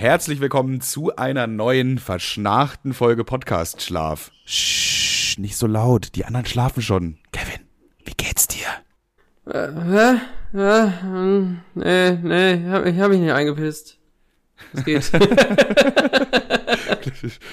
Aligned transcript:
herzlich 0.00 0.40
willkommen 0.40 0.80
zu 0.80 1.14
einer 1.16 1.46
neuen 1.46 1.98
verschnarchten 1.98 2.94
Folge 2.94 3.22
Podcast 3.22 3.82
Schlaf. 3.82 4.30
Sch, 4.46 5.36
nicht 5.36 5.58
so 5.58 5.66
laut, 5.66 6.14
die 6.14 6.24
anderen 6.24 6.46
schlafen 6.46 6.82
schon. 6.82 7.18
Kevin, 7.32 7.66
wie 8.06 8.14
geht's 8.16 8.48
dir? 8.48 8.64
Äh, 9.44 9.68
hä? 9.68 10.22
Hä? 10.52 10.92
Hm, 11.02 11.60
nee, 11.74 12.12
nee, 12.12 12.54
ich 12.54 12.64
hab, 12.64 12.86
ich 12.86 12.98
hab 12.98 13.10
mich 13.10 13.20
nicht 13.20 13.32
eingepisst. 13.32 13.98
Es 14.72 14.84
geht. 14.86 15.04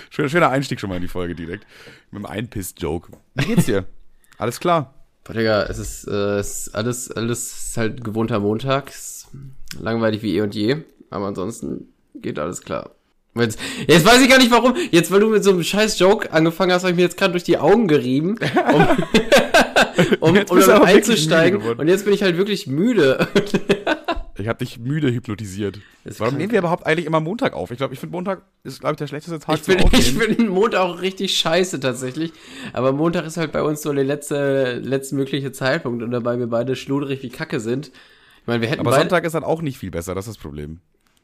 schöner, 0.10 0.30
schöner 0.30 0.50
Einstieg 0.50 0.80
schon 0.80 0.90
mal 0.90 0.96
in 0.96 1.02
die 1.02 1.10
Folge 1.10 1.36
direkt. 1.36 1.68
Mit 2.12 2.26
einem 2.26 2.28
Einpiss-Joke. 2.28 3.12
Wie 3.36 3.46
geht's 3.46 3.66
dir? 3.66 3.88
Alles 4.38 4.62
klar? 4.62 4.94
Boah, 5.26 5.34
Digga, 5.34 5.64
es 5.64 5.80
ist, 5.80 6.08
äh, 6.08 6.38
es 6.38 6.68
ist 6.68 6.76
alles, 6.76 7.12
alles 7.12 7.68
ist 7.68 7.76
halt 7.76 8.06
gewohnter 8.06 8.40
Montag. 8.40 8.88
Ist 8.88 9.28
langweilig 9.78 10.22
wie 10.22 10.38
eh 10.38 10.42
und 10.42 10.56
je. 10.56 10.78
Aber 11.10 11.28
ansonsten 11.28 11.90
geht 12.22 12.40
alles 12.40 12.62
klar. 12.62 12.92
Jetzt, 13.36 13.60
jetzt 13.88 14.06
weiß 14.06 14.22
ich 14.22 14.30
gar 14.30 14.40
nicht 14.40 14.52
warum. 14.52 14.74
Jetzt, 14.92 15.12
weil 15.12 15.20
du 15.20 15.30
mit 15.30 15.44
so 15.44 15.52
einem 15.52 15.64
scheiß 15.64 16.00
Joke 16.00 16.32
angefangen 16.32 16.72
hast, 16.72 16.84
habe 16.84 16.92
ich 16.92 16.98
mir 16.98 17.04
jetzt 17.04 17.18
gerade 17.18 17.32
durch 17.32 17.44
die 17.44 17.58
Augen 17.58 17.88
gerieben, 17.88 18.38
um, 18.74 18.88
um, 20.20 20.38
um 20.38 20.60
damit 20.60 20.70
einzusteigen. 20.70 21.62
Und 21.62 21.88
jetzt 21.88 22.06
bin 22.06 22.14
ich 22.14 22.24
halt 22.24 22.38
wirklich 22.38 22.68
müde. 22.68 23.28
Ich 24.40 24.48
habe 24.48 24.60
dich 24.60 24.78
müde 24.78 25.12
hypnotisiert. 25.12 25.80
Warum 26.20 26.36
nehmen 26.36 26.52
wir 26.52 26.60
überhaupt 26.60 26.86
eigentlich 26.86 27.08
immer 27.08 27.20
Montag 27.20 27.54
auf? 27.54 27.72
Ich 27.72 27.78
glaube, 27.78 27.96
ich 27.96 28.00
finde 28.00 28.12
Montag 28.12 28.44
ist, 28.64 28.82
glaube 28.82 28.94
ich, 28.94 28.98
der 28.98 29.08
schlechteste 29.08 29.40
Tag 29.40 29.56
ich 29.56 29.64
find, 29.64 29.90
finde 29.92 30.44
Montag 30.44 30.80
auch 30.82 31.02
richtig 31.02 31.36
scheiße 31.38 31.80
tatsächlich. 31.80 32.34
Aber 32.74 32.92
Montag 32.92 33.26
ist 33.26 33.38
halt 33.38 33.52
bei 33.52 33.64
uns 33.64 33.82
so 33.82 33.92
der 33.92 34.04
letzte, 34.04 34.80
letzte 34.80 35.16
mögliche 35.16 35.52
Zeitpunkt 35.52 36.04
und 36.04 36.12
dabei 36.12 36.38
wir 36.38 36.48
beide 36.48 36.76
schludrig 36.76 37.24
wie 37.24 37.30
Kacke 37.30 37.60
sind. 37.60 37.88
Ich 37.88 38.48
meine, 38.48 38.62
wir 38.62 38.70
hätten 38.70 38.82
Aber 38.82 38.94
Sonntag 38.94 39.26
ist 39.26 39.34
dann 39.34 39.44
auch 39.44 39.64
nicht 39.64 39.80
viel 39.80 39.92
besser, 39.92 40.14
das 40.14 40.28
ist 40.28 40.36
das 40.36 40.42
Problem. 40.42 40.82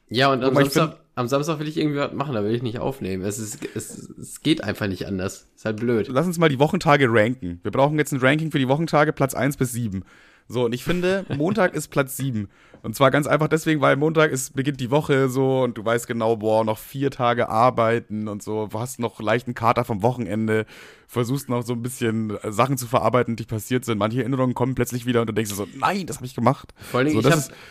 Ja, 0.10 0.32
und 0.32 0.44
am, 0.44 0.54
mal, 0.54 0.62
Samstag, 0.62 0.90
find, 0.92 1.02
am 1.16 1.28
Samstag 1.28 1.60
will 1.60 1.68
ich 1.68 1.78
irgendwie 1.78 2.00
was 2.00 2.14
machen, 2.14 2.34
da 2.34 2.44
will 2.44 2.54
ich 2.54 2.64
nicht 2.64 2.80
aufnehmen. 2.80 3.24
Es, 3.24 3.40
ist, 3.40 3.60
es, 3.76 4.10
es 4.10 4.42
geht 4.42 4.64
einfach 4.64 4.88
nicht 4.88 5.08
anders. 5.08 5.48
Ist 5.56 5.66
halt 5.66 5.78
blöd. 5.78 6.08
Lass 6.10 6.26
uns 6.26 6.38
mal 6.38 6.50
die 6.50 6.60
Wochentage 6.60 7.08
ranken. 7.10 7.60
Wir 7.64 7.72
brauchen 7.72 7.98
jetzt 7.98 8.12
ein 8.12 8.20
Ranking 8.20 8.52
für 8.52 8.60
die 8.60 8.68
Wochentage, 8.68 9.14
Platz 9.14 9.34
1 9.34 9.58
bis 9.58 9.72
7. 9.72 10.04
So, 10.48 10.66
und 10.66 10.74
ich 10.74 10.84
finde, 10.84 11.26
Montag 11.36 11.74
ist 11.74 11.90
Platz 11.90 12.18
7. 12.18 12.50
Und 12.84 12.96
zwar 12.96 13.12
ganz 13.12 13.28
einfach 13.28 13.48
deswegen, 13.48 13.80
weil 13.80 13.96
Montag 13.96 14.32
ist, 14.32 14.56
beginnt 14.56 14.82
die 14.82 14.92
Woche 14.92 15.30
so 15.30 15.62
und 15.64 15.78
du 15.78 15.86
weißt 15.86 16.06
genau, 16.06 16.36
boah, 16.36 16.66
noch 16.66 16.78
vier 16.78 17.12
Tage 17.12 17.48
arbeiten 17.48 18.28
und 18.28 18.44
so, 18.44 18.68
du 18.68 18.78
hast 18.78 19.00
noch 19.00 19.22
leichten 19.22 19.54
Kater 19.54 19.86
vom 19.86 20.02
Wochenende, 20.02 20.66
versuchst 21.08 21.48
noch 21.48 21.62
so 21.62 21.74
ein 21.74 21.82
bisschen 21.82 22.38
äh, 22.42 22.52
Sachen 22.52 22.78
zu 22.78 22.86
verarbeiten, 22.86 23.38
die 23.38 23.46
passiert 23.46 23.86
sind. 23.86 24.00
Manche 24.00 24.20
Erinnerungen 24.20 24.54
kommen 24.54 24.76
plötzlich 24.76 25.06
wieder 25.06 25.22
und 25.22 25.28
du 25.28 25.34
denkst 25.34 25.52
so, 25.52 25.66
nein, 25.76 26.08
das 26.08 26.18
habe 26.18 26.26
ich 26.26 26.36
gemacht. 26.36 26.74
Vor 26.92 27.00
allem, 27.00 27.14
so, 27.14 27.20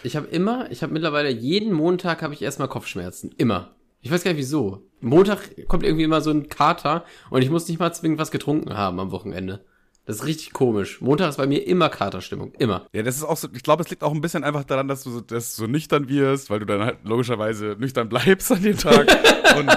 ich 0.03 0.17
habe 0.17 0.27
hab 0.27 0.33
immer, 0.33 0.71
ich 0.71 0.83
habe 0.83 0.95
mittlerweile 0.95 1.29
jeden 1.29 1.75
Montag 1.75 2.23
habe 2.23 2.33
ich 2.33 2.41
erstmal 2.41 2.69
Kopfschmerzen. 2.69 3.33
Immer. 3.37 3.73
Ich 4.01 4.11
weiß 4.11 4.25
gar 4.25 4.33
nicht 4.33 4.41
wieso. 4.41 4.89
Montag 5.03 5.69
kommt 5.69 5.85
irgendwie 5.85 6.05
immer 6.05 6.23
so 6.23 6.31
ein 6.31 6.49
Kater 6.49 7.05
und 7.29 7.43
ich 7.43 7.51
muss 7.51 7.69
nicht 7.69 7.79
mal 7.79 7.93
zwingend 7.93 8.19
was 8.19 8.31
getrunken 8.31 8.75
haben 8.77 8.99
am 8.99 9.11
Wochenende. 9.11 9.63
Das 10.05 10.17
ist 10.17 10.27
richtig 10.27 10.53
komisch. 10.53 11.01
Montag 11.01 11.29
ist 11.29 11.37
bei 11.37 11.47
mir 11.47 11.65
immer 11.65 11.89
Katerstimmung. 11.89 12.53
Immer. 12.59 12.87
Ja, 12.93 13.05
das 13.05 13.17
ist 13.17 13.23
auch 13.23 13.37
so, 13.37 13.47
ich 13.55 13.63
glaube, 13.63 13.85
es 13.85 13.91
liegt 13.91 14.03
auch 14.03 14.13
ein 14.13 14.21
bisschen 14.21 14.43
einfach 14.43 14.65
daran, 14.65 14.89
dass 14.89 15.05
du 15.05 15.11
so, 15.11 15.21
dass 15.21 15.55
du 15.55 15.63
so 15.63 15.69
nüchtern 15.69 16.09
wirst, 16.09 16.51
weil 16.51 16.59
du 16.59 16.67
dann 16.67 16.81
halt 16.81 16.99
logischerweise 17.05 17.77
nüchtern 17.79 18.09
bleibst 18.09 18.51
an 18.51 18.63
dem 18.63 18.77
Tag. 18.77 19.07
und, 19.57 19.71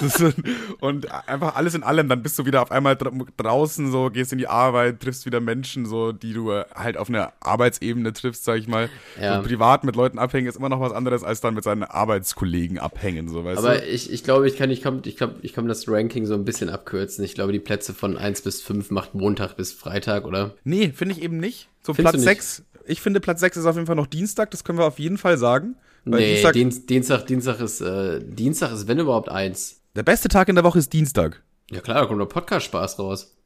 so, 0.08 0.30
und 0.78 1.10
einfach 1.28 1.56
alles 1.56 1.74
in 1.74 1.82
allem, 1.82 2.08
dann 2.08 2.22
bist 2.22 2.38
du 2.38 2.46
wieder 2.46 2.62
auf 2.62 2.70
einmal 2.70 2.96
draußen, 2.96 3.90
so, 3.90 4.08
gehst 4.08 4.30
in 4.30 4.38
die 4.38 4.46
Arbeit, 4.46 5.00
triffst 5.00 5.26
wieder 5.26 5.40
Menschen, 5.40 5.84
so, 5.84 6.12
die 6.12 6.32
du 6.32 6.52
halt 6.52 6.96
auf 6.96 7.08
einer 7.08 7.32
Arbeitsebene 7.40 8.12
triffst, 8.12 8.44
sag 8.44 8.58
ich 8.58 8.68
mal. 8.68 8.88
Ja. 9.20 9.38
Und 9.38 9.46
privat 9.46 9.82
mit 9.82 9.96
Leuten 9.96 10.20
abhängen 10.20 10.46
ist 10.46 10.56
immer 10.56 10.68
noch 10.68 10.80
was 10.80 10.92
anderes, 10.92 11.24
als 11.24 11.40
dann 11.40 11.54
mit 11.54 11.64
seinen 11.64 11.82
Arbeitskollegen 11.82 12.78
abhängen, 12.78 13.28
so, 13.28 13.44
weißt 13.44 13.58
Aber 13.58 13.78
du? 13.78 13.86
ich, 13.86 14.12
ich 14.12 14.22
glaube, 14.22 14.46
ich 14.46 14.56
kann, 14.56 14.70
ich 14.70 14.80
glaube, 14.80 15.02
ich 15.42 15.52
kann 15.52 15.66
das 15.66 15.88
Ranking 15.88 16.26
so 16.26 16.34
ein 16.34 16.44
bisschen 16.44 16.70
abkürzen. 16.70 17.24
Ich 17.24 17.34
glaube, 17.34 17.50
die 17.52 17.58
Plätze 17.58 17.94
von 17.94 18.16
1 18.16 18.42
bis 18.42 18.59
5 18.62 18.90
macht 18.90 19.14
Montag 19.14 19.56
bis 19.56 19.72
Freitag, 19.72 20.24
oder? 20.24 20.54
Nee, 20.64 20.92
finde 20.94 21.14
ich 21.14 21.22
eben 21.22 21.38
nicht. 21.38 21.68
So 21.82 21.94
Findest 21.94 22.14
Platz 22.14 22.24
6, 22.24 22.64
ich 22.86 23.00
finde 23.00 23.20
Platz 23.20 23.40
6 23.40 23.58
ist 23.58 23.66
auf 23.66 23.76
jeden 23.76 23.86
Fall 23.86 23.96
noch 23.96 24.06
Dienstag, 24.06 24.50
das 24.50 24.64
können 24.64 24.78
wir 24.78 24.86
auf 24.86 24.98
jeden 24.98 25.18
Fall 25.18 25.38
sagen. 25.38 25.76
Nee, 26.04 26.34
Dienstag, 26.34 26.52
Dienst, 26.54 26.88
Dienstag, 26.90 27.26
Dienstag 27.26 27.60
ist, 27.60 27.80
äh, 27.80 28.20
Dienstag 28.24 28.72
ist, 28.72 28.88
wenn 28.88 28.98
überhaupt, 28.98 29.28
eins. 29.28 29.80
Der 29.96 30.02
beste 30.02 30.28
Tag 30.28 30.48
in 30.48 30.54
der 30.54 30.64
Woche 30.64 30.78
ist 30.78 30.92
Dienstag. 30.92 31.42
Ja 31.70 31.80
klar, 31.80 32.00
da 32.00 32.06
kommt 32.06 32.20
der 32.20 32.26
Podcast-Spaß 32.26 32.98
raus. 32.98 33.36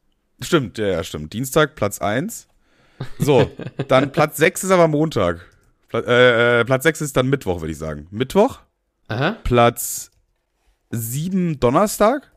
Stimmt, 0.41 0.77
ja, 0.77 0.87
ja, 0.87 1.03
stimmt. 1.03 1.33
Dienstag, 1.33 1.75
Platz 1.75 1.99
1. 1.99 2.47
So, 3.19 3.49
dann 3.87 4.11
Platz 4.11 4.37
6 4.37 4.63
ist 4.63 4.71
aber 4.71 4.87
Montag. 4.87 5.45
Pla 5.89 5.99
äh, 5.99 6.61
äh, 6.61 6.65
Platz 6.65 6.83
6 6.83 7.01
ist 7.01 7.17
dann 7.17 7.27
Mittwoch, 7.27 7.61
würde 7.61 7.71
ich 7.71 7.77
sagen. 7.77 8.07
Mittwoch. 8.11 8.59
Aha. 9.07 9.37
Platz 9.43 10.11
7 10.91 11.59
Donnerstag. 11.59 12.31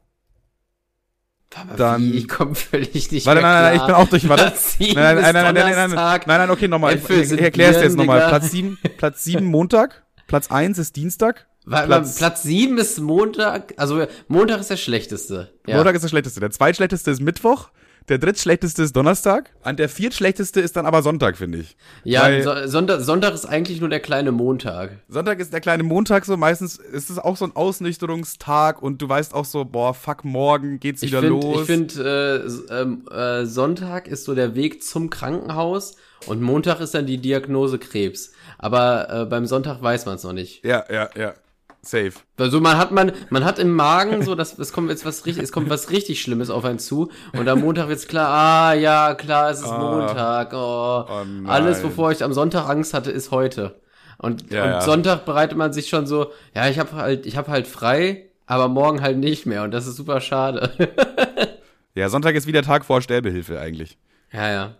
Dann, 1.76 2.12
ich 2.12 2.28
komme 2.28 2.54
völlig 2.54 3.10
nicht 3.10 3.24
Warte, 3.24 3.40
nein, 3.40 3.52
nein, 3.52 3.62
nein, 3.64 3.76
ich 3.76 3.86
bin 3.86 3.94
auch 3.94 4.08
durch. 4.08 4.28
Warte. 4.28 4.52
Nein, 4.80 4.94
nein, 4.94 5.16
nein, 5.16 5.32
nein, 5.32 5.32
nein, 5.32 5.54
nein, 5.54 5.90
nein, 5.90 5.90
nein, 5.94 6.20
nein, 6.26 6.50
okay, 6.50 6.68
nochmal. 6.68 6.94
Ich, 6.96 7.08
ich 7.08 7.40
erkläre 7.40 7.70
es 7.70 7.78
dir 7.78 7.84
jetzt 7.84 7.96
nochmal. 7.96 8.28
Platz 8.28 8.50
7, 8.50 8.78
Platz 8.98 9.24
7 9.24 9.44
Montag, 9.44 10.04
Platz 10.26 10.50
1 10.50 10.78
ist 10.78 10.94
Dienstag. 10.94 11.46
Platz, 11.64 12.16
Platz 12.16 12.42
7 12.42 12.78
ist 12.78 13.00
Montag, 13.00 13.74
also 13.76 14.06
Montag 14.28 14.60
ist 14.60 14.70
der 14.70 14.76
schlechteste. 14.76 15.52
Ja. 15.66 15.76
Montag 15.76 15.94
ist 15.94 16.02
der 16.02 16.08
schlechteste. 16.08 16.40
Der 16.40 16.50
zweitschlechteste 16.50 17.10
ist 17.10 17.20
Mittwoch. 17.20 17.70
Der 18.08 18.18
drittschlechteste 18.18 18.82
ist 18.82 18.96
Donnerstag. 18.96 19.50
Und 19.64 19.78
der 19.78 19.88
viertschlechteste 19.88 20.60
ist 20.60 20.76
dann 20.76 20.86
aber 20.86 21.02
Sonntag, 21.02 21.36
finde 21.36 21.58
ich. 21.58 21.76
Ja, 22.04 22.42
so, 22.42 22.66
Sonntag, 22.66 23.00
Sonntag 23.02 23.34
ist 23.34 23.44
eigentlich 23.44 23.80
nur 23.80 23.90
der 23.90 24.00
kleine 24.00 24.32
Montag. 24.32 24.92
Sonntag 25.08 25.40
ist 25.40 25.52
der 25.52 25.60
kleine 25.60 25.82
Montag 25.82 26.24
so. 26.24 26.36
Meistens 26.36 26.76
ist 26.76 27.10
es 27.10 27.18
auch 27.18 27.36
so 27.36 27.44
ein 27.44 27.54
Ausnüchterungstag 27.54 28.82
und 28.82 29.02
du 29.02 29.08
weißt 29.08 29.34
auch 29.34 29.44
so, 29.44 29.64
boah, 29.64 29.92
fuck, 29.92 30.24
morgen 30.24 30.80
geht's 30.80 31.02
wieder 31.02 31.22
ich 31.22 31.28
find, 31.28 31.42
los. 31.42 31.60
Ich 31.60 31.66
finde, 31.66 32.44
äh, 32.70 32.80
ähm, 32.80 33.06
äh, 33.10 33.44
Sonntag 33.44 34.08
ist 34.08 34.24
so 34.24 34.34
der 34.34 34.54
Weg 34.54 34.82
zum 34.82 35.10
Krankenhaus 35.10 35.96
und 36.26 36.40
Montag 36.40 36.80
ist 36.80 36.94
dann 36.94 37.06
die 37.06 37.18
Diagnose 37.18 37.78
Krebs. 37.78 38.32
Aber 38.56 39.08
äh, 39.10 39.24
beim 39.26 39.46
Sonntag 39.46 39.82
weiß 39.82 40.06
man 40.06 40.16
es 40.16 40.24
noch 40.24 40.32
nicht. 40.32 40.64
Ja, 40.64 40.84
ja, 40.90 41.10
ja. 41.16 41.34
Safe. 41.82 42.12
Also 42.36 42.60
man 42.60 42.76
hat 42.76 42.90
man 42.90 43.12
man 43.30 43.44
hat 43.44 43.58
im 43.58 43.70
Magen 43.74 44.22
so, 44.22 44.34
dass 44.34 44.58
es 44.58 44.72
kommt 44.72 44.90
jetzt 44.90 45.04
was 45.04 45.26
richtig, 45.26 45.44
es 45.44 45.52
kommt 45.52 45.70
was 45.70 45.90
richtig 45.90 46.20
Schlimmes 46.20 46.50
auf 46.50 46.64
einen 46.64 46.78
zu 46.78 47.10
und 47.32 47.48
am 47.48 47.60
Montag 47.60 47.88
wird's 47.88 48.08
klar, 48.08 48.28
ah 48.28 48.74
ja 48.74 49.14
klar, 49.14 49.50
es 49.50 49.60
ist 49.60 49.68
ah, 49.68 49.78
Montag, 49.78 50.52
oh, 50.52 51.04
oh 51.08 51.48
alles 51.48 51.82
wovor 51.84 52.10
ich 52.10 52.24
am 52.24 52.32
Sonntag 52.32 52.68
Angst 52.68 52.94
hatte, 52.94 53.10
ist 53.10 53.30
heute. 53.30 53.80
Und, 54.18 54.50
ja, 54.50 54.64
und 54.64 54.70
ja. 54.70 54.80
Sonntag 54.80 55.24
bereitet 55.24 55.56
man 55.56 55.72
sich 55.72 55.88
schon 55.88 56.06
so, 56.06 56.32
ja 56.54 56.68
ich 56.68 56.78
habe 56.78 56.92
halt 56.92 57.26
ich 57.26 57.36
habe 57.36 57.50
halt 57.50 57.68
frei, 57.68 58.30
aber 58.46 58.68
morgen 58.68 59.00
halt 59.00 59.18
nicht 59.18 59.46
mehr 59.46 59.62
und 59.62 59.70
das 59.70 59.86
ist 59.86 59.96
super 59.96 60.20
schade. 60.20 60.70
ja, 61.94 62.08
Sonntag 62.08 62.34
ist 62.34 62.48
wieder 62.48 62.62
Tag 62.62 62.84
vor 62.84 63.00
Sterbehilfe 63.00 63.60
eigentlich. 63.60 63.98
Ja 64.32 64.50
ja. 64.50 64.74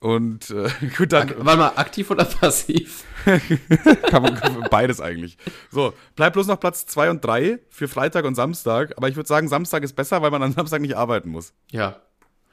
Und 0.00 0.50
äh, 0.50 0.70
gut, 0.96 1.12
dann. 1.12 1.32
Warte 1.38 1.58
mal, 1.58 1.72
aktiv 1.76 2.10
oder 2.10 2.24
passiv? 2.24 3.04
Kann 4.08 4.22
man, 4.22 4.40
beides 4.70 5.00
eigentlich. 5.00 5.36
So, 5.70 5.92
bleibt 6.16 6.32
bloß 6.32 6.46
noch 6.46 6.58
Platz 6.58 6.86
2 6.86 7.10
und 7.10 7.24
3 7.24 7.58
für 7.68 7.86
Freitag 7.86 8.24
und 8.24 8.34
Samstag. 8.34 8.94
Aber 8.96 9.08
ich 9.08 9.16
würde 9.16 9.28
sagen, 9.28 9.48
Samstag 9.48 9.82
ist 9.82 9.94
besser, 9.94 10.22
weil 10.22 10.30
man 10.30 10.42
am 10.42 10.52
Samstag 10.52 10.80
nicht 10.80 10.96
arbeiten 10.96 11.28
muss. 11.28 11.52
Ja. 11.70 12.00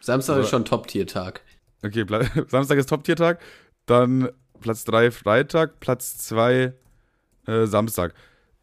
Samstag 0.02 0.34
Oder? 0.34 0.44
ist 0.44 0.50
schon 0.50 0.66
Top-Tier-Tag. 0.66 1.41
Okay, 1.84 2.06
Samstag 2.47 2.78
ist 2.78 2.90
Top-Tier-Tag. 2.90 3.40
Dann 3.85 4.29
Platz 4.59 4.84
3 4.84 5.12
Freitag, 5.12 5.79
Platz 5.79 6.18
2 6.18 6.74
äh, 7.47 7.66
Samstag. 7.66 8.14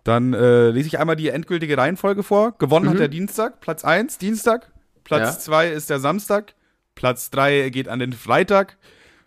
Dann 0.04 0.34
äh, 0.34 0.68
lese 0.68 0.88
ich 0.88 0.98
einmal 0.98 1.16
die 1.16 1.30
endgültige 1.30 1.78
Reihenfolge 1.78 2.22
vor. 2.22 2.52
Gewonnen 2.58 2.84
mhm. 2.86 2.90
hat 2.90 2.98
der 2.98 3.08
Dienstag, 3.08 3.60
Platz 3.60 3.84
1 3.84 4.18
Dienstag. 4.18 4.70
Platz 5.04 5.44
2 5.44 5.68
ja. 5.68 5.72
ist 5.72 5.88
der 5.88 6.00
Samstag. 6.00 6.54
Platz 6.94 7.30
3 7.30 7.70
geht 7.70 7.88
an 7.88 7.98
den 7.98 8.12
Freitag. 8.12 8.76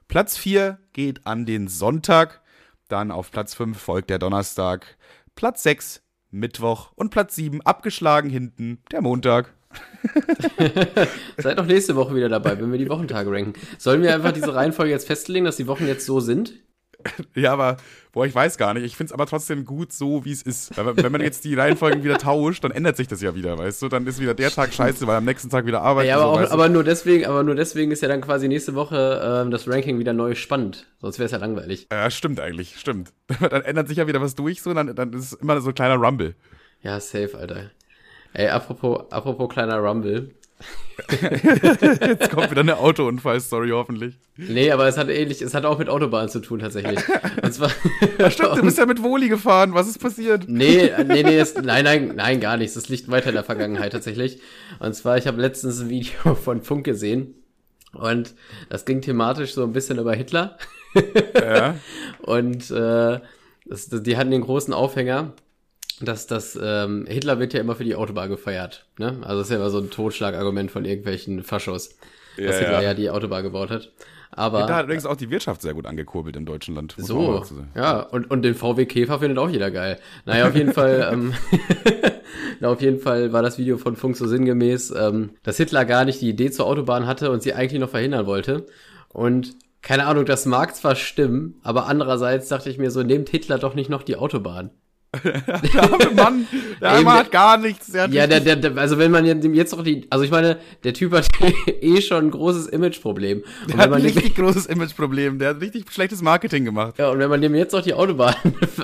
Platz 0.07 0.37
4 0.37 0.79
geht 0.93 1.25
an 1.25 1.45
den 1.45 1.67
Sonntag. 1.67 2.41
Dann 2.87 3.11
auf 3.11 3.31
Platz 3.31 3.53
5 3.53 3.77
folgt 3.77 4.09
der 4.09 4.19
Donnerstag. 4.19 4.97
Platz 5.35 5.63
6 5.63 6.01
Mittwoch. 6.31 6.91
Und 6.95 7.09
Platz 7.09 7.35
7 7.35 7.61
abgeschlagen 7.61 8.29
hinten 8.29 8.79
der 8.91 9.01
Montag. 9.01 9.53
Seid 11.37 11.59
doch 11.59 11.65
nächste 11.65 11.95
Woche 11.95 12.15
wieder 12.15 12.29
dabei, 12.29 12.59
wenn 12.59 12.71
wir 12.71 12.79
die 12.79 12.89
Wochentage 12.89 13.29
ranken. 13.31 13.53
Sollen 13.77 14.01
wir 14.01 14.13
einfach 14.13 14.31
diese 14.31 14.53
Reihenfolge 14.53 14.91
jetzt 14.91 15.07
festlegen, 15.07 15.45
dass 15.45 15.57
die 15.57 15.67
Wochen 15.67 15.87
jetzt 15.87 16.05
so 16.05 16.19
sind? 16.19 16.53
Ja, 17.35 17.53
aber, 17.53 17.77
boah, 18.11 18.25
ich 18.25 18.33
weiß 18.33 18.57
gar 18.57 18.73
nicht. 18.73 18.83
Ich 18.83 18.95
finde 18.95 19.11
es 19.11 19.13
aber 19.13 19.25
trotzdem 19.25 19.65
gut 19.65 19.93
so, 19.93 20.25
wie 20.25 20.31
es 20.31 20.41
ist. 20.41 20.75
Weil, 20.77 20.97
wenn 20.97 21.11
man 21.11 21.21
jetzt 21.21 21.43
die 21.45 21.55
Reihenfolgen 21.55 22.03
wieder 22.03 22.17
tauscht, 22.17 22.63
dann 22.63 22.71
ändert 22.71 22.97
sich 22.97 23.07
das 23.07 23.21
ja 23.21 23.35
wieder, 23.35 23.57
weißt 23.57 23.81
du? 23.81 23.89
Dann 23.89 24.07
ist 24.07 24.19
wieder 24.19 24.33
der 24.33 24.49
Tag 24.49 24.73
scheiße, 24.73 25.05
weil 25.07 25.15
am 25.17 25.25
nächsten 25.25 25.49
Tag 25.49 25.65
wieder 25.65 25.81
Arbeit. 25.81 26.07
Ja, 26.07 26.19
aber, 26.19 26.47
so, 26.47 26.53
aber 26.53 26.69
nur 26.69 26.83
deswegen, 26.83 27.25
aber 27.25 27.43
nur 27.43 27.55
deswegen 27.55 27.91
ist 27.91 28.01
ja 28.01 28.07
dann 28.07 28.21
quasi 28.21 28.47
nächste 28.47 28.75
Woche 28.75 29.21
ähm, 29.23 29.51
das 29.51 29.67
Ranking 29.67 29.99
wieder 29.99 30.13
neu 30.13 30.35
spannend. 30.35 30.87
Sonst 30.99 31.19
wäre 31.19 31.25
es 31.25 31.31
ja 31.31 31.37
langweilig. 31.37 31.87
Ja, 31.91 32.09
stimmt 32.09 32.39
eigentlich, 32.39 32.79
stimmt. 32.79 33.13
dann 33.39 33.61
ändert 33.61 33.87
sich 33.87 33.97
ja 33.97 34.07
wieder 34.07 34.21
was 34.21 34.35
durch, 34.35 34.61
so, 34.61 34.73
dann, 34.73 34.95
dann 34.95 35.13
ist 35.13 35.33
immer 35.33 35.59
so 35.61 35.69
ein 35.69 35.75
kleiner 35.75 35.95
Rumble. 35.95 36.35
Ja, 36.81 36.99
safe, 36.99 37.37
Alter. 37.37 37.71
Ey, 38.33 38.49
apropos, 38.49 39.11
apropos 39.11 39.49
kleiner 39.49 39.77
Rumble. 39.77 40.31
Jetzt 41.21 42.31
kommt 42.31 42.49
wieder 42.51 42.61
eine 42.61 42.77
Autounfall-Story 42.77 43.69
hoffentlich. 43.69 44.17
Nee, 44.35 44.71
aber 44.71 44.87
es 44.87 44.97
hat 44.97 45.09
ähnlich, 45.09 45.41
es 45.41 45.53
hat 45.53 45.65
auch 45.65 45.77
mit 45.77 45.89
Autobahn 45.89 46.27
zu 46.29 46.39
tun 46.39 46.59
tatsächlich. 46.59 46.99
Und 47.41 47.53
zwar. 47.53 47.71
ja, 48.17 48.31
stimmt, 48.31 48.57
du 48.57 48.63
bist 48.63 48.77
ja 48.77 48.85
mit 48.85 49.03
Woli 49.03 49.29
gefahren. 49.29 49.73
Was 49.73 49.87
ist 49.87 49.99
passiert? 49.99 50.45
Nee, 50.47 50.91
nee, 51.05 51.23
nee, 51.23 51.37
es, 51.37 51.55
nein, 51.55 51.83
nein, 51.83 52.13
nein, 52.15 52.39
gar 52.39 52.57
nichts. 52.57 52.73
Das 52.73 52.89
liegt 52.89 53.09
weiter 53.09 53.29
in 53.29 53.35
der 53.35 53.43
Vergangenheit 53.43 53.91
tatsächlich. 53.91 54.41
Und 54.79 54.93
zwar, 54.95 55.17
ich 55.17 55.27
habe 55.27 55.39
letztens 55.39 55.79
ein 55.79 55.89
Video 55.89 56.35
von 56.43 56.61
Funk 56.61 56.85
gesehen. 56.85 57.35
Und 57.93 58.33
das 58.69 58.85
ging 58.85 59.01
thematisch 59.01 59.53
so 59.53 59.63
ein 59.63 59.73
bisschen 59.73 59.99
über 59.99 60.13
Hitler. 60.13 60.57
Ja. 61.35 61.75
und 62.21 62.71
äh, 62.71 63.19
das, 63.65 63.89
die 63.89 64.17
hatten 64.17 64.31
den 64.31 64.41
großen 64.41 64.73
Aufhänger 64.73 65.33
dass 66.01 66.27
das 66.27 66.57
ähm, 66.61 67.05
Hitler 67.07 67.39
wird 67.39 67.53
ja 67.53 67.59
immer 67.59 67.75
für 67.75 67.83
die 67.83 67.95
Autobahn 67.95 68.29
gefeiert. 68.29 68.85
Ne? 68.97 69.17
Also 69.21 69.39
das 69.39 69.47
ist 69.47 69.51
ja 69.51 69.57
immer 69.57 69.69
so 69.69 69.79
ein 69.79 69.89
Totschlagargument 69.89 70.71
von 70.71 70.85
irgendwelchen 70.85 71.43
Faschos, 71.43 71.97
ja, 72.37 72.47
dass 72.47 72.59
Hitler 72.59 72.81
ja. 72.81 72.89
ja 72.89 72.93
die 72.93 73.09
Autobahn 73.09 73.43
gebaut 73.43 73.69
hat. 73.69 73.91
Aber 74.31 74.59
Hitler 74.59 74.75
hat 74.75 74.83
übrigens 74.85 75.05
auch 75.05 75.15
die 75.15 75.29
Wirtschaft 75.29 75.61
sehr 75.61 75.73
gut 75.73 75.85
angekurbelt 75.85 76.35
in 76.35 76.45
Deutschland. 76.45 76.93
So, 76.97 77.43
ja, 77.75 78.01
und, 78.01 78.29
und 78.29 78.43
den 78.43 78.53
VW 78.53 78.85
Käfer 78.85 79.19
findet 79.19 79.39
auch 79.39 79.49
jeder 79.49 79.71
geil. 79.71 79.99
Naja, 80.25 80.47
auf 80.47 80.55
jeden 80.55 80.73
Fall, 80.73 81.09
ähm, 81.11 81.33
na, 82.59 82.69
auf 82.69 82.81
jeden 82.81 82.99
Fall 82.99 83.33
war 83.33 83.41
das 83.41 83.57
Video 83.57 83.77
von 83.77 83.95
Funk 83.95 84.15
so 84.15 84.27
sinngemäß, 84.27 84.91
ähm, 84.91 85.31
dass 85.43 85.57
Hitler 85.57 85.85
gar 85.85 86.05
nicht 86.05 86.21
die 86.21 86.29
Idee 86.29 86.51
zur 86.51 86.67
Autobahn 86.67 87.07
hatte 87.07 87.31
und 87.31 87.41
sie 87.41 87.53
eigentlich 87.53 87.81
noch 87.81 87.89
verhindern 87.89 88.27
wollte. 88.27 88.65
Und 89.09 89.55
keine 89.81 90.05
Ahnung, 90.05 90.25
das 90.25 90.45
mag 90.45 90.75
zwar 90.75 90.95
stimmen, 90.95 91.55
aber 91.63 91.87
andererseits 91.87 92.49
dachte 92.49 92.69
ich 92.69 92.77
mir 92.77 92.91
so, 92.91 93.03
nehmt 93.03 93.29
Hitler 93.29 93.57
doch 93.57 93.73
nicht 93.73 93.89
noch 93.89 94.03
die 94.03 94.17
Autobahn. 94.17 94.69
der 95.23 95.83
arme 95.83 96.11
Mann, 96.13 96.47
der 96.81 96.89
arme 96.89 97.13
hat 97.13 97.31
gar 97.31 97.57
nichts. 97.57 97.93
ja, 97.93 98.07
der, 98.07 98.27
der, 98.27 98.55
der, 98.57 98.77
also 98.77 98.97
wenn 98.97 99.09
man 99.09 99.25
jetzt 99.25 99.71
noch 99.75 99.83
die, 99.83 100.05
also 100.09 100.25
ich 100.25 100.31
meine, 100.31 100.59
der 100.83 100.93
Typ 100.93 101.13
hat 101.13 101.27
eh 101.81 102.01
schon 102.01 102.25
ein 102.25 102.31
großes 102.31 102.67
Imageproblem. 102.67 103.43
Der 103.69 103.77
hat 103.77 103.93
ein 103.93 104.01
richtig 104.01 104.35
großes 104.35 104.65
Imageproblem, 104.65 105.39
der 105.39 105.49
hat 105.49 105.61
richtig 105.61 105.89
schlechtes 105.91 106.21
Marketing 106.21 106.65
gemacht. 106.65 106.97
Ja, 106.97 107.09
und 107.09 107.19
wenn 107.19 107.29
man 107.29 107.41
dem 107.41 107.55
jetzt 107.55 107.71
noch 107.71 107.81
die 107.81 107.93
Autobahn 107.93 108.35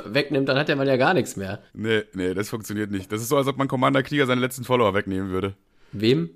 wegnimmt, 0.05 0.47
dann 0.47 0.57
hat 0.57 0.69
der 0.69 0.77
Mann 0.77 0.87
ja 0.87 0.95
gar 0.95 1.13
nichts 1.13 1.35
mehr. 1.35 1.61
Nee, 1.73 2.03
nee, 2.13 2.33
das 2.33 2.49
funktioniert 2.49 2.89
nicht. 2.89 3.11
Das 3.11 3.21
ist 3.21 3.27
so, 3.27 3.37
als 3.37 3.47
ob 3.47 3.57
man 3.57 3.67
Commander 3.67 4.01
Krieger 4.01 4.25
seine 4.25 4.41
letzten 4.41 4.63
Follower 4.63 4.93
wegnehmen 4.93 5.29
würde. 5.29 5.55
Wem? 5.91 6.29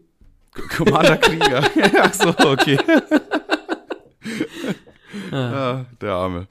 Commander 0.75 1.18
Krieger. 1.18 1.63
Ach 2.01 2.13
so, 2.13 2.30
okay. 2.45 2.78
ah. 5.31 5.36
ah, 5.36 5.86
der 6.01 6.12
Arme. 6.12 6.48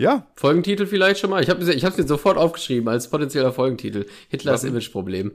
Ja. 0.00 0.26
Folgentitel 0.34 0.86
vielleicht 0.86 1.20
schon 1.20 1.28
mal. 1.28 1.42
Ich 1.42 1.50
habe 1.50 1.62
ich 1.62 1.84
es 1.84 1.96
jetzt 1.96 2.08
sofort 2.08 2.38
aufgeschrieben 2.38 2.88
als 2.88 3.10
potenzieller 3.10 3.52
Folgentitel. 3.52 4.06
Hitlers 4.28 4.64
Imageproblem. 4.64 5.32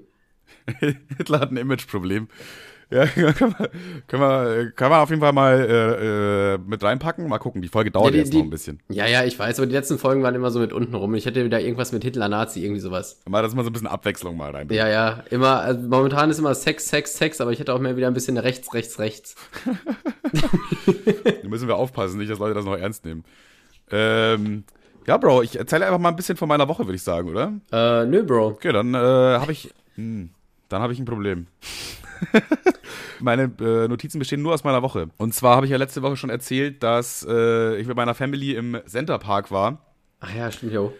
Hitler 1.17 1.39
hat 1.39 1.51
ein 1.51 1.57
Imageproblem. 1.57 2.27
Ja, 2.91 3.05
kann 3.07 3.55
man, 3.57 3.67
kann, 4.07 4.19
man, 4.19 4.73
kann 4.75 4.89
man 4.91 4.99
auf 5.01 5.09
jeden 5.09 5.21
Fall 5.21 5.33
mal 5.33 5.59
äh, 5.59 6.53
äh, 6.53 6.57
mit 6.59 6.83
reinpacken. 6.83 7.27
Mal 7.27 7.39
gucken, 7.39 7.61
die 7.61 7.67
Folge 7.67 7.91
dauert 7.91 8.07
ja, 8.07 8.11
die, 8.11 8.17
jetzt 8.19 8.33
die, 8.33 8.37
noch 8.37 8.43
ein 8.43 8.49
bisschen. 8.49 8.79
Ja, 8.89 9.07
ja, 9.07 9.23
ich 9.23 9.37
weiß, 9.37 9.59
aber 9.59 9.65
die 9.67 9.73
letzten 9.73 9.97
Folgen 9.97 10.21
waren 10.23 10.35
immer 10.35 10.51
so 10.51 10.59
mit 10.59 10.71
unten 10.71 10.93
rum. 10.93 11.13
Ich 11.15 11.25
hätte 11.25 11.43
wieder 11.43 11.59
irgendwas 11.59 11.91
mit 11.91 12.03
Hitler-Nazi, 12.03 12.63
irgendwie 12.63 12.81
sowas. 12.81 13.21
Mal, 13.27 13.41
dass 13.41 13.55
man 13.55 13.65
so 13.65 13.71
ein 13.71 13.73
bisschen 13.73 13.87
Abwechslung 13.87 14.37
mal 14.37 14.51
rein. 14.51 14.67
Ja, 14.71 14.87
ja, 14.87 15.23
immer, 15.31 15.61
also 15.61 15.87
momentan 15.87 16.29
ist 16.29 16.37
immer 16.37 16.53
Sex, 16.53 16.87
Sex, 16.87 17.17
Sex, 17.17 17.41
aber 17.41 17.51
ich 17.51 17.59
hätte 17.59 17.73
auch 17.73 17.79
mehr 17.79 17.97
wieder 17.97 18.07
ein 18.07 18.13
bisschen 18.13 18.37
rechts, 18.37 18.73
rechts, 18.73 18.99
rechts. 18.99 19.35
da 21.25 21.47
müssen 21.47 21.67
wir 21.67 21.75
aufpassen, 21.75 22.19
nicht, 22.19 22.31
dass 22.31 22.39
Leute 22.39 22.53
das 22.53 22.65
noch 22.65 22.77
ernst 22.77 23.05
nehmen. 23.05 23.23
Ähm, 23.91 24.63
ja, 25.07 25.17
Bro, 25.17 25.43
ich 25.43 25.57
erzähle 25.57 25.85
einfach 25.85 25.99
mal 25.99 26.09
ein 26.09 26.15
bisschen 26.15 26.37
von 26.37 26.47
meiner 26.47 26.67
Woche, 26.67 26.85
würde 26.85 26.95
ich 26.95 27.03
sagen, 27.03 27.29
oder? 27.29 27.53
Äh, 27.71 28.05
nö, 28.05 28.23
Bro. 28.23 28.47
Okay, 28.47 28.73
dann 28.73 28.93
äh, 28.93 28.97
habe 28.97 29.51
ich, 29.51 29.73
hm, 29.95 30.29
dann 30.69 30.81
habe 30.81 30.93
ich 30.93 30.99
ein 30.99 31.05
Problem. 31.05 31.47
Meine 33.19 33.51
äh, 33.59 33.87
Notizen 33.87 34.19
bestehen 34.19 34.41
nur 34.41 34.53
aus 34.53 34.63
meiner 34.63 34.81
Woche. 34.81 35.09
Und 35.17 35.33
zwar 35.33 35.57
habe 35.57 35.65
ich 35.65 35.71
ja 35.71 35.77
letzte 35.77 36.01
Woche 36.01 36.17
schon 36.17 36.29
erzählt, 36.29 36.81
dass 36.81 37.25
äh, 37.29 37.77
ich 37.77 37.87
mit 37.87 37.95
meiner 37.95 38.15
Family 38.15 38.53
im 38.55 38.77
Center 38.87 39.19
Park 39.19 39.51
war. 39.51 39.79
Ach 40.19 40.33
ja, 40.33 40.51
stimmt 40.51 40.73
ja 40.73 40.79
auch. 40.81 40.93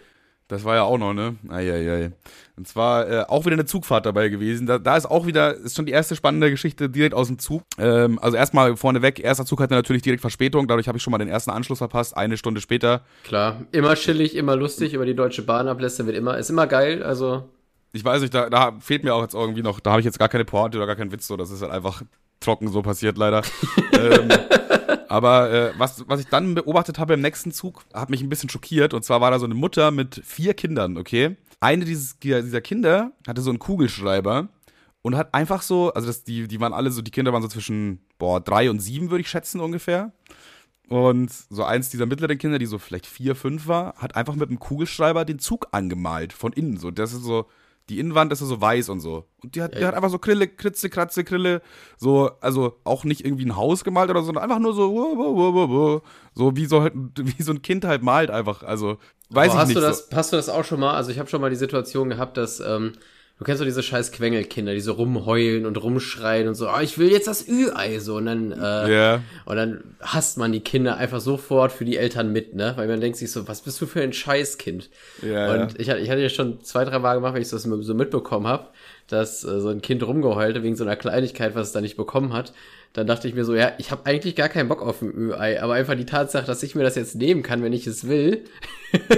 Das 0.48 0.64
war 0.64 0.76
ja 0.76 0.82
auch 0.84 0.98
noch, 0.98 1.12
ne? 1.12 1.34
Eieiei. 1.48 2.12
Und 2.56 2.68
zwar 2.68 3.10
äh, 3.10 3.24
auch 3.26 3.44
wieder 3.44 3.54
eine 3.54 3.64
Zugfahrt 3.64 4.06
dabei 4.06 4.28
gewesen. 4.28 4.66
Da, 4.66 4.78
da 4.78 4.96
ist 4.96 5.06
auch 5.06 5.26
wieder, 5.26 5.54
ist 5.54 5.74
schon 5.74 5.86
die 5.86 5.92
erste 5.92 6.14
spannende 6.14 6.50
Geschichte 6.50 6.88
direkt 6.88 7.14
aus 7.14 7.26
dem 7.26 7.38
Zug. 7.38 7.62
Ähm, 7.78 8.20
also 8.20 8.36
erstmal 8.36 8.76
vorneweg, 8.76 9.18
erster 9.18 9.44
Zug 9.44 9.60
hatte 9.60 9.74
natürlich 9.74 10.02
direkt 10.02 10.20
Verspätung, 10.20 10.68
dadurch 10.68 10.86
habe 10.86 10.98
ich 10.98 11.02
schon 11.02 11.10
mal 11.10 11.18
den 11.18 11.28
ersten 11.28 11.50
Anschluss 11.50 11.78
verpasst, 11.78 12.16
eine 12.16 12.36
Stunde 12.36 12.60
später. 12.60 13.02
Klar, 13.24 13.62
immer 13.72 13.94
chillig, 13.96 14.36
immer 14.36 14.54
lustig 14.54 14.94
über 14.94 15.04
die 15.04 15.16
Deutsche 15.16 15.42
Bahn 15.42 15.66
ablässt, 15.66 16.04
wird 16.06 16.16
immer, 16.16 16.38
ist 16.38 16.48
immer 16.48 16.66
geil, 16.68 17.02
also. 17.02 17.48
Ich 17.92 18.04
weiß 18.04 18.22
nicht, 18.22 18.34
da, 18.34 18.48
da 18.48 18.78
fehlt 18.78 19.04
mir 19.04 19.14
auch 19.14 19.22
jetzt 19.22 19.34
irgendwie 19.34 19.62
noch, 19.62 19.80
da 19.80 19.90
habe 19.90 20.00
ich 20.00 20.06
jetzt 20.06 20.18
gar 20.18 20.28
keine 20.28 20.44
Pointe 20.44 20.78
oder 20.78 20.86
gar 20.86 20.96
keinen 20.96 21.12
Witz, 21.12 21.26
so, 21.26 21.36
das 21.36 21.50
ist 21.50 21.62
halt 21.62 21.72
einfach 21.72 22.02
trocken 22.40 22.68
so 22.68 22.82
passiert 22.82 23.18
leider. 23.18 23.42
ähm, 23.92 24.28
aber 25.08 25.50
äh, 25.50 25.72
was, 25.78 26.08
was 26.08 26.20
ich 26.20 26.26
dann 26.26 26.54
beobachtet 26.54 26.98
habe 26.98 27.14
im 27.14 27.20
nächsten 27.20 27.52
Zug, 27.52 27.84
hat 27.94 28.10
mich 28.10 28.22
ein 28.22 28.28
bisschen 28.28 28.48
schockiert. 28.48 28.94
Und 28.94 29.04
zwar 29.04 29.20
war 29.20 29.30
da 29.30 29.38
so 29.38 29.46
eine 29.46 29.54
Mutter 29.54 29.90
mit 29.90 30.20
vier 30.24 30.54
Kindern, 30.54 30.96
okay? 30.96 31.36
Eine 31.60 31.84
dieses, 31.84 32.18
dieser 32.18 32.60
Kinder 32.60 33.12
hatte 33.26 33.40
so 33.40 33.50
einen 33.50 33.58
Kugelschreiber 33.58 34.48
und 35.02 35.16
hat 35.16 35.34
einfach 35.34 35.62
so, 35.62 35.92
also 35.92 36.06
das, 36.06 36.24
die, 36.24 36.48
die 36.48 36.60
waren 36.60 36.72
alle 36.72 36.90
so, 36.90 37.00
die 37.00 37.10
Kinder 37.10 37.32
waren 37.32 37.42
so 37.42 37.48
zwischen, 37.48 38.00
boah, 38.18 38.40
drei 38.40 38.68
und 38.68 38.80
sieben, 38.80 39.10
würde 39.10 39.22
ich 39.22 39.30
schätzen 39.30 39.60
ungefähr. 39.60 40.12
Und 40.88 41.32
so 41.32 41.64
eins 41.64 41.90
dieser 41.90 42.06
mittleren 42.06 42.38
Kinder, 42.38 42.58
die 42.58 42.66
so 42.66 42.78
vielleicht 42.78 43.06
vier, 43.06 43.34
fünf 43.34 43.66
war, 43.66 43.94
hat 43.96 44.14
einfach 44.14 44.34
mit 44.36 44.48
einem 44.48 44.60
Kugelschreiber 44.60 45.24
den 45.24 45.38
Zug 45.38 45.68
angemalt 45.72 46.32
von 46.32 46.52
innen. 46.52 46.76
So, 46.76 46.90
das 46.90 47.12
ist 47.12 47.22
so, 47.22 47.46
die 47.88 48.00
Innenwand 48.00 48.32
ist 48.32 48.40
ja 48.40 48.46
so 48.46 48.60
weiß 48.60 48.88
und 48.88 49.00
so. 49.00 49.26
Und 49.42 49.54
die 49.54 49.62
hat, 49.62 49.74
ja, 49.74 49.78
die 49.78 49.86
hat 49.86 49.94
einfach 49.94 50.10
so 50.10 50.18
Krille, 50.18 50.48
Kritze, 50.48 50.90
Kratze, 50.90 51.22
Krille. 51.22 51.62
So, 51.96 52.30
also 52.40 52.78
auch 52.84 53.04
nicht 53.04 53.24
irgendwie 53.24 53.44
ein 53.44 53.56
Haus 53.56 53.84
gemalt 53.84 54.10
oder 54.10 54.20
so, 54.20 54.26
sondern 54.26 54.44
einfach 54.44 54.58
nur 54.58 54.74
so, 54.74 56.02
so 56.34 56.56
wie 56.56 56.66
so, 56.66 56.84
wie 57.16 57.42
so 57.42 57.52
ein 57.52 57.62
Kind 57.62 57.84
halt 57.84 58.02
malt 58.02 58.30
einfach. 58.30 58.62
Also, 58.64 58.98
weiß 59.30 59.50
Aber 59.50 59.54
ich 59.54 59.54
hast 59.54 59.68
nicht. 59.68 59.76
Du 59.76 59.80
das, 59.80 60.08
so. 60.08 60.16
Hast 60.16 60.32
du 60.32 60.36
das 60.36 60.48
auch 60.48 60.64
schon 60.64 60.80
mal? 60.80 60.94
Also, 60.94 61.12
ich 61.12 61.18
habe 61.18 61.28
schon 61.28 61.40
mal 61.40 61.50
die 61.50 61.56
Situation 61.56 62.10
gehabt, 62.10 62.36
dass 62.36 62.58
ähm, 62.58 62.92
Du 63.38 63.44
kennst 63.44 63.60
doch 63.60 63.66
diese 63.66 63.82
scheiß 63.82 64.12
Quengelkinder, 64.12 64.72
die 64.72 64.80
so 64.80 64.92
rumheulen 64.92 65.66
und 65.66 65.76
rumschreien 65.76 66.48
und 66.48 66.54
so, 66.54 66.70
oh, 66.70 66.80
ich 66.80 66.96
will 66.96 67.12
jetzt 67.12 67.26
das 67.26 67.46
Ü-Ei 67.46 67.98
so 67.98 68.16
und 68.16 68.24
dann 68.24 68.52
äh, 68.52 68.56
yeah. 68.56 69.22
und 69.44 69.56
dann 69.56 69.84
hasst 70.00 70.38
man 70.38 70.52
die 70.52 70.60
Kinder 70.60 70.96
einfach 70.96 71.20
sofort 71.20 71.70
für 71.70 71.84
die 71.84 71.98
Eltern 71.98 72.32
mit, 72.32 72.54
ne? 72.54 72.72
Weil 72.76 72.88
man 72.88 72.98
denkt 72.98 73.18
sich 73.18 73.30
so, 73.30 73.46
was 73.46 73.60
bist 73.60 73.78
du 73.82 73.86
für 73.86 74.00
ein 74.00 74.14
Scheißkind? 74.14 74.88
Yeah, 75.22 75.52
und 75.52 75.78
ich, 75.78 75.88
ich 75.88 76.10
hatte 76.10 76.22
ja 76.22 76.30
schon 76.30 76.62
zwei, 76.64 76.86
drei 76.86 76.98
Mal 76.98 77.16
gemacht, 77.16 77.34
wenn 77.34 77.42
ich 77.42 77.50
das 77.50 77.64
so 77.64 77.94
mitbekommen 77.94 78.46
habe, 78.46 78.68
dass 79.08 79.44
äh, 79.44 79.60
so 79.60 79.68
ein 79.68 79.82
Kind 79.82 80.06
rumgeheult 80.06 80.62
wegen 80.62 80.76
so 80.76 80.84
einer 80.84 80.96
Kleinigkeit, 80.96 81.54
was 81.54 81.68
es 81.68 81.72
da 81.72 81.80
nicht 81.80 81.96
bekommen 81.96 82.32
hat 82.32 82.52
dann 82.96 83.06
dachte 83.06 83.28
ich 83.28 83.34
mir 83.34 83.44
so, 83.44 83.54
ja, 83.54 83.72
ich 83.76 83.90
habe 83.90 84.06
eigentlich 84.06 84.36
gar 84.36 84.48
keinen 84.48 84.70
Bock 84.70 84.80
auf 84.80 85.02
ein 85.02 85.12
Ü-Ei, 85.14 85.62
aber 85.62 85.74
einfach 85.74 85.94
die 85.96 86.06
Tatsache, 86.06 86.46
dass 86.46 86.62
ich 86.62 86.74
mir 86.74 86.82
das 86.82 86.94
jetzt 86.94 87.14
nehmen 87.14 87.42
kann, 87.42 87.62
wenn 87.62 87.74
ich 87.74 87.86
es 87.86 88.08
will. 88.08 88.44
und 88.92 89.10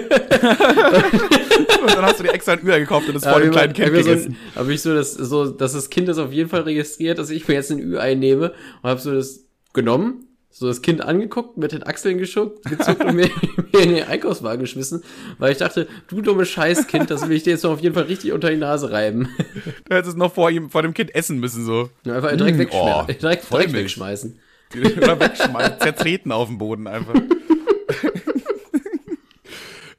dann 1.86 2.02
hast 2.02 2.18
du 2.18 2.24
dir 2.24 2.32
extra 2.32 2.54
ein 2.54 2.66
Ü-Ei 2.66 2.80
gekauft 2.80 3.06
und 3.06 3.14
das 3.14 3.24
vor 3.24 3.38
dem 3.40 3.52
kleinen 3.52 3.74
Kind 3.74 3.92
gegessen. 3.92 4.36
So, 4.54 4.60
habe 4.60 4.74
ich 4.74 4.82
so 4.82 4.92
das, 4.92 5.14
so, 5.14 5.48
dass 5.48 5.74
das 5.74 5.90
Kind 5.90 6.08
das 6.08 6.18
auf 6.18 6.32
jeden 6.32 6.48
Fall 6.48 6.62
registriert, 6.62 7.20
dass 7.20 7.30
ich 7.30 7.46
mir 7.46 7.54
jetzt 7.54 7.70
ein 7.70 7.78
Ü-Ei 7.78 8.14
nehme 8.14 8.52
und 8.82 8.90
habe 8.90 9.00
so 9.00 9.14
das 9.14 9.44
genommen, 9.74 10.26
so 10.50 10.66
das 10.66 10.82
Kind 10.82 11.00
angeguckt, 11.00 11.56
mit 11.56 11.72
den 11.72 11.82
Achseln 11.82 12.18
geschuckt, 12.18 12.64
gezuckt 12.64 13.04
und 13.04 13.14
mir, 13.14 13.30
mir 13.72 13.82
in 13.82 13.94
den 13.94 14.04
Einkaufswagen 14.04 14.60
geschmissen, 14.60 15.02
weil 15.38 15.52
ich 15.52 15.58
dachte, 15.58 15.88
du 16.08 16.20
dumme 16.20 16.46
Scheißkind, 16.46 17.10
das 17.10 17.28
will 17.28 17.36
ich 17.36 17.42
dir 17.42 17.50
jetzt 17.50 17.64
noch 17.64 17.72
auf 17.72 17.80
jeden 17.80 17.94
Fall 17.94 18.04
richtig 18.04 18.32
unter 18.32 18.50
die 18.50 18.56
Nase 18.56 18.90
reiben. 18.90 19.28
Du 19.88 19.94
hättest 19.94 20.12
es 20.12 20.16
noch 20.16 20.32
vor 20.32 20.50
ihm, 20.50 20.70
vor 20.70 20.82
dem 20.82 20.92
Kind 20.92 21.14
essen 21.14 21.38
müssen, 21.38 21.64
so. 21.64 21.90
Ja, 22.04 22.16
einfach 22.16 22.36
direkt, 22.36 22.58
mm, 22.58 22.76
oh, 22.76 23.04
direkt, 23.06 23.50
direkt 23.50 23.72
wegschmeißen. 23.72 24.38
Oder 24.96 25.18
wegschmeißen, 25.20 25.80
zertreten 25.80 26.32
auf 26.32 26.48
dem 26.48 26.58
Boden 26.58 26.86
einfach. 26.86 27.14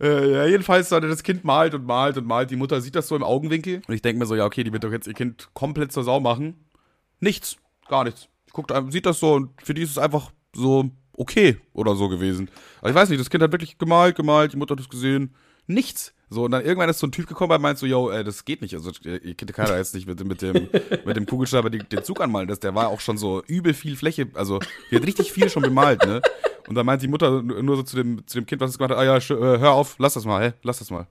Äh, 0.01 0.31
ja, 0.31 0.45
jedenfalls, 0.45 0.89
das 0.89 1.23
Kind 1.23 1.43
malt 1.43 1.73
und 1.73 1.85
malt 1.85 2.17
und 2.17 2.25
malt. 2.25 2.51
Die 2.51 2.55
Mutter 2.55 2.79
sieht 2.79 2.95
das 2.95 3.07
so 3.07 3.15
im 3.15 3.23
Augenwinkel. 3.23 3.81
Und 3.87 3.93
ich 3.93 4.01
denke 4.01 4.19
mir 4.19 4.25
so, 4.25 4.35
ja, 4.35 4.45
okay, 4.45 4.63
die 4.63 4.71
wird 4.71 4.83
doch 4.83 4.91
jetzt 4.91 5.07
ihr 5.07 5.13
Kind 5.13 5.49
komplett 5.53 5.91
zur 5.91 6.03
Sau 6.03 6.19
machen. 6.19 6.55
Nichts. 7.19 7.57
Gar 7.89 8.05
nichts. 8.05 8.29
Guckt, 8.53 8.71
sieht 8.89 9.05
das 9.05 9.19
so 9.19 9.33
und 9.33 9.49
für 9.61 9.73
die 9.73 9.81
ist 9.81 9.91
es 9.91 9.97
einfach 9.97 10.31
so 10.59 10.91
okay 11.13 11.57
oder 11.73 11.95
so 11.95 12.09
gewesen. 12.09 12.49
Aber 12.79 12.89
ich 12.89 12.95
weiß 12.95 13.09
nicht, 13.09 13.19
das 13.19 13.29
Kind 13.29 13.43
hat 13.43 13.51
wirklich 13.51 13.77
gemalt, 13.77 14.15
gemalt, 14.15 14.53
die 14.53 14.57
Mutter 14.57 14.73
hat 14.73 14.79
es 14.79 14.89
gesehen. 14.89 15.33
Nichts. 15.67 16.13
So, 16.31 16.45
und 16.45 16.51
dann 16.51 16.63
irgendwann 16.63 16.89
ist 16.89 16.99
so 16.99 17.07
ein 17.07 17.11
Typ 17.11 17.27
gekommen, 17.27 17.49
der 17.49 17.59
meint 17.59 17.79
so, 17.79 17.85
yo, 17.87 18.11
ey, 18.11 18.23
das 18.23 18.45
geht 18.45 18.61
nicht. 18.61 18.75
Also, 18.75 18.91
ihr 19.03 19.33
Kind 19.33 19.51
kann 19.53 19.67
ja 19.67 19.77
jetzt 19.77 19.95
nicht 19.95 20.07
mit, 20.07 20.23
mit, 20.23 20.41
dem, 20.41 20.53
mit 21.05 21.15
dem 21.15 21.25
Kugelschreiber 21.25 21.69
den, 21.69 21.87
den 21.89 22.03
Zug 22.03 22.21
anmalen. 22.21 22.47
Das, 22.47 22.59
der 22.59 22.75
war 22.75 22.89
auch 22.89 22.99
schon 22.99 23.17
so 23.17 23.43
übel 23.47 23.73
viel 23.73 23.95
Fläche. 23.95 24.27
Also, 24.35 24.59
die 24.91 24.95
hat 24.95 25.05
richtig 25.05 25.31
viel 25.31 25.49
schon 25.49 25.63
bemalt, 25.63 26.05
ne? 26.05 26.21
Und 26.67 26.75
dann 26.75 26.85
meint 26.85 27.01
die 27.01 27.07
Mutter 27.07 27.41
nur 27.41 27.77
so 27.77 27.83
zu 27.83 27.95
dem, 27.95 28.27
zu 28.27 28.37
dem 28.39 28.45
Kind, 28.45 28.61
was 28.61 28.71
es 28.71 28.77
gemacht 28.77 28.91
hat, 28.91 28.99
ah 28.99 29.03
ja, 29.03 29.17
äh, 29.17 29.59
hör 29.59 29.71
auf, 29.71 29.95
lass 29.97 30.13
das 30.13 30.25
mal, 30.25 30.49
hä, 30.49 30.53
lass 30.61 30.77
das 30.77 30.91
mal. 30.91 31.07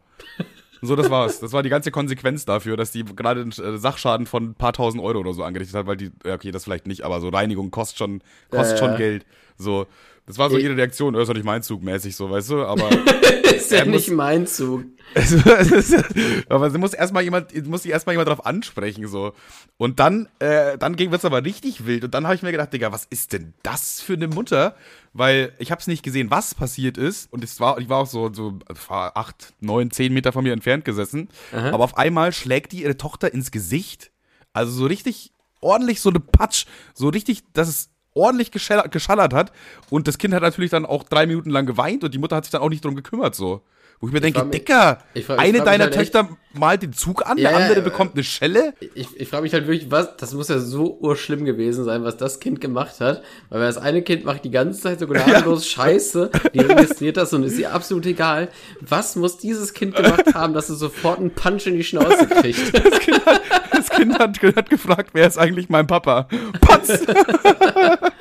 So, 0.82 0.96
das 0.96 1.10
war's. 1.10 1.40
Das 1.40 1.52
war 1.52 1.62
die 1.62 1.68
ganze 1.68 1.90
Konsequenz 1.90 2.44
dafür, 2.44 2.76
dass 2.76 2.90
die 2.90 3.04
gerade 3.04 3.40
einen 3.40 3.52
äh, 3.52 3.78
Sachschaden 3.78 4.26
von 4.26 4.50
ein 4.50 4.54
paar 4.54 4.72
tausend 4.72 5.02
Euro 5.02 5.20
oder 5.20 5.32
so 5.32 5.42
angerichtet 5.42 5.76
hat, 5.76 5.86
weil 5.86 5.96
die, 5.96 6.10
okay, 6.24 6.50
das 6.50 6.64
vielleicht 6.64 6.86
nicht, 6.86 7.02
aber 7.02 7.20
so 7.20 7.28
Reinigung 7.28 7.70
kostet 7.70 7.98
schon, 7.98 8.22
kostet 8.50 8.76
äh, 8.76 8.78
schon 8.78 8.96
Geld. 8.96 9.26
So, 9.56 9.86
das 10.28 10.36
war 10.36 10.50
so 10.50 10.58
ihre 10.58 10.76
Reaktion, 10.76 11.14
das 11.14 11.22
ist 11.22 11.28
doch 11.28 11.34
nicht 11.34 11.46
mein 11.46 11.62
Zug 11.62 11.82
mäßig, 11.82 12.14
so, 12.14 12.30
weißt 12.30 12.50
du, 12.50 12.64
aber. 12.64 12.90
ist 13.54 13.70
ja 13.72 13.86
nicht 13.86 14.10
mein 14.10 14.46
Zug. 14.46 14.84
aber 16.50 16.70
sie 16.70 16.76
muss 16.76 16.92
erstmal 16.92 17.22
jemand, 17.22 17.66
muss 17.66 17.84
sich 17.84 17.92
erstmal 17.92 18.12
jemand 18.12 18.28
drauf 18.28 18.44
ansprechen, 18.44 19.08
so. 19.08 19.32
Und 19.78 20.00
dann, 20.00 20.28
äh, 20.38 20.76
dann 20.76 20.96
ging 20.96 21.12
es 21.14 21.24
aber 21.24 21.44
richtig 21.44 21.86
wild. 21.86 22.04
Und 22.04 22.12
dann 22.12 22.24
habe 22.26 22.34
ich 22.34 22.42
mir 22.42 22.52
gedacht, 22.52 22.72
Digga, 22.74 22.92
was 22.92 23.06
ist 23.06 23.32
denn 23.32 23.54
das 23.62 24.02
für 24.02 24.12
eine 24.12 24.28
Mutter? 24.28 24.74
Weil 25.18 25.52
ich 25.58 25.70
habe 25.70 25.80
es 25.80 25.88
nicht 25.88 26.04
gesehen, 26.04 26.30
was 26.30 26.54
passiert 26.54 26.96
ist. 26.96 27.32
Und 27.32 27.42
es 27.42 27.58
war, 27.58 27.78
ich 27.78 27.88
war 27.88 27.98
auch 27.98 28.06
so, 28.06 28.32
so 28.32 28.58
acht, 28.88 29.52
neun, 29.60 29.90
zehn 29.90 30.14
Meter 30.14 30.32
von 30.32 30.44
mir 30.44 30.52
entfernt 30.52 30.84
gesessen. 30.84 31.28
Aha. 31.52 31.72
Aber 31.72 31.84
auf 31.84 31.98
einmal 31.98 32.32
schlägt 32.32 32.72
die 32.72 32.82
ihre 32.82 32.96
Tochter 32.96 33.32
ins 33.34 33.50
Gesicht. 33.50 34.12
Also 34.52 34.72
so 34.72 34.86
richtig 34.86 35.32
ordentlich 35.60 36.00
so 36.00 36.10
eine 36.10 36.20
Patsch. 36.20 36.66
So 36.94 37.08
richtig, 37.08 37.42
dass 37.52 37.68
es 37.68 37.90
ordentlich 38.14 38.50
geschallert 38.52 39.34
hat. 39.34 39.52
Und 39.90 40.08
das 40.08 40.18
Kind 40.18 40.34
hat 40.34 40.42
natürlich 40.42 40.70
dann 40.70 40.86
auch 40.86 41.02
drei 41.02 41.26
Minuten 41.26 41.50
lang 41.50 41.66
geweint 41.66 42.04
und 42.04 42.14
die 42.14 42.18
Mutter 42.18 42.36
hat 42.36 42.44
sich 42.44 42.52
dann 42.52 42.62
auch 42.62 42.68
nicht 42.68 42.84
drum 42.84 42.94
gekümmert, 42.94 43.34
so. 43.34 43.62
Wo 44.00 44.06
ich 44.06 44.12
mir 44.12 44.18
ich 44.18 44.32
denke, 44.32 44.44
mich, 44.44 44.52
Dicker, 44.52 44.98
ich 45.12 45.24
frag, 45.24 45.40
eine 45.40 45.62
deiner 45.62 45.84
halt 45.84 45.94
Töchter 45.94 46.20
echt, 46.20 46.58
malt 46.58 46.82
den 46.82 46.92
Zug 46.92 47.26
an, 47.26 47.36
ja, 47.36 47.50
der 47.50 47.58
andere 47.58 47.82
bekommt 47.82 48.14
eine 48.14 48.22
Schelle. 48.22 48.72
Ich, 48.94 49.08
ich 49.16 49.28
frage 49.28 49.42
mich 49.42 49.52
halt 49.52 49.66
wirklich, 49.66 49.90
was, 49.90 50.16
das 50.16 50.34
muss 50.34 50.48
ja 50.48 50.60
so 50.60 50.98
urschlimm 51.00 51.44
gewesen 51.44 51.84
sein, 51.84 52.04
was 52.04 52.16
das 52.16 52.38
Kind 52.38 52.60
gemacht 52.60 53.00
hat. 53.00 53.22
Weil 53.48 53.60
das 53.60 53.76
eine 53.76 54.02
Kind 54.02 54.24
macht 54.24 54.44
die 54.44 54.52
ganze 54.52 54.80
Zeit 54.80 55.00
so 55.00 55.06
gnadenlos 55.08 55.64
ja. 55.64 55.82
Scheiße, 55.82 56.30
die 56.54 56.60
registriert 56.60 57.16
das 57.16 57.32
und 57.32 57.42
ist 57.42 57.58
ihr 57.58 57.74
absolut 57.74 58.06
egal. 58.06 58.50
Was 58.80 59.16
muss 59.16 59.38
dieses 59.38 59.74
Kind 59.74 59.96
gemacht 59.96 60.32
haben, 60.32 60.54
dass 60.54 60.68
es 60.68 60.78
sofort 60.78 61.18
einen 61.18 61.32
Punch 61.32 61.66
in 61.66 61.74
die 61.74 61.84
Schnauze 61.84 62.26
kriegt? 62.26 62.58
Das 62.88 63.00
Kind 63.00 63.26
hat, 63.26 63.40
das 63.72 63.90
kind 63.90 64.18
hat, 64.18 64.56
hat 64.56 64.70
gefragt, 64.70 65.10
wer 65.12 65.26
ist 65.26 65.38
eigentlich 65.38 65.68
mein 65.68 65.86
Papa? 65.86 66.28
Patz! 66.60 67.00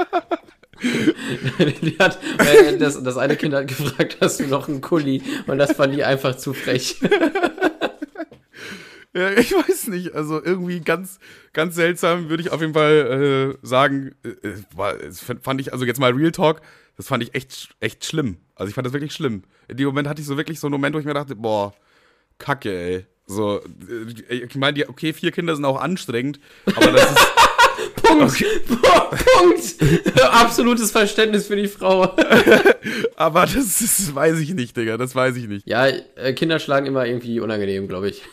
hat, 1.99 2.19
äh, 2.39 2.77
das, 2.77 3.01
das 3.03 3.17
eine 3.17 3.35
Kind 3.35 3.53
hat 3.53 3.67
gefragt, 3.67 4.17
hast 4.21 4.39
du 4.39 4.47
noch 4.47 4.67
einen 4.67 4.81
Kuli? 4.81 5.21
Und 5.47 5.57
das 5.57 5.73
fand 5.73 5.93
die 5.93 6.03
einfach 6.03 6.35
zu 6.37 6.53
frech. 6.53 6.99
Ja, 9.17 9.31
ich 9.31 9.51
weiß 9.51 9.87
nicht. 9.87 10.13
Also 10.13 10.43
irgendwie 10.43 10.79
ganz, 10.79 11.19
ganz 11.51 11.73
seltsam 11.73 12.29
würde 12.29 12.43
ich 12.43 12.51
auf 12.51 12.61
jeden 12.61 12.75
Fall 12.75 13.57
äh, 13.63 13.65
sagen. 13.65 14.13
Äh, 14.23 14.51
war, 14.75 14.93
fand 15.41 15.59
ich, 15.59 15.73
also 15.73 15.85
jetzt 15.85 15.99
mal 15.99 16.11
Real 16.11 16.31
Talk, 16.31 16.61
das 16.97 17.07
fand 17.07 17.23
ich 17.23 17.33
echt, 17.33 17.69
echt 17.79 18.05
schlimm. 18.05 18.37
Also 18.53 18.69
ich 18.69 18.75
fand 18.75 18.85
das 18.85 18.93
wirklich 18.93 19.13
schlimm. 19.13 19.43
In 19.67 19.77
dem 19.77 19.87
Moment 19.87 20.07
hatte 20.07 20.21
ich 20.21 20.27
so 20.27 20.37
wirklich 20.37 20.59
so 20.59 20.67
einen 20.67 20.73
Moment, 20.73 20.95
wo 20.95 20.99
ich 20.99 21.05
mir 21.05 21.15
dachte, 21.15 21.35
boah, 21.35 21.73
Kacke, 22.37 22.71
ey. 22.71 23.05
So, 23.25 23.59
äh, 24.29 24.35
ich 24.35 24.55
meine, 24.55 24.87
okay, 24.87 25.13
vier 25.13 25.31
Kinder 25.31 25.55
sind 25.55 25.65
auch 25.65 25.81
anstrengend, 25.81 26.39
aber 26.65 26.91
das 26.91 27.11
ist. 27.11 27.27
Punkt. 28.19 28.33
Okay. 28.33 28.45
Punkt. 29.39 30.21
Absolutes 30.31 30.91
Verständnis 30.91 31.47
für 31.47 31.55
die 31.55 31.67
Frau. 31.67 32.03
Aber 33.15 33.41
das, 33.41 33.79
das 33.79 34.13
weiß 34.13 34.39
ich 34.39 34.53
nicht, 34.53 34.75
Digga. 34.75 34.97
Das 34.97 35.15
weiß 35.15 35.35
ich 35.37 35.47
nicht. 35.47 35.67
Ja, 35.67 35.87
äh, 35.87 36.33
Kinder 36.33 36.59
schlagen 36.59 36.85
immer 36.85 37.05
irgendwie 37.05 37.39
unangenehm, 37.39 37.87
glaube 37.87 38.09
ich. 38.09 38.23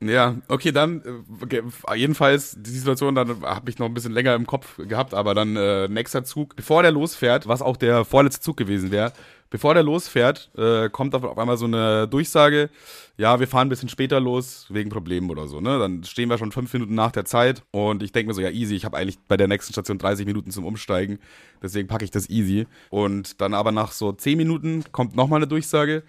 Ja, 0.00 0.36
okay, 0.48 0.72
dann 0.72 1.26
äh, 1.50 1.94
jedenfalls 1.96 2.56
die 2.58 2.70
Situation, 2.70 3.14
dann 3.14 3.42
habe 3.42 3.68
ich 3.68 3.78
noch 3.78 3.86
ein 3.86 3.92
bisschen 3.94 4.12
länger 4.12 4.34
im 4.34 4.46
Kopf 4.46 4.76
gehabt, 4.78 5.12
aber 5.12 5.34
dann 5.34 5.56
äh, 5.56 5.88
nächster 5.88 6.24
Zug, 6.24 6.56
bevor 6.56 6.82
der 6.82 6.92
losfährt, 6.92 7.46
was 7.46 7.60
auch 7.60 7.76
der 7.76 8.06
vorletzte 8.06 8.40
Zug 8.40 8.56
gewesen 8.56 8.90
wäre, 8.90 9.12
bevor 9.50 9.74
der 9.74 9.82
losfährt, 9.82 10.50
äh, 10.56 10.88
kommt 10.90 11.14
auf, 11.14 11.38
einmal 11.38 11.56
so 11.56 11.64
eine 11.64 12.06
Durchsage, 12.08 12.70
ja, 13.16 13.40
wir 13.40 13.48
fahren 13.48 13.66
ein 13.66 13.70
bisschen 13.70 13.88
später 13.88 14.20
los, 14.20 14.66
wegen 14.68 14.90
Problemen 14.90 15.30
oder 15.30 15.48
so, 15.48 15.60
ne? 15.60 15.78
Dann 15.78 16.04
stehen 16.04 16.28
wir 16.28 16.38
schon 16.38 16.52
fünf 16.52 16.72
Minuten 16.72 16.94
nach 16.94 17.12
der 17.12 17.24
Zeit 17.24 17.62
und 17.70 18.02
ich 18.02 18.12
denke 18.12 18.28
mir 18.28 18.34
so, 18.34 18.40
ja, 18.40 18.50
easy, 18.50 18.76
ich 18.76 18.84
habe 18.84 18.96
eigentlich 18.96 19.18
bei 19.26 19.36
der 19.36 19.48
nächsten 19.48 19.72
Station 19.72 19.98
30 19.98 20.26
Minuten 20.26 20.50
zum 20.50 20.64
Umsteigen, 20.64 21.18
deswegen 21.62 21.88
packe 21.88 22.04
ich 22.04 22.10
das 22.10 22.28
easy. 22.30 22.66
Und 22.90 23.40
dann 23.40 23.54
aber 23.54 23.72
nach 23.72 23.92
so 23.92 24.12
zehn 24.12 24.36
Minuten 24.36 24.84
kommt 24.92 25.16
nochmal 25.16 25.38
eine 25.38 25.48
Durchsage, 25.48 26.02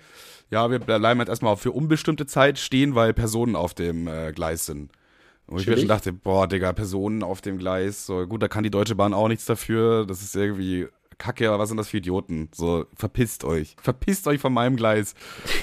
ja, 0.51 0.69
wir 0.72 0.79
bleiben 0.79 1.19
jetzt 1.19 1.29
erstmal 1.29 1.58
für 1.58 1.72
unbestimmte 1.72 2.25
Zeit 2.25 2.58
stehen, 2.58 2.96
weil 2.96 3.13
Personen 3.13 3.55
auf 3.55 3.74
dem 3.74 4.08
äh, 4.08 4.31
Gleis 4.31 4.65
sind. 4.65 4.91
Und 5.46 5.62
ich 5.62 5.67
mir 5.67 5.77
schon 5.77 5.88
dachte, 5.88 6.13
boah, 6.13 6.48
Digga, 6.48 6.74
Personen 6.74 7.24
auf 7.24 7.41
dem 7.41 7.58
Gleis, 7.58 8.05
so 8.05 8.27
gut, 8.27 8.43
da 8.43 8.48
kann 8.48 8.63
die 8.63 8.69
Deutsche 8.69 8.93
Bahn 8.93 9.15
auch 9.15 9.27
nichts 9.27 9.46
dafür, 9.46 10.05
das 10.05 10.22
ist 10.22 10.36
irgendwie 10.36 10.88
Kacke, 11.20 11.48
aber 11.50 11.60
was 11.60 11.70
sind 11.70 11.78
das 11.78 11.90
für 11.90 11.98
Idioten? 11.98 12.50
So, 12.56 12.86
verpisst 12.96 13.44
euch. 13.44 13.76
Verpisst 13.82 14.26
euch 14.26 14.42
von 14.42 14.52
meinem 14.52 14.76
Gleis. 14.76 15.14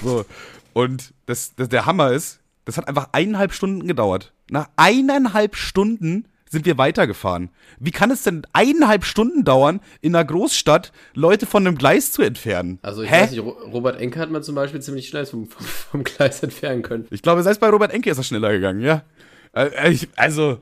So. 0.01 0.25
Und 0.73 1.13
das, 1.25 1.53
das, 1.55 1.67
der 1.67 1.85
Hammer 1.85 2.11
ist, 2.11 2.39
das 2.63 2.77
hat 2.77 2.87
einfach 2.87 3.09
eineinhalb 3.11 3.51
Stunden 3.51 3.87
gedauert. 3.87 4.33
Nach 4.49 4.69
eineinhalb 4.77 5.55
Stunden 5.55 6.27
sind 6.49 6.65
wir 6.65 6.77
weitergefahren. 6.77 7.49
Wie 7.79 7.91
kann 7.91 8.11
es 8.11 8.23
denn 8.23 8.43
eineinhalb 8.53 9.03
Stunden 9.03 9.43
dauern, 9.43 9.81
in 10.01 10.15
einer 10.15 10.23
Großstadt 10.23 10.91
Leute 11.13 11.45
von 11.45 11.67
einem 11.67 11.77
Gleis 11.77 12.11
zu 12.11 12.21
entfernen? 12.21 12.79
Also 12.81 13.01
ich 13.01 13.11
Hä? 13.11 13.23
weiß 13.23 13.31
nicht, 13.31 13.41
Robert 13.41 13.99
Enke 13.99 14.19
hat 14.19 14.31
man 14.31 14.43
zum 14.43 14.55
Beispiel 14.55 14.81
ziemlich 14.81 15.07
schnell 15.07 15.25
vom, 15.25 15.47
vom, 15.47 15.65
vom 15.65 16.03
Gleis 16.03 16.41
entfernen 16.43 16.83
können. 16.83 17.07
Ich 17.09 17.21
glaube, 17.21 17.43
selbst 17.43 17.59
bei 17.59 17.69
Robert 17.69 17.91
Enke 17.91 18.09
ist 18.09 18.17
er 18.17 18.23
schneller 18.23 18.51
gegangen, 18.51 18.81
ja. 18.81 19.03
Äh, 19.53 19.91
ich, 19.91 20.07
also, 20.15 20.59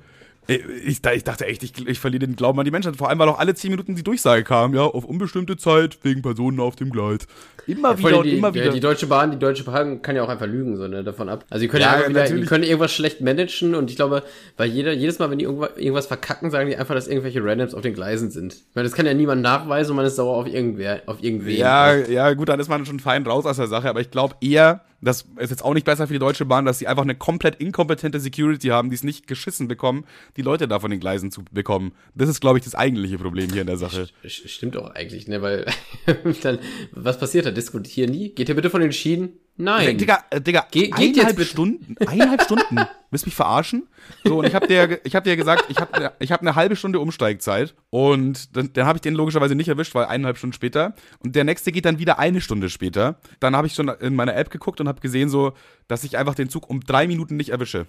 ich, 0.47 1.03
ich, 1.03 1.23
dachte 1.23 1.45
echt, 1.45 1.63
ich, 1.63 1.87
ich 1.87 1.99
verliere 1.99 2.25
den 2.25 2.35
Glauben 2.35 2.59
an 2.59 2.65
die 2.65 2.71
Menschheit. 2.71 2.95
Vor 2.95 3.09
allem, 3.09 3.17
weil 3.19 3.29
auch 3.29 3.39
alle 3.39 3.55
10 3.55 3.71
Minuten 3.71 3.95
die 3.95 4.03
Durchsage 4.03 4.43
kam, 4.43 4.75
ja, 4.75 4.81
auf 4.81 5.03
unbestimmte 5.03 5.57
Zeit, 5.57 5.97
wegen 6.03 6.21
Personen 6.21 6.59
auf 6.59 6.75
dem 6.75 6.91
Gleis. 6.91 7.27
Immer 7.67 7.91
ja, 7.91 7.97
wieder 7.97 8.17
und 8.19 8.25
die, 8.25 8.37
immer 8.37 8.53
wieder. 8.53 8.69
Die 8.69 8.79
Deutsche 8.79 9.07
Bahn, 9.07 9.31
die 9.31 9.39
Deutsche 9.39 9.63
Bahn 9.63 10.03
kann 10.03 10.15
ja 10.15 10.23
auch 10.23 10.29
einfach 10.29 10.45
lügen, 10.45 10.77
so, 10.77 10.87
ne, 10.87 11.03
davon 11.03 11.29
ab. 11.29 11.45
Also, 11.49 11.63
die 11.63 11.67
können 11.67 11.81
ja, 11.81 12.01
ja 12.01 12.09
wieder, 12.09 12.29
die 12.29 12.45
können 12.45 12.63
irgendwas 12.63 12.93
schlecht 12.93 13.21
managen 13.21 13.73
und 13.73 13.89
ich 13.89 13.95
glaube, 13.95 14.23
weil 14.57 14.69
jeder, 14.69 14.93
jedes 14.93 15.17
Mal, 15.17 15.31
wenn 15.31 15.39
die 15.39 15.45
irgendwas 15.45 16.05
verkacken, 16.05 16.51
sagen 16.51 16.69
die 16.69 16.75
einfach, 16.75 16.93
dass 16.93 17.07
irgendwelche 17.07 17.43
Randoms 17.43 17.73
auf 17.73 17.81
den 17.81 17.95
Gleisen 17.95 18.29
sind. 18.29 18.53
Ich 18.53 18.75
meine, 18.75 18.87
das 18.87 18.95
kann 18.95 19.07
ja 19.07 19.13
niemand 19.15 19.41
nachweisen 19.41 19.91
und 19.91 19.97
man 19.97 20.05
ist 20.05 20.15
sauer 20.15 20.37
auf 20.37 20.47
irgendwer, 20.47 21.01
auf 21.07 21.23
irgendwen. 21.23 21.57
Ja, 21.57 21.95
ja, 21.95 22.33
gut, 22.33 22.49
dann 22.49 22.59
ist 22.59 22.69
man 22.69 22.85
schon 22.85 22.99
fein 22.99 23.25
raus 23.25 23.45
aus 23.45 23.57
der 23.57 23.67
Sache, 23.67 23.89
aber 23.89 24.01
ich 24.01 24.11
glaube 24.11 24.35
eher, 24.41 24.81
das 25.05 25.25
ist 25.37 25.51
jetzt 25.51 25.63
auch 25.63 25.73
nicht 25.73 25.85
besser 25.85 26.07
für 26.07 26.13
die 26.13 26.19
Deutsche 26.19 26.45
Bahn, 26.45 26.65
dass 26.65 26.79
sie 26.79 26.87
einfach 26.87 27.03
eine 27.03 27.15
komplett 27.15 27.55
inkompetente 27.55 28.19
Security 28.19 28.69
haben, 28.69 28.89
die 28.89 28.95
es 28.95 29.03
nicht 29.03 29.27
geschissen 29.27 29.67
bekommen, 29.67 30.05
die 30.35 30.41
Leute 30.41 30.67
da 30.67 30.79
von 30.79 30.91
den 30.91 30.99
Gleisen 30.99 31.31
zu 31.31 31.43
bekommen. 31.51 31.93
Das 32.15 32.27
ist, 32.27 32.41
glaube 32.41 32.57
ich, 32.57 32.63
das 32.63 32.75
eigentliche 32.75 33.17
Problem 33.17 33.51
hier 33.51 33.61
in 33.61 33.67
der 33.67 33.77
Sache. 33.77 34.07
Stimmt 34.25 34.75
auch 34.77 34.89
eigentlich, 34.91 35.27
ne, 35.27 35.41
weil 35.41 35.65
dann, 36.41 36.59
was 36.91 37.19
passiert 37.19 37.45
da? 37.45 37.51
Diskutieren 37.51 38.11
die? 38.11 38.33
Geht 38.33 38.49
ihr 38.49 38.55
bitte 38.55 38.69
von 38.69 38.81
den 38.81 38.91
Schienen? 38.91 39.33
Nein. 39.57 39.97
Digga, 39.97 40.23
äh, 40.29 40.41
Digga, 40.41 40.65
Ge 40.69 40.91
eineinhalb 40.91 41.41
Stunden, 41.41 41.95
eineinhalb 42.05 42.41
Stunden. 42.41 42.77
Willst 43.09 43.25
mich 43.25 43.35
verarschen? 43.35 43.87
So, 44.25 44.39
und 44.39 44.45
ich 44.45 44.53
habe 44.53 44.67
dir, 44.67 44.99
ich 45.05 45.15
hab 45.15 45.23
dir 45.23 45.37
gesagt, 45.37 45.65
ich 45.69 45.77
habe 45.77 46.11
ich 46.19 46.31
hab 46.31 46.41
eine 46.41 46.55
halbe 46.55 46.75
Stunde 46.75 46.99
Umsteigzeit 46.99 47.73
und 47.89 48.55
dann, 48.57 48.73
dann 48.73 48.85
habe 48.85 48.97
ich 48.97 49.01
den 49.01 49.13
logischerweise 49.13 49.55
nicht 49.55 49.69
erwischt, 49.69 49.95
weil 49.95 50.05
eineinhalb 50.05 50.37
Stunden 50.37 50.53
später. 50.53 50.93
Und 51.19 51.35
der 51.35 51.45
nächste 51.45 51.71
geht 51.71 51.85
dann 51.85 51.99
wieder 51.99 52.19
eine 52.19 52.41
Stunde 52.41 52.69
später. 52.69 53.19
Dann 53.39 53.55
habe 53.55 53.67
ich 53.67 53.73
schon 53.73 53.87
in 53.87 54.15
meiner 54.15 54.35
App 54.35 54.49
geguckt 54.49 54.81
und 54.81 54.89
habe 54.89 54.99
gesehen, 54.99 55.29
so, 55.29 55.53
dass 55.87 56.03
ich 56.03 56.17
einfach 56.17 56.35
den 56.35 56.49
Zug 56.49 56.69
um 56.69 56.81
drei 56.81 57.07
Minuten 57.07 57.37
nicht 57.37 57.49
erwische. 57.49 57.85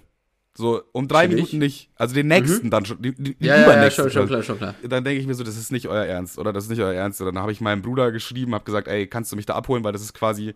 So, 0.57 0.83
um 0.93 1.09
drei 1.09 1.25
Stimmt 1.25 1.35
Minuten 1.35 1.59
nicht. 1.59 1.91
Also 1.97 2.15
den 2.15 2.29
nächsten 2.29 2.67
mhm. 2.67 2.71
dann 2.71 2.87
schon. 2.87 3.03
Die, 3.03 3.15
die 3.15 3.37
ja. 3.41 3.57
Ja, 3.57 3.83
ja, 3.83 3.91
schon, 3.91 4.11
schon 4.11 4.27
klar, 4.27 4.43
schon 4.43 4.57
klar. 4.57 4.75
Dann 4.83 5.05
denke 5.05 5.21
ich 5.21 5.27
mir 5.27 5.35
so, 5.35 5.45
das 5.45 5.57
ist 5.57 5.71
nicht 5.71 5.89
euer 5.89 6.05
Ernst. 6.05 6.39
Oder 6.39 6.53
das 6.53 6.65
ist 6.65 6.71
nicht 6.71 6.81
euer 6.81 6.95
Ernst. 6.95 7.21
Und 7.21 7.27
dann 7.27 7.39
habe 7.39 7.53
ich 7.53 7.61
meinem 7.61 7.83
Bruder 7.83 8.13
geschrieben, 8.13 8.55
habe 8.55 8.65
gesagt, 8.65 8.89
ey, 8.89 9.07
kannst 9.07 9.33
du 9.33 9.37
mich 9.37 9.45
da 9.45 9.55
abholen, 9.55 9.85
weil 9.85 9.93
das 9.93 10.03
ist 10.03 10.15
quasi 10.15 10.55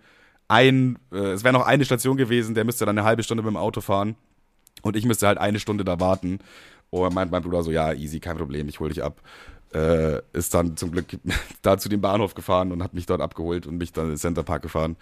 ein, 0.51 0.99
äh, 1.13 1.33
es 1.33 1.45
wäre 1.45 1.53
noch 1.53 1.67
eine 1.67 1.85
Station 1.85 2.17
gewesen, 2.17 2.55
der 2.55 2.65
müsste 2.65 2.85
dann 2.85 2.99
eine 2.99 3.07
halbe 3.07 3.23
Stunde 3.23 3.43
mit 3.43 3.53
dem 3.53 3.57
Auto 3.57 3.81
fahren. 3.81 4.17
Und 4.83 4.97
ich 4.97 5.05
müsste 5.05 5.27
halt 5.27 5.39
eine 5.39 5.61
Stunde 5.61 5.85
da 5.85 6.01
warten. 6.01 6.41
Und 6.91 7.15
meint 7.15 7.31
mein 7.31 7.43
Bruder 7.43 7.63
so, 7.63 7.71
ja, 7.71 7.93
easy, 7.93 8.19
kein 8.19 8.37
Problem, 8.37 8.69
ich 8.69 8.81
hol 8.81 8.89
dich 8.89 9.03
ab. 9.03 9.21
Äh, 9.73 10.21
ist 10.33 10.53
dann 10.53 10.77
zum 10.77 10.91
Glück 10.91 11.07
da 11.63 11.79
zu 11.79 11.89
dem 11.89 12.01
Bahnhof 12.01 12.35
gefahren 12.35 12.73
und 12.73 12.83
hat 12.83 12.95
mich 12.95 13.07
dort 13.07 13.21
abgeholt 13.21 13.69
und 13.69 13.79
mich 13.79 13.93
dann 13.93 14.07
in 14.07 14.11
den 14.11 14.19
Center 14.19 14.43
Park 14.43 14.63
gefahren. 14.63 14.97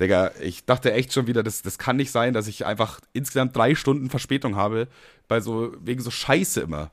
Digga, 0.00 0.30
ich 0.40 0.64
dachte 0.64 0.92
echt 0.92 1.12
schon 1.12 1.26
wieder, 1.26 1.42
das, 1.42 1.62
das 1.62 1.76
kann 1.76 1.96
nicht 1.96 2.12
sein, 2.12 2.32
dass 2.32 2.46
ich 2.46 2.64
einfach 2.64 3.00
insgesamt 3.12 3.56
drei 3.56 3.74
Stunden 3.74 4.10
Verspätung 4.10 4.54
habe, 4.54 4.86
bei 5.26 5.40
so, 5.40 5.72
wegen 5.80 6.00
so 6.00 6.12
Scheiße 6.12 6.60
immer. 6.60 6.92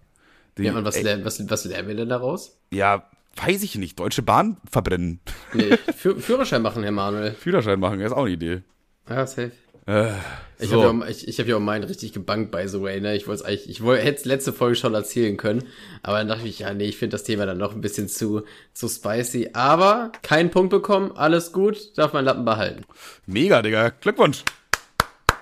Die, 0.58 0.64
ja, 0.64 0.76
und 0.76 0.86
was, 0.86 1.00
lernen, 1.00 1.24
was, 1.24 1.48
was 1.48 1.66
lernen 1.66 1.88
wir 1.88 1.96
denn 1.96 2.10
daraus? 2.10 2.58
Ja, 2.72 3.08
weiß 3.36 3.64
ich 3.64 3.76
nicht. 3.76 4.00
Deutsche 4.00 4.22
Bahn 4.22 4.58
verbrennen. 4.70 5.20
Nee, 5.54 5.78
Führerschein 5.96 6.62
machen, 6.62 6.84
Herr 6.84 6.92
Manuel. 6.92 7.32
Führerschein 7.32 7.80
machen, 7.80 8.00
ist 8.00 8.12
auch 8.12 8.26
eine 8.26 8.32
Idee. 8.32 8.62
Ja, 9.10 9.28
safe. 9.28 9.52
Äh, 9.88 10.08
ich 10.58 10.70
so. 10.70 10.84
habe 10.84 11.06
ja, 11.06 11.10
ich, 11.10 11.28
ich 11.28 11.40
hab 11.40 11.48
ja 11.48 11.58
auch 11.58 11.62
meinen 11.62 11.84
richtig 11.84 12.12
gebankt, 12.14 12.52
by 12.52 12.68
the 12.68 12.82
way. 12.82 13.00
Ne? 13.00 13.16
Ich 13.16 13.28
wollte 13.28 13.46
eigentlich, 13.46 13.70
ich 13.70 13.84
wollte, 13.84 14.04
hätte 14.04 14.20
es 14.20 14.26
letzte 14.26 14.52
Folge 14.52 14.76
schon 14.76 14.96
erzählen 14.96 15.38
können, 15.38 15.64
aber 16.02 16.18
dann 16.18 16.28
dachte 16.28 16.48
ich, 16.48 16.60
ja, 16.60 16.74
nee, 16.74 16.86
ich 16.86 16.98
finde 16.98 17.16
das 17.16 17.24
Thema 17.24 17.46
dann 17.46 17.58
noch 17.58 17.74
ein 17.74 17.82
bisschen 17.82 18.08
zu, 18.08 18.44
zu 18.74 18.88
spicy. 18.88 19.52
Aber 19.54 20.12
keinen 20.24 20.50
Punkt 20.50 20.72
bekommen, 20.72 21.12
alles 21.16 21.52
gut, 21.52 21.98
darf 21.98 22.14
mein 22.14 22.26
Lappen 22.26 22.46
behalten. 22.46 22.84
Mega, 23.28 23.62
Digga. 23.62 23.90
Glückwunsch. 23.90 24.44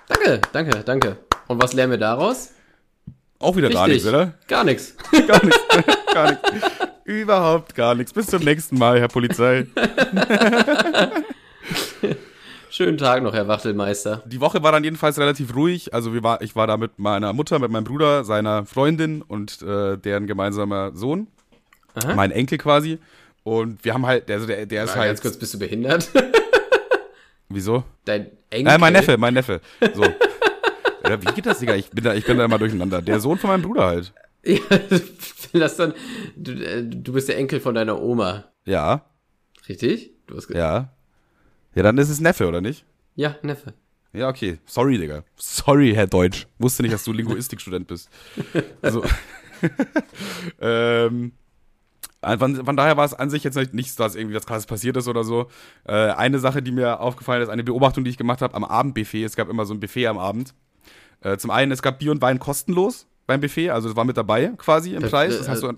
Danke, 0.08 0.42
danke, 0.52 0.84
danke. 0.84 1.18
Und 1.48 1.62
was 1.62 1.74
lernen 1.74 1.92
wir 1.92 2.00
daraus? 2.00 2.52
Auch 3.40 3.56
wieder 3.56 3.68
Richtig. 3.68 3.80
gar 3.80 3.88
nichts, 3.88 4.08
oder? 4.08 4.34
Gar 4.48 4.64
nichts. 4.66 4.96
gar 5.28 5.46
nichts. 5.46 5.62
gar 6.14 6.32
nichts. 6.32 6.93
Überhaupt 7.06 7.76
gar 7.76 7.96
nichts. 7.96 8.14
Bis 8.14 8.28
zum 8.28 8.44
nächsten 8.44 8.78
Mal, 8.78 9.00
Herr 9.00 9.10
Polizei. 9.10 9.68
Schönen 12.70 12.98
Tag 12.98 13.22
noch, 13.22 13.34
Herr 13.34 13.48
Wachtelmeister. 13.48 14.24
Die 14.26 14.40
Woche 14.40 14.64
war 14.64 14.72
dann 14.72 14.84
jedenfalls 14.84 15.20
relativ 15.20 15.56
ruhig. 15.56 15.94
Also 15.94 16.14
wir 16.14 16.24
war, 16.24 16.42
ich 16.42 16.56
war 16.56 16.66
da 16.66 16.78
mit 16.78 16.98
meiner 16.98 17.32
Mutter, 17.34 17.60
mit 17.60 17.70
meinem 17.70 17.84
Bruder, 17.84 18.24
seiner 18.24 18.66
Freundin 18.66 19.22
und 19.22 19.62
äh, 19.62 19.98
deren 19.98 20.26
gemeinsamer 20.26 20.92
Sohn. 20.96 21.28
Aha. 21.94 22.16
Mein 22.16 22.32
Enkel 22.32 22.58
quasi. 22.58 22.98
Und 23.44 23.84
wir 23.86 23.94
haben 23.94 24.06
halt, 24.06 24.32
also 24.32 24.48
der, 24.48 24.66
der 24.66 24.86
ist 24.86 24.96
halt. 24.96 25.10
Ganz 25.10 25.22
kurz, 25.22 25.38
bist 25.38 25.54
du 25.54 25.60
behindert? 25.60 26.10
Wieso? 27.50 27.84
Dein 28.06 28.32
Enkel? 28.50 28.74
Äh, 28.74 28.78
mein 28.78 28.94
Neffe, 28.94 29.18
mein 29.18 29.34
Neffe. 29.34 29.62
So. 29.94 30.04
ja, 30.04 31.22
wie 31.22 31.34
geht 31.36 31.46
das, 31.46 31.60
Digga? 31.60 31.76
Ich 31.76 31.92
bin 31.92 32.04
da, 32.04 32.14
ich 32.14 32.26
bin 32.26 32.38
da 32.38 32.46
immer 32.46 32.58
durcheinander. 32.58 33.02
Der 33.02 33.20
Sohn 33.20 33.38
von 33.38 33.50
meinem 33.52 33.62
Bruder 33.62 33.86
halt. 33.86 34.14
Ja, 34.46 34.60
das 35.54 35.78
dann, 35.78 35.94
du, 36.36 36.52
äh, 36.52 36.84
du 36.84 37.14
bist 37.14 37.30
der 37.30 37.38
Enkel 37.38 37.60
von 37.60 37.76
deiner 37.76 38.02
Oma. 38.02 38.46
Ja. 38.66 39.06
Richtig? 39.68 40.12
Du 40.28 40.36
hast 40.36 40.50
ja. 40.50 40.94
Ja, 41.76 41.84
dann 41.84 41.98
ist 41.98 42.10
es 42.10 42.20
Neffe, 42.20 42.48
oder 42.48 42.62
nicht? 42.62 42.86
Ja, 43.16 43.38
Neffe. 43.42 43.74
Ja, 44.12 44.30
okay. 44.30 44.60
Sorry, 44.66 44.98
Digga. 44.98 45.24
Sorry, 45.38 45.94
Herr 45.96 46.08
Deutsch. 46.08 46.48
Wusste 46.60 46.84
nicht, 46.84 46.94
dass 46.94 47.04
du 47.04 47.14
Linguistikstudent 47.14 47.88
bist. 47.88 48.10
Also. 48.82 49.04
ähm, 50.62 51.32
von, 52.22 52.66
von, 52.66 52.78
daher 52.78 52.98
war 52.98 53.06
es 53.06 53.14
an 53.14 53.30
sich 53.30 53.44
jetzt 53.44 53.56
nicht, 53.56 53.74
nicht 53.74 54.00
dass 54.00 54.16
irgendwie 54.16 54.36
was 54.36 54.46
krasses 54.46 54.66
passiert 54.66 54.98
ist 54.98 55.08
oder 55.08 55.24
so. 55.24 55.48
Äh, 55.86 55.94
eine 55.94 56.40
Sache, 56.40 56.62
die 56.62 56.72
mir 56.72 57.00
aufgefallen 57.00 57.42
ist, 57.42 57.50
eine 57.50 57.64
Beobachtung, 57.64 58.04
die 58.04 58.10
ich 58.10 58.18
gemacht 58.18 58.42
habe 58.42 58.56
am 58.56 58.66
Abendbuffet. 58.66 59.24
Es 59.24 59.36
gab 59.36 59.50
immer 59.50 59.66
so 59.66 59.74
ein 59.74 59.80
Buffet 59.80 60.08
am 60.08 60.18
Abend. 60.18 60.54
Äh, 61.22 61.38
zum 61.38 61.50
einen, 61.50 61.72
es 61.72 61.82
gab 61.82 62.00
Bier 62.00 62.12
und 62.12 62.22
Wein 62.22 62.40
kostenlos 62.40 63.08
beim 63.26 63.42
Buffet, 63.42 63.70
also 63.70 63.90
das 63.90 63.96
war 63.96 64.06
mit 64.06 64.18
dabei 64.18 64.48
quasi 64.58 64.94
im 64.94 65.04
Preis. 65.04 65.38
Das 65.38 65.48
heißt, 65.48 65.64
du, 65.64 65.74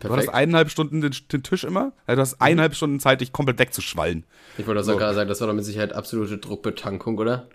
du 0.00 0.08
hattest 0.08 0.30
eineinhalb 0.30 0.70
Stunden 0.70 1.00
den, 1.00 1.14
den 1.32 1.42
Tisch 1.42 1.64
immer. 1.64 1.92
Also 2.06 2.16
du 2.16 2.22
hast 2.22 2.40
eineinhalb 2.40 2.74
Stunden 2.74 3.00
Zeit, 3.00 3.20
dich 3.20 3.32
komplett 3.32 3.58
wegzuschwallen. 3.58 4.24
Ich 4.58 4.66
wollte 4.66 4.80
auch 4.80 4.84
so. 4.84 4.96
gerade 4.96 5.14
sagen, 5.14 5.28
das 5.28 5.40
war 5.40 5.48
doch 5.48 5.54
mit 5.54 5.64
Sicherheit 5.64 5.92
absolute 5.92 6.38
Druckbetankung, 6.38 7.18
oder? 7.18 7.48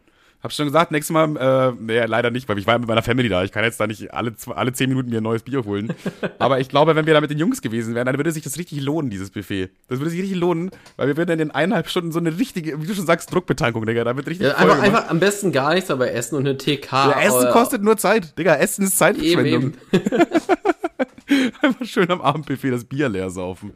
Hab 0.44 0.52
schon 0.52 0.66
gesagt, 0.66 0.92
nächstes 0.92 1.14
Mal, 1.14 1.38
äh, 1.38 1.74
nee, 1.80 2.04
leider 2.06 2.32
nicht, 2.32 2.50
weil 2.50 2.58
ich 2.58 2.66
war 2.66 2.80
mit 2.80 2.88
meiner 2.88 3.04
Family 3.04 3.30
da. 3.30 3.44
Ich 3.44 3.52
kann 3.52 3.64
jetzt 3.64 3.80
da 3.80 3.86
nicht 3.86 4.12
alle, 4.12 4.34
alle 4.56 4.74
zehn 4.74 4.90
Minuten 4.90 5.10
mir 5.10 5.18
ein 5.18 5.24
neues 5.24 5.44
Bier 5.44 5.64
holen. 5.66 5.94
Aber 6.40 6.60
ich 6.60 6.68
glaube, 6.68 6.96
wenn 6.96 7.06
wir 7.06 7.14
da 7.14 7.22
mit 7.22 7.30
den 7.30 7.38
Jungs 7.38 7.62
gewesen 7.62 7.94
wären, 7.94 8.08
dann 8.08 8.18
würde 8.18 8.32
sich 8.32 8.42
das 8.42 8.58
richtig 8.58 8.82
lohnen, 8.82 9.12
dieses 9.12 9.30
Buffet. 9.30 9.70
Das 9.88 10.00
würde 10.00 10.10
sich 10.10 10.20
richtig 10.20 10.40
lohnen, 10.40 10.72
weil 10.98 11.08
wir 11.08 11.18
würden 11.18 11.32
in 11.32 11.38
den 11.38 11.52
eineinhalb 11.52 11.90
Stunden 11.90 12.12
so 12.12 12.18
eine 12.18 12.40
richtige, 12.40 12.82
wie 12.82 12.88
du 12.88 12.96
schon 12.96 13.06
sagst, 13.06 13.32
Druckbetankung, 13.32 13.86
Digga. 13.86 14.04
Da 14.04 14.18
wird 14.18 14.28
richtig 14.28 14.48
ja, 14.48 14.56
einfach, 14.56 14.82
einfach 14.82 15.10
am 15.10 15.20
besten 15.20 15.52
gar 15.52 15.76
nichts, 15.76 15.92
aber 15.92 16.12
Essen 16.12 16.36
und 16.36 16.48
eine 16.48 16.58
TK. 16.58 16.92
Ja, 16.92 17.22
Essen 17.22 17.52
kostet 17.52 17.84
nur 17.84 17.98
Zeit. 17.98 18.38
Digga, 18.40 18.56
Essen 18.56 18.86
ist 18.86 18.98
Zeitverschwendung. 18.98 19.74
einfach 21.62 21.86
schön 21.86 22.10
am 22.10 22.22
Abendbuffet 22.22 22.72
das 22.72 22.86
Bier 22.86 23.10
leer 23.10 23.30
saufen. 23.30 23.74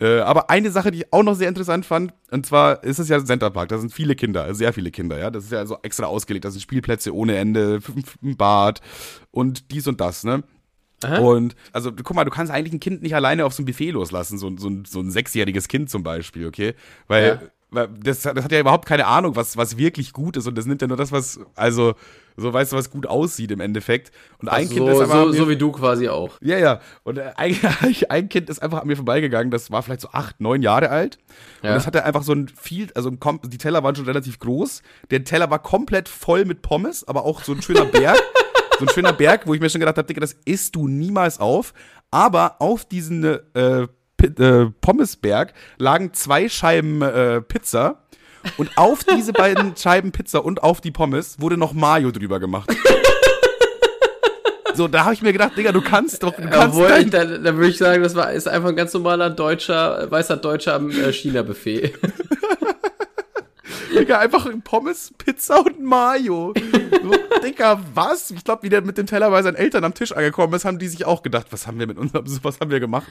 Äh, 0.00 0.20
aber 0.20 0.50
eine 0.50 0.70
Sache, 0.70 0.90
die 0.90 0.98
ich 0.98 1.12
auch 1.12 1.22
noch 1.22 1.34
sehr 1.34 1.48
interessant 1.48 1.86
fand, 1.86 2.12
und 2.30 2.46
zwar 2.46 2.82
ist 2.82 2.98
es 2.98 3.08
ja 3.08 3.24
Centerpark, 3.24 3.68
da 3.68 3.78
sind 3.78 3.92
viele 3.92 4.14
Kinder, 4.14 4.52
sehr 4.54 4.72
viele 4.72 4.90
Kinder, 4.90 5.18
ja. 5.18 5.30
Das 5.30 5.44
ist 5.44 5.52
ja 5.52 5.58
also 5.58 5.78
extra 5.82 6.06
ausgelegt, 6.06 6.44
da 6.44 6.50
sind 6.50 6.60
Spielplätze 6.60 7.14
ohne 7.14 7.36
Ende, 7.36 7.80
ein 8.22 8.36
Bad 8.36 8.80
und 9.30 9.70
dies 9.70 9.86
und 9.86 10.00
das, 10.00 10.24
ne? 10.24 10.42
Aha. 11.04 11.18
Und 11.18 11.56
also 11.72 11.92
guck 11.92 12.14
mal, 12.14 12.24
du 12.24 12.30
kannst 12.30 12.52
eigentlich 12.52 12.72
ein 12.72 12.80
Kind 12.80 13.02
nicht 13.02 13.14
alleine 13.14 13.44
auf 13.44 13.54
so 13.54 13.62
ein 13.62 13.66
Buffet 13.66 13.90
loslassen, 13.90 14.38
so, 14.38 14.56
so, 14.56 14.70
so 14.86 15.00
ein 15.00 15.10
sechsjähriges 15.10 15.68
Kind 15.68 15.90
zum 15.90 16.02
Beispiel, 16.02 16.46
okay? 16.46 16.74
Weil 17.06 17.40
ja 17.42 17.48
das, 17.72 18.22
das 18.22 18.44
hat 18.44 18.52
ja 18.52 18.60
überhaupt 18.60 18.86
keine 18.86 19.06
Ahnung, 19.06 19.34
was, 19.34 19.56
was 19.56 19.78
wirklich 19.78 20.12
gut 20.12 20.36
ist 20.36 20.46
und 20.46 20.56
das 20.56 20.66
nimmt 20.66 20.82
ja 20.82 20.88
nur 20.88 20.96
das, 20.96 21.10
was, 21.10 21.40
also, 21.54 21.94
so 22.36 22.52
weißt 22.52 22.72
du, 22.72 22.76
was 22.76 22.90
gut 22.90 23.06
aussieht 23.06 23.50
im 23.50 23.60
Endeffekt. 23.60 24.12
Und 24.38 24.48
ein 24.48 24.62
also 24.62 24.74
Kind 24.74 24.86
so, 24.86 24.92
ist 24.92 25.00
einfach. 25.00 25.24
So, 25.24 25.32
so 25.32 25.48
wie 25.48 25.56
du 25.56 25.72
quasi 25.72 26.08
auch. 26.08 26.38
Ja, 26.40 26.58
ja. 26.58 26.80
Und 27.02 27.18
äh, 27.18 27.32
ein, 27.36 27.56
ein, 28.08 28.28
Kind 28.28 28.50
ist 28.50 28.62
einfach 28.62 28.82
an 28.82 28.86
mir 28.86 28.96
vorbeigegangen, 28.96 29.50
das 29.50 29.70
war 29.70 29.82
vielleicht 29.82 30.02
so 30.02 30.08
acht, 30.12 30.40
neun 30.40 30.62
Jahre 30.62 30.90
alt. 30.90 31.18
Ja. 31.62 31.70
Und 31.70 31.76
das 31.76 31.86
hatte 31.86 32.04
einfach 32.04 32.22
so 32.22 32.32
ein 32.32 32.48
viel, 32.48 32.88
also 32.94 33.10
die 33.10 33.58
Teller 33.58 33.82
waren 33.82 33.96
schon 33.96 34.06
relativ 34.06 34.38
groß. 34.38 34.82
Der 35.10 35.24
Teller 35.24 35.50
war 35.50 35.58
komplett 35.58 36.08
voll 36.08 36.44
mit 36.44 36.62
Pommes, 36.62 37.06
aber 37.06 37.24
auch 37.24 37.42
so 37.42 37.52
ein 37.52 37.62
schöner 37.62 37.86
Berg. 37.86 38.18
so 38.78 38.86
ein 38.86 38.90
schöner 38.90 39.12
Berg, 39.12 39.46
wo 39.46 39.54
ich 39.54 39.60
mir 39.60 39.70
schon 39.70 39.80
gedacht 39.80 39.96
habe, 39.96 40.06
Digga, 40.06 40.20
das 40.20 40.36
isst 40.44 40.76
du 40.76 40.88
niemals 40.88 41.40
auf. 41.40 41.72
Aber 42.10 42.56
auf 42.60 42.84
diesen 42.84 43.24
äh, 43.54 43.88
äh, 44.22 44.70
Pommesberg 44.80 45.52
lagen 45.78 46.12
zwei 46.12 46.48
Scheiben 46.48 47.02
äh, 47.02 47.40
Pizza 47.40 48.02
und 48.56 48.76
auf 48.76 49.04
diese 49.16 49.32
beiden 49.32 49.76
Scheiben 49.76 50.12
Pizza 50.12 50.44
und 50.44 50.62
auf 50.62 50.80
die 50.80 50.90
Pommes 50.90 51.40
wurde 51.40 51.56
noch 51.56 51.72
Mayo 51.72 52.10
drüber 52.10 52.40
gemacht. 52.40 52.70
So, 54.74 54.88
da 54.88 55.04
habe 55.04 55.14
ich 55.14 55.22
mir 55.22 55.32
gedacht, 55.32 55.52
Digga, 55.56 55.72
du 55.72 55.82
kannst 55.82 56.22
doch. 56.22 56.34
Du 56.34 56.48
kannst 56.48 56.76
Obwohl, 56.76 56.90
ich, 56.98 57.10
da, 57.10 57.24
da 57.24 57.54
würde 57.56 57.68
ich 57.68 57.76
sagen, 57.76 58.02
das 58.02 58.14
war 58.14 58.32
ist 58.32 58.48
einfach 58.48 58.70
ein 58.70 58.76
ganz 58.76 58.94
normaler 58.94 59.28
deutscher, 59.28 60.10
weißer 60.10 60.38
deutscher 60.38 60.80
äh, 60.80 61.12
China-Buffet. 61.12 61.92
Digga, 63.92 64.18
einfach 64.18 64.48
Pommes, 64.64 65.12
Pizza 65.18 65.60
und 65.60 65.82
Mayo. 65.82 66.54
So, 67.02 67.14
Digga, 67.44 67.80
was? 67.94 68.30
Ich 68.30 68.44
glaube, 68.44 68.62
wie 68.64 68.68
der 68.68 68.82
mit 68.82 68.98
dem 68.98 69.06
Teller 69.06 69.30
bei 69.30 69.42
seinen 69.42 69.56
Eltern 69.56 69.84
am 69.84 69.94
Tisch 69.94 70.12
angekommen 70.12 70.54
ist, 70.54 70.64
haben 70.64 70.78
die 70.78 70.88
sich 70.88 71.04
auch 71.04 71.22
gedacht, 71.22 71.46
was 71.50 71.66
haben 71.66 71.78
wir 71.78 71.86
mit 71.86 71.98
unserem, 71.98 72.24
was 72.42 72.60
haben 72.60 72.70
wir 72.70 72.80
gemacht? 72.80 73.06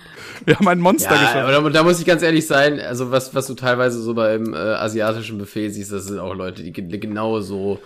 Wir 0.46 0.58
haben 0.58 0.68
ein 0.68 0.80
Monster 0.80 1.16
ja, 1.16 1.22
geschaffen. 1.22 1.54
Aber 1.54 1.70
da, 1.70 1.84
muss 1.84 2.00
ich 2.00 2.06
ganz 2.06 2.22
ehrlich 2.24 2.48
sein, 2.48 2.80
also 2.80 3.12
was, 3.12 3.34
was 3.36 3.48
du 3.48 3.54
teilweise 3.54 4.02
so 4.02 4.14
beim 4.14 4.54
äh, 4.54 4.58
asiatischen 4.58 5.38
Buffet 5.38 5.70
siehst, 5.70 5.92
das 5.92 6.06
sind 6.06 6.20
auch 6.20 6.34
Leute, 6.34 6.64
die 6.64 6.72
genau 6.72 7.42
so, 7.42 7.80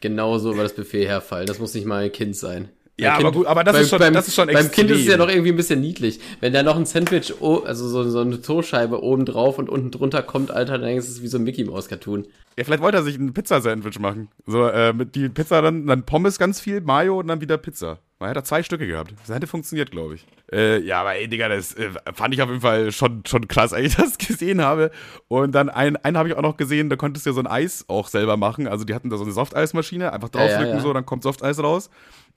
genau 0.00 0.38
so 0.38 0.52
über 0.52 0.62
das 0.62 0.74
Buffet 0.74 1.06
herfallen. 1.06 1.46
Das 1.46 1.58
muss 1.58 1.74
nicht 1.74 1.86
mal 1.86 2.04
ein 2.04 2.12
Kind 2.12 2.36
sein. 2.36 2.68
Ja, 3.00 3.16
kind, 3.16 3.26
aber 3.26 3.36
gut, 3.36 3.46
aber 3.46 3.64
das, 3.64 3.74
beim, 3.74 3.82
ist 3.82 3.90
schon, 3.90 3.98
beim, 3.98 4.12
das 4.12 4.28
ist 4.28 4.34
schon 4.34 4.48
extrem. 4.48 4.66
Beim 4.66 4.72
Kind 4.72 4.90
ist 4.90 5.00
es 5.00 5.06
ja 5.06 5.16
noch 5.16 5.28
irgendwie 5.28 5.50
ein 5.50 5.56
bisschen 5.56 5.80
niedlich. 5.80 6.20
Wenn 6.40 6.52
da 6.52 6.62
noch 6.62 6.76
ein 6.76 6.86
Sandwich, 6.86 7.34
also 7.40 7.88
so, 7.88 8.08
so 8.08 8.20
eine 8.20 8.42
Toastscheibe 8.42 9.02
oben 9.02 9.24
drauf 9.24 9.58
und 9.58 9.68
unten 9.68 9.90
drunter 9.90 10.22
kommt, 10.22 10.50
Alter, 10.50 10.78
dann 10.78 10.90
ist 10.90 11.08
es 11.08 11.22
wie 11.22 11.28
so 11.28 11.38
ein 11.38 11.44
Mickey 11.44 11.64
Mouse 11.64 11.88
Cartoon. 11.88 12.26
Ja, 12.56 12.64
vielleicht 12.64 12.82
wollte 12.82 12.98
er 12.98 13.02
sich 13.02 13.16
ein 13.16 13.32
Pizza-Sandwich 13.32 13.98
machen. 13.98 14.28
So, 14.46 14.66
äh, 14.66 14.92
mit 14.92 15.14
die 15.14 15.28
Pizza 15.28 15.62
dann, 15.62 15.86
dann 15.86 16.04
Pommes 16.04 16.38
ganz 16.38 16.60
viel, 16.60 16.80
Mayo 16.80 17.18
und 17.18 17.28
dann 17.28 17.40
wieder 17.40 17.56
Pizza. 17.56 17.98
Man 18.18 18.28
hätte 18.28 18.42
zwei 18.42 18.62
Stücke 18.62 18.86
gehabt. 18.86 19.14
Das 19.26 19.34
hätte 19.34 19.46
funktioniert, 19.46 19.90
glaube 19.90 20.16
ich. 20.16 20.26
Äh, 20.52 20.80
ja, 20.82 21.00
aber 21.00 21.14
ey, 21.14 21.26
Digga, 21.26 21.48
das 21.48 21.72
äh, 21.74 21.88
fand 22.12 22.34
ich 22.34 22.42
auf 22.42 22.50
jeden 22.50 22.60
Fall 22.60 22.92
schon, 22.92 23.22
schon 23.26 23.48
krass, 23.48 23.72
als 23.72 23.86
ich 23.86 23.96
das 23.96 24.18
gesehen 24.18 24.60
habe. 24.60 24.90
Und 25.28 25.52
dann 25.52 25.70
einen, 25.70 25.96
einen 25.96 26.18
habe 26.18 26.28
ich 26.28 26.36
auch 26.36 26.42
noch 26.42 26.58
gesehen, 26.58 26.90
da 26.90 26.96
konntest 26.96 27.24
du 27.24 27.30
ja 27.30 27.34
so 27.34 27.40
ein 27.40 27.46
Eis 27.46 27.86
auch 27.88 28.08
selber 28.08 28.36
machen. 28.36 28.68
Also 28.68 28.84
die 28.84 28.94
hatten 28.94 29.08
da 29.08 29.16
so 29.16 29.24
eine 29.24 29.32
Softeismaschine, 29.32 30.12
einfach 30.12 30.28
draufdrücken, 30.28 30.66
ja, 30.66 30.72
ja, 30.72 30.76
ja. 30.76 30.82
so, 30.82 30.92
dann 30.92 31.06
kommt 31.06 31.22
Softeis 31.22 31.62
raus. 31.62 31.88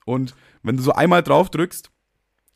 Und 0.06 0.34
wenn 0.64 0.76
du 0.76 0.82
so 0.82 0.92
einmal 0.92 1.22
drauf 1.22 1.50
drückst, 1.50 1.90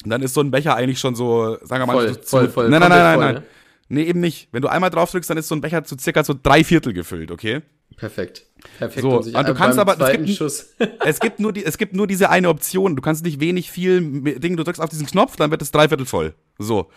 dann 0.04 0.22
ist 0.22 0.34
so 0.34 0.40
ein 0.40 0.50
Becher 0.50 0.74
eigentlich 0.74 0.98
schon 0.98 1.14
so, 1.14 1.58
sagen 1.62 1.82
wir 1.82 1.86
mal, 1.86 1.92
voll, 1.92 2.14
so 2.14 2.20
voll, 2.22 2.48
voll, 2.48 2.68
Nein, 2.68 2.80
nein, 2.80 2.90
nein, 2.90 3.02
nein, 3.02 3.20
nein. 3.20 3.34
Ne? 3.36 3.42
Nee, 3.90 4.02
eben 4.02 4.20
nicht. 4.20 4.48
Wenn 4.52 4.62
du 4.62 4.68
einmal 4.68 4.90
drauf 4.90 5.10
drückst, 5.10 5.30
dann 5.30 5.38
ist 5.38 5.48
so 5.48 5.54
ein 5.54 5.60
Becher 5.60 5.82
zu 5.84 5.96
circa 5.98 6.22
so 6.22 6.34
drei 6.40 6.62
Viertel 6.62 6.92
gefüllt, 6.92 7.30
okay? 7.30 7.62
Perfekt. 7.96 8.46
Perfekt. 8.78 9.02
So, 9.02 9.20
du 9.20 9.54
kannst 9.54 9.78
aber, 9.78 9.98
es 9.98 10.12
gibt, 10.12 10.40
es 11.04 11.20
gibt, 11.20 11.40
nur 11.40 11.52
die, 11.52 11.64
es 11.64 11.78
gibt 11.78 11.94
nur 11.94 12.06
diese 12.06 12.28
eine 12.30 12.48
Option. 12.48 12.96
Du 12.96 13.02
kannst 13.02 13.24
nicht 13.24 13.40
wenig 13.40 13.70
viel 13.70 14.00
Ding, 14.38 14.56
du 14.56 14.62
drückst 14.62 14.80
auf 14.80 14.90
diesen 14.90 15.06
Knopf, 15.06 15.36
dann 15.36 15.50
wird 15.50 15.62
es 15.62 15.70
dreiviertel 15.70 16.06
voll. 16.06 16.34
So. 16.58 16.90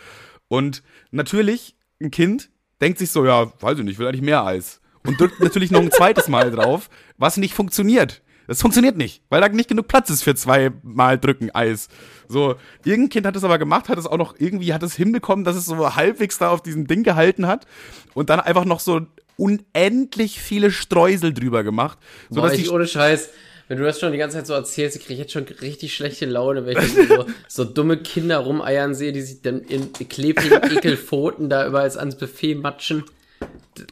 Und 0.47 0.83
natürlich, 1.11 1.75
ein 2.01 2.11
Kind 2.11 2.49
denkt 2.81 2.99
sich 2.99 3.09
so, 3.09 3.25
ja, 3.25 3.51
weiß 3.61 3.77
ich 3.77 3.83
nicht, 3.85 3.93
ich 3.93 3.99
will 3.99 4.07
eigentlich 4.07 4.21
mehr 4.21 4.45
Eis. 4.45 4.81
Und 5.05 5.19
drückt 5.19 5.39
natürlich 5.43 5.71
noch 5.71 5.81
ein 5.81 5.91
zweites 5.91 6.27
Mal 6.27 6.51
drauf, 6.51 6.89
was 7.17 7.37
nicht 7.37 7.53
funktioniert. 7.53 8.21
Das 8.47 8.61
funktioniert 8.61 8.97
nicht, 8.97 9.21
weil 9.29 9.41
da 9.41 9.49
nicht 9.49 9.69
genug 9.69 9.87
Platz 9.87 10.09
ist 10.09 10.23
für 10.23 10.35
zweimal 10.35 11.19
drücken 11.19 11.51
Eis. 11.51 11.87
So, 12.27 12.55
irgendein 12.83 13.09
Kind 13.09 13.25
hat 13.25 13.35
es 13.35 13.43
aber 13.43 13.59
gemacht, 13.59 13.89
hat 13.89 13.97
es 13.97 14.07
auch 14.07 14.17
noch 14.17 14.35
irgendwie, 14.39 14.73
hat 14.73 14.83
es 14.83 14.95
hinbekommen, 14.95 15.45
dass 15.45 15.55
es 15.55 15.65
so 15.65 15.95
halbwegs 15.95 16.37
da 16.37 16.49
auf 16.49 16.61
diesem 16.61 16.87
Ding 16.87 17.03
gehalten 17.03 17.47
hat 17.47 17.65
und 18.13 18.29
dann 18.29 18.39
einfach 18.39 18.65
noch 18.65 18.79
so 18.79 19.01
unendlich 19.37 20.39
viele 20.39 20.71
Streusel 20.71 21.33
drüber 21.33 21.63
gemacht. 21.63 21.97
So, 22.29 22.41
Boah, 22.41 22.51
ich, 22.53 22.71
ohne 22.71 22.87
Scheiß. 22.87 23.29
Wenn 23.67 23.77
du 23.77 23.85
das 23.85 24.01
schon 24.01 24.11
die 24.11 24.17
ganze 24.17 24.35
Zeit 24.35 24.47
so 24.47 24.53
erzählst, 24.53 24.97
ich 24.97 25.05
kriege 25.05 25.21
jetzt 25.21 25.31
schon 25.31 25.43
richtig 25.43 25.95
schlechte 25.95 26.25
Laune, 26.25 26.65
wenn 26.65 26.77
ich 26.77 26.93
so, 26.93 27.25
so 27.47 27.63
dumme 27.63 27.95
Kinder 27.95 28.39
rumeiern 28.39 28.93
sehe, 28.93 29.13
die 29.13 29.21
sich 29.21 29.41
dann 29.41 29.61
in 29.61 29.93
klebrigen 29.93 30.61
Ekelpfoten 30.77 31.49
da 31.49 31.65
überall 31.65 31.89
ans 31.89 32.17
Buffet 32.17 32.55
matschen. 32.55 33.05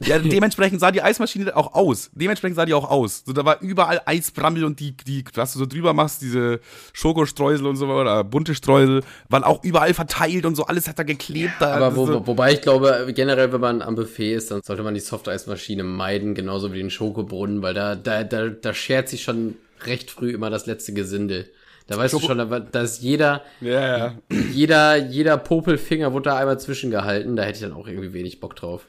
Ja, 0.01 0.19
dementsprechend 0.19 0.79
sah 0.79 0.91
die 0.91 1.01
Eismaschine 1.01 1.55
auch 1.55 1.73
aus. 1.73 2.11
Dementsprechend 2.13 2.55
sah 2.57 2.65
die 2.65 2.73
auch 2.73 2.89
aus. 2.89 3.23
So, 3.25 3.33
da 3.33 3.45
war 3.45 3.61
überall 3.61 4.01
Eisbrammel 4.05 4.63
und 4.63 4.79
die, 4.79 4.95
die, 4.95 5.23
was 5.33 5.53
du 5.53 5.59
so 5.59 5.65
drüber 5.65 5.93
machst, 5.93 6.21
diese 6.21 6.59
Schokostreusel 6.93 7.65
und 7.65 7.75
so, 7.75 7.87
oder 7.87 8.23
bunte 8.23 8.55
Streusel, 8.55 9.03
waren 9.29 9.43
auch 9.43 9.63
überall 9.63 9.93
verteilt 9.93 10.45
und 10.45 10.55
so, 10.55 10.65
alles 10.65 10.87
hat 10.87 10.99
da 10.99 11.03
geklebt. 11.03 11.53
Da, 11.59 11.73
Aber 11.75 11.95
wo, 11.95 12.05
so. 12.05 12.27
wobei 12.27 12.53
ich 12.53 12.61
glaube, 12.61 13.11
generell, 13.15 13.51
wenn 13.51 13.61
man 13.61 13.81
am 13.81 13.95
Buffet 13.95 14.33
ist, 14.33 14.51
dann 14.51 14.61
sollte 14.63 14.83
man 14.83 14.93
die 14.93 14.99
Softeismaschine 14.99 15.83
meiden, 15.83 16.35
genauso 16.35 16.73
wie 16.73 16.77
den 16.77 16.89
Schokobrunnen, 16.89 17.61
weil 17.61 17.73
da, 17.73 17.95
da, 17.95 18.23
da, 18.23 18.49
da 18.49 18.73
schert 18.73 19.09
sich 19.09 19.23
schon 19.23 19.55
recht 19.85 20.11
früh 20.11 20.31
immer 20.31 20.49
das 20.49 20.65
letzte 20.65 20.93
Gesindel. 20.93 21.49
Da 21.87 21.97
weißt 21.97 22.11
Schoko 22.11 22.33
du 22.33 22.39
schon, 22.39 22.49
da, 22.49 22.59
da 22.59 22.81
ist 22.81 23.01
jeder, 23.01 23.41
ja. 23.61 24.13
jeder, 24.53 24.95
jeder 24.97 25.37
Popelfinger 25.37 26.13
wurde 26.13 26.29
da 26.29 26.37
einmal 26.37 26.59
zwischengehalten, 26.59 27.35
da 27.35 27.43
hätte 27.43 27.55
ich 27.55 27.61
dann 27.61 27.73
auch 27.73 27.87
irgendwie 27.87 28.13
wenig 28.13 28.39
Bock 28.39 28.55
drauf. 28.55 28.85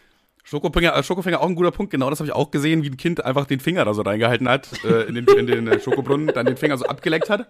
Schokofinger, 0.51 0.97
äh, 0.97 1.03
Schokofinger 1.05 1.41
auch 1.41 1.47
ein 1.47 1.55
guter 1.55 1.71
Punkt, 1.71 1.93
genau 1.93 2.11
das 2.11 2.19
habe 2.19 2.27
ich 2.27 2.35
auch 2.35 2.51
gesehen, 2.51 2.83
wie 2.83 2.91
ein 2.91 2.97
Kind 2.97 3.25
einfach 3.25 3.47
den 3.47 3.61
Finger 3.61 3.85
da 3.85 3.95
so 3.95 4.03
reingehalten 4.03 4.49
hat, 4.49 4.69
äh, 4.85 5.03
in 5.03 5.15
den, 5.15 5.25
in 5.29 5.47
den 5.47 5.69
äh, 5.69 5.79
Schokobrunnen, 5.79 6.27
dann 6.35 6.45
den 6.45 6.57
Finger 6.57 6.77
so 6.77 6.87
abgeleckt 6.87 7.31
hat. 7.31 7.47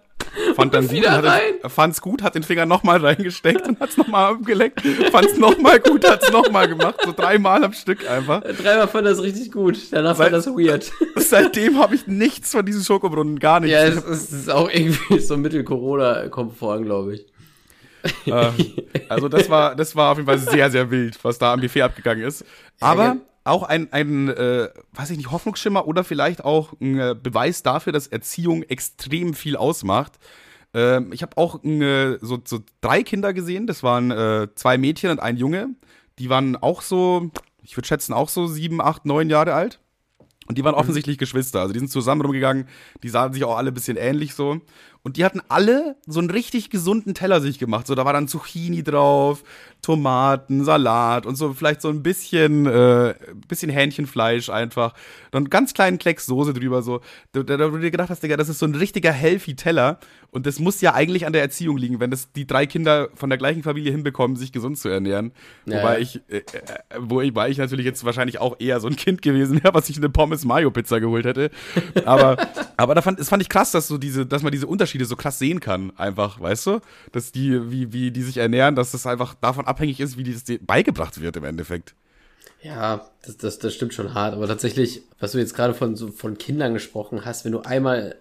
Fand 0.55 0.75
dann 0.75 0.87
gut, 0.87 1.09
hat 1.09 1.25
es, 1.25 1.73
fand's 1.73 2.03
gut, 2.03 2.23
hat 2.23 2.35
den 2.35 2.43
Finger 2.43 2.67
nochmal 2.67 2.99
reingesteckt 2.99 3.67
und 3.67 3.81
hat's 3.81 3.97
nochmal 3.97 4.35
abgeleckt. 4.35 4.83
Fand's 5.11 5.39
nochmal 5.39 5.81
gut, 5.81 6.07
hat's 6.07 6.31
nochmal 6.31 6.69
gemacht. 6.69 6.97
So 7.03 7.13
dreimal 7.13 7.65
am 7.65 7.73
Stück 7.73 8.09
einfach. 8.09 8.43
Dreimal 8.43 8.87
fand 8.87 9.07
das 9.07 9.23
richtig 9.23 9.51
gut. 9.51 9.79
Danach 9.93 10.17
Seit, 10.17 10.33
fand 10.33 10.47
das 10.47 10.47
weird. 10.49 10.93
Seitdem 11.17 11.79
habe 11.79 11.95
ich 11.95 12.07
nichts 12.07 12.53
von 12.53 12.67
diesen 12.67 12.85
Schokobrunnen, 12.85 13.39
gar 13.39 13.61
nichts. 13.61 13.73
Ja, 13.73 13.85
es, 13.85 14.05
es 14.05 14.31
ist 14.31 14.51
auch 14.51 14.69
irgendwie 14.71 15.21
so 15.21 15.39
Mittel-Corona-konform, 15.39 16.85
glaube 16.85 17.15
ich. 17.15 17.30
Äh, 18.27 18.51
also 19.09 19.29
das 19.29 19.49
war, 19.51 19.75
das 19.75 19.97
war 19.97 20.13
auf 20.13 20.19
jeden 20.19 20.27
Fall 20.27 20.39
sehr, 20.39 20.71
sehr 20.71 20.91
wild, 20.91 21.23
was 21.25 21.39
da 21.39 21.53
am 21.53 21.61
Buffet 21.61 21.83
abgegangen 21.83 22.25
ist. 22.25 22.45
Aber 22.81 23.17
auch 23.45 23.63
ein, 23.63 23.93
ein 23.93 24.29
äh, 24.29 24.69
weiß 24.93 25.11
ich 25.11 25.17
nicht, 25.17 25.31
Hoffnungsschimmer 25.31 25.87
oder 25.87 26.05
vielleicht 26.05 26.45
auch 26.45 26.73
ein 26.81 26.99
äh, 26.99 27.17
Beweis 27.21 27.63
dafür, 27.63 27.93
dass 27.93 28.07
Erziehung 28.07 28.63
extrem 28.63 29.35
viel 29.35 29.57
ausmacht. 29.57 30.19
Ähm, 30.75 31.13
ich 31.13 31.23
habe 31.23 31.37
auch 31.37 31.63
äh, 31.65 32.19
so, 32.21 32.39
so 32.45 32.61
drei 32.81 33.03
Kinder 33.03 33.33
gesehen. 33.33 33.67
Das 33.67 33.83
waren 33.83 34.11
äh, 34.11 34.49
zwei 34.55 34.79
Mädchen 34.79 35.11
und 35.11 35.21
ein 35.21 35.37
Junge. 35.37 35.71
Die 36.19 36.29
waren 36.31 36.57
auch 36.57 36.83
so, 36.83 37.31
ich 37.63 37.77
würde 37.77 37.89
schätzen, 37.89 38.13
auch 38.13 38.29
so 38.29 38.47
sieben, 38.47 38.81
acht, 38.81 39.07
neun 39.07 39.31
Jahre 39.31 39.55
alt. 39.55 39.81
Und 40.47 40.59
die 40.59 40.65
waren 40.65 40.75
mhm. 40.75 40.81
offensichtlich 40.81 41.17
Geschwister. 41.17 41.61
Also 41.61 41.73
die 41.73 41.79
sind 41.79 41.91
zusammen 41.91 42.23
rumgegangen. 42.23 42.67
Die 43.03 43.09
sahen 43.09 43.33
sich 43.33 43.45
auch 43.45 43.57
alle 43.57 43.71
ein 43.71 43.75
bisschen 43.75 43.97
ähnlich 43.97 44.35
so. 44.35 44.61
Und 45.03 45.17
die 45.17 45.25
hatten 45.25 45.41
alle 45.49 45.97
so 46.07 46.21
einen 46.21 46.31
richtig 46.31 46.69
gesunden 46.69 47.15
Teller 47.15 47.41
sich 47.41 47.59
gemacht. 47.59 47.87
So, 47.87 47.95
da 47.95 48.05
war 48.05 48.13
dann 48.13 48.29
Zucchini 48.29 48.83
drauf, 48.83 49.43
Tomaten, 49.83 50.63
Salat 50.65 51.25
und 51.25 51.37
so 51.37 51.55
vielleicht 51.55 51.81
so 51.81 51.89
ein 51.89 52.03
bisschen, 52.03 52.67
äh, 52.67 53.15
bisschen 53.49 53.71
Hähnchenfleisch 53.71 54.51
einfach. 54.51 54.93
Dann 55.31 55.49
ganz 55.49 55.73
kleinen 55.73 55.99
Klecks 55.99 56.27
Soße 56.27 56.53
drüber, 56.53 56.83
so. 56.83 57.01
Da, 57.33 57.43
da, 57.43 57.57
da 57.57 57.69
du 57.69 57.79
dir 57.79 57.91
gedacht 57.91 58.11
hast, 58.11 58.23
Digga, 58.23 58.37
das 58.37 58.51
ist 58.51 58.59
so 58.59 58.67
ein 58.67 58.75
richtiger 58.75 59.13
healthy 59.13 59.57
Teller. 59.57 59.99
Und 60.33 60.47
das 60.47 60.61
muss 60.61 60.81
ja 60.81 60.95
eigentlich 60.95 61.27
an 61.27 61.33
der 61.33 61.43
Erziehung 61.43 61.77
liegen, 61.77 61.99
wenn 61.99 62.11
das 62.11 62.31
die 62.33 62.47
drei 62.47 62.67
Kinder 62.67 63.09
von 63.15 63.31
der 63.31 63.39
gleichen 63.39 63.63
Familie 63.63 63.91
hinbekommen, 63.91 64.37
sich 64.37 64.53
gesund 64.53 64.79
zu 64.79 64.89
ernähren. 64.89 65.33
Ja, 65.67 65.79
wobei 65.79 66.01
ich, 66.01 66.21
äh, 66.29 66.39
äh, 66.39 66.43
wobei 66.99 67.49
ich 67.49 67.59
natürlich 67.59 67.87
jetzt 67.87 68.05
wahrscheinlich 68.05 68.39
auch 68.39 68.57
eher 68.61 68.81
so 68.81 68.87
ein 68.87 68.97
Kind 68.97 69.23
gewesen 69.23 69.63
wäre, 69.63 69.75
was 69.75 69.87
sich 69.87 69.97
eine 69.97 70.09
Pommes 70.09 70.45
Mayo 70.45 70.71
Pizza 70.71 71.01
geholt 71.01 71.25
hätte. 71.25 71.51
Aber, 72.05 72.37
aber 72.77 72.95
da 72.95 73.03
fand, 73.03 73.19
das 73.19 73.29
fand 73.29 73.43
ich 73.43 73.49
krass, 73.49 73.73
dass 73.73 73.89
so 73.89 73.99
diese, 73.99 74.27
dass 74.27 74.43
man 74.43 74.53
diese 74.53 74.67
Unterschiede 74.67 74.89
Unterschiede 74.90 75.05
so 75.05 75.14
krass 75.14 75.38
sehen 75.38 75.61
kann, 75.61 75.92
einfach, 75.96 76.40
weißt 76.40 76.66
du? 76.66 76.81
Dass 77.12 77.31
die, 77.31 77.70
wie, 77.70 77.92
wie 77.92 78.11
die 78.11 78.22
sich 78.22 78.38
ernähren, 78.38 78.74
dass 78.74 78.90
das 78.90 79.07
einfach 79.07 79.35
davon 79.35 79.66
abhängig 79.66 80.00
ist, 80.00 80.16
wie 80.16 80.24
das 80.24 80.42
beigebracht 80.62 81.20
wird 81.20 81.37
im 81.37 81.44
Endeffekt. 81.44 81.94
Ja, 82.61 83.09
das, 83.24 83.37
das, 83.37 83.59
das 83.61 83.72
stimmt 83.72 83.94
schon 83.94 84.14
hart. 84.14 84.35
Aber 84.35 84.48
tatsächlich, 84.48 85.03
was 85.20 85.33
du 85.33 85.38
jetzt 85.38 85.55
gerade 85.55 85.74
von, 85.74 85.94
so, 85.94 86.09
von 86.09 86.38
Kindern 86.38 86.74
gesprochen 86.74 87.24
hast, 87.24 87.44
wenn 87.44 87.53
du 87.53 87.61
einmal 87.61 88.16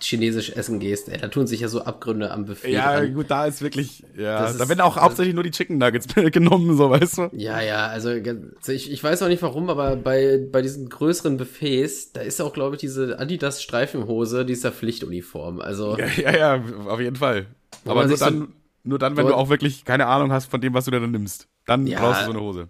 chinesisch 0.00 0.50
essen 0.50 0.80
gehst, 0.80 1.08
ey, 1.08 1.18
da 1.18 1.28
tun 1.28 1.46
sich 1.46 1.60
ja 1.60 1.68
so 1.68 1.82
Abgründe 1.82 2.30
am 2.30 2.46
Buffet. 2.46 2.72
Ja, 2.72 3.00
dran. 3.00 3.14
gut, 3.14 3.30
da 3.30 3.46
ist 3.46 3.62
wirklich, 3.62 4.04
ja, 4.16 4.42
das 4.42 4.58
da 4.58 4.68
werden 4.68 4.80
auch 4.80 4.96
hauptsächlich 4.96 5.34
nur 5.34 5.44
die 5.44 5.50
Chicken 5.50 5.78
Nuggets 5.78 6.06
genommen, 6.32 6.76
so, 6.76 6.90
weißt 6.90 7.18
du? 7.18 7.28
Ja, 7.32 7.60
ja, 7.60 7.86
also 7.86 8.10
ich, 8.10 8.90
ich 8.92 9.04
weiß 9.04 9.22
auch 9.22 9.28
nicht 9.28 9.42
warum, 9.42 9.70
aber 9.70 9.96
bei, 9.96 10.40
bei 10.50 10.62
diesen 10.62 10.88
größeren 10.88 11.36
Buffets, 11.36 12.12
da 12.12 12.20
ist 12.20 12.40
auch, 12.40 12.52
glaube 12.52 12.76
ich, 12.76 12.80
diese 12.80 13.18
Adidas 13.18 13.62
Streifenhose, 13.62 14.44
die 14.44 14.52
ist 14.52 14.64
ja 14.64 14.70
Pflichtuniform, 14.70 15.60
also. 15.60 15.96
Ja, 15.98 16.06
ja, 16.16 16.36
ja 16.36 16.64
auf 16.86 17.00
jeden 17.00 17.16
Fall. 17.16 17.46
Aber 17.84 18.06
nur 18.06 18.16
dann, 18.16 18.38
so, 18.38 18.46
nur 18.84 18.98
dann, 18.98 19.16
wenn 19.16 19.26
du 19.26 19.34
auch 19.34 19.48
wirklich 19.48 19.84
keine 19.84 20.06
Ahnung 20.06 20.32
hast 20.32 20.50
von 20.50 20.60
dem, 20.60 20.74
was 20.74 20.84
du 20.84 20.90
da 20.90 21.00
dann 21.00 21.10
nimmst. 21.10 21.48
Dann 21.66 21.86
ja, 21.86 22.00
brauchst 22.00 22.22
du 22.22 22.26
so 22.26 22.30
eine 22.32 22.40
Hose. 22.40 22.68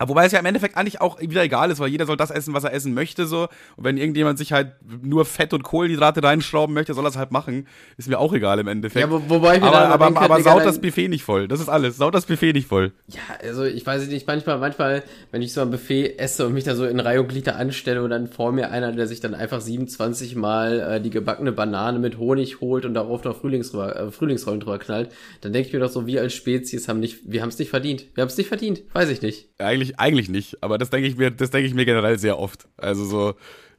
Aber 0.00 0.10
wobei 0.10 0.26
es 0.26 0.32
ja 0.32 0.38
im 0.38 0.46
Endeffekt 0.46 0.76
eigentlich 0.76 1.00
auch 1.00 1.20
wieder 1.20 1.42
egal 1.42 1.72
ist, 1.72 1.80
weil 1.80 1.88
jeder 1.88 2.06
soll 2.06 2.16
das 2.16 2.30
essen, 2.30 2.54
was 2.54 2.62
er 2.62 2.72
essen 2.72 2.94
möchte, 2.94 3.26
so. 3.26 3.48
Und 3.76 3.84
wenn 3.84 3.96
irgendjemand 3.96 4.38
sich 4.38 4.52
halt 4.52 4.74
nur 5.02 5.24
Fett 5.24 5.52
und 5.52 5.64
Kohlenhydrate 5.64 6.22
reinschrauben 6.22 6.72
möchte, 6.72 6.94
soll 6.94 7.04
er 7.04 7.08
es 7.08 7.16
halt 7.16 7.32
machen. 7.32 7.66
Ist 7.96 8.08
mir 8.08 8.20
auch 8.20 8.32
egal 8.32 8.60
im 8.60 8.68
Endeffekt. 8.68 9.04
Ja, 9.04 9.10
wo, 9.10 9.20
wobei 9.28 9.56
ich 9.56 9.60
mir 9.60 9.66
aber, 9.66 9.88
aber, 9.88 10.04
denke, 10.06 10.20
aber 10.20 10.40
saut 10.40 10.64
das 10.64 10.80
Buffet 10.80 11.08
nicht 11.08 11.24
voll. 11.24 11.48
Das 11.48 11.58
ist 11.58 11.68
alles. 11.68 11.96
Saut 11.96 12.14
das 12.14 12.26
Buffet 12.26 12.52
nicht 12.52 12.68
voll. 12.68 12.92
Ja, 13.08 13.18
also 13.42 13.64
ich 13.64 13.84
weiß 13.84 14.06
nicht, 14.06 14.24
manchmal, 14.28 14.58
manchmal, 14.58 15.02
wenn 15.32 15.42
ich 15.42 15.52
so 15.52 15.62
ein 15.62 15.70
Buffet 15.72 16.16
esse 16.18 16.46
und 16.46 16.54
mich 16.54 16.62
da 16.62 16.76
so 16.76 16.86
in 16.86 17.00
Reihe 17.00 17.20
und 17.20 17.28
Glieder 17.28 17.56
anstelle 17.56 18.04
und 18.04 18.10
dann 18.10 18.28
vor 18.28 18.52
mir 18.52 18.70
einer, 18.70 18.92
der 18.92 19.08
sich 19.08 19.18
dann 19.18 19.34
einfach 19.34 19.60
27 19.60 20.36
Mal 20.36 20.78
äh, 20.78 21.00
die 21.00 21.10
gebackene 21.10 21.50
Banane 21.50 21.98
mit 21.98 22.18
Honig 22.18 22.60
holt 22.60 22.84
und 22.84 22.94
darauf 22.94 23.24
noch 23.24 23.40
Frühlingsroll, 23.40 23.90
äh, 23.90 24.10
Frühlingsrollen 24.12 24.60
drüber 24.60 24.78
knallt, 24.78 25.10
dann 25.40 25.52
denke 25.52 25.66
ich 25.66 25.74
mir 25.74 25.80
doch 25.80 25.90
so, 25.90 26.06
wir 26.06 26.20
als 26.20 26.34
Spezies 26.34 26.86
haben 26.86 27.00
nicht, 27.00 27.18
wir 27.24 27.42
haben 27.42 27.48
es 27.48 27.58
nicht 27.58 27.70
verdient. 27.70 28.06
Wir 28.14 28.22
haben 28.22 28.28
es 28.28 28.36
nicht 28.36 28.48
verdient. 28.48 28.82
Weiß 28.92 29.08
ich 29.10 29.22
nicht. 29.22 29.47
Eigentlich 29.58 29.98
eigentlich, 29.98 30.28
nicht, 30.28 30.62
aber 30.62 30.78
das 30.78 30.90
denke 30.90 31.08
ich 31.08 31.16
mir, 31.16 31.30
das 31.30 31.50
denke 31.50 31.66
ich 31.66 31.74
mir 31.74 31.84
generell 31.84 32.18
sehr 32.18 32.38
oft. 32.38 32.68
Also 32.76 33.04
so, 33.04 33.34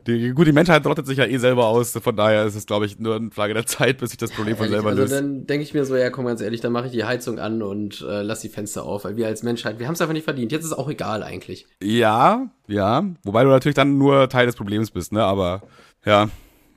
die, 0.08 0.32
gut, 0.32 0.48
die 0.48 0.52
Menschheit 0.52 0.86
rottet 0.86 1.08
sich 1.08 1.18
ja 1.18 1.26
eh 1.26 1.38
selber 1.38 1.68
aus, 1.68 1.92
von 1.92 2.16
daher 2.16 2.46
ist 2.46 2.56
es, 2.56 2.66
glaube 2.66 2.86
ich, 2.86 3.00
nur 3.00 3.16
eine 3.16 3.32
Frage 3.32 3.54
der 3.54 3.66
Zeit, 3.66 3.98
bis 3.98 4.12
sich 4.12 4.18
das 4.18 4.32
Problem 4.32 4.56
ja, 4.56 4.62
von 4.62 4.70
selber 4.70 4.92
löst. 4.94 5.14
Also 5.14 5.26
dann 5.26 5.46
denke 5.46 5.64
ich 5.64 5.74
mir 5.74 5.86
so, 5.86 5.96
ja, 5.96 6.10
komm 6.10 6.26
ganz 6.26 6.42
ehrlich, 6.42 6.62
dann 6.62 6.72
mache 6.72 6.88
ich 6.88 6.92
die 6.92 7.04
Heizung 7.04 7.40
an 7.40 7.62
und 7.62 8.02
äh, 8.02 8.22
lass 8.22 8.42
die 8.42 8.50
Fenster 8.50 8.84
auf, 8.84 9.04
weil 9.04 9.18
wir 9.18 9.28
als 9.28 9.44
Menschheit, 9.44 9.80
wir 9.80 9.88
haben 9.88 9.94
es 9.94 10.02
einfach 10.02 10.14
nicht 10.14 10.24
verdient. 10.24 10.52
Jetzt 10.52 10.64
ist 10.64 10.72
es 10.72 10.78
auch 10.78 10.90
egal 10.90 11.22
eigentlich. 11.24 11.68
Ja, 11.82 12.50
ja, 12.68 13.06
wobei 13.24 13.44
du 13.44 13.50
natürlich 13.50 13.76
dann 13.76 13.98
nur 13.98 14.30
Teil 14.30 14.46
des 14.46 14.56
Problems 14.56 14.92
bist, 14.92 15.12
ne, 15.12 15.24
aber 15.24 15.64
ja, 16.06 16.30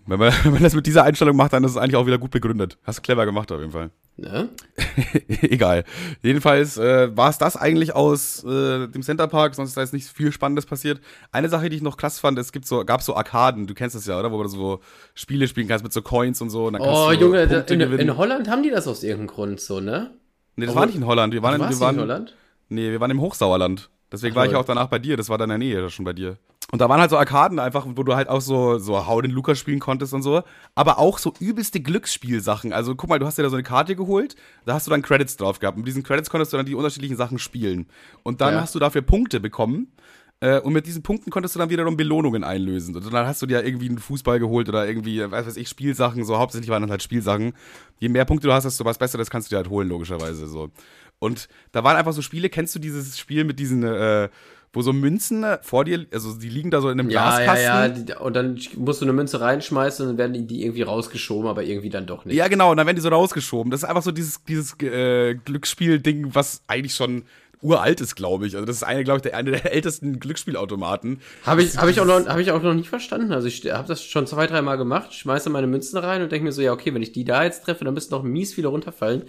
wenn 0.07 0.19
man, 0.19 0.33
wenn 0.43 0.53
man 0.53 0.63
das 0.63 0.75
mit 0.75 0.87
dieser 0.87 1.05
Einstellung 1.05 1.37
macht, 1.37 1.53
dann 1.53 1.65
ist 1.65 1.73
es 1.73 1.77
eigentlich 1.77 1.97
auch 1.97 2.07
wieder 2.07 2.19
gut 2.19 2.31
begründet. 2.31 2.79
Hast 2.85 2.99
du 2.99 3.03
clever 3.03 3.25
gemacht 3.25 3.51
auf 3.53 3.61
jeden 3.61 3.73
Fall. 3.73 3.91
Ne? 4.17 4.51
Egal. 5.43 5.85
Jedenfalls 6.23 6.77
äh, 6.77 7.17
war 7.17 7.31
es 7.31 7.39
das 7.39 7.57
eigentlich 7.57 7.95
aus 7.95 8.45
äh, 8.45 8.89
dem 8.89 9.03
Centerpark, 9.03 9.55
sonst 9.55 9.71
ist 9.71 9.77
da 9.77 9.81
jetzt 9.81 9.95
nicht 9.95 10.07
viel 10.07 10.33
Spannendes 10.33 10.67
passiert. 10.67 11.01
Eine 11.31 11.49
Sache, 11.49 11.71
die 11.71 11.77
ich 11.77 11.83
noch 11.83 11.97
krass 11.97 12.19
fand, 12.19 12.39
es 12.39 12.53
gibt 12.53 12.67
so, 12.67 12.85
gab 12.85 13.03
so 13.03 13.17
Arkaden, 13.17 13.67
du 13.67 13.75
kennst 13.75 13.97
das 13.97 14.07
ja, 14.07 14.19
oder? 14.19 14.31
Wo 14.33 14.43
du 14.43 14.49
so 14.49 14.81
Spiele 15.15 15.49
spielen 15.49 15.69
kannst 15.69 15.85
mit 15.85 15.93
so 15.93 16.03
Coins 16.03 16.41
und 16.41 16.51
so. 16.51 16.67
Und 16.67 16.79
oh, 16.79 17.13
Junge, 17.13 17.43
in, 17.43 17.81
in, 17.81 18.17
Holland 18.17 18.49
haben 18.49 18.63
die 18.63 18.71
das 18.71 18.87
aus 18.87 19.03
irgendeinem 19.03 19.29
Grund 19.29 19.61
so, 19.61 19.81
ne? 19.81 20.11
Nee, 20.57 20.67
das 20.67 20.73
Aber 20.73 20.81
war 20.81 20.87
nicht 20.87 20.97
in 20.97 21.07
Holland. 21.07 21.33
Wir 21.33 21.43
waren, 21.43 21.61
in, 21.61 21.69
wir 21.69 21.81
waren, 21.81 21.95
in 21.95 22.01
Holland? 22.03 22.37
Nee, 22.69 22.91
wir 22.91 23.01
waren 23.01 23.11
im 23.11 23.21
Hochsauerland. 23.21 23.89
Deswegen 24.11 24.35
Ach, 24.35 24.41
war 24.41 24.47
ich 24.47 24.55
auch 24.55 24.65
danach 24.65 24.89
bei 24.89 24.99
dir, 24.99 25.17
das 25.17 25.31
war 25.31 25.39
dann 25.39 25.51
in 25.51 25.61
der 25.61 25.81
Nähe 25.81 25.91
schon 25.91 26.05
bei 26.05 26.13
dir. 26.13 26.37
Und 26.73 26.81
da 26.81 26.89
waren 26.89 27.01
halt 27.01 27.11
so 27.11 27.19
Arkaden 27.19 27.59
einfach, 27.59 27.87
wo 27.87 28.03
du 28.03 28.17
halt 28.17 28.31
auch 28.31 28.41
so, 28.41 28.79
so 28.79 29.07
Hau 29.07 29.21
den 29.21 29.31
Lukas 29.31 29.59
spielen 29.59 29.79
konntest 29.79 30.15
und 30.15 30.23
so. 30.23 30.43
Aber 30.75 30.99
auch 30.99 31.19
so 31.19 31.35
übelste 31.39 31.81
Glücksspielsachen. 31.81 32.73
Also 32.73 32.95
guck 32.95 33.11
mal, 33.11 33.19
du 33.19 33.27
hast 33.27 33.37
dir 33.37 33.43
da 33.43 33.51
so 33.51 33.57
eine 33.57 33.63
Karte 33.63 33.95
geholt, 33.95 34.37
da 34.65 34.73
hast 34.73 34.87
du 34.87 34.91
dann 34.91 35.03
Credits 35.03 35.37
drauf 35.37 35.59
gehabt. 35.59 35.77
Und 35.77 35.83
mit 35.83 35.89
diesen 35.89 36.03
Credits 36.03 36.31
konntest 36.31 36.51
du 36.51 36.57
dann 36.57 36.65
die 36.65 36.75
unterschiedlichen 36.75 37.19
Sachen 37.19 37.39
spielen. 37.39 37.89
Und 38.23 38.41
dann 38.41 38.55
ja. 38.55 38.63
hast 38.63 38.75
du 38.75 38.79
dafür 38.79 39.03
Punkte 39.03 39.39
bekommen. 39.39 39.93
Äh, 40.41 40.61
und 40.61 40.73
mit 40.73 40.87
diesen 40.87 41.03
Punkten 41.03 41.31
konntest 41.31 41.55
du 41.55 41.59
dann 41.59 41.69
wiederum 41.69 41.99
Belohnungen 41.99 42.43
einlösen. 42.43 42.97
Und 42.97 43.13
dann 43.13 43.27
hast 43.27 43.43
du 43.43 43.47
dir 43.47 43.63
irgendwie 43.63 43.91
einen 43.91 43.99
Fußball 43.99 44.41
geholt 44.41 44.71
oder 44.71 44.89
irgendwie, 44.89 45.21
weiß 45.31 45.47
weiß 45.47 45.59
ich, 45.59 45.69
Spielsachen. 45.69 46.25
So 46.25 46.39
hauptsächlich 46.39 46.71
waren 46.71 46.81
das 46.81 46.91
halt 46.91 47.03
Spielsachen. 47.03 47.53
Je 48.01 48.09
mehr 48.09 48.25
Punkte 48.25 48.49
du 48.49 48.55
hast, 48.55 48.65
desto 48.65 48.87
was 48.87 48.97
Besseres 48.97 49.29
kannst 49.29 49.49
du 49.49 49.55
dir 49.55 49.59
halt 49.59 49.69
holen, 49.69 49.91
logischerweise. 49.91 50.47
So. 50.47 50.71
Und 51.19 51.49
da 51.71 51.85
waren 51.85 51.99
einfach 51.99 52.15
so 52.15 52.23
Spiele, 52.23 52.49
kennst 52.49 52.75
du 52.75 52.79
dieses 52.79 53.19
Spiel 53.19 53.45
mit 53.45 53.59
diesen, 53.59 53.85
äh, 53.85 54.31
wo 54.73 54.81
so 54.83 54.93
Münzen 54.93 55.45
vor 55.61 55.85
dir, 55.85 56.07
also 56.13 56.35
die 56.35 56.49
liegen 56.49 56.71
da 56.71 56.81
so 56.81 56.89
in 56.89 56.99
einem 56.99 57.11
ja, 57.11 57.37
Glaskasten. 57.37 58.07
Ja, 58.07 58.15
ja, 58.15 58.21
und 58.21 58.35
dann 58.35 58.59
musst 58.77 59.01
du 59.01 59.05
eine 59.05 59.13
Münze 59.13 59.41
reinschmeißen 59.41 60.07
und 60.07 60.17
dann 60.17 60.33
werden 60.35 60.47
die 60.47 60.63
irgendwie 60.63 60.83
rausgeschoben, 60.83 61.49
aber 61.49 61.63
irgendwie 61.63 61.91
dann 61.91 62.07
doch 62.07 62.25
nicht. 62.25 62.37
Ja, 62.37 62.49
genau, 62.49 62.71
und 62.71 62.79
dann 62.79 62.87
werden 62.87 62.97
die 62.97 63.03
so 63.03 63.11
rausgeschoben. 63.11 63.71
Das 63.71 63.83
ist 63.83 63.89
einfach 63.89 64.03
so 64.03 64.13
dieses, 64.13 64.43
dieses 64.45 64.81
äh, 64.81 65.35
Glücksspiel-Ding, 65.35 66.35
was 66.35 66.63
eigentlich 66.69 66.95
schon 66.95 67.25
uralt 67.61 68.01
ist, 68.01 68.17
glaube 68.17 68.47
ich. 68.47 68.55
Also 68.55 68.67
das 68.67 68.77
ist 68.77 68.83
eine, 68.83 69.05
glaube 69.05 69.19
ich, 69.19 69.23
der, 69.23 69.37
eine 69.37 69.53
der 69.53 69.73
ältesten 69.73 70.19
Glücksspielautomaten. 70.19 71.21
Habe 71.45 71.63
ich, 71.63 71.77
hab 71.77 71.89
ich, 71.89 72.01
auch 72.01 72.07
noch, 72.07 72.27
hab 72.27 72.39
ich 72.39 72.51
auch 72.51 72.63
noch 72.63 72.75
nicht 72.75 72.89
verstanden. 72.89 73.33
Also 73.33 73.49
ich 73.49 73.71
habe 73.71 73.87
das 73.87 74.03
schon 74.03 74.27
zwei, 74.27 74.47
drei 74.47 74.63
Mal 74.63 74.77
gemacht, 74.77 75.15
schmeiße 75.15 75.51
meine 75.51 75.67
Münzen 75.67 75.99
rein 75.99 76.23
und 76.23 76.33
denke 76.33 76.45
mir 76.45 76.53
so, 76.53 76.63
ja, 76.63 76.73
okay, 76.73 76.93
wenn 76.95 77.03
ich 77.03 77.13
die 77.13 77.25
da 77.25 77.45
jetzt 77.45 77.65
treffe, 77.65 77.85
dann 77.85 77.95
müssten 77.95 78.15
noch 78.15 78.23
mies 78.23 78.55
viele 78.55 78.69
runterfallen. 78.69 79.25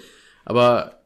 Aber 0.46 1.03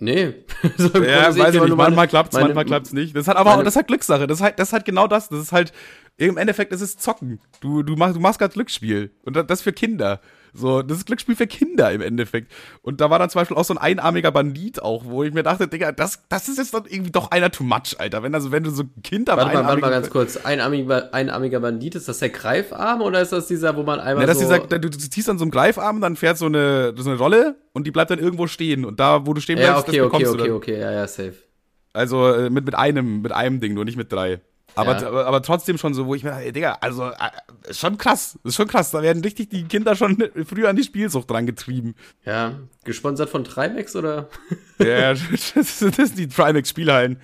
Nee. 0.00 0.34
so 0.78 0.88
ja, 1.02 1.36
weiß 1.36 1.54
ich 1.54 1.60
nicht. 1.60 1.76
Manchmal 1.76 2.08
klappt's, 2.08 2.34
meine, 2.34 2.46
manchmal 2.46 2.64
klappt's 2.64 2.92
nicht. 2.92 3.14
Das 3.14 3.28
hat 3.28 3.36
aber 3.36 3.56
auch, 3.56 3.62
das 3.62 3.76
hat 3.76 3.86
Glückssache. 3.86 4.26
Das 4.26 4.38
ist 4.38 4.42
halt, 4.42 4.58
das 4.58 4.68
ist 4.68 4.72
halt 4.72 4.86
genau 4.86 5.06
das. 5.06 5.28
Das 5.28 5.38
ist 5.38 5.52
halt, 5.52 5.72
im 6.16 6.38
Endeffekt 6.38 6.72
ist 6.72 6.80
es 6.80 6.96
Zocken. 6.96 7.38
Du, 7.60 7.82
du 7.82 7.96
machst, 7.96 8.16
du 8.16 8.20
machst 8.20 8.38
gerade 8.38 8.52
Glücksspiel. 8.54 9.10
Und 9.24 9.36
das 9.36 9.62
für 9.62 9.72
Kinder. 9.72 10.20
So, 10.52 10.82
das 10.82 10.98
ist 10.98 11.06
Glücksspiel 11.06 11.36
für 11.36 11.46
Kinder 11.46 11.90
im 11.92 12.00
Endeffekt. 12.00 12.52
Und 12.82 13.00
da 13.00 13.10
war 13.10 13.18
dann 13.18 13.30
zum 13.30 13.40
Beispiel 13.40 13.56
auch 13.56 13.64
so 13.64 13.74
ein 13.74 13.78
einarmiger 13.78 14.32
Bandit 14.32 14.82
auch, 14.82 15.04
wo 15.04 15.22
ich 15.24 15.32
mir 15.32 15.42
dachte, 15.42 15.68
Digga, 15.68 15.92
das, 15.92 16.22
das 16.28 16.48
ist 16.48 16.58
jetzt 16.58 16.74
dann 16.74 16.84
irgendwie 16.88 17.10
doch 17.10 17.30
einer 17.30 17.50
too 17.50 17.64
much, 17.64 17.96
Alter. 17.98 18.22
Wenn, 18.22 18.34
also, 18.34 18.52
wenn 18.52 18.64
du 18.64 18.70
so 18.70 18.82
ein 18.82 19.02
Kind 19.02 19.30
am 19.30 19.38
Warte 19.38 19.54
mal, 19.54 19.64
warte 19.64 19.80
mal 19.80 19.90
ganz 19.90 20.10
kurz. 20.10 20.36
Einarmiger, 20.36 21.12
einarmiger 21.14 21.60
Bandit, 21.60 21.94
ist 21.94 22.08
das 22.08 22.18
der 22.18 22.30
Greifarm 22.30 23.00
oder 23.02 23.20
ist 23.20 23.32
das 23.32 23.46
dieser, 23.46 23.76
wo 23.76 23.82
man 23.82 24.00
einmal. 24.00 24.22
Ja, 24.22 24.26
das 24.26 24.38
so 24.38 24.44
dieser, 24.44 24.60
du, 24.60 24.90
du 24.90 24.98
ziehst 24.98 25.28
dann 25.28 25.38
so 25.38 25.44
einen 25.44 25.50
Greifarm, 25.50 26.00
dann 26.00 26.16
fährt 26.16 26.38
so 26.38 26.46
eine, 26.46 26.94
so 26.96 27.08
eine 27.08 27.18
Rolle 27.18 27.56
und 27.72 27.86
die 27.86 27.90
bleibt 27.90 28.10
dann 28.10 28.18
irgendwo 28.18 28.46
stehen. 28.46 28.84
Und 28.84 29.00
da, 29.00 29.26
wo 29.26 29.34
du 29.34 29.40
stehen 29.40 29.56
bleibst, 29.56 29.72
ja, 29.72 29.78
okay, 29.78 29.96
das 29.98 30.06
bekommst 30.06 30.26
okay, 30.28 30.40
okay. 30.42 30.50
Okay, 30.50 30.72
okay, 30.72 30.80
ja, 30.80 30.92
ja, 30.92 31.06
safe. 31.06 31.34
Also 31.92 32.32
äh, 32.32 32.50
mit, 32.50 32.64
mit 32.64 32.74
einem, 32.74 33.22
mit 33.22 33.32
einem 33.32 33.60
Ding, 33.60 33.74
nur 33.74 33.84
nicht 33.84 33.96
mit 33.96 34.12
drei. 34.12 34.40
Aber, 34.74 35.00
ja. 35.00 35.08
aber, 35.08 35.26
aber, 35.26 35.42
trotzdem 35.42 35.78
schon 35.78 35.94
so, 35.94 36.06
wo 36.06 36.14
ich 36.14 36.22
mir 36.22 36.30
dachte, 36.30 36.52
Digga, 36.52 36.78
also 36.80 37.08
äh, 37.08 37.74
schon 37.74 37.98
krass, 37.98 38.38
ist 38.44 38.56
schon 38.56 38.68
krass. 38.68 38.90
Da 38.90 39.02
werden 39.02 39.22
richtig 39.22 39.50
die 39.50 39.64
Kinder 39.64 39.96
schon 39.96 40.22
früher 40.46 40.68
an 40.68 40.76
die 40.76 40.84
Spielsucht 40.84 41.30
dran 41.30 41.46
getrieben. 41.46 41.94
Ja, 42.24 42.60
gesponsert 42.84 43.30
von 43.30 43.44
Trimax 43.44 43.96
oder? 43.96 44.28
ja, 44.78 45.14
das, 45.14 45.54
das 45.54 45.78
sind 45.78 46.18
die 46.18 46.28
Trimax-Spielhallen. 46.28 47.20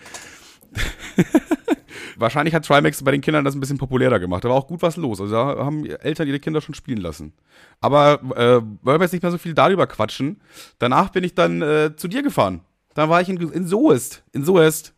Wahrscheinlich 2.16 2.54
hat 2.54 2.64
Trimax 2.64 3.02
bei 3.02 3.10
den 3.10 3.20
Kindern 3.20 3.44
das 3.44 3.54
ein 3.54 3.60
bisschen 3.60 3.78
populärer 3.78 4.18
gemacht. 4.18 4.44
Da 4.44 4.48
war 4.48 4.56
auch 4.56 4.66
gut 4.66 4.82
was 4.82 4.96
los. 4.96 5.20
Also 5.20 5.34
da 5.34 5.64
haben 5.64 5.84
Eltern 5.84 6.26
ihre 6.26 6.40
Kinder 6.40 6.60
schon 6.60 6.74
spielen 6.74 7.00
lassen. 7.00 7.34
Aber 7.80 8.20
äh, 8.36 8.62
wollen 8.84 9.00
wir 9.00 9.04
jetzt 9.04 9.12
nicht 9.12 9.22
mehr 9.22 9.32
so 9.32 9.38
viel 9.38 9.54
darüber 9.54 9.86
quatschen. 9.86 10.40
Danach 10.78 11.10
bin 11.10 11.24
ich 11.24 11.34
dann 11.34 11.62
äh, 11.62 11.94
zu 11.96 12.08
dir 12.08 12.22
gefahren. 12.22 12.62
Dann 12.94 13.10
war 13.10 13.20
ich 13.20 13.28
in, 13.28 13.36
in 13.36 13.66
Soest. 13.66 14.22
In 14.32 14.44
Soest. 14.44 14.94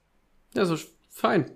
Ja, 0.55 0.65
so 0.65 0.77
fein. 1.11 1.51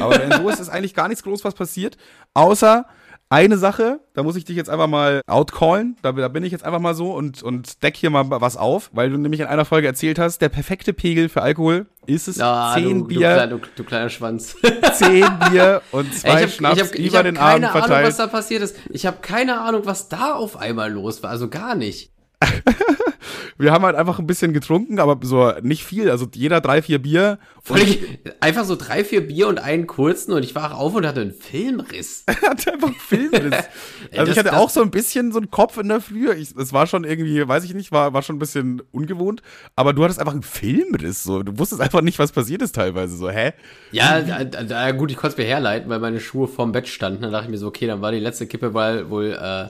Aber 0.00 0.22
in 0.22 0.32
Soest 0.32 0.60
ist 0.60 0.68
eigentlich 0.68 0.94
gar 0.94 1.08
nichts 1.08 1.22
groß 1.22 1.44
was 1.44 1.54
passiert. 1.54 1.96
Außer 2.34 2.86
eine 3.28 3.58
Sache, 3.58 4.00
da 4.14 4.22
muss 4.22 4.36
ich 4.36 4.44
dich 4.44 4.56
jetzt 4.56 4.70
einfach 4.70 4.86
mal 4.86 5.20
outcallen, 5.26 5.96
da, 6.02 6.12
da 6.12 6.28
bin 6.28 6.44
ich 6.44 6.52
jetzt 6.52 6.64
einfach 6.64 6.78
mal 6.78 6.94
so 6.94 7.12
und, 7.12 7.42
und 7.42 7.82
deck 7.82 7.96
hier 7.96 8.10
mal 8.10 8.30
was 8.30 8.56
auf, 8.56 8.90
weil 8.92 9.10
du 9.10 9.18
nämlich 9.18 9.40
in 9.40 9.46
einer 9.46 9.64
Folge 9.64 9.88
erzählt 9.88 10.18
hast, 10.18 10.40
der 10.40 10.48
perfekte 10.48 10.92
Pegel 10.92 11.28
für 11.28 11.42
Alkohol 11.42 11.86
ist 12.06 12.28
es 12.28 12.40
ah, 12.40 12.74
10 12.74 13.00
du, 13.00 13.06
Bier. 13.06 13.46
Du, 13.48 13.58
du, 13.58 13.66
du, 13.74 13.84
kleiner 13.84 14.10
Schwanz. 14.10 14.56
10 14.92 15.24
Bier 15.50 15.82
und 15.90 16.14
zwei 16.14 16.28
ich 16.28 16.42
hab, 16.44 16.50
Schnaps 16.50 16.76
ich 16.76 16.82
hab, 16.82 16.94
über 16.94 17.22
den 17.24 17.36
Abend 17.36 17.66
verteilt. 17.66 17.74
Ich 17.74 17.82
habe 17.82 17.82
keine 17.82 17.94
Ahnung, 17.96 18.08
was 18.08 18.16
da 18.16 18.26
passiert 18.28 18.62
ist. 18.62 18.76
Ich 18.90 19.06
habe 19.06 19.16
keine 19.22 19.60
Ahnung, 19.60 19.82
was 19.86 20.08
da 20.08 20.34
auf 20.34 20.56
einmal 20.56 20.92
los 20.92 21.24
war, 21.24 21.30
also 21.30 21.48
gar 21.48 21.74
nicht. 21.74 22.12
wir 23.58 23.72
haben 23.72 23.84
halt 23.84 23.96
einfach 23.96 24.18
ein 24.18 24.26
bisschen 24.26 24.52
getrunken, 24.52 24.98
aber 24.98 25.18
so 25.22 25.52
nicht 25.62 25.84
viel. 25.84 26.10
Also 26.10 26.26
jeder 26.34 26.60
drei, 26.60 26.82
vier 26.82 27.00
Bier. 27.00 27.38
Völlig, 27.62 28.20
einfach 28.40 28.64
so 28.64 28.76
drei, 28.76 29.04
vier 29.04 29.26
Bier 29.26 29.48
und 29.48 29.58
einen 29.58 29.86
kurzen 29.86 30.32
und 30.32 30.44
ich 30.44 30.54
wache 30.54 30.74
auf 30.74 30.94
und 30.94 31.06
hatte 31.06 31.22
einen 31.22 31.32
Filmriss. 31.32 32.24
er 32.26 32.50
hatte 32.50 32.74
einfach 32.74 32.88
einen 32.88 32.96
Filmriss. 32.96 33.42
also 34.12 34.16
das, 34.16 34.28
ich 34.28 34.38
hatte 34.38 34.56
auch 34.56 34.68
so 34.68 34.82
ein 34.82 34.90
bisschen 34.90 35.32
so 35.32 35.38
einen 35.38 35.50
Kopf 35.50 35.78
in 35.78 35.88
der 35.88 36.00
Früh. 36.00 36.30
Es 36.30 36.72
war 36.72 36.86
schon 36.86 37.04
irgendwie, 37.04 37.46
weiß 37.46 37.64
ich 37.64 37.74
nicht, 37.74 37.90
war, 37.92 38.12
war 38.12 38.22
schon 38.22 38.36
ein 38.36 38.40
bisschen 38.40 38.82
ungewohnt. 38.92 39.40
Aber 39.74 39.94
du 39.94 40.04
hattest 40.04 40.20
einfach 40.20 40.34
einen 40.34 40.42
Filmriss. 40.42 41.22
So. 41.22 41.42
Du 41.42 41.58
wusstest 41.58 41.80
einfach 41.80 42.02
nicht, 42.02 42.18
was 42.18 42.32
passiert 42.32 42.60
ist 42.60 42.74
teilweise. 42.74 43.16
So, 43.16 43.30
hä? 43.30 43.52
Ja, 43.92 44.20
da, 44.20 44.44
da, 44.44 44.90
gut, 44.92 45.10
ich 45.10 45.16
konnte 45.16 45.32
es 45.32 45.38
mir 45.38 45.44
herleiten, 45.44 45.88
weil 45.88 46.00
meine 46.00 46.20
Schuhe 46.20 46.48
vorm 46.48 46.72
Bett 46.72 46.88
standen. 46.88 47.22
Dann 47.22 47.32
dachte 47.32 47.46
ich 47.46 47.50
mir 47.50 47.58
so, 47.58 47.68
okay, 47.68 47.86
dann 47.86 48.02
war 48.02 48.12
die 48.12 48.20
letzte 48.20 48.46
Kippe 48.46 48.74
weil 48.74 49.08
wohl, 49.10 49.32
äh, 49.32 49.68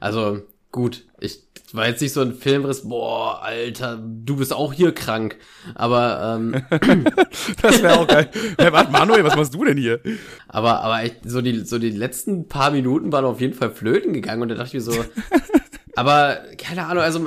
also 0.00 0.42
gut, 0.74 1.04
ich 1.20 1.40
war 1.72 1.86
jetzt 1.86 2.00
nicht 2.00 2.12
so 2.12 2.20
ein 2.20 2.34
Filmriss, 2.34 2.88
boah, 2.88 3.40
Alter, 3.40 3.96
du 3.96 4.34
bist 4.34 4.52
auch 4.52 4.72
hier 4.72 4.92
krank. 4.92 5.36
Aber 5.76 6.36
ähm, 6.36 6.64
das 7.62 7.80
wäre 7.80 8.00
auch 8.00 8.08
geil. 8.08 8.28
Hey, 8.58 8.72
warte, 8.72 8.90
Manuel, 8.90 9.22
was 9.22 9.36
machst 9.36 9.54
du 9.54 9.64
denn 9.64 9.78
hier? 9.78 10.00
Aber, 10.48 10.80
aber 10.80 11.04
echt, 11.04 11.18
so 11.24 11.42
die, 11.42 11.60
so 11.60 11.78
die 11.78 11.90
letzten 11.90 12.48
paar 12.48 12.72
Minuten 12.72 13.12
waren 13.12 13.24
auf 13.24 13.40
jeden 13.40 13.54
Fall 13.54 13.70
flöten 13.70 14.12
gegangen 14.12 14.42
und 14.42 14.48
da 14.48 14.56
dachte 14.56 14.76
ich 14.76 14.84
mir 14.84 14.92
so, 14.92 15.04
aber 15.94 16.40
keine 16.58 16.86
Ahnung, 16.86 17.04
also 17.04 17.24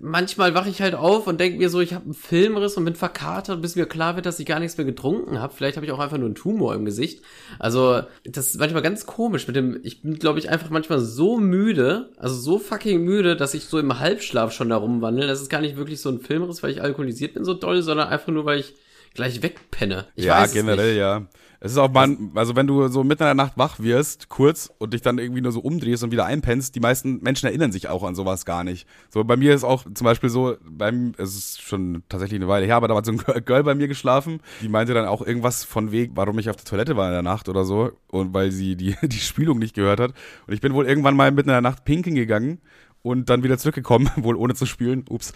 manchmal 0.00 0.54
wache 0.54 0.68
ich 0.68 0.82
halt 0.82 0.94
auf 0.94 1.26
und 1.26 1.40
denke 1.40 1.58
mir 1.58 1.70
so, 1.70 1.80
ich 1.80 1.94
habe 1.94 2.04
einen 2.04 2.14
Filmriss 2.14 2.76
und 2.76 2.84
bin 2.84 2.94
verkatert, 2.94 3.62
bis 3.62 3.76
mir 3.76 3.86
klar 3.86 4.14
wird, 4.16 4.26
dass 4.26 4.38
ich 4.38 4.46
gar 4.46 4.60
nichts 4.60 4.76
mehr 4.76 4.84
getrunken 4.84 5.40
habe. 5.40 5.54
Vielleicht 5.54 5.76
habe 5.76 5.86
ich 5.86 5.92
auch 5.92 5.98
einfach 5.98 6.18
nur 6.18 6.26
einen 6.26 6.34
Tumor 6.34 6.74
im 6.74 6.84
Gesicht. 6.84 7.22
Also, 7.58 8.02
das 8.24 8.48
ist 8.48 8.58
manchmal 8.58 8.82
ganz 8.82 9.06
komisch 9.06 9.46
mit 9.46 9.56
dem, 9.56 9.80
ich 9.82 10.02
bin, 10.02 10.18
glaube 10.18 10.38
ich, 10.38 10.50
einfach 10.50 10.70
manchmal 10.70 11.00
so 11.00 11.38
müde, 11.38 12.10
also 12.18 12.34
so 12.34 12.58
fucking 12.58 13.02
müde, 13.02 13.36
dass 13.36 13.54
ich 13.54 13.64
so 13.64 13.78
im 13.78 13.98
Halbschlaf 13.98 14.52
schon 14.52 14.68
da 14.68 14.76
rumwandle. 14.76 15.26
Das 15.26 15.40
ist 15.40 15.48
gar 15.48 15.62
nicht 15.62 15.76
wirklich 15.76 16.00
so 16.00 16.10
ein 16.10 16.20
Filmriss, 16.20 16.62
weil 16.62 16.72
ich 16.72 16.82
alkoholisiert 16.82 17.34
bin 17.34 17.44
so 17.44 17.54
doll, 17.54 17.82
sondern 17.82 18.08
einfach 18.08 18.28
nur, 18.28 18.44
weil 18.44 18.60
ich 18.60 18.74
gleich 19.14 19.42
wegpenne. 19.42 20.06
Ich 20.14 20.26
ja, 20.26 20.46
generell, 20.46 20.96
ja. 20.96 21.26
Es 21.62 21.72
ist 21.72 21.78
auch 21.78 21.92
mal, 21.92 22.16
also 22.34 22.56
wenn 22.56 22.66
du 22.66 22.88
so 22.88 23.04
mitten 23.04 23.22
in 23.22 23.26
der 23.26 23.34
Nacht 23.34 23.52
wach 23.56 23.80
wirst, 23.80 24.30
kurz, 24.30 24.72
und 24.78 24.94
dich 24.94 25.02
dann 25.02 25.18
irgendwie 25.18 25.42
nur 25.42 25.52
so 25.52 25.60
umdrehst 25.60 26.02
und 26.02 26.10
wieder 26.10 26.24
einpennst, 26.24 26.74
die 26.74 26.80
meisten 26.80 27.20
Menschen 27.22 27.46
erinnern 27.46 27.70
sich 27.70 27.86
auch 27.88 28.02
an 28.02 28.14
sowas 28.14 28.46
gar 28.46 28.64
nicht. 28.64 28.88
So, 29.10 29.24
bei 29.24 29.36
mir 29.36 29.54
ist 29.54 29.62
auch 29.62 29.84
zum 29.94 30.06
Beispiel 30.06 30.30
so, 30.30 30.56
beim, 30.64 31.12
es 31.18 31.36
ist 31.36 31.60
schon 31.60 32.02
tatsächlich 32.08 32.38
eine 32.40 32.48
Weile 32.48 32.64
her, 32.64 32.76
aber 32.76 32.88
da 32.88 32.94
war 32.94 33.04
so 33.04 33.12
ein 33.12 33.44
Girl 33.44 33.62
bei 33.62 33.74
mir 33.74 33.88
geschlafen, 33.88 34.40
die 34.62 34.70
meinte 34.70 34.94
dann 34.94 35.04
auch 35.04 35.20
irgendwas 35.20 35.62
von 35.62 35.92
Weg, 35.92 36.12
warum 36.14 36.38
ich 36.38 36.48
auf 36.48 36.56
der 36.56 36.64
Toilette 36.64 36.96
war 36.96 37.08
in 37.08 37.12
der 37.12 37.22
Nacht 37.22 37.50
oder 37.50 37.64
so, 37.64 37.92
und 38.08 38.32
weil 38.32 38.52
sie 38.52 38.74
die, 38.74 38.96
die 39.02 39.18
Spülung 39.18 39.58
nicht 39.58 39.74
gehört 39.74 40.00
hat. 40.00 40.14
Und 40.46 40.54
ich 40.54 40.62
bin 40.62 40.72
wohl 40.72 40.86
irgendwann 40.86 41.14
mal 41.14 41.30
mitten 41.30 41.50
in 41.50 41.54
der 41.54 41.60
Nacht 41.60 41.84
pinken 41.84 42.14
gegangen 42.14 42.58
und 43.02 43.30
dann 43.30 43.42
wieder 43.42 43.58
zurückgekommen, 43.58 44.10
wohl 44.16 44.36
ohne 44.36 44.54
zu 44.54 44.66
spielen. 44.66 45.04
Ups. 45.08 45.32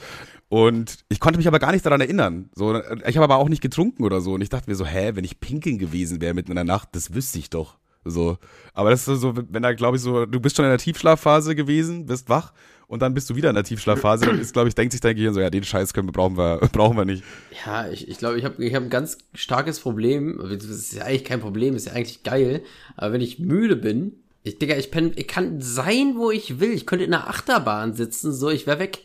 Und 0.49 1.05
ich 1.09 1.21
konnte 1.21 1.39
mich 1.39 1.49
aber 1.49 1.59
gar 1.59 1.73
nicht 1.73 1.85
daran 1.85 2.01
erinnern. 2.01 2.51
So, 2.55 2.81
ich 3.07 3.17
habe 3.17 3.25
aber 3.25 3.37
auch 3.37 3.49
nicht 3.49 3.63
getrunken 3.63 4.05
oder 4.05 4.21
so. 4.21 4.35
Und 4.35 4.41
ich 4.41 4.51
dachte 4.51 4.71
mir 4.71 4.77
so, 4.77 4.87
hä, 4.87 5.13
wenn 5.15 5.25
ich 5.25 5.41
pinkeln 5.41 5.79
gewesen 5.79 6.21
wäre 6.21 6.35
mitten 6.35 6.53
in 6.53 6.57
der 6.57 6.65
Nacht, 6.65 6.91
das 6.93 7.15
wüsste 7.15 7.39
ich 7.39 7.51
doch. 7.51 7.79
So. 8.05 8.39
Aber 8.75 8.91
das 8.91 9.09
ist 9.09 9.21
so, 9.21 9.35
wenn 9.37 9.63
da, 9.63 9.73
glaube 9.73 9.97
ich, 9.97 10.03
so, 10.03 10.27
du 10.27 10.41
bist 10.41 10.57
schon 10.57 10.65
in 10.65 10.71
der 10.71 10.79
Tiefschlafphase 10.79 11.55
gewesen, 11.55 12.07
bist 12.07 12.29
wach 12.29 12.53
und 12.87 13.01
dann 13.01 13.15
bist 13.15 13.31
du 13.31 13.35
wieder 13.35 13.49
in 13.49 13.55
der 13.55 13.65
Tiefschlafphase, 13.65 14.27
dann 14.27 14.39
ist, 14.39 14.53
glaube 14.53 14.69
ich, 14.69 14.75
denkt 14.75 14.93
sich 14.93 15.01
dein 15.01 15.17
Gehirn 15.17 15.33
so, 15.33 15.41
ja, 15.41 15.51
den 15.51 15.65
Scheiß 15.65 15.95
können 15.95 16.09
wir, 16.09 16.13
brauchen 16.13 16.37
wir, 16.37 16.59
brauchen 16.73 16.97
wir 16.97 17.05
nicht. 17.05 17.25
Ja, 17.65 17.89
ich 17.89 18.07
glaube, 18.07 18.07
ich, 18.07 18.19
glaub, 18.19 18.37
ich 18.37 18.45
habe 18.45 18.65
ich 18.65 18.75
hab 18.75 18.83
ein 18.83 18.91
ganz 18.91 19.19
starkes 19.33 19.81
Problem. 19.81 20.39
Das 20.39 20.65
ist 20.65 20.93
ja 20.93 21.05
eigentlich 21.05 21.25
kein 21.25 21.41
Problem, 21.41 21.75
ist 21.75 21.87
ja 21.87 21.93
eigentlich 21.93 22.23
geil. 22.23 22.63
Aber 22.97 23.15
wenn 23.15 23.21
ich 23.23 23.39
müde 23.39 23.77
bin, 23.77 24.13
ich, 24.45 24.59
Digga, 24.59 24.77
ich, 24.77 24.91
pen, 24.91 25.13
ich 25.17 25.27
kann 25.27 25.61
sein, 25.61 26.15
wo 26.17 26.31
ich 26.31 26.61
will. 26.61 26.73
Ich 26.73 26.87
könnte 26.87 27.05
in 27.05 27.15
einer 27.15 27.29
Achterbahn 27.29 27.95
sitzen, 27.95 28.33
so, 28.33 28.51
ich 28.51 28.67
wäre 28.67 28.79
weg. 28.79 29.01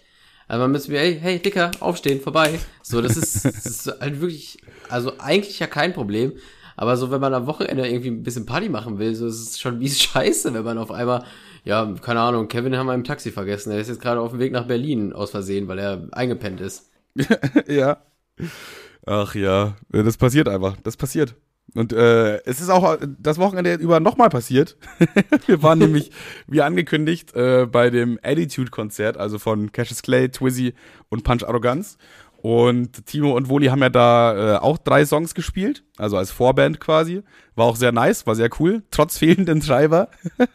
Aber 0.49 0.63
man 0.63 0.73
müsste 0.73 0.91
mir, 0.91 0.99
hey, 0.99 1.17
hey, 1.19 1.39
Dicker, 1.39 1.71
aufstehen, 1.79 2.19
vorbei. 2.19 2.59
So, 2.83 3.01
das 3.01 3.15
ist, 3.15 3.45
das 3.45 3.65
ist 3.65 3.87
halt 3.87 4.19
wirklich, 4.19 4.59
also 4.89 5.13
eigentlich 5.17 5.59
ja 5.59 5.67
kein 5.67 5.93
Problem. 5.93 6.33
Aber 6.75 6.97
so, 6.97 7.09
wenn 7.09 7.21
man 7.21 7.33
am 7.33 7.47
Wochenende 7.47 7.87
irgendwie 7.87 8.09
ein 8.09 8.23
bisschen 8.23 8.45
Party 8.45 8.67
machen 8.67 8.99
will, 8.99 9.15
so 9.15 9.27
ist 9.27 9.39
es 9.39 9.59
schon 9.59 9.79
wie 9.79 9.89
scheiße, 9.89 10.53
wenn 10.53 10.63
man 10.65 10.77
auf 10.77 10.91
einmal, 10.91 11.23
ja, 11.63 11.93
keine 12.01 12.19
Ahnung, 12.19 12.49
Kevin 12.49 12.75
haben 12.75 12.87
wir 12.87 12.93
im 12.93 13.05
Taxi 13.05 13.31
vergessen. 13.31 13.71
Er 13.71 13.79
ist 13.79 13.87
jetzt 13.87 14.01
gerade 14.01 14.19
auf 14.19 14.31
dem 14.31 14.39
Weg 14.39 14.51
nach 14.51 14.67
Berlin 14.67 15.13
aus 15.13 15.31
Versehen, 15.31 15.69
weil 15.69 15.79
er 15.79 16.09
eingepennt 16.11 16.59
ist. 16.59 16.89
ja. 17.67 18.03
Ach 19.05 19.35
ja, 19.35 19.77
das 19.89 20.17
passiert 20.17 20.49
einfach. 20.49 20.75
Das 20.83 20.97
passiert. 20.97 21.35
Und 21.75 21.93
äh, 21.93 22.37
es 22.45 22.61
ist 22.61 22.69
auch 22.69 22.97
das 23.19 23.37
Wochenende 23.37 23.75
über 23.75 23.99
nochmal 23.99 24.29
passiert. 24.29 24.77
wir 25.45 25.61
waren 25.61 25.79
nämlich, 25.79 26.11
wie 26.47 26.61
angekündigt, 26.61 27.35
äh, 27.35 27.67
bei 27.67 27.89
dem 27.89 28.19
Attitude-Konzert, 28.21 29.17
also 29.17 29.39
von 29.39 29.71
Cassius 29.71 30.01
Clay, 30.01 30.29
Twizzy 30.29 30.73
und 31.09 31.23
Punch 31.23 31.43
Arroganz. 31.43 31.97
Und 32.41 33.05
Timo 33.05 33.35
und 33.35 33.49
Woli 33.49 33.67
haben 33.67 33.81
ja 33.81 33.89
da 33.89 34.55
äh, 34.55 34.57
auch 34.59 34.77
drei 34.77 35.05
Songs 35.05 35.35
gespielt, 35.35 35.83
also 35.97 36.15
als 36.15 36.31
Vorband 36.31 36.79
quasi. 36.79 37.21
War 37.55 37.65
auch 37.65 37.75
sehr 37.75 37.91
nice, 37.91 38.25
war 38.25 38.35
sehr 38.35 38.49
cool, 38.59 38.83
trotz 38.91 39.17
fehlenden 39.17 39.61
Schreiber. 39.61 40.07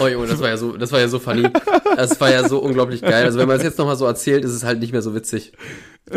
oh 0.00 0.06
Junge, 0.06 0.28
das 0.28 0.40
war 0.40 0.48
ja 0.50 0.56
so, 0.56 0.76
das 0.76 0.92
war 0.92 1.00
ja 1.00 1.08
so 1.08 1.18
funny. 1.18 1.48
Das 1.96 2.20
war 2.20 2.30
ja 2.30 2.48
so 2.48 2.60
unglaublich 2.60 3.02
geil. 3.02 3.24
Also 3.24 3.40
wenn 3.40 3.48
man 3.48 3.56
es 3.56 3.64
jetzt 3.64 3.78
nochmal 3.78 3.96
so 3.96 4.06
erzählt, 4.06 4.44
ist 4.44 4.52
es 4.52 4.62
halt 4.62 4.78
nicht 4.78 4.92
mehr 4.92 5.02
so 5.02 5.16
witzig. 5.16 5.52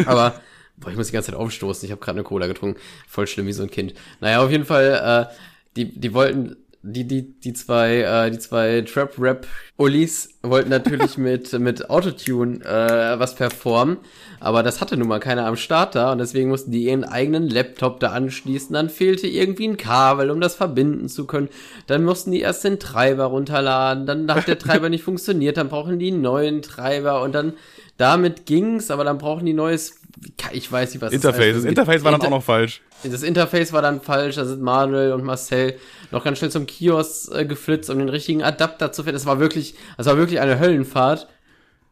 Aber 0.06 0.36
Boah, 0.80 0.92
ich 0.92 0.98
muss 0.98 1.08
die 1.08 1.14
ganze 1.14 1.32
Zeit 1.32 1.40
aufstoßen. 1.40 1.86
Ich 1.86 1.92
habe 1.92 2.02
gerade 2.02 2.18
eine 2.18 2.24
Cola 2.24 2.48
getrunken. 2.48 2.80
Voll 3.08 3.28
schlimm 3.28 3.48
wie 3.48 3.54
so 3.54 3.64
ein 3.64 3.72
Kind. 3.72 3.94
Naja, 4.22 4.42
auf 4.42 4.52
jeden 4.52 4.66
Fall, 4.66 5.28
äh, 5.30 5.34
die, 5.76 6.00
die 6.00 6.14
wollten, 6.14 6.56
die, 6.82 7.06
die, 7.06 7.40
die 7.40 7.52
zwei, 7.52 7.98
äh, 7.98 8.32
die 8.32 8.40
zwei 8.40 8.82
Trap-Rap-Ullis 8.82 10.30
wollten 10.44 10.70
natürlich 10.70 11.18
mit, 11.18 11.52
mit 11.60 11.90
Autotune 11.90 12.64
äh, 12.64 13.20
was 13.20 13.36
performen. 13.36 13.98
Aber 14.40 14.64
das 14.64 14.80
hatte 14.80 14.96
nun 14.96 15.10
mal 15.10 15.20
keiner 15.20 15.46
am 15.46 15.58
Start 15.58 15.96
da 15.96 16.14
und 16.14 16.20
deswegen 16.20 16.50
mussten 16.50 16.72
die 16.72 16.86
ihren 16.86 17.04
eigenen 17.04 17.50
Laptop 17.50 18.00
da 18.00 18.12
anschließen. 18.12 18.74
Dann 18.74 18.90
fehlte 18.90 19.28
irgendwie 19.28 19.68
ein 19.68 19.76
Kabel, 19.76 20.32
um 20.32 20.40
das 20.40 20.56
verbinden 20.56 21.10
zu 21.10 21.26
können. 21.26 21.50
Dann 21.88 22.06
mussten 22.06 22.32
die 22.32 22.40
erst 22.40 22.64
den 22.64 22.80
Treiber 22.80 23.26
runterladen. 23.26 24.06
Dann 24.06 24.34
hat 24.34 24.48
der 24.48 24.60
Treiber 24.60 24.88
nicht 24.90 25.04
funktioniert. 25.04 25.58
Dann 25.58 25.68
brauchen 25.68 26.00
die 26.00 26.12
einen 26.12 26.22
neuen 26.22 26.62
Treiber 26.62 27.22
und 27.22 27.36
dann 27.36 27.54
damit 27.98 28.46
ging's, 28.46 28.92
aber 28.92 29.04
dann 29.04 29.18
brauchen 29.18 29.46
die 29.46 29.54
neues 29.54 29.99
ich 30.52 30.72
weiß 30.72 30.94
nicht, 30.94 31.02
was 31.02 31.14
Interface. 31.14 31.54
Das, 31.54 31.64
das 31.64 31.70
Interface 31.70 32.04
war 32.04 32.12
dann 32.12 32.22
auch 32.22 32.30
noch 32.30 32.44
falsch. 32.44 32.82
Das 33.04 33.24
Interface 33.24 33.74
war 33.74 33.82
dann 33.82 34.02
falsch. 34.02 34.36
Da 34.36 34.46
sind 34.46 34.62
Manuel 34.62 35.14
und 35.14 35.24
Marcel 35.24 35.78
noch 36.12 36.24
ganz 36.24 36.40
schnell 36.40 36.52
zum 36.52 36.66
Kiosk 36.66 37.34
äh, 37.34 37.46
geflitzt, 37.46 37.90
um 37.90 38.00
den 38.00 38.10
richtigen 38.10 38.44
Adapter 38.44 38.92
zu 38.92 39.04
finden. 39.04 39.16
Das 39.16 39.26
war 39.26 39.40
wirklich, 39.40 39.76
das 39.98 40.08
war 40.08 40.18
wirklich 40.18 40.40
eine 40.40 40.60
Höllenfahrt 40.60 41.28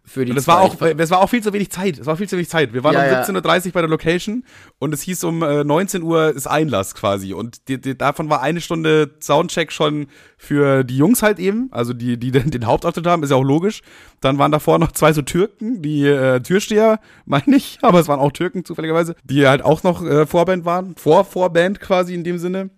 für 0.07 0.23
die 0.23 0.31
und 0.31 0.37
es 0.37 0.47
war 0.47 0.61
auch 0.61 0.81
es 0.81 1.11
war 1.11 1.19
auch 1.19 1.29
viel 1.29 1.43
zu 1.43 1.51
wenig 1.51 1.69
Zeit. 1.69 1.99
Es 1.99 2.05
war 2.05 2.15
viel 2.15 2.29
zu 2.29 2.37
wenig 2.37 2.49
Zeit. 2.49 2.73
Wir 2.73 2.83
waren 2.83 2.93
ja, 2.93 3.19
um 3.19 3.35
17:30 3.35 3.67
Uhr 3.67 3.71
bei 3.73 3.81
der 3.81 3.89
Location 3.89 4.45
und 4.79 4.93
es 4.93 5.01
hieß 5.01 5.25
um 5.25 5.43
äh, 5.43 5.65
19 5.65 6.01
Uhr 6.01 6.29
ist 6.29 6.47
Einlass 6.47 6.95
quasi 6.95 7.33
und 7.33 7.67
die, 7.67 7.79
die, 7.79 7.97
davon 7.97 8.29
war 8.29 8.41
eine 8.41 8.61
Stunde 8.61 9.11
Soundcheck 9.21 9.71
schon 9.71 10.07
für 10.37 10.85
die 10.85 10.95
Jungs 10.95 11.23
halt 11.23 11.39
eben, 11.39 11.67
also 11.71 11.91
die 11.93 12.17
die 12.17 12.31
den, 12.37 12.51
den 12.51 12.65
Hauptauftritt 12.65 13.05
haben, 13.05 13.21
ist 13.21 13.31
ja 13.31 13.35
auch 13.35 13.43
logisch. 13.43 13.81
Dann 14.21 14.37
waren 14.37 14.51
davor 14.51 14.79
noch 14.79 14.93
zwei 14.93 15.11
so 15.11 15.21
Türken, 15.21 15.81
die 15.81 16.05
äh, 16.05 16.39
Türsteher, 16.39 16.99
meine 17.25 17.57
ich, 17.57 17.79
aber 17.81 17.99
es 17.99 18.07
waren 18.07 18.21
auch 18.21 18.31
Türken 18.31 18.63
zufälligerweise, 18.63 19.15
die 19.25 19.45
halt 19.45 19.61
auch 19.61 19.83
noch 19.83 20.03
äh, 20.03 20.25
Vorband 20.25 20.63
waren, 20.63 20.95
vor 20.95 21.25
Vorband 21.25 21.81
quasi 21.81 22.13
in 22.13 22.23
dem 22.23 22.37
Sinne. 22.37 22.69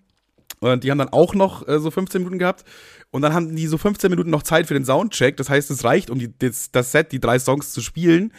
Und 0.61 0.83
die 0.83 0.91
haben 0.91 0.97
dann 0.97 1.09
auch 1.09 1.35
noch 1.35 1.67
äh, 1.67 1.79
so 1.79 1.89
15 1.89 2.21
Minuten 2.21 2.39
gehabt. 2.39 2.65
Und 3.11 3.21
dann 3.21 3.33
haben 3.33 3.55
die 3.55 3.67
so 3.67 3.77
15 3.77 4.09
Minuten 4.09 4.29
noch 4.29 4.43
Zeit 4.43 4.67
für 4.67 4.75
den 4.75 4.85
Soundcheck. 4.85 5.37
Das 5.37 5.49
heißt, 5.49 5.71
es 5.71 5.83
reicht, 5.83 6.09
um 6.09 6.19
die, 6.19 6.31
das, 6.37 6.71
das 6.71 6.91
Set, 6.91 7.11
die 7.11 7.19
drei 7.19 7.39
Songs 7.39 7.71
zu 7.71 7.81
spielen. 7.81 8.31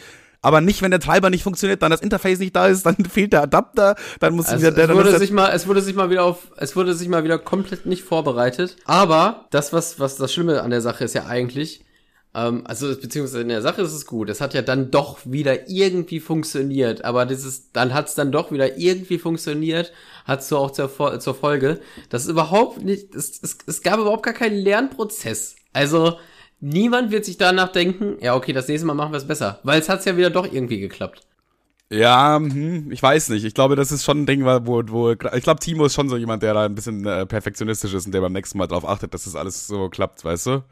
Aber 0.43 0.61
nicht, 0.61 0.81
wenn 0.81 0.91
der 0.91 1.01
Treiber 1.01 1.29
nicht 1.29 1.43
funktioniert, 1.43 1.83
dann 1.83 1.91
das 1.91 2.01
Interface 2.01 2.39
nicht 2.39 2.57
da 2.57 2.69
ist, 2.69 2.87
dann 2.87 2.97
fehlt 2.97 3.33
der 3.33 3.43
Adapter, 3.43 3.97
dann 4.21 4.35
muss 4.35 4.47
also, 4.47 4.63
wieder 4.63 4.73
der. 4.73 4.89
Es 4.89 4.97
wurde 4.97 5.19
sich 5.19 5.33
mal, 5.33 5.49
es 5.53 5.67
wurde 5.67 5.83
sich 5.83 5.95
mal 5.95 6.11
wieder 6.11 6.25
auf, 6.25 6.49
es 6.57 6.77
wurde 6.77 6.95
sich 6.95 7.09
mal 7.09 7.25
wieder 7.25 7.39
komplett 7.39 7.87
nicht 7.87 8.05
vorbereitet. 8.05 8.77
Aber 8.85 9.47
das, 9.51 9.73
was, 9.73 10.01
was 10.01 10.17
das 10.17 10.33
Schlimme 10.33 10.63
an 10.63 10.71
der 10.71 10.81
Sache 10.81 11.05
ist 11.05 11.15
ja 11.15 11.27
eigentlich, 11.27 11.85
Ähm, 12.33 12.63
also, 12.65 12.87
beziehungsweise 12.89 13.43
in 13.43 13.49
der 13.49 13.61
Sache 13.61 13.83
ist 13.83 13.93
es 13.93 14.07
gut. 14.07 14.31
Es 14.31 14.41
hat 14.41 14.55
ja 14.55 14.63
dann 14.63 14.93
doch 14.93 15.19
wieder 15.25 15.69
irgendwie 15.69 16.21
funktioniert. 16.21 17.05
Aber 17.05 17.27
dieses, 17.27 17.73
dann 17.73 17.93
hat 17.93 18.09
es 18.09 18.15
dann 18.15 18.31
doch 18.31 18.53
wieder 18.53 18.79
irgendwie 18.79 19.19
funktioniert, 19.19 19.93
hat 20.25 20.45
so 20.45 20.59
auch 20.59 20.71
zur, 20.71 21.21
zur 21.21 21.35
Folge. 21.35 21.81
Das 22.09 22.25
ist 22.25 22.29
überhaupt 22.29 22.83
nicht, 22.83 23.15
es, 23.15 23.43
es, 23.43 23.59
es 23.67 23.83
gab 23.83 23.99
überhaupt 23.99 24.25
gar 24.25 24.35
keinen 24.35 24.57
Lernprozess. 24.57 25.57
Also, 25.73 26.19
niemand 26.61 27.11
wird 27.11 27.25
sich 27.25 27.39
danach 27.39 27.73
denken, 27.73 28.17
ja, 28.21 28.35
okay, 28.35 28.53
das 28.53 28.69
nächste 28.69 28.87
Mal 28.87 28.95
machen 28.95 29.13
wir 29.13 29.19
es 29.19 29.27
besser. 29.27 29.61
Weil 29.63 29.81
es 29.81 29.89
hat 29.89 30.05
ja 30.05 30.17
wieder 30.17 30.31
doch 30.31 30.51
irgendwie 30.51 30.81
geklappt. 30.81 31.23
Ja, 31.93 32.37
hm, 32.37 32.93
ich 32.93 33.03
weiß 33.03 33.31
nicht. 33.31 33.45
Ich 33.45 33.55
glaube, 33.55 33.75
das 33.75 33.91
ist 33.91 34.05
schon 34.05 34.23
ein 34.23 34.27
Ding, 34.27 34.45
wo, 34.45 34.83
wo 34.89 35.11
ich 35.11 35.19
glaube, 35.19 35.59
Timo 35.59 35.87
ist 35.87 35.95
schon 35.95 36.09
so 36.09 36.17
jemand, 36.17 36.43
der 36.43 36.55
da 36.55 36.65
ein 36.65 36.75
bisschen 36.75 37.05
äh, 37.05 37.27
perfektionistisch 37.27 37.93
ist 37.95 38.07
und 38.07 38.13
der 38.13 38.21
beim 38.21 38.33
nächsten 38.33 38.59
Mal 38.59 38.69
darauf 38.69 38.89
achtet, 38.89 39.13
dass 39.13 39.25
das 39.25 39.35
alles 39.35 39.67
so 39.67 39.89
klappt, 39.89 40.25
weißt 40.25 40.47
du? 40.47 40.65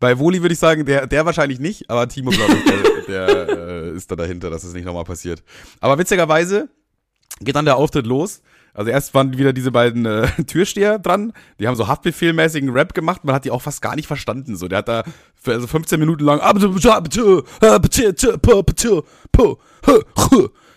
Bei 0.00 0.18
Woli 0.18 0.40
würde 0.42 0.54
ich 0.54 0.58
sagen, 0.58 0.86
der, 0.86 1.06
der 1.06 1.26
wahrscheinlich 1.26 1.60
nicht, 1.60 1.90
aber 1.90 2.08
Timo, 2.08 2.30
glaube 2.30 2.54
ich, 2.54 2.64
der, 2.64 3.26
der 3.26 3.48
äh, 3.48 3.90
ist 3.90 4.10
da 4.10 4.16
dahinter, 4.16 4.48
dass 4.48 4.62
es 4.62 4.70
das 4.70 4.74
nicht 4.74 4.86
nochmal 4.86 5.04
passiert. 5.04 5.42
Aber 5.80 5.98
witzigerweise 5.98 6.70
geht 7.40 7.56
dann 7.56 7.64
der 7.64 7.76
Auftritt 7.76 8.06
los. 8.06 8.42
Also 8.74 8.90
erst 8.90 9.14
waren 9.14 9.38
wieder 9.38 9.52
diese 9.52 9.70
beiden 9.70 10.04
äh, 10.04 10.26
Türsteher 10.46 10.98
dran, 10.98 11.32
die 11.60 11.68
haben 11.68 11.76
so 11.76 11.86
Haftbefehlmäßigen 11.86 12.70
Rap 12.70 12.92
gemacht, 12.92 13.24
man 13.24 13.34
hat 13.34 13.44
die 13.44 13.52
auch 13.52 13.62
fast 13.62 13.80
gar 13.80 13.94
nicht 13.94 14.08
verstanden. 14.08 14.56
So, 14.56 14.66
der 14.66 14.78
hat 14.78 14.88
da 14.88 15.04
für, 15.40 15.52
also 15.52 15.68
15 15.68 16.00
Minuten 16.00 16.24
lang 16.24 16.40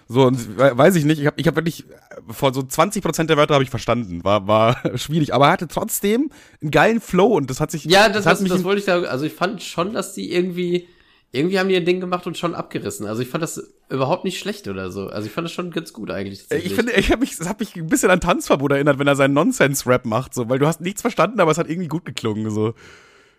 so, 0.09 0.25
und 0.25 0.57
weiß 0.57 0.95
ich 0.95 1.03
nicht, 1.03 1.19
ich 1.19 1.27
habe 1.27 1.39
ich 1.39 1.47
hab 1.47 1.55
wirklich, 1.55 1.83
vor 2.29 2.53
so 2.53 2.61
20% 2.61 3.25
der 3.25 3.35
Wörter 3.35 3.55
habe 3.55 3.63
ich 3.63 3.69
verstanden. 3.69 4.23
War, 4.23 4.47
war 4.47 4.77
schwierig, 4.95 5.33
aber 5.33 5.47
er 5.47 5.51
hatte 5.51 5.67
trotzdem 5.67 6.29
einen 6.61 6.71
geilen 6.71 7.01
Flow 7.01 7.35
und 7.35 7.49
das 7.49 7.59
hat 7.59 7.71
sich. 7.71 7.83
Ja, 7.85 8.07
das, 8.07 8.23
das, 8.23 8.39
das, 8.39 8.49
das 8.49 8.63
wollte 8.63 8.79
ich 8.79 8.85
da, 8.85 9.01
also 9.01 9.25
ich 9.25 9.33
fand 9.33 9.61
schon, 9.61 9.93
dass 9.93 10.13
die 10.13 10.31
irgendwie, 10.31 10.87
irgendwie 11.31 11.59
haben 11.59 11.69
die 11.69 11.75
ein 11.75 11.85
Ding 11.85 11.99
gemacht 11.99 12.25
und 12.25 12.37
schon 12.37 12.55
abgerissen. 12.55 13.05
Also 13.05 13.21
ich 13.21 13.27
fand 13.27 13.43
das 13.43 13.73
überhaupt 13.89 14.23
nicht 14.23 14.39
schlecht 14.39 14.67
oder 14.67 14.91
so. 14.91 15.07
Also 15.07 15.27
ich 15.27 15.33
fand 15.33 15.45
das 15.45 15.51
schon 15.51 15.71
ganz 15.71 15.93
gut 15.93 16.09
eigentlich. 16.09 16.45
Ich 16.51 16.73
finde, 16.73 16.93
ich 16.93 17.11
habe 17.11 17.19
mich, 17.19 17.37
das 17.37 17.47
hat 17.49 17.59
mich 17.59 17.75
ein 17.75 17.87
bisschen 17.87 18.09
an 18.09 18.21
Tanzverbot 18.21 18.71
erinnert, 18.71 18.97
wenn 18.99 19.07
er 19.07 19.15
seinen 19.15 19.33
Nonsense-Rap 19.33 20.05
macht, 20.05 20.33
so, 20.33 20.49
weil 20.49 20.59
du 20.59 20.67
hast 20.67 20.81
nichts 20.81 21.01
verstanden, 21.01 21.39
aber 21.39 21.51
es 21.51 21.57
hat 21.57 21.69
irgendwie 21.69 21.89
gut 21.89 22.05
geklungen, 22.05 22.49
so. 22.49 22.73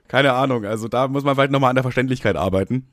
Keine 0.06 0.32
Ahnung, 0.32 0.64
also 0.64 0.88
da 0.88 1.08
muss 1.08 1.24
man 1.24 1.34
vielleicht 1.34 1.50
nochmal 1.50 1.70
an 1.70 1.76
der 1.76 1.82
Verständlichkeit 1.82 2.36
arbeiten. 2.36 2.86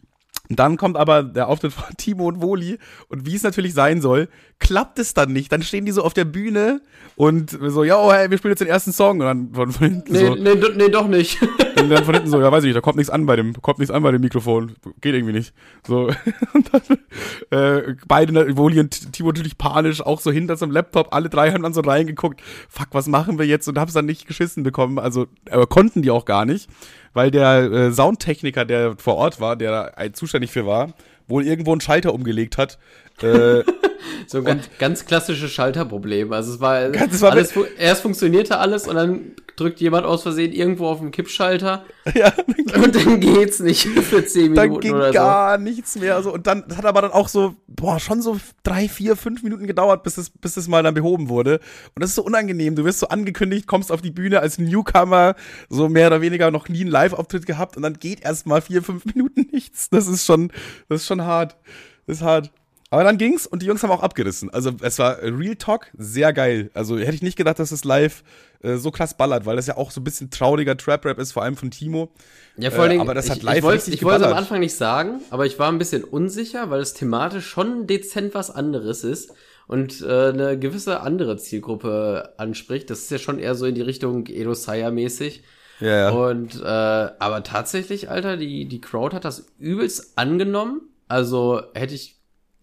Und 0.49 0.59
dann 0.59 0.77
kommt 0.77 0.95
aber 0.95 1.23
der 1.23 1.47
Auftritt 1.47 1.73
von 1.73 1.85
Timo 1.97 2.27
und 2.27 2.41
Woli 2.41 2.77
und 3.09 3.25
wie 3.25 3.35
es 3.35 3.43
natürlich 3.43 3.73
sein 3.73 4.01
soll, 4.01 4.29
klappt 4.59 4.99
es 4.99 5.13
dann 5.13 5.33
nicht. 5.33 5.51
Dann 5.51 5.63
stehen 5.63 5.85
die 5.85 5.91
so 5.91 6.03
auf 6.03 6.13
der 6.13 6.25
Bühne 6.25 6.81
und 7.15 7.51
so, 7.51 7.83
ja, 7.83 7.97
oh, 7.97 8.11
hey, 8.11 8.29
wir 8.29 8.37
spielen 8.37 8.51
jetzt 8.51 8.59
den 8.59 8.67
ersten 8.67 8.91
Song 8.91 9.19
und 9.19 9.25
dann 9.25 9.53
von, 9.53 9.71
von 9.71 9.87
hinten 9.87 10.13
nee, 10.13 10.25
so. 10.25 10.35
Nee, 10.35 10.55
nee, 10.75 10.89
doch 10.89 11.07
nicht. 11.07 11.39
Und 11.77 11.89
dann 11.89 12.05
von 12.05 12.13
hinten 12.13 12.29
so, 12.29 12.39
ja, 12.39 12.51
weiß 12.51 12.63
ich 12.63 12.67
nicht, 12.67 12.75
da 12.77 12.81
kommt 12.81 12.97
nichts 12.97 13.09
an 13.11 13.25
bei 13.25 13.35
dem, 13.35 13.53
kommt 13.61 13.79
nichts 13.79 13.93
an 13.93 14.03
bei 14.03 14.11
dem 14.11 14.21
Mikrofon. 14.21 14.75
Geht 15.01 15.13
irgendwie 15.13 15.33
nicht. 15.33 15.53
So. 15.85 16.09
Und 16.53 16.71
dann, 16.71 17.59
äh, 17.59 17.95
beide, 18.07 18.57
Woli 18.57 18.79
und 18.79 19.13
Timo 19.13 19.29
natürlich 19.29 19.57
panisch, 19.57 20.01
auch 20.01 20.19
so 20.21 20.31
hinter 20.31 20.57
zum 20.57 20.71
Laptop, 20.71 21.13
alle 21.13 21.29
drei 21.29 21.51
haben 21.51 21.63
dann 21.63 21.73
so 21.73 21.81
reingeguckt, 21.81 22.41
fuck, 22.69 22.87
was 22.91 23.07
machen 23.07 23.37
wir 23.37 23.45
jetzt? 23.45 23.67
Und 23.67 23.77
hab's 23.77 23.93
dann 23.93 24.05
nicht 24.05 24.27
geschissen 24.27 24.63
bekommen. 24.63 24.99
Also, 24.99 25.27
aber 25.49 25.67
konnten 25.67 26.01
die 26.01 26.11
auch 26.11 26.25
gar 26.25 26.45
nicht 26.45 26.69
weil 27.15 27.31
der 27.31 27.71
äh, 27.71 27.91
Soundtechniker, 27.91 28.65
der 28.65 28.95
vor 28.97 29.15
Ort 29.15 29.39
war, 29.39 29.55
der 29.55 29.93
da 29.95 30.13
zuständig 30.13 30.51
für 30.51 30.67
war, 30.67 30.93
wohl 31.27 31.47
irgendwo 31.47 31.71
einen 31.71 31.81
Schalter 31.81 32.13
umgelegt 32.13 32.57
hat. 32.57 32.77
Äh, 33.21 33.63
so 34.27 34.43
ein 34.43 34.59
ganz 34.77 35.05
klassisches 35.05 35.51
Schalterproblem. 35.51 36.33
Also 36.33 36.53
es 36.53 36.59
war, 36.59 36.81
es 36.81 37.21
war 37.21 37.31
alles, 37.31 37.53
erst 37.79 38.01
funktionierte 38.01 38.59
alles 38.59 38.87
und 38.87 38.95
dann 38.95 39.31
drückt 39.55 39.79
jemand 39.79 40.05
aus 40.05 40.23
Versehen 40.23 40.51
irgendwo 40.51 40.87
auf 40.87 40.99
den 40.99 41.11
Kippschalter. 41.11 41.85
Ja. 42.13 42.31
Und 42.75 42.95
dann 42.95 43.19
geht's 43.19 43.59
nicht 43.59 43.87
für 43.87 44.23
zehn 44.25 44.51
Minuten 44.51 44.55
dann 44.55 44.79
ging 44.79 44.93
oder 44.93 45.07
so. 45.07 45.13
gar 45.13 45.57
nichts 45.57 45.95
mehr. 45.95 46.15
Also, 46.15 46.31
und 46.33 46.45
dann 46.45 46.63
das 46.67 46.77
hat 46.77 46.85
aber 46.85 47.01
dann 47.01 47.11
auch 47.11 47.27
so, 47.27 47.55
boah, 47.67 47.99
schon 47.99 48.21
so 48.21 48.37
drei, 48.63 48.87
vier, 48.87 49.15
fünf 49.15 49.41
Minuten 49.41 49.65
gedauert, 49.65 50.03
bis 50.03 50.17
es, 50.17 50.29
bis 50.29 50.55
es 50.55 50.67
mal 50.67 50.83
dann 50.83 50.93
behoben 50.93 51.29
wurde. 51.29 51.59
Und 51.95 52.03
das 52.03 52.11
ist 52.11 52.15
so 52.15 52.23
unangenehm. 52.23 52.75
Du 52.75 52.85
wirst 52.85 52.99
so 52.99 53.07
angekündigt, 53.07 53.65
kommst 53.65 53.91
auf 53.91 54.01
die 54.01 54.11
Bühne 54.11 54.39
als 54.39 54.59
Newcomer, 54.59 55.35
so 55.69 55.89
mehr 55.89 56.07
oder 56.07 56.21
weniger 56.21 56.51
noch 56.51 56.69
nie 56.69 56.81
einen 56.81 56.91
Live-Auftritt 56.91 57.45
gehabt 57.45 57.75
und 57.75 57.83
dann 57.83 57.95
geht 57.95 58.21
erst 58.21 58.45
mal 58.45 58.61
vier, 58.61 58.83
fünf 58.83 59.05
Minuten 59.05 59.47
nichts. 59.51 59.89
Das 59.89 60.07
ist 60.07 60.25
schon, 60.25 60.51
das 60.89 61.01
ist 61.01 61.07
schon 61.07 61.23
hart. 61.23 61.57
Das 62.05 62.17
ist 62.17 62.23
hart. 62.23 62.51
Aber 62.91 63.03
dann 63.03 63.17
ging's 63.17 63.47
und 63.47 63.61
die 63.61 63.65
Jungs 63.65 63.81
haben 63.83 63.91
auch 63.91 64.03
abgerissen. 64.03 64.49
Also 64.51 64.71
es 64.81 64.99
war 64.99 65.17
Real 65.21 65.55
Talk, 65.55 65.87
sehr 65.97 66.33
geil. 66.33 66.69
Also 66.73 66.97
hätte 66.97 67.15
ich 67.15 67.21
nicht 67.23 67.35
gedacht, 67.35 67.59
dass 67.59 67.71
es 67.71 67.83
live 67.83 68.23
äh, 68.61 68.77
so 68.77 68.91
krass 68.91 69.17
ballert, 69.17 69.45
weil 69.45 69.55
das 69.55 69.67
ja 69.67 69.75
auch 69.75 69.91
so 69.91 70.01
ein 70.01 70.03
bisschen 70.03 70.29
trauriger 70.29 70.77
Trap-Rap 70.77 71.19
ist, 71.19 71.31
vor 71.31 71.43
allem 71.43 71.57
von 71.57 71.71
Timo. 71.71 72.11
Ja, 72.57 72.71
vor 72.71 72.83
allem, 72.83 72.99
äh, 72.99 73.01
aber 73.01 73.13
das 73.13 73.29
hat 73.29 73.41
live 73.43 73.57
ich, 73.57 73.59
ich 73.59 73.63
wollte, 73.63 73.91
Ich 73.91 74.03
wollte 74.03 74.25
es 74.25 74.31
am 74.31 74.37
Anfang 74.37 74.59
nicht 74.59 74.75
sagen, 74.75 75.21
aber 75.29 75.45
ich 75.45 75.57
war 75.57 75.69
ein 75.69 75.79
bisschen 75.79 76.03
unsicher, 76.03 76.69
weil 76.69 76.81
es 76.81 76.93
thematisch 76.93 77.47
schon 77.47 77.87
dezent 77.87 78.33
was 78.33 78.51
anderes 78.51 79.03
ist 79.03 79.33
und 79.67 80.01
äh, 80.01 80.29
eine 80.29 80.59
gewisse 80.59 81.01
andere 81.01 81.37
Zielgruppe 81.37 82.33
anspricht. 82.37 82.89
Das 82.89 82.99
ist 82.99 83.11
ja 83.11 83.17
schon 83.17 83.39
eher 83.39 83.55
so 83.55 83.65
in 83.65 83.75
die 83.75 83.81
Richtung 83.81 84.27
Edo 84.27 84.53
Saya 84.53 84.91
mäßig. 84.91 85.43
Ja, 85.79 85.97
ja. 85.97 86.09
Und 86.11 86.61
äh, 86.61 86.65
aber 86.65 87.43
tatsächlich, 87.43 88.09
Alter, 88.09 88.37
die 88.37 88.67
die 88.67 88.79
Crowd 88.79 89.15
hat 89.15 89.25
das 89.25 89.47
übelst 89.59 90.17
angenommen. 90.17 90.81
Also 91.07 91.61
hätte 91.73 91.93
ich 91.93 92.14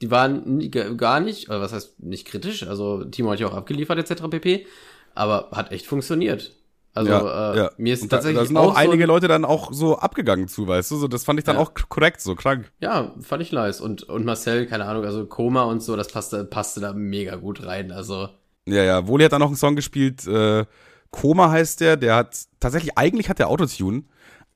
die 0.03 0.11
waren 0.11 0.71
gar 0.97 1.21
nicht, 1.21 1.49
oder 1.49 1.61
was 1.61 1.73
heißt 1.73 2.03
nicht 2.03 2.27
kritisch, 2.27 2.67
also 2.67 3.05
Timo 3.05 3.31
hat 3.31 3.41
ja 3.41 3.47
auch 3.47 3.55
abgeliefert 3.55 3.99
etc. 3.99 4.25
pp. 4.29 4.67
Aber 5.15 5.49
hat 5.53 5.71
echt 5.71 5.87
funktioniert. 5.87 6.53
Also 6.95 7.11
ja, 7.11 7.53
äh, 7.53 7.57
ja. 7.57 7.71
mir 7.79 7.95
ist 7.95 8.03
und 8.03 8.09
tatsächlich. 8.11 8.37
Da, 8.37 8.43
da 8.43 8.47
sind 8.49 8.57
auch, 8.57 8.73
auch 8.73 8.77
einige 8.77 9.05
so 9.05 9.07
Leute 9.07 9.29
dann 9.29 9.45
auch 9.45 9.73
so 9.73 9.97
abgegangen 9.99 10.49
zu, 10.49 10.67
weißt 10.67 10.91
du? 10.91 10.97
So, 10.97 11.09
das 11.09 11.25
fand 11.25 11.39
ich 11.39 11.45
dann 11.45 11.57
ja. 11.57 11.63
auch 11.63 11.73
korrekt, 11.89 12.21
so 12.21 12.35
krank. 12.35 12.71
Ja, 12.81 13.15
fand 13.21 13.43
ich 13.43 13.53
nice. 13.53 13.81
Und, 13.81 14.03
und 14.03 14.25
Marcel, 14.25 14.67
keine 14.67 14.87
Ahnung, 14.87 15.05
also 15.05 15.25
Koma 15.25 15.63
und 15.63 15.83
so, 15.83 15.97
das 15.97 16.09
passte, 16.09 16.45
passte 16.45 16.81
da 16.81 16.93
mega 16.93 17.37
gut 17.37 17.65
rein. 17.65 17.93
Also. 17.93 18.29
Ja, 18.67 18.83
ja. 18.83 19.07
Woli 19.07 19.25
hat 19.25 19.33
dann 19.33 19.41
noch 19.41 19.49
einen 19.49 19.57
Song 19.57 19.77
gespielt, 19.77 20.27
äh, 20.27 20.67
Koma 21.11 21.51
heißt 21.51 21.81
der, 21.81 21.97
der 21.97 22.17
hat 22.17 22.37
tatsächlich, 22.59 22.99
eigentlich 22.99 23.29
hat 23.29 23.39
der 23.39 23.49
Autotune. 23.49 24.05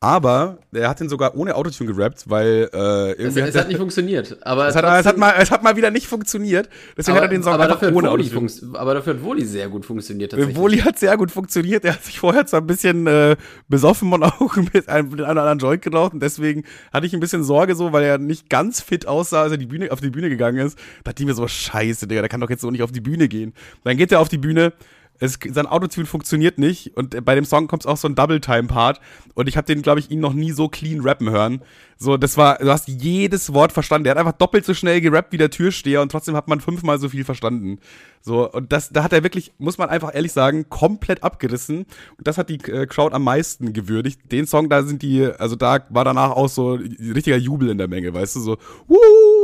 Aber 0.01 0.59
er 0.73 0.91
hat 0.91 1.01
den 1.01 1.09
sogar 1.09 1.35
ohne 1.37 1.55
Autotune 1.55 1.91
gerappt, 1.91 2.29
weil 2.29 2.69
äh, 2.73 3.13
irgendwie. 3.13 3.41
Es, 3.41 3.49
es 3.49 3.55
hat, 3.55 3.63
hat 3.63 3.69
nicht 3.69 3.79
funktioniert. 3.79 4.37
Aber 4.43 4.69
es 4.69 4.77
hat, 4.77 4.85
es, 4.85 5.07
hat 5.07 5.17
mal, 5.17 5.35
es 5.39 5.51
hat 5.51 5.63
mal 5.63 5.75
wieder 5.77 5.91
nicht 5.91 6.07
funktioniert. 6.07 6.69
Deswegen 6.97 7.17
aber, 7.17 7.25
hat 7.25 7.33
er 7.33 7.35
den 7.35 7.43
Song 7.43 7.59
einfach 7.59 7.81
ohne 7.93 8.11
Autotune. 8.11 8.51
Aber 8.75 8.93
dafür 8.93 9.15
hat 9.15 9.23
Woli 9.23 9.47
sehr 9.47 9.69
gut 9.69 9.87
funktioniert. 9.87 10.33
Tatsächlich. 10.33 10.57
Woli 10.57 10.79
hat 10.79 10.99
sehr 10.99 11.17
gut 11.17 11.31
funktioniert. 11.31 11.83
Er 11.87 11.95
hat 11.95 12.05
sich 12.05 12.21
vorher 12.21 12.45
zwar 12.45 12.61
ein 12.61 12.67
bisschen 12.67 13.07
äh, 13.07 13.37
besoffen 13.69 14.13
und 14.13 14.23
auch 14.23 14.57
mit 14.75 14.87
einem, 14.87 15.09
mit 15.09 15.23
einem 15.23 15.39
anderen 15.39 15.59
Joint 15.59 15.81
geraucht. 15.81 16.13
Und 16.13 16.23
deswegen 16.23 16.65
hatte 16.93 17.07
ich 17.07 17.15
ein 17.15 17.21
bisschen 17.21 17.43
Sorge 17.43 17.75
so, 17.75 17.95
weil 17.95 18.05
er 18.05 18.19
nicht 18.19 18.51
ganz 18.51 18.83
fit 18.83 19.09
aussah, 19.09 19.45
als 19.45 19.53
er 19.53 19.59
die 19.59 19.67
Bühne, 19.67 19.91
auf 19.93 20.01
die 20.01 20.11
Bühne 20.11 20.29
gegangen 20.29 20.59
ist. 20.59 20.79
Da 21.05 21.13
dachte 21.13 21.23
ich 21.23 21.27
mir 21.27 21.35
so, 21.35 21.49
scheiße, 21.49 22.07
Digga, 22.07 22.21
der 22.21 22.29
kann 22.29 22.43
doch 22.43 22.51
jetzt 22.51 22.61
so 22.61 22.71
nicht 22.71 22.83
auf 22.83 22.93
die 22.93 23.01
Bühne 23.01 23.29
gehen. 23.29 23.55
Dann 23.83 23.97
geht 23.97 24.13
er 24.13 24.21
auf 24.21 24.29
die 24.29 24.39
Bühne 24.39 24.75
es, 25.21 25.39
sein 25.53 25.67
Autotune 25.67 26.07
funktioniert 26.07 26.59
nicht 26.59 26.97
und 26.97 27.25
bei 27.25 27.35
dem 27.35 27.45
Song 27.45 27.69
kommt 27.69 27.87
auch 27.87 27.97
so 27.97 28.09
ein 28.09 28.15
Double-Time-Part 28.15 29.01
und 29.35 29.49
ich 29.49 29.57
habe 29.57 29.67
den, 29.67 29.83
glaube 29.83 30.01
ich, 30.01 30.11
ihn 30.11 30.21
noch 30.21 30.33
nie 30.33 30.53
so 30.53 30.69
clean 30.69 31.01
rappen 31.01 31.31
hören. 31.31 31.63
So, 31.99 32.19
das 32.19 32.37
war, 32.37 32.59
du 32.59 32.71
hast 32.71 32.89
jedes 32.89 33.55
Wort 33.55 33.73
verstanden. 33.73 34.05
Der 34.05 34.11
hat 34.11 34.19
einfach 34.19 34.33
doppelt 34.33 34.67
so 34.67 34.75
schnell 34.75 35.01
gerappt 35.01 35.33
wie 35.33 35.39
der 35.39 35.51
Türsteher 35.51 36.03
und 36.03 36.13
trotzdem 36.13 36.37
hat 36.37 36.47
man 36.47 36.61
fünfmal 36.61 36.99
so 36.99 37.09
viel 37.09 37.25
verstanden. 37.25 37.79
So, 38.21 38.51
und 38.51 38.71
das, 38.71 38.91
da 38.91 39.03
hat 39.03 39.15
er 39.15 39.23
wirklich, 39.23 39.53
muss 39.59 39.79
man 39.79 39.89
einfach 39.89 40.15
ehrlich 40.15 40.33
sagen, 40.33 40.69
komplett 40.69 41.23
abgerissen. 41.23 41.87
Und 42.19 42.27
das 42.27 42.37
hat 42.37 42.51
die 42.51 42.59
äh, 42.71 42.87
Crowd 42.87 43.15
am 43.15 43.25
meisten 43.25 43.73
gewürdigt. 43.73 44.21
Den 44.31 44.47
Song, 44.47 44.69
da 44.69 44.83
sind 44.83 45.01
die, 45.01 45.25
also 45.25 45.57
da 45.57 45.81
war 45.89 46.05
danach 46.05 46.33
auch 46.33 46.49
so 46.49 46.75
richtiger 46.75 47.39
Jubel 47.39 47.71
in 47.71 47.79
der 47.79 47.89
Menge, 47.89 48.13
weißt 48.13 48.37
du, 48.37 48.41
so, 48.41 48.57
wuh, 48.89 48.97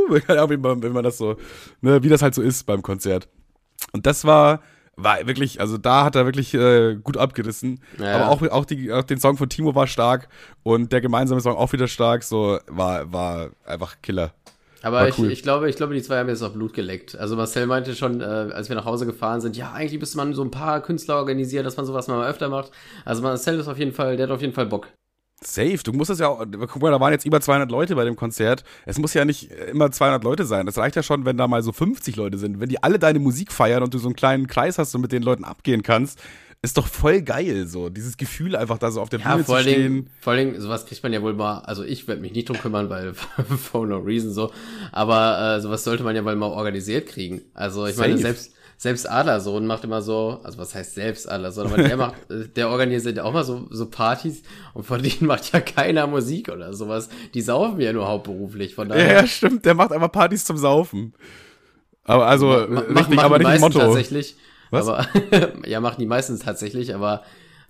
wenn 0.27 0.61
man, 0.61 0.83
wenn 0.83 0.91
man 0.91 1.03
das 1.03 1.17
so, 1.17 1.37
ne, 1.81 2.03
wie 2.03 2.09
das 2.09 2.21
halt 2.21 2.35
so 2.35 2.43
ist 2.43 2.65
beim 2.65 2.83
Konzert. 2.83 3.27
Und 3.93 4.05
das 4.05 4.25
war, 4.25 4.61
war 4.95 5.25
wirklich, 5.25 5.59
also 5.59 5.77
da 5.77 6.05
hat 6.05 6.15
er 6.15 6.25
wirklich 6.25 6.53
äh, 6.53 6.95
gut 6.95 7.17
abgerissen. 7.17 7.79
Ja. 7.99 8.15
Aber 8.15 8.29
auch, 8.29 8.41
auch, 8.51 8.65
die, 8.65 8.91
auch 8.91 9.03
den 9.03 9.19
Song 9.19 9.37
von 9.37 9.49
Timo 9.49 9.73
war 9.75 9.87
stark 9.87 10.29
und 10.63 10.91
der 10.91 11.01
gemeinsame 11.01 11.41
Song 11.41 11.55
auch 11.55 11.73
wieder 11.73 11.87
stark. 11.87 12.23
So 12.23 12.59
war, 12.67 13.11
war 13.11 13.49
einfach 13.65 13.95
Killer. 14.01 14.33
Aber 14.83 15.07
ich, 15.07 15.17
ich, 15.17 15.43
glaube, 15.43 15.69
ich 15.69 15.77
glaube, 15.77 15.93
die 15.93 16.01
zwei 16.01 16.17
haben 16.17 16.27
jetzt 16.27 16.43
auch 16.43 16.51
Blut 16.51 16.73
geleckt. 16.73 17.17
Also 17.17 17.37
Marcel 17.37 17.67
meinte 17.67 17.95
schon, 17.95 18.19
äh, 18.19 18.25
als 18.25 18.67
wir 18.67 18.75
nach 18.75 18.83
Hause 18.83 19.05
gefahren 19.05 19.39
sind, 19.39 19.55
ja, 19.55 19.71
eigentlich 19.71 19.99
müsste 19.99 20.17
man 20.17 20.33
so 20.33 20.43
ein 20.43 20.51
paar 20.51 20.81
Künstler 20.81 21.15
organisieren, 21.15 21.63
dass 21.63 21.77
man 21.77 21.85
sowas 21.85 22.07
mal 22.09 22.29
öfter 22.29 22.49
macht. 22.49 22.71
Also 23.05 23.21
Marcel 23.21 23.59
ist 23.59 23.69
auf 23.69 23.79
jeden 23.79 23.93
Fall, 23.93 24.17
der 24.17 24.27
hat 24.27 24.33
auf 24.33 24.41
jeden 24.41 24.53
Fall 24.53 24.65
Bock. 24.65 24.89
Safe, 25.43 25.79
du 25.83 25.93
musst 25.93 26.09
das 26.09 26.19
ja 26.19 26.27
auch, 26.27 26.45
guck 26.67 26.81
mal, 26.81 26.91
da 26.91 26.99
waren 26.99 27.11
jetzt 27.11 27.25
über 27.25 27.41
200 27.41 27.69
Leute 27.69 27.95
bei 27.95 28.05
dem 28.05 28.15
Konzert. 28.15 28.63
Es 28.85 28.97
muss 28.97 29.13
ja 29.13 29.25
nicht 29.25 29.51
immer 29.51 29.91
200 29.91 30.23
Leute 30.23 30.45
sein. 30.45 30.65
Das 30.65 30.77
reicht 30.77 30.95
ja 30.95 31.03
schon, 31.03 31.25
wenn 31.25 31.37
da 31.37 31.47
mal 31.47 31.61
so 31.63 31.71
50 31.71 32.15
Leute 32.15 32.37
sind. 32.37 32.59
Wenn 32.59 32.69
die 32.69 32.81
alle 32.81 32.99
deine 32.99 33.19
Musik 33.19 33.51
feiern 33.51 33.83
und 33.83 33.93
du 33.93 33.97
so 33.97 34.07
einen 34.07 34.15
kleinen 34.15 34.47
Kreis 34.47 34.77
hast 34.77 34.93
und 34.95 35.01
mit 35.01 35.11
den 35.11 35.23
Leuten 35.23 35.43
abgehen 35.43 35.83
kannst, 35.83 36.19
ist 36.63 36.77
doch 36.77 36.87
voll 36.87 37.21
geil, 37.21 37.67
so. 37.67 37.89
Dieses 37.89 38.15
Gefühl 38.15 38.55
einfach 38.55 38.77
da 38.77 38.89
so 38.89 39.01
auf 39.01 39.09
der 39.09 39.19
ja, 39.19 39.33
Bühne 39.33 39.45
zu 39.45 39.57
stehen. 39.59 39.93
Dingen, 39.93 40.09
vor 40.21 40.31
allem, 40.31 40.59
sowas 40.61 40.85
kriegt 40.85 41.03
man 41.03 41.11
ja 41.11 41.21
wohl 41.21 41.33
mal, 41.33 41.59
also 41.59 41.83
ich 41.83 42.07
werde 42.07 42.21
mich 42.21 42.31
nicht 42.31 42.47
drum 42.47 42.57
kümmern, 42.57 42.89
weil 42.89 43.13
for 43.13 43.85
no 43.85 43.97
reason 43.97 44.31
so. 44.31 44.49
Aber 44.93 45.57
äh, 45.57 45.61
sowas 45.61 45.83
sollte 45.83 46.03
man 46.03 46.15
ja 46.15 46.23
wohl 46.23 46.35
mal 46.37 46.47
organisiert 46.47 47.07
kriegen. 47.07 47.41
Also 47.53 47.85
ich 47.85 47.95
Safe. 47.95 48.07
meine, 48.07 48.21
selbst, 48.21 48.53
selbst 48.77 49.09
Adlersohn 49.09 49.65
macht 49.65 49.83
immer 49.83 50.01
so, 50.01 50.41
also 50.43 50.57
was 50.57 50.75
heißt 50.75 50.95
selbst 50.95 51.29
Adlersohn, 51.29 51.67
aber 51.67 51.83
der 51.83 51.97
macht, 51.97 52.15
äh, 52.29 52.47
der 52.47 52.69
organisiert 52.69 53.17
ja 53.17 53.23
auch 53.23 53.33
mal 53.33 53.43
so, 53.43 53.67
so 53.69 53.85
Partys 53.89 54.43
und 54.73 54.83
von 54.83 55.01
denen 55.03 55.27
macht 55.27 55.53
ja 55.53 55.61
keiner 55.61 56.07
Musik 56.07 56.49
oder 56.49 56.73
sowas. 56.73 57.09
Die 57.33 57.41
saufen 57.41 57.79
ja 57.79 57.93
nur 57.93 58.07
hauptberuflich, 58.07 58.75
von 58.75 58.89
daher. 58.89 59.13
Ja, 59.13 59.27
stimmt, 59.27 59.65
der 59.65 59.73
macht 59.73 59.91
einfach 59.91 60.11
Partys 60.11 60.45
zum 60.45 60.57
Saufen. 60.57 61.13
Aber 62.03 62.27
also, 62.27 62.47
ma, 62.47 62.81
richtig, 62.81 63.19
aber 63.19 63.39
nicht 63.39 63.61
Motto. 63.61 63.79
tatsächlich. 63.79 64.35
Was? 64.71 64.87
Aber, 64.87 65.07
ja, 65.65 65.79
machen 65.79 65.99
die 65.99 66.05
meistens 66.05 66.41
tatsächlich, 66.41 66.93
aber 66.93 67.23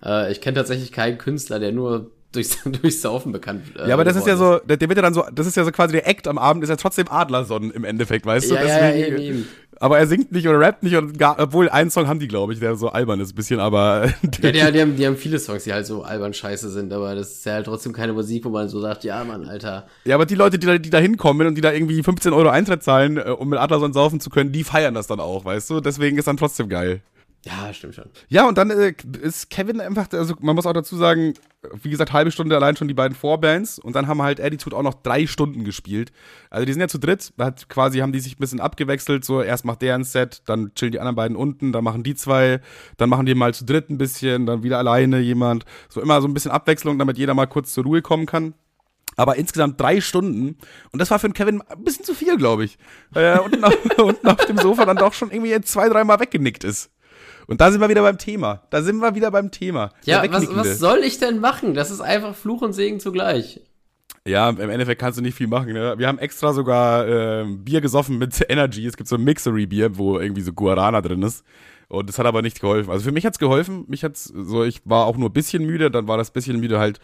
äh, 0.04 0.32
ich 0.32 0.40
kenne 0.40 0.56
tatsächlich 0.56 0.90
keinen 0.90 1.18
Künstler, 1.18 1.58
der 1.58 1.72
nur 1.72 2.10
durchs, 2.34 2.58
durchs 2.82 3.00
Saufen 3.00 3.32
bekannt. 3.32 3.62
Äh, 3.76 3.88
ja, 3.88 3.94
aber 3.94 4.04
das 4.04 4.16
ist 4.16 4.26
ja 4.26 4.36
so, 4.36 4.58
der, 4.58 4.76
der, 4.76 4.88
wird 4.88 4.96
ja 4.96 5.02
dann 5.02 5.14
so, 5.14 5.24
das 5.32 5.46
ist 5.46 5.56
ja 5.56 5.64
so 5.64 5.72
quasi 5.72 5.92
der 5.92 6.06
Act 6.08 6.26
am 6.28 6.38
Abend, 6.38 6.62
ist 6.62 6.70
ja 6.70 6.76
trotzdem 6.76 7.06
Adlersonnen 7.08 7.70
im 7.70 7.84
Endeffekt, 7.84 8.26
weißt 8.26 8.50
du? 8.50 8.54
Ja, 8.54 8.62
Deswegen, 8.62 8.98
ja, 8.98 9.06
eben, 9.06 9.18
eben. 9.18 9.48
Aber 9.80 9.98
er 9.98 10.06
singt 10.06 10.32
nicht 10.32 10.46
oder 10.46 10.60
rappt 10.60 10.82
nicht 10.82 10.96
und 10.96 11.18
gar, 11.18 11.38
obwohl 11.38 11.68
einen 11.68 11.90
Song 11.90 12.06
haben 12.06 12.20
die, 12.20 12.28
glaube 12.28 12.52
ich, 12.52 12.60
der 12.60 12.76
so 12.76 12.90
albern 12.90 13.20
ist, 13.20 13.32
ein 13.32 13.34
bisschen, 13.34 13.60
aber. 13.60 14.06
ja, 14.42 14.50
die, 14.52 14.52
die, 14.72 14.80
haben, 14.80 14.96
die 14.96 15.06
haben 15.06 15.16
viele 15.16 15.38
Songs, 15.38 15.64
die 15.64 15.72
halt 15.72 15.86
so 15.86 16.02
albern 16.02 16.32
scheiße 16.32 16.70
sind, 16.70 16.92
aber 16.92 17.14
das 17.14 17.32
ist 17.32 17.46
ja 17.46 17.54
halt 17.54 17.66
trotzdem 17.66 17.92
keine 17.92 18.12
Musik, 18.12 18.44
wo 18.44 18.50
man 18.50 18.68
so 18.68 18.80
sagt, 18.80 19.04
ja, 19.04 19.24
Mann, 19.24 19.44
Alter. 19.46 19.86
Ja, 20.04 20.14
aber 20.14 20.26
die 20.26 20.36
Leute, 20.36 20.58
die 20.58 20.66
da, 20.66 20.78
die 20.78 20.90
da 20.90 20.98
hinkommen 20.98 21.46
und 21.46 21.56
die 21.56 21.60
da 21.60 21.72
irgendwie 21.72 22.02
15 22.02 22.32
Euro 22.32 22.48
Eintritt 22.48 22.82
zahlen, 22.82 23.16
äh, 23.16 23.30
um 23.30 23.48
mit 23.48 23.58
Adlerson 23.58 23.92
saufen 23.92 24.20
zu 24.20 24.30
können, 24.30 24.52
die 24.52 24.64
feiern 24.64 24.94
das 24.94 25.06
dann 25.06 25.20
auch, 25.20 25.44
weißt 25.44 25.70
du? 25.70 25.80
Deswegen 25.80 26.18
ist 26.18 26.28
dann 26.28 26.36
trotzdem 26.36 26.68
geil. 26.68 27.00
Ja, 27.44 27.72
stimmt 27.74 27.94
schon. 27.94 28.06
Ja, 28.28 28.48
und 28.48 28.56
dann 28.56 28.70
äh, 28.70 28.94
ist 29.20 29.50
Kevin 29.50 29.80
einfach, 29.80 30.10
also 30.12 30.34
man 30.40 30.54
muss 30.54 30.64
auch 30.64 30.72
dazu 30.72 30.96
sagen, 30.96 31.34
wie 31.82 31.90
gesagt, 31.90 32.12
halbe 32.12 32.30
Stunde 32.30 32.56
allein 32.56 32.76
schon 32.76 32.88
die 32.88 32.94
beiden 32.94 33.14
Vorbands 33.14 33.78
und 33.78 33.94
dann 33.94 34.06
haben 34.06 34.22
halt 34.22 34.40
Attitude 34.40 34.74
auch 34.74 34.82
noch 34.82 34.94
drei 34.94 35.26
Stunden 35.26 35.62
gespielt. 35.62 36.10
Also 36.48 36.64
die 36.64 36.72
sind 36.72 36.80
ja 36.80 36.88
zu 36.88 36.98
dritt, 36.98 37.34
hat 37.38 37.68
quasi 37.68 37.98
haben 37.98 38.12
die 38.12 38.20
sich 38.20 38.36
ein 38.36 38.40
bisschen 38.40 38.60
abgewechselt, 38.60 39.26
so 39.26 39.42
erst 39.42 39.66
macht 39.66 39.82
der 39.82 39.94
ein 39.94 40.04
Set, 40.04 40.42
dann 40.46 40.74
chillen 40.74 40.92
die 40.92 41.00
anderen 41.00 41.16
beiden 41.16 41.36
unten, 41.36 41.72
dann 41.72 41.84
machen 41.84 42.02
die 42.02 42.14
zwei, 42.14 42.60
dann 42.96 43.10
machen 43.10 43.26
die 43.26 43.34
mal 43.34 43.52
zu 43.52 43.66
dritt 43.66 43.90
ein 43.90 43.98
bisschen, 43.98 44.46
dann 44.46 44.62
wieder 44.62 44.78
alleine 44.78 45.20
jemand. 45.20 45.66
So 45.90 46.00
immer 46.00 46.22
so 46.22 46.28
ein 46.28 46.34
bisschen 46.34 46.50
Abwechslung, 46.50 46.98
damit 46.98 47.18
jeder 47.18 47.34
mal 47.34 47.46
kurz 47.46 47.74
zur 47.74 47.84
Ruhe 47.84 48.00
kommen 48.00 48.24
kann. 48.24 48.54
Aber 49.16 49.36
insgesamt 49.36 49.80
drei 49.80 50.00
Stunden. 50.00 50.56
Und 50.90 50.98
das 50.98 51.10
war 51.10 51.18
für 51.18 51.28
den 51.28 51.34
Kevin 51.34 51.62
ein 51.62 51.84
bisschen 51.84 52.04
zu 52.04 52.14
viel, 52.14 52.36
glaube 52.36 52.64
ich. 52.64 52.78
Weil 53.10 53.24
er 53.24 53.44
unten 53.44 53.62
auf, 53.62 53.76
unten 53.98 54.26
auf 54.26 54.44
dem 54.46 54.58
Sofa 54.58 54.86
dann 54.86 54.96
doch 54.96 55.12
schon 55.12 55.30
irgendwie 55.30 55.60
zwei, 55.60 55.88
dreimal 55.88 56.18
weggenickt 56.18 56.64
ist. 56.64 56.90
Und 57.46 57.60
da 57.60 57.70
sind 57.70 57.80
wir 57.80 57.88
wieder 57.88 58.02
beim 58.02 58.18
Thema. 58.18 58.62
Da 58.70 58.82
sind 58.82 58.98
wir 58.98 59.14
wieder 59.14 59.30
beim 59.30 59.50
Thema. 59.50 59.90
Ja, 60.04 60.24
was, 60.30 60.54
was 60.54 60.78
soll 60.78 61.00
ich 61.00 61.18
denn 61.18 61.40
machen? 61.40 61.74
Das 61.74 61.90
ist 61.90 62.00
einfach 62.00 62.34
Fluch 62.34 62.62
und 62.62 62.72
Segen 62.72 63.00
zugleich. 63.00 63.60
Ja, 64.26 64.48
im 64.48 64.70
Endeffekt 64.70 65.00
kannst 65.00 65.18
du 65.18 65.22
nicht 65.22 65.34
viel 65.34 65.48
machen. 65.48 65.74
Ne? 65.74 65.94
Wir 65.98 66.08
haben 66.08 66.18
extra 66.18 66.54
sogar 66.54 67.06
äh, 67.06 67.44
Bier 67.44 67.82
gesoffen 67.82 68.16
mit 68.16 68.44
Energy. 68.48 68.86
Es 68.86 68.96
gibt 68.96 69.08
so 69.08 69.16
ein 69.16 69.24
Mixery-Bier, 69.24 69.98
wo 69.98 70.18
irgendwie 70.18 70.40
so 70.40 70.52
Guarana 70.52 71.02
drin 71.02 71.22
ist. 71.22 71.44
Und 71.88 72.08
das 72.08 72.18
hat 72.18 72.24
aber 72.24 72.40
nicht 72.40 72.60
geholfen. 72.60 72.90
Also 72.90 73.04
für 73.04 73.12
mich 73.12 73.26
hat's 73.26 73.38
geholfen. 73.38 73.84
Mich 73.88 74.02
hat's 74.02 74.24
so, 74.24 74.64
ich 74.64 74.80
war 74.86 75.04
auch 75.04 75.18
nur 75.18 75.28
ein 75.28 75.34
bisschen 75.34 75.66
müde. 75.66 75.90
Dann 75.90 76.08
war 76.08 76.16
das 76.16 76.30
bisschen 76.30 76.58
müde 76.58 76.78
halt 76.78 77.00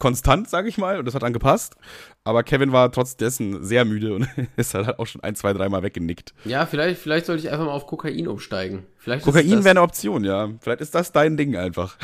konstant, 0.00 0.50
sag 0.50 0.66
ich 0.66 0.78
mal, 0.78 0.98
und 0.98 1.04
das 1.04 1.14
hat 1.14 1.22
dann 1.22 1.32
gepasst. 1.32 1.76
Aber 2.24 2.42
Kevin 2.42 2.72
war 2.72 2.90
trotz 2.90 3.16
dessen 3.16 3.62
sehr 3.62 3.84
müde 3.84 4.14
und 4.14 4.28
ist 4.56 4.74
halt 4.74 4.98
auch 4.98 5.06
schon 5.06 5.22
ein, 5.22 5.36
zwei, 5.36 5.52
dreimal 5.52 5.84
weggenickt. 5.84 6.34
Ja, 6.44 6.66
vielleicht, 6.66 7.00
vielleicht 7.00 7.26
sollte 7.26 7.46
ich 7.46 7.52
einfach 7.52 7.66
mal 7.66 7.72
auf 7.72 7.86
Kokain 7.86 8.26
umsteigen. 8.26 8.86
Vielleicht 8.98 9.24
Kokain 9.24 9.64
wäre 9.64 9.70
eine 9.70 9.82
Option, 9.82 10.24
ja. 10.24 10.48
Vielleicht 10.60 10.80
ist 10.80 10.94
das 10.94 11.12
dein 11.12 11.36
Ding 11.36 11.56
einfach. 11.56 11.96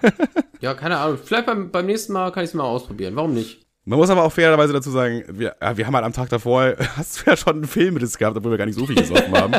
ja, 0.60 0.74
keine 0.74 0.98
Ahnung. 0.98 1.18
Vielleicht 1.22 1.46
beim, 1.46 1.70
beim 1.70 1.86
nächsten 1.86 2.12
Mal 2.12 2.32
kann 2.32 2.42
ich 2.42 2.50
es 2.50 2.54
mal 2.54 2.64
ausprobieren. 2.64 3.14
Warum 3.14 3.34
nicht? 3.34 3.60
Man 3.86 3.98
muss 3.98 4.08
aber 4.08 4.24
auch 4.24 4.32
fairerweise 4.32 4.72
dazu 4.72 4.90
sagen, 4.90 5.24
wir, 5.28 5.54
ja, 5.60 5.76
wir 5.76 5.86
haben 5.86 5.94
halt 5.94 6.06
am 6.06 6.12
Tag 6.14 6.30
davor, 6.30 6.74
hast 6.96 7.20
du 7.20 7.30
ja 7.30 7.36
schon 7.36 7.56
einen 7.56 7.66
Film 7.66 7.94
mit 7.94 8.02
es 8.02 8.16
gehabt, 8.16 8.36
obwohl 8.36 8.52
wir 8.52 8.58
gar 8.58 8.66
nicht 8.66 8.78
so 8.78 8.86
viel 8.86 8.96
gesoffen 8.96 9.34
haben. 9.34 9.52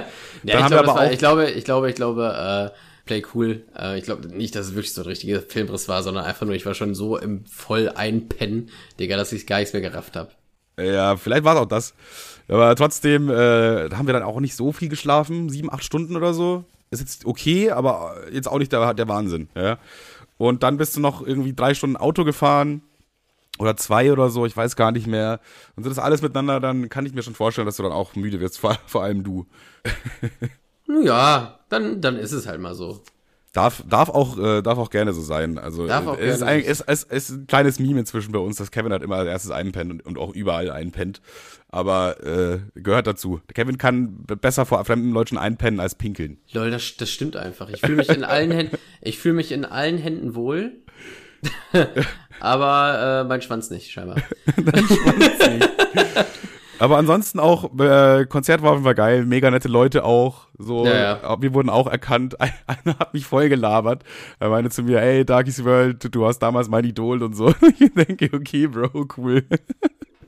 ja, 0.44 0.60
ich, 0.62 0.68
glaube, 0.68 0.88
war, 0.88 1.12
ich 1.12 1.20
glaube, 1.20 1.52
ich 1.52 1.64
glaube, 1.64 1.90
ich 1.90 1.96
glaube, 1.96 2.72
äh, 2.74 2.78
Play 3.06 3.24
cool. 3.34 3.64
Äh, 3.78 3.98
ich 4.00 4.06
glaube 4.06 4.28
nicht, 4.28 4.56
dass 4.56 4.68
es 4.68 4.76
wirklich 4.76 4.94
so 4.94 5.02
ein 5.02 5.08
richtiger 5.08 5.42
Filmriss 5.42 5.88
war, 5.88 6.04
sondern 6.04 6.26
einfach 6.26 6.46
nur, 6.46 6.56
ich 6.56 6.66
war 6.66 6.74
schon 6.74 6.96
so 6.96 7.18
im 7.18 7.46
voll 7.46 7.90
einpennen, 7.90 8.70
Digga, 9.00 9.16
dass 9.18 9.32
ich 9.32 9.48
gar 9.48 9.60
nichts 9.60 9.74
mehr 9.74 9.82
gerafft 9.82 10.16
habe. 10.16 10.32
Ja, 10.78 11.16
vielleicht 11.16 11.44
war 11.44 11.56
es 11.56 11.62
auch 11.62 11.68
das. 11.68 11.94
Aber 12.48 12.76
trotzdem 12.76 13.30
äh, 13.30 13.90
haben 13.92 14.08
wir 14.08 14.14
dann 14.14 14.24
auch 14.24 14.40
nicht 14.40 14.56
so 14.56 14.72
viel 14.72 14.90
geschlafen, 14.90 15.50
sieben, 15.50 15.72
acht 15.72 15.84
Stunden 15.84 16.16
oder 16.16 16.34
so. 16.34 16.66
Ist 16.92 17.00
jetzt 17.00 17.26
okay, 17.26 17.72
aber 17.72 18.16
jetzt 18.32 18.48
auch 18.48 18.60
nicht 18.60 18.72
der, 18.72 18.94
der 18.94 19.08
Wahnsinn. 19.08 19.50
Ja? 19.56 19.78
Und 20.38 20.64
dann 20.64 20.78
bist 20.78 20.96
du 20.96 21.00
noch 21.00 21.26
irgendwie 21.26 21.54
drei 21.54 21.74
Stunden 21.74 21.98
Auto 21.98 22.24
gefahren 22.24 22.82
oder 23.58 23.78
zwei 23.78 24.12
oder 24.12 24.30
so, 24.30 24.46
ich 24.46 24.56
weiß 24.56 24.76
gar 24.76 24.92
nicht 24.92 25.08
mehr. 25.08 25.40
Und 25.76 25.84
so 25.84 25.90
das 25.90 26.00
alles 26.00 26.22
miteinander, 26.22 26.60
dann 26.60 26.90
kann 26.90 27.06
ich 27.06 27.14
mir 27.14 27.24
schon 27.24 27.36
vorstellen, 27.36 27.66
dass 27.66 27.78
du 27.78 27.84
dann 27.84 27.92
auch 27.92 28.16
müde 28.16 28.40
wirst, 28.40 28.60
vor, 28.60 28.78
vor 28.86 29.04
allem 29.04 29.24
du. 29.24 29.46
Ja, 31.04 31.60
dann, 31.76 32.02
dann 32.02 32.18
ist 32.18 32.32
es 32.32 32.48
halt 32.48 32.60
mal 32.60 32.74
so. 32.74 33.02
Darf, 33.54 33.84
darf, 33.88 34.10
auch, 34.10 34.38
äh, 34.38 34.62
darf 34.62 34.78
auch 34.78 34.90
gerne 34.90 35.14
so 35.14 35.22
sein. 35.22 35.58
Also 35.58 35.88
darf 35.88 36.08
auch 36.08 36.18
es, 36.18 36.20
gerne 36.20 36.34
ist 36.34 36.44
ein, 36.44 36.62
es, 36.62 36.82
es, 36.82 37.04
ist 37.04 37.30
ein 37.30 37.48
kleines 37.48 37.80
Meme 37.80 38.02
inzwischen 38.02 38.34
bei 38.34 38.40
uns, 38.40 38.58
dass 38.58 38.70
Kevin 38.70 38.92
halt 38.92 39.02
immer 39.02 39.16
als 39.16 39.30
erstes 39.30 39.52
einpennt 39.52 39.92
und, 39.92 40.06
und 40.06 40.18
auch 40.18 40.34
überall 40.34 40.70
einpennt. 40.70 41.22
Aber 41.70 42.22
äh, 42.22 42.60
gehört 42.76 43.08
dazu. 43.08 43.40
Kevin 43.54 43.78
kann 43.78 44.18
besser 44.26 44.66
vor 44.66 44.84
fremden 44.84 45.12
Leuten 45.12 45.38
einpennen 45.38 45.80
als 45.80 45.96
pinkeln. 45.96 46.38
Lol, 46.52 46.70
das, 46.70 46.98
das 46.98 47.10
stimmt 47.10 47.38
einfach. 47.38 47.70
Ich 47.70 47.80
fühle 47.80 47.96
mich 47.96 48.10
in 48.10 48.26
allen 48.26 48.52
Händen, 48.52 48.78
ich 49.02 49.20
fühle 49.20 49.36
mich 49.36 49.54
in 49.54 49.64
allen 49.64 49.98
Händen 49.98 50.36
wohl. 50.36 50.74
aber 52.42 53.22
äh, 53.22 53.28
mein 53.28 53.42
Schwanz 53.42 53.70
nicht, 53.70 53.90
scheinbar. 53.90 54.18
Dein 54.58 54.86
Schwanz 54.86 55.50
nicht. 55.50 55.70
Aber 56.80 56.98
ansonsten 56.98 57.40
auch, 57.40 57.78
äh, 57.80 58.26
Konzert 58.26 58.62
war 58.62 58.72
auf 58.72 58.76
jeden 58.78 58.86
Fall 58.86 58.96
geil, 58.96 59.26
mega 59.26 59.50
nette 59.50 59.68
Leute 59.68 60.04
auch. 60.04 60.48
So, 60.58 60.86
ja, 60.86 61.20
ja. 61.22 61.42
wir 61.42 61.54
wurden 61.54 61.70
auch 61.70 61.88
erkannt. 61.88 62.36
Einer 62.68 63.00
hat 63.00 63.14
mich 63.14 63.26
voll 63.26 63.50
gelabert. 63.50 64.04
Er 64.40 64.50
meinte 64.50 64.70
zu 64.70 64.84
mir, 64.84 65.02
ey, 65.02 65.26
Darkies 65.26 65.64
World, 65.64 66.14
du 66.14 66.22
warst 66.22 66.42
damals 66.42 66.70
mein 66.70 66.86
Idol 66.86 67.24
und 67.24 67.36
so. 67.36 67.54
Ich 67.80 67.94
denke, 67.94 68.30
okay, 68.34 68.68
Bro, 68.68 69.08
cool. 69.18 69.44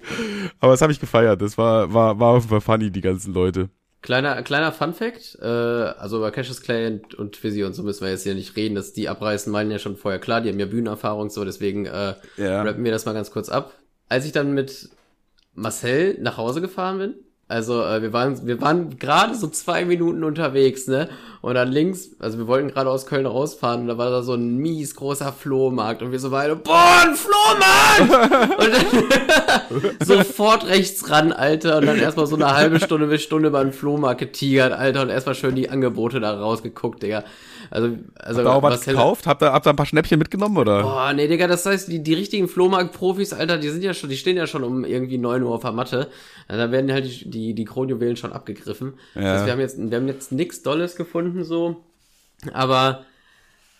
Aber 0.59 0.73
das 0.73 0.81
habe 0.81 0.91
ich 0.91 0.99
gefeiert. 0.99 1.41
Das 1.41 1.57
war, 1.57 1.93
war, 1.93 2.19
war 2.19 2.29
auf 2.29 2.43
jeden 2.43 2.49
Fall 2.49 2.61
funny, 2.61 2.91
die 2.91 3.01
ganzen 3.01 3.33
Leute. 3.33 3.69
Kleiner, 4.01 4.41
kleiner 4.43 4.71
Fun 4.71 4.93
Fact, 4.93 5.37
äh, 5.41 5.45
also 5.45 6.17
über 6.17 6.31
Cassius 6.31 6.61
Clay 6.61 6.87
und, 6.87 7.15
und 7.15 7.35
Fizzy 7.35 7.63
und 7.63 7.73
so 7.73 7.83
müssen 7.83 8.03
wir 8.03 8.11
jetzt 8.11 8.23
hier 8.23 8.35
nicht 8.35 8.55
reden, 8.55 8.75
dass 8.75 8.93
die 8.93 9.09
abreißen, 9.09 9.51
meinen 9.51 9.71
ja 9.71 9.79
schon 9.79 9.97
vorher 9.97 10.19
klar, 10.19 10.39
die 10.39 10.49
haben 10.49 10.59
ja 10.59 10.67
Bühnenerfahrung 10.67 11.29
so, 11.29 11.43
deswegen 11.43 11.87
äh, 11.87 12.13
ja. 12.37 12.61
rappen 12.61 12.83
wir 12.83 12.91
das 12.91 13.05
mal 13.05 13.13
ganz 13.13 13.31
kurz 13.31 13.49
ab. 13.49 13.73
Als 14.07 14.25
ich 14.25 14.31
dann 14.31 14.53
mit 14.53 14.89
Marcel 15.57 16.17
nach 16.21 16.37
Hause 16.37 16.61
gefahren 16.61 16.99
bin. 16.99 17.15
Also 17.47 17.81
äh, 17.81 18.01
wir 18.01 18.13
waren 18.13 18.45
wir 18.45 18.61
waren 18.61 18.99
gerade 18.99 19.33
so 19.35 19.47
zwei 19.47 19.85
Minuten 19.85 20.23
unterwegs, 20.23 20.87
ne? 20.87 21.09
Und 21.47 21.55
dann 21.55 21.71
links, 21.71 22.09
also 22.19 22.37
wir 22.39 22.47
wollten 22.47 22.67
gerade 22.67 22.89
aus 22.89 23.05
Köln 23.05 23.25
rausfahren 23.25 23.83
und 23.83 23.87
da 23.87 23.97
war 23.97 24.09
da 24.09 24.21
so 24.21 24.33
ein 24.33 24.57
mies 24.57 24.97
großer 24.97 25.31
Flohmarkt 25.31 26.01
und 26.01 26.11
wir 26.11 26.19
so 26.19 26.29
beide, 26.29 26.57
boah, 26.57 27.05
ein 27.05 27.15
Flohmarkt! 27.15 28.59
und 28.59 28.73
dann 28.73 30.05
sofort 30.05 30.67
rechts 30.67 31.09
ran, 31.09 31.31
Alter, 31.31 31.77
und 31.77 31.85
dann 31.85 31.99
erstmal 31.99 32.27
so 32.27 32.35
eine 32.35 32.53
halbe 32.53 32.81
Stunde 32.81 33.07
bis 33.07 33.23
Stunde 33.23 33.47
über 33.47 33.63
den 33.63 33.71
Flohmarkt 33.71 34.19
getigert, 34.19 34.73
Alter, 34.73 35.03
und 35.03 35.09
erstmal 35.09 35.35
schön 35.35 35.55
die 35.55 35.69
Angebote 35.69 36.19
da 36.19 36.37
rausgeguckt, 36.37 37.01
Digga. 37.01 37.23
Also, 37.69 37.97
also 38.15 38.39
habt 38.39 38.47
ihr 38.47 38.53
auch 38.53 38.61
was, 38.63 38.73
was 38.73 38.85
gekauft? 38.85 39.27
Habt 39.27 39.41
ihr, 39.41 39.53
habt 39.53 39.67
ihr 39.67 39.69
ein 39.69 39.75
paar 39.75 39.85
Schnäppchen 39.85 40.19
mitgenommen, 40.19 40.57
oder? 40.57 40.83
Boah, 40.83 41.13
nee, 41.13 41.27
Digga, 41.27 41.47
das 41.47 41.65
heißt, 41.65 41.89
die, 41.89 42.03
die 42.03 42.13
richtigen 42.13 42.47
Flohmarkt-Profis, 42.47 43.33
Alter, 43.33 43.57
die 43.57 43.69
sind 43.69 43.83
ja 43.83 43.93
schon, 43.93 44.09
die 44.09 44.17
stehen 44.17 44.37
ja 44.37 44.47
schon 44.47 44.63
um 44.63 44.83
irgendwie 44.83 45.17
neun 45.17 45.43
Uhr 45.43 45.55
auf 45.55 45.61
der 45.61 45.71
Matte. 45.71 46.09
Also, 46.47 46.61
da 46.61 46.71
werden 46.71 46.91
halt 46.91 47.05
die, 47.05 47.29
die, 47.29 47.53
die 47.53 47.65
Kronjuwelen 47.65 48.17
schon 48.17 48.33
abgegriffen. 48.33 48.93
Ja. 49.15 49.21
Das 49.21 49.31
heißt, 49.31 49.45
wir 49.45 49.53
haben 49.53 49.59
jetzt, 49.59 49.77
wir 49.91 49.97
haben 49.97 50.07
jetzt 50.07 50.31
nichts 50.31 50.61
Dolles 50.61 50.95
gefunden, 50.95 51.36
so. 51.43 51.83
Aber, 52.53 53.05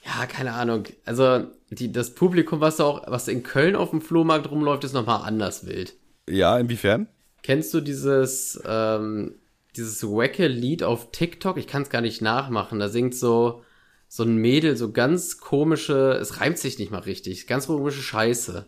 ja, 0.06 0.26
keine 0.26 0.54
Ahnung. 0.54 0.86
Also, 1.06 1.48
die, 1.70 1.92
das 1.92 2.16
Publikum, 2.16 2.60
was 2.60 2.78
da 2.78 2.86
auch, 2.86 3.04
was 3.08 3.28
in 3.28 3.44
Köln 3.44 3.76
auf 3.76 3.92
dem 3.92 4.02
Flohmarkt 4.02 4.50
rumläuft, 4.50 4.84
ist 4.84 4.94
nochmal 4.94 5.26
anders 5.26 5.66
wild. 5.66 5.94
Ja, 6.30 6.58
inwiefern? 6.58 7.08
Kennst 7.44 7.74
du 7.74 7.82
dieses, 7.82 8.62
ähm, 8.66 9.36
dieses 9.76 10.04
wacke 10.04 10.48
Lied 10.48 10.84
auf 10.84 11.12
TikTok? 11.12 11.58
Ich 11.58 11.68
kann 11.68 11.84
es 11.84 11.90
gar 11.90 12.02
nicht 12.02 12.22
nachmachen. 12.22 12.80
Da 12.80 12.90
singt 12.90 13.16
so, 13.16 13.64
so 14.08 14.24
ein 14.24 14.38
Mädel 14.38 14.78
so 14.78 14.92
ganz 14.92 15.38
komische, 15.40 16.18
es 16.20 16.40
reimt 16.40 16.58
sich 16.58 16.80
nicht 16.80 16.92
mal 16.92 17.00
richtig, 17.00 17.48
ganz 17.48 17.68
komische 17.68 18.02
Scheiße. 18.02 18.68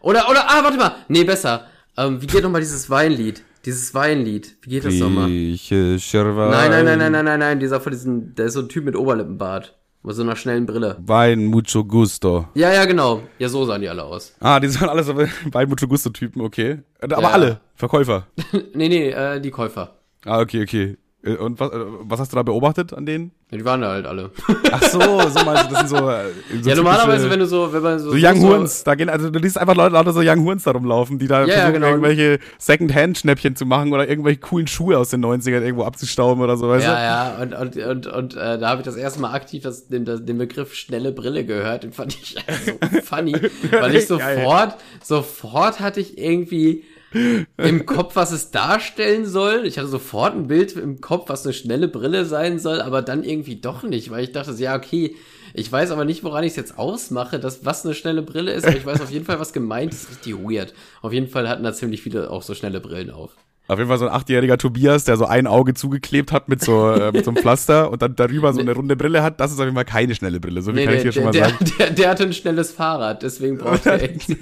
Oder, 0.00 0.28
oder, 0.30 0.50
ah, 0.50 0.64
warte 0.64 0.76
mal, 0.76 0.96
nee, 1.08 1.24
besser. 1.24 1.66
Ähm, 1.96 2.22
wie 2.22 2.26
geht 2.26 2.42
nochmal 2.42 2.60
dieses 2.60 2.90
Weinlied? 2.90 3.42
Dieses 3.64 3.92
Weinlied, 3.94 4.56
wie 4.62 4.70
geht 4.70 4.84
das 4.84 4.94
nochmal? 4.94 5.28
Nein, 5.28 6.70
nein, 6.70 6.84
nein, 6.84 6.98
nein, 6.98 7.12
nein, 7.12 7.24
nein, 7.24 7.38
nein, 7.38 7.60
dieser 7.60 7.80
von 7.80 7.92
diesen, 7.92 8.34
der 8.34 8.46
ist 8.46 8.54
so 8.54 8.60
ein 8.60 8.68
Typ 8.68 8.84
mit 8.84 8.96
Oberlippenbart. 8.96 9.76
Mit 10.02 10.16
so 10.16 10.22
einer 10.22 10.34
schnellen 10.34 10.64
Brille. 10.64 10.96
Wein 11.04 11.44
mucho 11.44 11.84
gusto. 11.84 12.48
Ja, 12.54 12.72
ja, 12.72 12.86
genau. 12.86 13.20
Ja, 13.38 13.50
so 13.50 13.66
sahen 13.66 13.82
die 13.82 13.88
alle 13.88 14.02
aus. 14.02 14.34
Ah, 14.40 14.58
die 14.58 14.68
sahen 14.68 14.88
alle 14.88 15.02
so 15.02 15.14
Wein 15.52 15.68
mucho 15.68 15.86
gusto 15.86 16.08
Typen, 16.08 16.40
okay. 16.40 16.78
Aber 17.02 17.20
ja. 17.20 17.28
alle, 17.28 17.60
Verkäufer. 17.74 18.26
nee, 18.74 18.88
nee, 18.88 19.10
äh, 19.10 19.40
die 19.40 19.50
Käufer. 19.50 19.96
Ah, 20.24 20.40
okay, 20.40 20.62
okay. 20.62 20.96
Äh, 21.22 21.36
und 21.36 21.60
was, 21.60 21.70
äh, 21.70 21.78
was 22.02 22.20
hast 22.20 22.32
du 22.32 22.36
da 22.36 22.42
beobachtet 22.42 22.94
an 22.94 23.04
denen? 23.04 23.32
Ja, 23.50 23.58
die 23.58 23.64
waren 23.64 23.80
da 23.82 23.90
halt 23.90 24.06
alle. 24.06 24.30
Ach 24.72 24.82
so, 24.82 25.00
so 25.00 25.44
meinst 25.44 25.64
du, 25.64 25.74
das 25.74 25.78
sind 25.80 25.88
so. 25.88 26.08
Äh, 26.08 26.30
so 26.62 26.68
ja, 26.70 26.76
normalerweise, 26.76 27.28
wenn 27.28 27.40
du 27.40 27.46
so, 27.46 27.70
wenn 27.72 27.82
man 27.82 27.98
so. 27.98 28.12
So 28.12 28.16
Young 28.16 28.42
Horns, 28.42 28.84
da 28.84 28.94
gehen, 28.94 29.10
also 29.10 29.28
du 29.28 29.38
liest 29.38 29.58
einfach 29.58 29.74
Leute, 29.74 29.92
Leute 29.92 30.12
so 30.12 30.20
Young 30.20 30.44
Horns 30.44 30.64
da 30.64 30.70
rumlaufen, 30.70 31.18
die 31.18 31.26
da 31.26 31.40
ja, 31.40 31.46
versuchen, 31.46 31.64
ja, 31.64 31.70
genau. 31.72 31.86
irgendwelche 31.88 32.38
Second-Hand-Schnäppchen 32.58 33.54
zu 33.54 33.66
machen 33.66 33.92
oder 33.92 34.08
irgendwelche 34.08 34.40
coolen 34.40 34.66
Schuhe 34.66 34.96
aus 34.96 35.10
den 35.10 35.24
90ern 35.24 35.62
irgendwo 35.62 35.84
abzustauben 35.84 36.42
oder 36.42 36.56
so, 36.56 36.68
weißt 36.68 36.86
ja, 36.86 36.94
du? 36.94 36.98
Ja, 36.98 37.04
ja, 37.04 37.42
und, 37.42 37.76
und, 37.76 37.76
und, 37.76 38.06
und 38.06 38.36
äh, 38.36 38.58
da 38.58 38.68
habe 38.70 38.80
ich 38.80 38.86
das 38.86 38.96
erste 38.96 39.20
Mal 39.20 39.32
aktiv 39.34 39.62
das, 39.62 39.88
den, 39.88 40.06
das, 40.06 40.24
den 40.24 40.38
Begriff 40.38 40.74
schnelle 40.74 41.12
Brille 41.12 41.44
gehört. 41.44 41.82
Den 41.82 41.92
fand 41.92 42.14
ich 42.14 42.36
so 42.64 43.00
funny, 43.02 43.36
weil 43.70 43.94
ich 43.94 44.06
sofort, 44.06 44.76
sofort 45.02 45.80
hatte 45.80 46.00
ich 46.00 46.16
irgendwie 46.16 46.84
im 47.12 47.86
Kopf, 47.86 48.16
was 48.16 48.32
es 48.32 48.50
darstellen 48.50 49.26
soll. 49.26 49.66
Ich 49.66 49.78
hatte 49.78 49.88
sofort 49.88 50.34
ein 50.34 50.46
Bild 50.46 50.76
im 50.76 51.00
Kopf, 51.00 51.28
was 51.28 51.44
eine 51.44 51.52
schnelle 51.52 51.88
Brille 51.88 52.24
sein 52.24 52.58
soll, 52.58 52.80
aber 52.80 53.02
dann 53.02 53.24
irgendwie 53.24 53.56
doch 53.56 53.82
nicht, 53.82 54.10
weil 54.10 54.24
ich 54.24 54.32
dachte, 54.32 54.52
ja, 54.52 54.76
okay, 54.76 55.16
ich 55.52 55.70
weiß 55.70 55.90
aber 55.90 56.04
nicht, 56.04 56.22
woran 56.22 56.44
ich 56.44 56.50
es 56.50 56.56
jetzt 56.56 56.78
ausmache, 56.78 57.40
dass, 57.40 57.64
was 57.64 57.84
eine 57.84 57.94
schnelle 57.94 58.22
Brille 58.22 58.52
ist, 58.52 58.66
aber 58.66 58.76
ich 58.76 58.86
weiß 58.86 59.00
auf 59.00 59.10
jeden 59.10 59.24
Fall, 59.24 59.40
was 59.40 59.52
gemeint 59.52 59.92
ist. 59.92 60.10
Richtig 60.10 60.34
weird. 60.36 60.74
Auf 61.02 61.12
jeden 61.12 61.28
Fall 61.28 61.48
hatten 61.48 61.64
da 61.64 61.72
ziemlich 61.72 62.02
viele 62.02 62.30
auch 62.30 62.42
so 62.42 62.54
schnelle 62.54 62.80
Brillen 62.80 63.10
auf. 63.10 63.36
Auf 63.70 63.78
jeden 63.78 63.88
Fall 63.88 63.98
so 63.98 64.08
ein 64.08 64.12
achtjähriger 64.12 64.58
Tobias, 64.58 65.04
der 65.04 65.16
so 65.16 65.26
ein 65.26 65.46
Auge 65.46 65.74
zugeklebt 65.74 66.32
hat 66.32 66.48
mit 66.48 66.60
so, 66.60 66.90
äh, 66.90 67.12
mit 67.12 67.24
so 67.24 67.30
einem 67.30 67.36
Pflaster 67.36 67.92
und 67.92 68.02
dann 68.02 68.16
darüber 68.16 68.52
so 68.52 68.58
eine 68.58 68.72
runde 68.72 68.96
Brille 68.96 69.22
hat. 69.22 69.38
Das 69.38 69.52
ist 69.52 69.58
auf 69.60 69.64
jeden 69.64 69.76
Fall 69.76 69.84
keine 69.84 70.16
schnelle 70.16 70.40
Brille. 70.40 70.60
So 70.60 70.72
viel 70.72 70.80
nee, 70.80 70.84
kann 70.86 70.94
nee, 70.94 70.98
ich 70.98 71.04
dir 71.04 71.12
schon 71.12 71.24
mal 71.24 71.30
der, 71.30 71.50
sagen. 71.50 71.56
Der, 71.60 71.86
der, 71.86 71.90
der 71.94 72.10
hatte 72.10 72.24
ein 72.24 72.32
schnelles 72.32 72.72
Fahrrad, 72.72 73.22
deswegen 73.22 73.58
braucht 73.58 73.86
er 73.86 74.02
echt. 74.02 74.36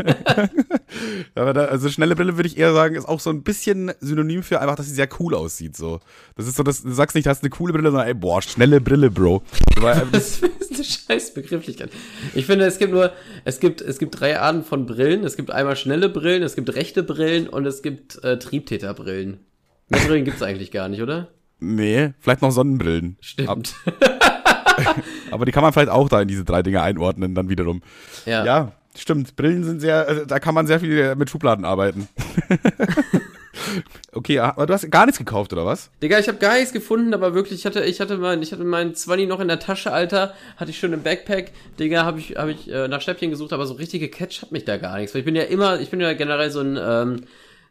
Aber 1.34 1.52
da, 1.52 1.64
also 1.66 1.88
schnelle 1.88 2.16
Brille 2.16 2.36
würde 2.36 2.48
ich 2.48 2.56
eher 2.56 2.72
sagen, 2.72 2.94
ist 2.94 3.08
auch 3.08 3.20
so 3.20 3.30
ein 3.30 3.42
bisschen 3.42 3.92
Synonym 4.00 4.42
für 4.42 4.60
einfach, 4.60 4.76
dass 4.76 4.86
sie 4.86 4.94
sehr 4.94 5.08
cool 5.18 5.34
aussieht. 5.34 5.76
So. 5.76 6.00
Das 6.36 6.46
ist 6.46 6.56
so, 6.56 6.62
dass 6.62 6.82
du 6.82 6.90
sagst 6.90 7.14
nicht, 7.14 7.26
du 7.26 7.30
hast 7.30 7.42
eine 7.42 7.50
coole 7.50 7.72
Brille, 7.72 7.90
sondern 7.90 8.08
ey, 8.08 8.14
boah, 8.14 8.42
schnelle 8.42 8.80
Brille, 8.80 9.10
Bro. 9.10 9.42
das 10.12 10.40
ist 10.40 10.74
eine 10.74 10.84
scheiß 10.84 11.34
Begrifflichkeit. 11.34 11.90
Ich 12.34 12.46
finde, 12.46 12.66
es 12.66 12.78
gibt 12.78 12.92
nur, 12.92 13.12
es 13.44 13.60
gibt, 13.60 13.80
es 13.80 13.98
gibt 13.98 14.20
drei 14.20 14.38
Arten 14.38 14.64
von 14.64 14.86
Brillen. 14.86 15.24
Es 15.24 15.36
gibt 15.36 15.50
einmal 15.50 15.76
schnelle 15.76 16.08
Brillen, 16.08 16.42
es 16.42 16.54
gibt 16.54 16.74
rechte 16.74 17.02
Brillen 17.02 17.48
und 17.48 17.66
es 17.66 17.82
gibt 17.82 18.22
äh, 18.24 18.38
Triebtäterbrillen. 18.38 19.40
Mehr 19.88 20.00
Brillen 20.00 20.24
gibt's 20.24 20.42
eigentlich 20.42 20.70
gar 20.70 20.88
nicht, 20.88 21.02
oder? 21.02 21.28
Nee, 21.60 22.12
vielleicht 22.20 22.42
noch 22.42 22.50
Sonnenbrillen. 22.50 23.16
Stimmt. 23.20 23.74
Aber 25.30 25.44
die 25.44 25.52
kann 25.52 25.62
man 25.62 25.72
vielleicht 25.72 25.90
auch 25.90 26.08
da 26.08 26.22
in 26.22 26.28
diese 26.28 26.44
drei 26.44 26.62
Dinge 26.62 26.82
einordnen, 26.82 27.34
dann 27.34 27.48
wiederum. 27.48 27.82
Ja. 28.26 28.44
Ja, 28.44 28.72
stimmt. 28.96 29.36
Brillen 29.36 29.64
sind 29.64 29.80
sehr, 29.80 30.08
also 30.08 30.24
da 30.24 30.38
kann 30.38 30.54
man 30.54 30.66
sehr 30.66 30.80
viel 30.80 31.14
mit 31.16 31.30
Schubladen 31.30 31.64
arbeiten. 31.64 32.08
okay, 34.12 34.38
aber 34.38 34.66
du 34.66 34.74
hast 34.74 34.90
gar 34.90 35.06
nichts 35.06 35.18
gekauft, 35.18 35.52
oder 35.52 35.66
was? 35.66 35.90
Digga, 36.02 36.18
ich 36.18 36.28
habe 36.28 36.38
gar 36.38 36.54
nichts 36.54 36.72
gefunden, 36.72 37.14
aber 37.14 37.34
wirklich, 37.34 37.60
ich 37.60 37.66
hatte, 37.66 37.84
ich 37.84 38.00
hatte 38.00 38.18
mein, 38.18 38.42
ich 38.42 38.52
hatte 38.52 38.64
meinen 38.64 38.94
Zwanni 38.94 39.26
noch 39.26 39.40
in 39.40 39.48
der 39.48 39.60
Tasche, 39.60 39.92
Alter, 39.92 40.34
hatte 40.56 40.70
ich 40.70 40.78
schon 40.78 40.92
im 40.92 41.02
Backpack. 41.02 41.52
Digga, 41.78 42.04
habe 42.04 42.18
ich, 42.18 42.36
habe 42.36 42.52
ich 42.52 42.70
äh, 42.70 42.88
nach 42.88 43.00
Schnäppchen 43.00 43.30
gesucht, 43.30 43.52
aber 43.52 43.66
so 43.66 43.74
richtige 43.74 44.08
Catch 44.08 44.42
hat 44.42 44.52
mich 44.52 44.64
da 44.64 44.76
gar 44.76 44.98
nichts. 44.98 45.14
Weil 45.14 45.20
ich 45.20 45.26
bin 45.26 45.36
ja 45.36 45.44
immer, 45.44 45.80
ich 45.80 45.90
bin 45.90 46.00
ja 46.00 46.12
generell 46.14 46.50
so 46.50 46.60
ein, 46.60 46.78
ähm, 46.80 47.24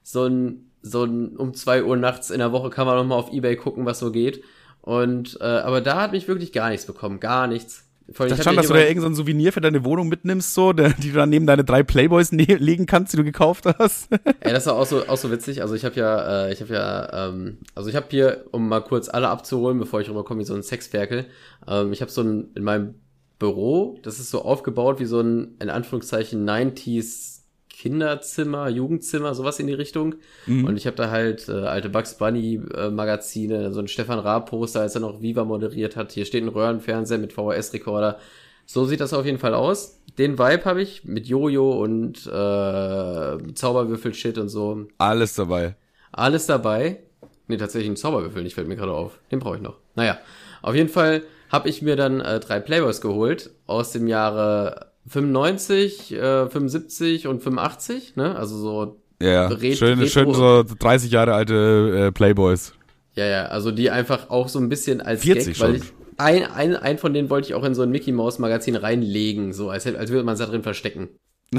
so 0.03 0.26
ein 0.26 0.63
so 0.82 1.03
um 1.03 1.53
zwei 1.53 1.84
Uhr 1.84 1.97
nachts 1.97 2.30
in 2.30 2.39
der 2.39 2.51
Woche 2.51 2.70
kann 2.70 2.88
man 2.88 2.95
noch 2.95 3.05
mal 3.05 3.15
auf 3.15 3.32
Ebay 3.32 3.55
gucken, 3.55 3.86
was 3.86 3.99
so 3.99 4.11
geht. 4.11 4.43
Und 4.82 5.38
äh, 5.41 5.43
aber 5.43 5.82
da 5.82 6.01
hat 6.01 6.13
mich 6.13 6.28
wirklich 6.28 6.53
gar 6.53 6.70
nichts 6.70 6.86
bekommen, 6.86 7.20
gar 7.20 7.47
nichts. 7.47 7.86
Allem, 8.17 8.33
ich 8.33 8.43
schon, 8.43 8.55
dass 8.55 8.67
du 8.67 8.73
da 8.73 8.79
irgendein 8.79 9.15
so 9.15 9.23
Souvenir 9.23 9.51
für 9.51 9.61
deine 9.61 9.83
Wohnung 9.83 10.07
mitnimmst, 10.07 10.53
so, 10.53 10.71
die 10.73 11.11
du 11.11 11.13
dann 11.13 11.29
neben 11.29 11.45
deine 11.45 11.63
drei 11.63 11.83
Playboys 11.83 12.31
ne 12.31 12.45
legen 12.45 12.85
kannst, 12.85 13.13
die 13.13 13.17
du 13.17 13.23
gekauft 13.23 13.65
hast. 13.65 14.09
Ey, 14.39 14.53
das 14.53 14.65
war 14.65 14.75
auch 14.75 14.85
so, 14.85 15.07
auch 15.07 15.17
so 15.17 15.29
witzig. 15.31 15.61
Also 15.61 15.75
ich 15.75 15.83
habe 15.83 15.95
ja, 15.95 16.45
äh, 16.45 16.53
ich 16.53 16.61
habe 16.61 16.73
ja, 16.73 17.27
ähm, 17.27 17.57
also 17.75 17.89
ich 17.89 17.95
habe 17.95 18.07
hier, 18.09 18.45
um 18.51 18.69
mal 18.69 18.81
kurz 18.81 19.09
alle 19.09 19.29
abzuholen, 19.29 19.77
bevor 19.77 20.01
ich 20.01 20.09
rüberkomme, 20.09 20.41
wie 20.41 20.45
so 20.45 20.55
ein 20.55 20.63
Sexferkel. 20.63 21.25
Ähm, 21.67 21.91
ich 21.91 22.01
habe 22.01 22.11
so 22.11 22.21
ein 22.21 22.51
in 22.55 22.63
meinem 22.63 22.95
Büro, 23.39 23.99
das 24.03 24.19
ist 24.19 24.31
so 24.31 24.41
aufgebaut 24.43 24.99
wie 24.99 25.05
so 25.05 25.19
ein 25.19 25.55
in 25.59 25.69
Anführungszeichen 25.69 26.47
90s 26.47 27.36
Kinderzimmer, 27.78 28.69
Jugendzimmer, 28.69 29.36
sowas 29.36 29.59
in 29.59 29.67
die 29.67 29.73
Richtung. 29.73 30.15
Mhm. 30.47 30.65
Und 30.65 30.78
ich 30.78 30.88
habe 30.88 30.97
da 30.97 31.11
halt 31.11 31.47
äh, 31.47 31.51
alte 31.51 31.89
Bugs 31.89 32.17
Bunny 32.17 32.59
äh, 32.75 32.89
Magazine, 32.89 33.71
so 33.71 33.80
ein 33.80 33.88
Stefan 33.88 34.17
Raab 34.17 34.49
Poster, 34.49 34.82
als 34.82 34.95
er 34.95 35.01
noch 35.01 35.21
Viva 35.21 35.45
moderiert 35.45 35.95
hat. 35.95 36.11
Hier 36.11 36.25
steht 36.25 36.43
ein 36.43 36.49
Röhrenfernseher 36.49 37.19
mit 37.19 37.34
VHS-Rekorder. 37.34 38.17
So 38.65 38.86
sieht 38.86 38.99
das 38.99 39.13
auf 39.13 39.25
jeden 39.25 39.38
Fall 39.38 39.53
aus. 39.53 40.01
Den 40.17 40.39
Vibe 40.39 40.65
habe 40.65 40.82
ich 40.82 41.05
mit 41.05 41.28
Jojo 41.28 41.84
und 41.84 42.25
äh, 42.25 43.53
Zauberwürfel-Shit 43.53 44.39
und 44.39 44.49
so. 44.49 44.88
Alles 44.97 45.36
dabei. 45.36 45.75
Alles 46.11 46.47
dabei. 46.47 47.03
Nee, 47.47 47.57
tatsächlich 47.57 47.91
ein 47.91 47.95
Zauberwürfel, 47.95 48.41
nicht 48.41 48.55
fällt 48.55 48.67
mir 48.67 48.75
gerade 48.75 48.91
auf. 48.91 49.19
Den 49.32 49.39
brauche 49.39 49.57
ich 49.57 49.61
noch. 49.61 49.78
Naja, 49.95 50.17
auf 50.63 50.73
jeden 50.73 50.89
Fall 50.89 51.21
habe 51.49 51.69
ich 51.69 51.84
mir 51.84 51.95
dann 51.95 52.21
äh, 52.21 52.39
drei 52.39 52.59
Playboys 52.59 53.01
geholt 53.01 53.51
aus 53.67 53.91
dem 53.91 54.07
Jahre 54.07 54.86
95, 55.07 56.13
äh, 56.13 56.49
75 56.49 57.27
und 57.27 57.41
85, 57.41 58.15
ne? 58.15 58.35
Also 58.35 58.57
so 58.57 59.01
ja, 59.21 59.49
schön, 59.59 60.07
schön 60.07 60.33
so 60.33 60.63
30 60.63 61.11
Jahre 61.11 61.33
alte 61.33 62.07
äh, 62.07 62.11
Playboys. 62.11 62.73
Ja, 63.15 63.25
ja, 63.25 63.45
also 63.45 63.71
die 63.71 63.89
einfach 63.89 64.29
auch 64.29 64.47
so 64.47 64.59
ein 64.59 64.69
bisschen 64.69 65.01
als 65.01 65.21
40 65.21 65.57
Gag, 65.57 65.59
weil 65.59 65.75
ich 65.75 65.83
ein, 66.17 66.43
ein, 66.43 66.75
ein 66.75 66.97
von 66.97 67.13
denen 67.13 67.29
wollte 67.29 67.47
ich 67.47 67.55
auch 67.55 67.63
in 67.63 67.73
so 67.73 67.81
ein 67.81 67.89
Mickey 67.89 68.11
Mouse 68.11 68.39
Magazin 68.39 68.75
reinlegen, 68.75 69.53
so 69.53 69.69
als, 69.69 69.87
als 69.87 70.11
würde 70.11 70.23
man 70.23 70.33
es 70.33 70.39
da 70.39 70.45
drin 70.45 70.63
verstecken. 70.63 71.09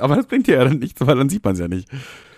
aber 0.00 0.16
das 0.16 0.26
bringt 0.26 0.48
ja 0.48 0.64
dann 0.64 0.78
nichts, 0.78 1.00
weil 1.04 1.16
dann 1.16 1.28
sieht 1.28 1.44
man 1.44 1.54
es 1.54 1.60
ja 1.60 1.68
nicht. 1.68 1.88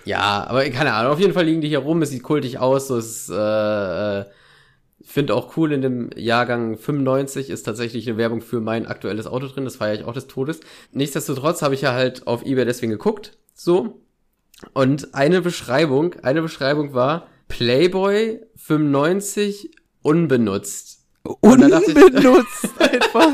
Ja, 0.05 0.47
aber 0.49 0.65
keine 0.71 0.95
Ahnung, 0.95 1.13
auf 1.13 1.21
jeden 1.21 1.35
Fall 1.35 1.45
liegen 1.45 1.61
die 1.61 1.69
hier 1.69 1.81
rum, 1.81 2.01
es 2.03 2.11
sieht 2.11 2.23
kultig 2.23 2.59
aus, 2.59 2.89
so 2.89 2.97
es 2.97 3.29
ist, 3.29 3.31
äh, 3.31 4.21
äh 4.21 4.25
finde 5.09 5.35
auch 5.35 5.57
cool, 5.57 5.73
in 5.73 5.81
dem 5.81 6.11
Jahrgang 6.17 6.77
95 6.77 7.49
ist 7.49 7.63
tatsächlich 7.63 8.07
eine 8.07 8.19
Werbung 8.19 8.43
für 8.43 8.61
mein 8.61 8.87
aktuelles 8.87 9.27
Auto 9.27 9.47
drin. 9.47 9.65
Das 9.65 9.77
feiere 9.77 9.95
ich 9.95 10.05
auch 10.05 10.13
des 10.13 10.27
Todes. 10.27 10.61
Nichtsdestotrotz 10.93 11.63
habe 11.63 11.75
ich 11.75 11.81
ja 11.81 11.95
halt 11.95 12.27
auf 12.27 12.45
eBay 12.45 12.67
deswegen 12.67 12.93
geguckt. 12.93 13.39
So. 13.55 14.03
Und 14.75 15.15
eine 15.15 15.41
Beschreibung, 15.41 16.15
eine 16.23 16.43
Beschreibung 16.43 16.93
war 16.93 17.29
Playboy 17.49 18.41
95 18.57 19.71
unbenutzt. 20.03 21.07
Unbenutzt 21.23 22.71
einfach. 22.79 23.31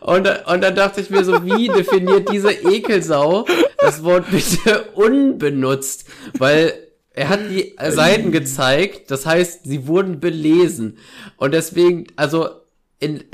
und, 0.00 0.28
und 0.46 0.60
dann 0.60 0.74
dachte 0.74 1.00
ich 1.00 1.08
mir 1.08 1.24
so, 1.24 1.44
wie 1.46 1.68
definiert 1.68 2.30
diese 2.30 2.52
Ekelsau 2.52 3.46
das 3.78 4.04
Wort 4.04 4.26
bitte 4.30 4.84
unbenutzt? 4.94 6.06
Weil 6.38 6.81
er 7.14 7.28
hat 7.28 7.40
die 7.50 7.74
Seiten 7.90 8.32
gezeigt, 8.32 9.10
das 9.10 9.26
heißt, 9.26 9.64
sie 9.64 9.86
wurden 9.86 10.20
belesen. 10.20 10.98
Und 11.36 11.52
deswegen, 11.52 12.06
also, 12.16 12.48
in, 13.00 13.24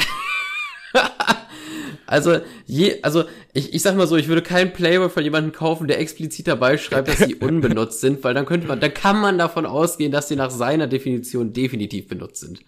also, 2.06 2.38
je, 2.66 3.00
also, 3.02 3.24
ich, 3.52 3.74
ich 3.74 3.82
sag 3.82 3.96
mal 3.96 4.08
so, 4.08 4.16
ich 4.16 4.26
würde 4.26 4.42
keinen 4.42 4.72
Playboy 4.72 5.10
von 5.10 5.22
jemandem 5.22 5.52
kaufen, 5.52 5.86
der 5.86 6.00
explizit 6.00 6.48
dabei 6.48 6.76
schreibt, 6.76 7.08
dass 7.08 7.18
sie 7.18 7.34
unbenutzt 7.40 8.00
sind, 8.00 8.24
weil 8.24 8.34
dann 8.34 8.46
könnte 8.46 8.66
man, 8.66 8.80
dann 8.80 8.94
kann 8.94 9.20
man 9.20 9.38
davon 9.38 9.64
ausgehen, 9.64 10.10
dass 10.10 10.26
sie 10.26 10.36
nach 10.36 10.50
seiner 10.50 10.88
Definition 10.88 11.52
definitiv 11.52 12.08
benutzt 12.08 12.40
sind. 12.40 12.60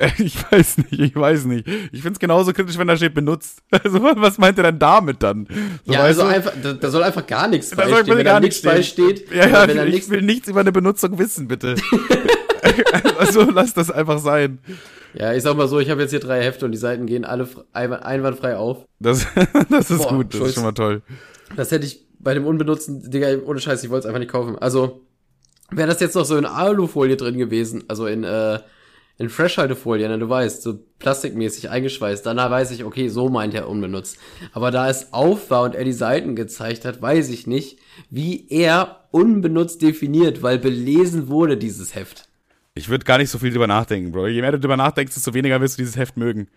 Ich 0.18 0.50
weiß 0.50 0.78
nicht, 0.78 0.92
ich 0.92 1.16
weiß 1.16 1.44
nicht. 1.46 1.66
Ich 1.92 2.02
find's 2.02 2.18
genauso 2.18 2.52
kritisch, 2.52 2.78
wenn 2.78 2.88
da 2.88 2.96
steht 2.96 3.14
benutzt. 3.14 3.62
Also, 3.84 4.02
was 4.02 4.38
meint 4.38 4.58
er 4.58 4.64
denn 4.64 4.78
damit 4.78 5.22
dann? 5.22 5.46
So, 5.84 5.92
ja, 5.92 6.00
also 6.00 6.22
einfach, 6.22 6.52
da, 6.62 6.72
da, 6.74 6.90
soll 6.90 7.02
einfach 7.02 7.26
gar 7.26 7.48
nichts 7.48 7.70
da 7.70 7.76
beistehen. 7.76 8.16
Wenn 8.16 8.24
da 8.24 8.38
nichts 8.38 8.62
beisteht, 8.62 9.30
ja, 9.34 9.48
ja, 9.48 9.66
wenn 9.66 9.88
ich, 9.88 9.96
ich 9.96 10.10
will 10.10 10.22
nichts 10.22 10.48
über 10.48 10.60
eine 10.60 10.72
Benutzung 10.72 11.18
wissen, 11.18 11.48
bitte. 11.48 11.74
also, 13.18 13.50
lass 13.50 13.74
das 13.74 13.90
einfach 13.90 14.18
sein. 14.18 14.60
Ja, 15.14 15.32
ich 15.34 15.42
sag 15.42 15.56
mal 15.56 15.68
so, 15.68 15.80
ich 15.80 15.90
habe 15.90 16.00
jetzt 16.02 16.10
hier 16.10 16.20
drei 16.20 16.42
Hefte 16.42 16.64
und 16.64 16.72
die 16.72 16.78
Seiten 16.78 17.06
gehen 17.06 17.24
alle 17.24 17.48
einwandfrei 17.72 18.56
auf. 18.56 18.86
Das, 19.00 19.26
das 19.68 19.90
ist 19.90 19.98
Boah, 20.02 20.16
gut, 20.16 20.32
das 20.32 20.38
Schulz. 20.38 20.48
ist 20.50 20.54
schon 20.54 20.64
mal 20.64 20.72
toll. 20.72 21.02
Das 21.56 21.70
hätte 21.70 21.86
ich 21.86 22.06
bei 22.18 22.34
dem 22.34 22.46
unbenutzten, 22.46 23.10
Digga, 23.10 23.28
ohne 23.44 23.60
Scheiß, 23.60 23.82
ich 23.82 23.90
wollte 23.90 24.06
es 24.06 24.06
einfach 24.06 24.20
nicht 24.20 24.30
kaufen. 24.30 24.56
Also, 24.58 25.00
wäre 25.70 25.88
das 25.88 26.00
jetzt 26.00 26.14
noch 26.14 26.24
so 26.24 26.36
in 26.36 26.46
Alufolie 26.46 27.16
drin 27.16 27.36
gewesen, 27.36 27.84
also 27.88 28.06
in, 28.06 28.24
äh, 28.24 28.60
in 29.18 29.28
Freshhaltefolie, 29.28 30.08
ne, 30.08 30.18
du 30.18 30.28
weißt, 30.28 30.62
so 30.62 30.80
plastikmäßig 30.98 31.70
eingeschweißt, 31.70 32.24
dann 32.26 32.38
weiß 32.38 32.70
ich, 32.70 32.84
okay, 32.84 33.08
so 33.08 33.28
meint 33.28 33.54
er 33.54 33.68
unbenutzt. 33.68 34.18
Aber 34.52 34.70
da 34.70 34.88
es 34.88 35.12
auf 35.12 35.50
war 35.50 35.62
und 35.62 35.74
er 35.74 35.84
die 35.84 35.92
Seiten 35.92 36.34
gezeigt 36.34 36.84
hat, 36.84 37.02
weiß 37.02 37.28
ich 37.30 37.46
nicht, 37.46 37.78
wie 38.10 38.46
er 38.48 39.08
unbenutzt 39.10 39.82
definiert, 39.82 40.42
weil 40.42 40.58
belesen 40.58 41.28
wurde 41.28 41.56
dieses 41.56 41.94
Heft. 41.94 42.28
Ich 42.74 42.88
würde 42.88 43.04
gar 43.04 43.18
nicht 43.18 43.28
so 43.28 43.38
viel 43.38 43.50
drüber 43.50 43.66
nachdenken, 43.66 44.12
Bro. 44.12 44.28
Je 44.28 44.40
mehr 44.40 44.52
du 44.52 44.58
drüber 44.58 44.78
nachdenkst, 44.78 45.14
desto 45.14 45.34
weniger 45.34 45.60
wirst 45.60 45.78
du 45.78 45.82
dieses 45.82 45.96
Heft 45.96 46.16
mögen. 46.16 46.48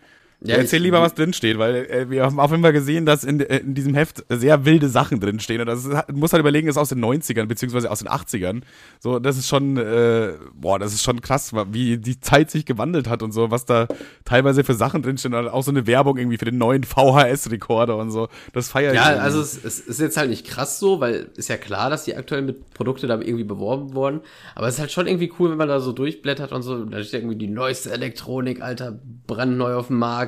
Ja, 0.41 0.57
Erzähl 0.57 0.81
lieber, 0.81 1.01
was 1.01 1.13
drinsteht, 1.13 1.57
weil 1.57 1.75
äh, 1.85 2.09
wir 2.09 2.23
haben 2.23 2.39
auf 2.39 2.51
jeden 2.51 2.61
Fall 2.61 2.73
gesehen, 2.73 3.05
dass 3.05 3.23
in, 3.23 3.39
äh, 3.39 3.57
in 3.57 3.73
diesem 3.73 3.95
Heft 3.95 4.23
sehr 4.29 4.65
wilde 4.65 4.89
Sachen 4.89 5.19
drinstehen. 5.19 5.61
Und 5.61 5.67
das 5.67 5.85
ist, 5.85 5.93
muss 6.13 6.33
halt 6.33 6.41
überlegen, 6.41 6.67
ist 6.67 6.77
aus 6.77 6.89
den 6.89 7.03
90ern, 7.03 7.45
beziehungsweise 7.45 7.89
aus 7.89 7.99
den 7.99 8.09
80ern. 8.09 8.61
So, 8.99 9.19
das 9.19 9.37
ist 9.37 9.47
schon, 9.47 9.77
äh, 9.77 10.33
boah, 10.53 10.77
das 10.77 10.93
ist 10.93 11.03
schon 11.03 11.21
krass, 11.21 11.53
wie 11.71 11.97
die 11.97 12.19
Zeit 12.19 12.51
sich 12.51 12.65
gewandelt 12.65 13.07
hat 13.07 13.23
und 13.23 13.31
so, 13.31 13.49
was 13.49 13.65
da 13.65 13.87
teilweise 14.25 14.63
für 14.63 14.73
Sachen 14.73 15.01
drinstehen. 15.01 15.33
Und 15.33 15.47
auch 15.47 15.63
so 15.63 15.71
eine 15.71 15.87
Werbung 15.87 16.17
irgendwie 16.17 16.37
für 16.37 16.45
den 16.45 16.57
neuen 16.57 16.83
VHS-Rekorder 16.83 17.97
und 17.97 18.11
so. 18.11 18.27
Das 18.53 18.69
feiere 18.69 18.91
ich. 18.91 18.97
Ja, 18.97 19.11
irgendwie. 19.11 19.23
also 19.23 19.41
es, 19.41 19.63
es, 19.63 19.79
ist 19.79 19.99
jetzt 19.99 20.17
halt 20.17 20.29
nicht 20.29 20.45
krass 20.45 20.79
so, 20.79 20.99
weil 20.99 21.29
ist 21.35 21.49
ja 21.49 21.57
klar, 21.57 21.89
dass 21.89 22.03
die 22.03 22.15
aktuell 22.15 22.41
mit 22.41 22.73
Produkte 22.73 23.07
da 23.07 23.15
irgendwie 23.19 23.45
beworben 23.45 23.93
wurden. 23.93 24.21
Aber 24.53 24.67
es 24.67 24.75
ist 24.75 24.79
halt 24.79 24.91
schon 24.91 25.07
irgendwie 25.07 25.31
cool, 25.39 25.49
wenn 25.51 25.57
man 25.57 25.69
da 25.69 25.79
so 25.79 25.91
durchblättert 25.91 26.51
und 26.51 26.61
so. 26.61 26.83
Da 26.83 27.01
steht 27.01 27.21
irgendwie 27.21 27.37
die 27.37 27.47
neueste 27.47 27.91
Elektronik, 27.91 28.61
Alter, 28.61 28.99
brandneu 29.25 29.75
auf 29.75 29.87
dem 29.87 29.97
Markt 29.97 30.24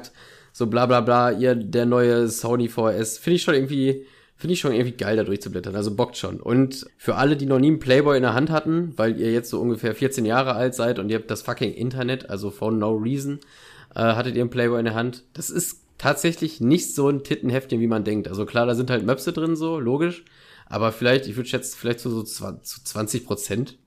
so 0.53 0.67
bla 0.67 0.85
bla 0.85 1.01
bla, 1.01 1.31
ihr 1.31 1.55
der 1.55 1.85
neue 1.85 2.27
Sony 2.29 2.67
VS, 2.67 3.17
finde 3.19 3.35
ich 3.35 3.43
schon 3.43 3.53
irgendwie, 3.53 4.05
finde 4.35 4.53
ich 4.53 4.59
schon 4.59 4.71
irgendwie 4.71 4.97
geil, 4.97 5.15
da 5.15 5.23
durchzublättern. 5.23 5.75
Also 5.75 5.95
bockt 5.95 6.17
schon. 6.17 6.39
Und 6.39 6.85
für 6.97 7.15
alle, 7.15 7.37
die 7.37 7.45
noch 7.45 7.59
nie 7.59 7.67
einen 7.67 7.79
Playboy 7.79 8.17
in 8.17 8.23
der 8.23 8.33
Hand 8.33 8.49
hatten, 8.49 8.93
weil 8.97 9.19
ihr 9.19 9.31
jetzt 9.31 9.49
so 9.49 9.59
ungefähr 9.59 9.93
14 9.93 10.25
Jahre 10.25 10.53
alt 10.55 10.73
seid 10.73 10.99
und 10.99 11.09
ihr 11.09 11.17
habt 11.17 11.29
das 11.29 11.43
fucking 11.43 11.73
Internet, 11.73 12.29
also 12.29 12.49
for 12.49 12.71
no 12.71 12.95
reason, 12.95 13.39
äh, 13.95 13.99
hattet 13.99 14.35
ihr 14.35 14.41
einen 14.41 14.49
Playboy 14.49 14.79
in 14.79 14.85
der 14.85 14.95
Hand. 14.95 15.23
Das 15.33 15.49
ist 15.49 15.81
tatsächlich 15.97 16.61
nicht 16.61 16.93
so 16.93 17.09
ein 17.09 17.23
Tittenheftchen, 17.23 17.79
wie 17.79 17.87
man 17.87 18.03
denkt. 18.03 18.27
Also 18.27 18.45
klar, 18.45 18.65
da 18.65 18.75
sind 18.75 18.89
halt 18.89 19.05
Möpse 19.05 19.33
drin, 19.33 19.55
so, 19.55 19.79
logisch. 19.79 20.23
Aber 20.67 20.91
vielleicht, 20.91 21.27
ich 21.27 21.35
würde 21.35 21.49
schätzen, 21.49 21.77
vielleicht 21.79 21.99
so, 21.99 22.09
so 22.23 22.23
20 22.23 23.25
Prozent. 23.25 23.77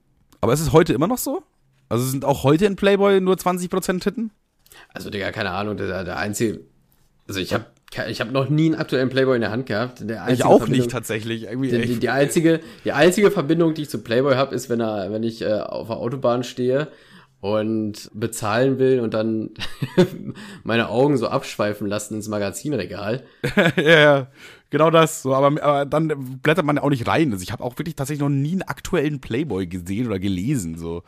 Aber 0.41 0.53
ist 0.53 0.61
es 0.61 0.71
heute 0.71 0.93
immer 0.93 1.07
noch 1.07 1.19
so? 1.19 1.43
Also 1.89 2.05
sind 2.05 2.25
auch 2.25 2.43
heute 2.43 2.65
in 2.65 2.75
Playboy 2.75 3.19
nur 3.21 3.37
20 3.37 3.69
Prozent 3.69 4.03
Titten? 4.03 4.31
Also, 4.93 5.09
Digga, 5.09 5.31
keine 5.31 5.51
Ahnung, 5.51 5.77
der, 5.77 6.03
der 6.03 6.17
einzige. 6.17 6.61
Also, 7.27 7.39
ich 7.39 7.53
habe 7.53 7.65
ich 8.07 8.21
hab 8.21 8.31
noch 8.31 8.49
nie 8.49 8.67
einen 8.67 8.75
aktuellen 8.75 9.09
Playboy 9.09 9.35
in 9.35 9.41
der 9.41 9.51
Hand 9.51 9.65
gehabt. 9.65 10.03
ich 10.29 10.45
auch 10.45 10.67
nicht 10.67 10.89
tatsächlich. 10.89 11.43
Irgendwie 11.43 11.69
die, 11.69 11.81
die, 11.81 11.99
die, 11.99 12.09
einzige, 12.09 12.61
die 12.85 12.93
einzige 12.93 13.31
Verbindung, 13.31 13.73
die 13.73 13.83
ich 13.83 13.89
zu 13.89 14.01
Playboy 14.01 14.35
habe, 14.35 14.55
ist, 14.55 14.69
wenn, 14.69 14.79
er, 14.79 15.11
wenn 15.11 15.23
ich 15.23 15.41
äh, 15.41 15.59
auf 15.59 15.87
der 15.87 15.97
Autobahn 15.97 16.43
stehe 16.43 16.87
und 17.41 18.09
bezahlen 18.13 18.79
will 18.79 18.99
und 19.01 19.13
dann 19.13 19.49
meine 20.63 20.89
Augen 20.89 21.17
so 21.17 21.27
abschweifen 21.27 21.87
lassen 21.87 22.15
ins 22.15 22.29
Magazinregal. 22.29 23.23
ja, 23.75 23.99
ja, 23.99 24.27
genau 24.69 24.89
das. 24.89 25.23
So, 25.23 25.33
aber, 25.33 25.61
aber 25.61 25.85
dann 25.85 26.39
blättert 26.41 26.65
man 26.65 26.77
auch 26.77 26.91
nicht 26.91 27.07
rein. 27.07 27.33
Also 27.33 27.43
ich 27.43 27.51
habe 27.51 27.63
auch 27.63 27.77
wirklich 27.77 27.95
tatsächlich 27.95 28.21
noch 28.21 28.29
nie 28.29 28.53
einen 28.53 28.61
aktuellen 28.61 29.19
Playboy 29.19 29.67
gesehen 29.67 30.07
oder 30.07 30.19
gelesen. 30.19 30.77
So. 30.77 31.03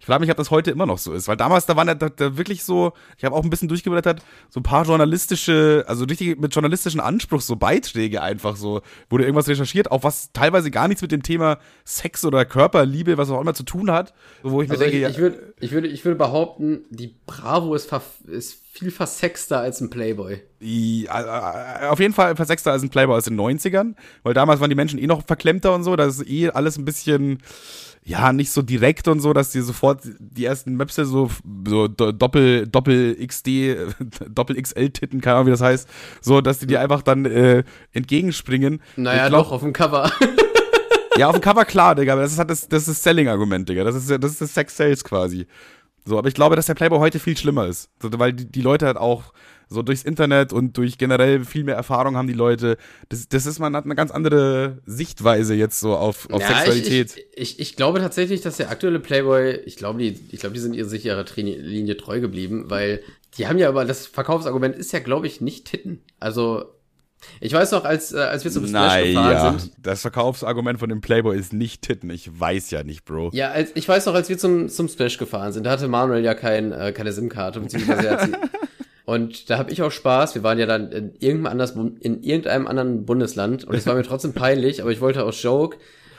Ich 0.00 0.06
frage 0.06 0.20
mich, 0.20 0.30
ob 0.30 0.38
das 0.38 0.50
heute 0.50 0.70
immer 0.70 0.86
noch 0.86 0.96
so 0.96 1.12
ist, 1.12 1.28
weil 1.28 1.36
damals, 1.36 1.66
da 1.66 1.76
waren 1.76 1.86
da, 1.86 2.08
da 2.08 2.38
wirklich 2.38 2.64
so, 2.64 2.94
ich 3.18 3.24
habe 3.24 3.36
auch 3.36 3.44
ein 3.44 3.50
bisschen 3.50 3.68
durchgeblättert, 3.68 4.22
so 4.48 4.60
ein 4.60 4.62
paar 4.62 4.86
journalistische, 4.86 5.84
also 5.86 6.06
richtig 6.06 6.40
mit 6.40 6.54
journalistischen 6.54 7.00
Anspruch, 7.00 7.42
so 7.42 7.56
Beiträge 7.56 8.22
einfach 8.22 8.56
so, 8.56 8.80
wurde 9.10 9.24
irgendwas 9.24 9.46
recherchiert, 9.46 9.90
auch 9.90 10.02
was 10.02 10.32
teilweise 10.32 10.70
gar 10.70 10.88
nichts 10.88 11.02
mit 11.02 11.12
dem 11.12 11.22
Thema 11.22 11.58
Sex 11.84 12.24
oder 12.24 12.46
Körperliebe, 12.46 13.18
was 13.18 13.28
auch 13.28 13.42
immer 13.42 13.52
zu 13.52 13.62
tun 13.62 13.90
hat, 13.90 14.14
wo 14.42 14.62
ich 14.62 14.70
also 14.70 14.82
mir 14.82 14.90
denke, 14.90 15.06
ich, 15.06 15.16
ich 15.16 15.20
würde, 15.20 15.54
ich 15.60 15.72
würde, 15.72 15.88
ich 15.88 16.02
würde 16.02 16.16
behaupten, 16.16 16.86
die 16.88 17.14
Bravo 17.26 17.74
ist, 17.74 17.92
ist 18.26 18.58
viel 18.72 18.90
versexter 18.90 19.60
als 19.60 19.82
ein 19.82 19.90
Playboy. 19.90 20.40
Ja, 20.60 21.90
auf 21.90 22.00
jeden 22.00 22.14
Fall 22.14 22.36
versexter 22.36 22.72
als 22.72 22.82
ein 22.82 22.88
Playboy 22.88 23.18
aus 23.18 23.24
den 23.24 23.38
90ern, 23.38 23.96
weil 24.22 24.32
damals 24.32 24.60
waren 24.60 24.70
die 24.70 24.76
Menschen 24.76 24.98
eh 24.98 25.06
noch 25.06 25.26
verklemmter 25.26 25.74
und 25.74 25.84
so, 25.84 25.94
das 25.94 26.20
ist 26.20 26.30
eh 26.30 26.48
alles 26.48 26.78
ein 26.78 26.86
bisschen 26.86 27.42
ja, 28.10 28.32
nicht 28.32 28.50
so 28.50 28.60
direkt 28.60 29.06
und 29.06 29.20
so, 29.20 29.32
dass 29.32 29.52
die 29.52 29.60
sofort 29.60 30.00
die 30.18 30.44
ersten 30.44 30.74
Möpse 30.74 31.04
so, 31.04 31.30
so 31.64 31.86
Doppel, 31.86 32.66
Doppel 32.66 33.16
XD, 33.24 33.48
Doppel 34.28 34.60
XL-Titten, 34.60 35.20
keine 35.20 35.36
Ahnung, 35.36 35.46
wie 35.46 35.52
das 35.52 35.60
heißt, 35.60 35.88
so, 36.20 36.40
dass 36.40 36.58
die 36.58 36.66
dir 36.66 36.80
einfach 36.80 37.02
dann 37.02 37.24
äh, 37.24 37.62
entgegenspringen. 37.92 38.82
Naja, 38.96 39.28
glaub, 39.28 39.44
doch, 39.44 39.52
auf 39.52 39.60
dem 39.60 39.72
Cover. 39.72 40.10
ja, 41.18 41.28
auf 41.28 41.36
dem 41.36 41.40
Cover 41.40 41.64
klar, 41.64 41.94
Digga, 41.94 42.14
aber 42.14 42.22
das 42.22 42.32
ist 42.32 42.38
halt 42.40 42.50
das, 42.50 42.68
das 42.68 42.88
ist 42.88 43.00
Selling-Argument, 43.04 43.68
Digga. 43.68 43.84
Das 43.84 43.94
ist, 43.94 44.10
das 44.10 44.32
ist 44.32 44.40
das 44.40 44.54
Sex-Sales 44.54 45.04
quasi. 45.04 45.46
So, 46.04 46.18
aber 46.18 46.26
ich 46.26 46.34
glaube, 46.34 46.56
dass 46.56 46.66
der 46.66 46.74
Playboy 46.74 46.98
heute 46.98 47.20
viel 47.20 47.36
schlimmer 47.36 47.68
ist. 47.68 47.90
So, 48.02 48.10
weil 48.18 48.32
die, 48.32 48.50
die 48.50 48.62
Leute 48.62 48.86
halt 48.86 48.96
auch 48.96 49.32
so 49.70 49.82
durchs 49.82 50.02
Internet 50.02 50.52
und 50.52 50.76
durch 50.76 50.98
generell 50.98 51.44
viel 51.44 51.62
mehr 51.62 51.76
Erfahrung 51.76 52.16
haben 52.16 52.26
die 52.26 52.34
Leute. 52.34 52.76
Das, 53.08 53.28
das 53.28 53.46
ist, 53.46 53.60
man 53.60 53.74
hat 53.76 53.84
eine 53.84 53.94
ganz 53.94 54.10
andere 54.10 54.78
Sichtweise 54.84 55.54
jetzt 55.54 55.78
so 55.78 55.96
auf, 55.96 56.28
auf 56.30 56.42
ja, 56.42 56.48
Sexualität. 56.48 57.16
Ich, 57.16 57.52
ich, 57.52 57.60
ich, 57.60 57.76
glaube 57.76 58.00
tatsächlich, 58.00 58.40
dass 58.40 58.56
der 58.56 58.70
aktuelle 58.70 58.98
Playboy, 58.98 59.60
ich 59.64 59.76
glaube, 59.76 60.00
die, 60.00 60.18
ich 60.32 60.40
glaube, 60.40 60.54
die 60.54 60.60
sind 60.60 60.74
ihr 60.74 60.86
sich 60.86 61.06
ihrer 61.06 61.24
Linie 61.36 61.96
treu 61.96 62.20
geblieben, 62.20 62.64
weil 62.66 63.00
die 63.38 63.46
haben 63.46 63.58
ja 63.58 63.68
aber, 63.68 63.84
das 63.84 64.08
Verkaufsargument 64.08 64.74
ist 64.74 64.92
ja, 64.92 64.98
glaube 64.98 65.28
ich, 65.28 65.40
nicht 65.40 65.66
Titten. 65.66 66.02
Also, 66.18 66.64
ich 67.40 67.52
weiß 67.52 67.70
noch, 67.70 67.84
als, 67.84 68.12
äh, 68.12 68.18
als 68.18 68.42
wir 68.44 68.50
zum 68.50 68.66
Splash 68.66 69.04
gefahren 69.04 69.32
ja. 69.32 69.58
sind. 69.58 69.72
Das 69.78 70.00
Verkaufsargument 70.00 70.80
von 70.80 70.88
dem 70.88 71.00
Playboy 71.00 71.38
ist 71.38 71.52
nicht 71.52 71.82
Titten. 71.82 72.10
Ich 72.10 72.40
weiß 72.40 72.72
ja 72.72 72.82
nicht, 72.82 73.04
Bro. 73.04 73.30
Ja, 73.34 73.50
als, 73.50 73.70
ich 73.74 73.88
weiß 73.88 74.06
noch, 74.06 74.14
als 74.14 74.28
wir 74.28 74.38
zum, 74.38 74.68
zum 74.68 74.88
Splash 74.88 75.16
gefahren 75.16 75.52
sind, 75.52 75.64
da 75.64 75.70
hatte 75.70 75.86
Manuel 75.86 76.24
ja 76.24 76.34
kein, 76.34 76.72
äh, 76.72 76.92
keine 76.92 77.12
SIM-Karte, 77.12 77.60
beziehungsweise 77.60 78.08
er 78.08 78.12
hat 78.12 78.26
sie, 78.26 78.32
Und 79.10 79.50
da 79.50 79.58
habe 79.58 79.72
ich 79.72 79.82
auch 79.82 79.90
Spaß. 79.90 80.36
Wir 80.36 80.44
waren 80.44 80.56
ja 80.56 80.66
dann 80.66 80.92
in 80.92 81.14
irgendeinem, 81.18 81.46
anders, 81.46 81.72
in 81.72 82.22
irgendeinem 82.22 82.68
anderen 82.68 83.06
Bundesland 83.06 83.64
und 83.64 83.74
es 83.74 83.84
war 83.84 83.96
mir 83.96 84.04
trotzdem 84.04 84.34
peinlich, 84.34 84.82
aber 84.82 84.92
ich 84.92 85.00
wollte 85.00 85.24
aus 85.24 85.42
Joke 85.42 85.78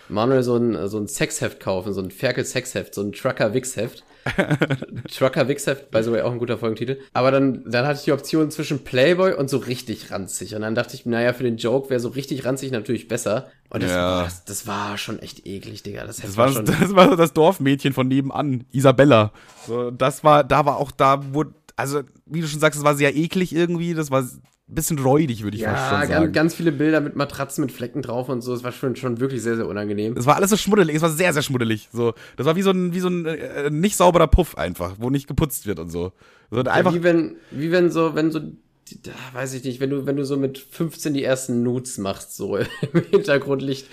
Manuel 0.09 0.43
so 0.43 0.57
ein, 0.57 0.89
so 0.89 0.97
ein 0.97 1.07
Sexheft 1.07 1.61
kaufen, 1.61 1.93
so 1.93 2.01
ein 2.01 2.11
Ferkel-Sexheft, 2.11 2.93
so 2.93 3.01
ein 3.01 3.13
Trucker-Wix-Heft. 3.13 4.03
Trucker-Wix-Heft, 5.17 5.89
by 5.89 6.03
the 6.03 6.11
way, 6.11 6.19
auch 6.19 6.33
ein 6.33 6.39
guter 6.39 6.57
Folgentitel. 6.57 6.99
Aber 7.13 7.31
dann, 7.31 7.63
dann 7.65 7.87
hatte 7.87 7.99
ich 7.99 8.03
die 8.03 8.11
Option 8.11 8.51
zwischen 8.51 8.83
Playboy 8.83 9.35
und 9.35 9.49
so 9.49 9.59
richtig 9.59 10.11
ranzig. 10.11 10.53
Und 10.53 10.61
dann 10.63 10.75
dachte 10.75 10.93
ich, 10.95 11.05
naja, 11.05 11.31
für 11.31 11.43
den 11.43 11.55
Joke 11.55 11.89
wäre 11.89 12.01
so 12.01 12.09
richtig 12.09 12.43
ranzig 12.43 12.71
natürlich 12.71 13.07
besser. 13.07 13.49
Und 13.69 13.83
das, 13.83 13.91
ja. 13.91 14.23
das, 14.23 14.43
das, 14.43 14.67
war 14.67 14.97
schon 14.97 15.19
echt 15.19 15.47
eklig, 15.47 15.81
Digga. 15.83 16.05
Das, 16.05 16.17
das 16.17 16.35
war, 16.35 16.51
schon 16.51 16.65
das 16.65 16.93
war 16.93 17.09
so 17.09 17.15
das 17.15 17.31
Dorfmädchen 17.31 17.93
von 17.93 18.09
nebenan, 18.09 18.65
Isabella. 18.73 19.31
So, 19.65 19.91
das 19.91 20.25
war, 20.25 20.43
da 20.43 20.65
war 20.65 20.75
auch, 20.75 20.91
da 20.91 21.33
wurde 21.33 21.53
also 21.82 22.01
wie 22.25 22.41
du 22.41 22.47
schon 22.47 22.59
sagst, 22.59 22.79
es 22.79 22.86
war 22.86 22.95
sehr 22.95 23.15
eklig 23.15 23.53
irgendwie. 23.53 23.93
Das 23.93 24.09
war 24.09 24.21
ein 24.21 24.41
bisschen 24.67 24.99
räudig, 24.99 25.43
würde 25.43 25.57
ich 25.57 25.63
ja, 25.63 25.75
fast 25.75 25.89
schon 25.89 26.07
sagen. 26.07 26.11
Ja, 26.11 26.32
ganz 26.32 26.55
viele 26.55 26.71
Bilder 26.71 27.01
mit 27.01 27.15
Matratzen 27.15 27.63
mit 27.63 27.71
Flecken 27.71 28.01
drauf 28.01 28.29
und 28.29 28.41
so. 28.41 28.53
Es 28.53 28.63
war 28.63 28.71
schon, 28.71 28.95
schon 28.95 29.19
wirklich 29.19 29.41
sehr, 29.41 29.57
sehr 29.57 29.67
unangenehm. 29.67 30.15
Es 30.17 30.25
war 30.25 30.38
alles 30.38 30.49
so 30.49 30.57
schmuddelig. 30.57 30.95
Es 30.95 31.01
war 31.01 31.09
sehr, 31.09 31.34
sehr 31.34 31.41
schmuddelig. 31.41 31.89
So, 31.91 32.13
das 32.38 32.45
war 32.45 32.55
wie 32.55 32.61
so 32.61 32.71
ein, 32.71 32.93
wie 32.93 32.99
so 32.99 33.09
ein 33.09 33.25
äh, 33.25 33.69
nicht 33.69 33.97
sauberer 33.97 34.27
Puff 34.27 34.57
einfach, 34.57 34.95
wo 34.97 35.09
nicht 35.09 35.27
geputzt 35.27 35.67
wird 35.67 35.79
und 35.79 35.89
so. 35.89 36.13
so 36.49 36.61
ja, 36.61 36.71
einfach 36.71 36.93
wie 36.93 37.03
wenn, 37.03 37.36
wie 37.51 37.71
wenn 37.71 37.91
so, 37.91 38.15
wenn 38.15 38.32
so 38.32 38.39
da 39.03 39.11
weiß 39.33 39.53
ich 39.53 39.63
nicht, 39.63 39.79
wenn 39.79 39.89
du, 39.89 40.05
wenn 40.05 40.15
du 40.15 40.25
so 40.25 40.37
mit 40.37 40.57
15 40.57 41.13
die 41.13 41.23
ersten 41.23 41.63
Nudes 41.63 41.97
machst, 41.97 42.35
so 42.35 42.57
im 42.93 43.03
Hintergrundlicht. 43.09 43.87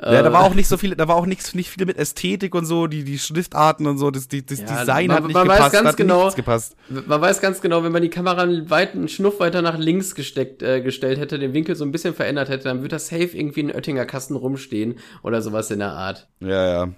Ja, 0.00 0.22
da 0.22 0.32
war 0.32 0.42
äh, 0.42 0.46
auch 0.46 0.54
nicht 0.54 0.68
so 0.68 0.76
viel, 0.76 0.94
da 0.94 1.08
war 1.08 1.16
auch 1.16 1.26
nichts, 1.26 1.54
nicht 1.54 1.70
viel 1.70 1.86
mit 1.86 1.96
Ästhetik 1.96 2.54
und 2.54 2.66
so, 2.66 2.86
die, 2.86 3.04
die 3.04 3.18
Schriftarten 3.18 3.86
und 3.86 3.98
so, 3.98 4.10
das, 4.10 4.28
die, 4.28 4.44
das 4.44 4.60
ja, 4.60 4.66
Design 4.66 5.08
man, 5.08 5.16
hat 5.16 5.24
nicht 5.24 5.34
man 5.34 5.44
gepasst, 5.44 5.74
weiß 5.74 5.82
ganz 5.82 5.96
genau, 5.96 6.30
gepasst. 6.30 6.76
Man 6.88 7.20
weiß 7.20 7.40
ganz 7.40 7.60
genau, 7.60 7.84
wenn 7.84 7.92
man 7.92 8.02
die 8.02 8.10
Kamera 8.10 8.42
einen 8.42 8.70
weiten 8.70 9.08
Schnuff 9.08 9.40
weiter 9.40 9.62
nach 9.62 9.78
links 9.78 10.14
gesteckt, 10.14 10.62
äh, 10.62 10.80
gestellt 10.80 11.18
hätte, 11.18 11.38
den 11.38 11.52
Winkel 11.52 11.76
so 11.76 11.84
ein 11.84 11.92
bisschen 11.92 12.14
verändert 12.14 12.48
hätte, 12.48 12.64
dann 12.64 12.78
würde 12.78 12.88
das 12.90 13.08
safe 13.08 13.36
irgendwie 13.36 13.60
in 13.60 13.70
Oettinger 13.70 14.06
Kasten 14.06 14.36
rumstehen 14.36 14.96
oder 15.22 15.42
sowas 15.42 15.70
in 15.70 15.80
der 15.80 15.92
Art. 15.92 16.28
Ja, 16.40 16.66
ja. 16.66 16.92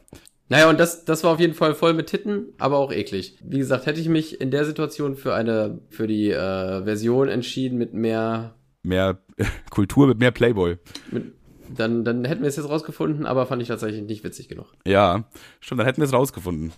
Naja, 0.48 0.68
und 0.70 0.78
das, 0.78 1.04
das 1.04 1.24
war 1.24 1.32
auf 1.32 1.40
jeden 1.40 1.54
Fall 1.54 1.74
voll 1.74 1.92
mit 1.92 2.06
Titten, 2.06 2.52
aber 2.58 2.78
auch 2.78 2.92
eklig. 2.92 3.36
Wie 3.42 3.58
gesagt, 3.58 3.86
hätte 3.86 4.00
ich 4.00 4.08
mich 4.08 4.40
in 4.40 4.50
der 4.50 4.64
Situation 4.64 5.16
für 5.16 5.34
eine, 5.34 5.80
für 5.90 6.06
die 6.06 6.30
äh, 6.30 6.84
Version 6.84 7.28
entschieden 7.28 7.78
mit 7.78 7.94
mehr. 7.94 8.54
Mehr 8.82 9.18
Kultur, 9.70 10.06
mit 10.06 10.18
mehr 10.18 10.30
Playboy. 10.30 10.76
Mit, 11.10 11.32
dann, 11.68 12.04
dann 12.04 12.24
hätten 12.24 12.42
wir 12.42 12.48
es 12.48 12.56
jetzt 12.56 12.68
rausgefunden, 12.68 13.26
aber 13.26 13.46
fand 13.46 13.60
ich 13.60 13.68
tatsächlich 13.68 14.02
nicht 14.02 14.22
witzig 14.22 14.48
genug. 14.48 14.66
Ja, 14.86 15.24
stimmt, 15.60 15.80
dann 15.80 15.86
hätten 15.86 16.00
wir 16.00 16.06
es 16.06 16.12
rausgefunden. 16.12 16.72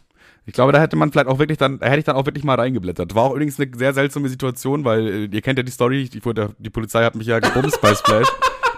Ich 0.47 0.55
glaube, 0.55 0.73
da 0.73 0.81
hätte 0.81 0.97
man 0.97 1.13
vielleicht 1.13 1.29
auch 1.29 1.39
wirklich 1.39 1.59
dann, 1.59 1.79
da 1.79 1.87
hätte 1.89 1.99
ich 1.99 2.05
dann 2.07 2.17
auch 2.17 2.25
wirklich 2.25 2.45
mal 2.45 2.55
reingeblättert. 2.55 3.15
War 3.15 3.25
auch 3.25 3.35
übrigens 3.35 3.61
eine 3.61 3.71
sehr 3.77 3.93
seltsame 3.93 4.31
Situation, 4.31 4.85
weil 4.87 5.07
äh, 5.07 5.25
ihr 5.27 5.43
kennt 5.43 5.59
ja 5.59 5.63
die 5.63 5.71
Story, 5.71 6.09
die, 6.09 6.21
die, 6.21 6.47
die 6.59 6.71
Polizei 6.71 7.05
hat 7.05 7.15
mich 7.17 7.27
ja 7.27 7.39
gebumst 7.39 7.83
bei 7.83 7.95
Splash. 7.95 8.29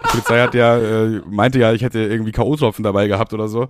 Die 0.02 0.08
Polizei 0.08 0.40
hat 0.40 0.54
ja, 0.54 0.78
äh, 0.78 1.22
meinte 1.30 1.60
ja, 1.60 1.72
ich 1.72 1.82
hätte 1.82 2.00
irgendwie 2.00 2.32
K.O.-Tropfen 2.32 2.82
dabei 2.82 3.06
gehabt 3.06 3.32
oder 3.32 3.46
so. 3.46 3.68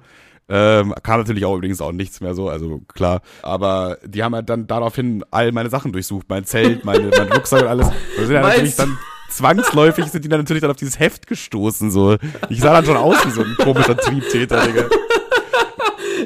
Ähm, 0.51 0.94
kam 1.03 1.20
natürlich 1.20 1.44
auch 1.44 1.57
übrigens 1.57 1.80
auch 1.80 1.92
nichts 1.92 2.20
mehr 2.20 2.34
so, 2.34 2.48
also 2.48 2.80
klar. 2.92 3.22
Aber 3.42 3.98
die 4.05 4.24
haben 4.24 4.34
halt 4.34 4.51
dann 4.51 4.66
daraufhin 4.66 5.24
all 5.30 5.53
meine 5.53 5.70
Sachen 5.70 5.92
durchsucht, 5.92 6.26
mein 6.28 6.44
Zelt, 6.44 6.84
meine, 6.84 7.11
mein 7.16 7.30
Rucksack 7.32 7.62
und 7.62 7.68
alles. 7.68 7.86
Und 7.86 8.26
sind 8.26 8.34
dann 8.34 8.42
natürlich 8.42 8.76
dann 8.76 8.98
zwangsläufig 9.30 10.07
sind 10.07 10.24
die 10.24 10.28
dann 10.28 10.40
natürlich 10.40 10.61
dann 10.61 10.70
auf 10.70 10.76
dieses 10.76 10.98
Heft 10.98 11.26
gestoßen, 11.26 11.90
so. 11.90 12.16
Ich 12.48 12.61
sah 12.61 12.72
dann 12.74 12.84
schon 12.84 12.96
aus 12.96 13.16
wie 13.24 13.30
so 13.30 13.42
ein 13.42 13.55
komischer 13.59 13.96
Triebtäter, 13.96 14.66
Digga. 14.66 14.86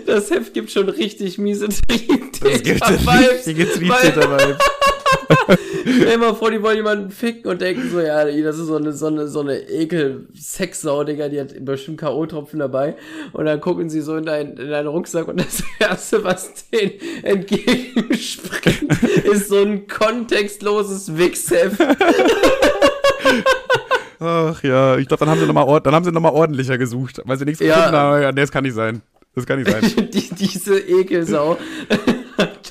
Das 0.07 0.31
Heft 0.31 0.55
gibt 0.55 0.71
schon 0.71 0.89
richtig 0.89 1.39
miese 1.39 1.69
Triebtäter. 1.69 2.49
Das 2.51 2.63
gibt 2.63 2.83
richtige 3.33 3.71
Triebtäter-Vibes. 3.71 4.59
Stell 5.85 6.19
mal 6.19 6.35
vor, 6.35 6.51
die 6.51 6.63
wollen 6.63 6.77
jemanden 6.77 7.11
ficken 7.11 7.51
und 7.51 7.61
denken 7.61 7.91
so, 7.91 8.01
ja, 8.01 8.25
das 8.25 8.59
ist 8.59 8.67
so 8.67 8.77
eine, 8.77 8.93
so 8.93 9.07
eine, 9.07 9.29
so 9.29 9.41
eine 9.41 9.59
Ekel-Sexsau, 9.69 11.05
Digga, 11.05 11.29
die 11.29 11.41
hat 11.41 11.65
bestimmt 11.65 12.01
K.O.-Tropfen 12.01 12.59
dabei. 12.59 12.97
Und 13.33 13.45
dann 13.47 13.61
gucken 13.61 13.91
sie 13.91 14.01
so 14.01 14.17
in 14.17 14.25
deinen, 14.25 14.57
in 14.57 14.71
deinen 14.71 14.87
Rucksack 14.89 15.29
und 15.29 15.41
das 15.41 15.63
Erste, 15.79 16.25
was 16.25 16.69
denen 16.71 16.93
entgegenspringt, 17.23 19.03
ist 19.25 19.49
so 19.49 19.63
ein 19.63 19.87
kontextloses 19.87 21.17
Wichsheft. 21.17 21.81
Ach 24.21 24.63
ja, 24.63 24.97
ich 24.97 25.07
glaube, 25.09 25.21
dann 25.25 25.31
haben 25.31 25.41
sie 25.41 25.47
nochmal 25.47 25.81
dann 25.81 25.95
haben 25.95 26.05
sie 26.05 26.13
noch 26.13 26.21
mal 26.21 26.33
ordentlicher 26.33 26.79
gesucht, 26.79 27.21
weil 27.25 27.37
sie 27.37 27.45
nichts 27.45 27.61
Ja. 27.61 27.77
gefunden 27.77 27.97
haben. 27.97 28.23
Ja, 28.23 28.33
nee, 28.33 28.41
das 28.41 28.51
kann 28.51 28.65
nicht 28.65 28.75
sein. 28.75 29.03
Das 29.35 29.47
kann 29.47 29.59
nicht 29.59 29.71
sein. 29.71 29.83
Die, 30.13 30.29
diese 30.35 30.79
Ekelsau 30.79 31.59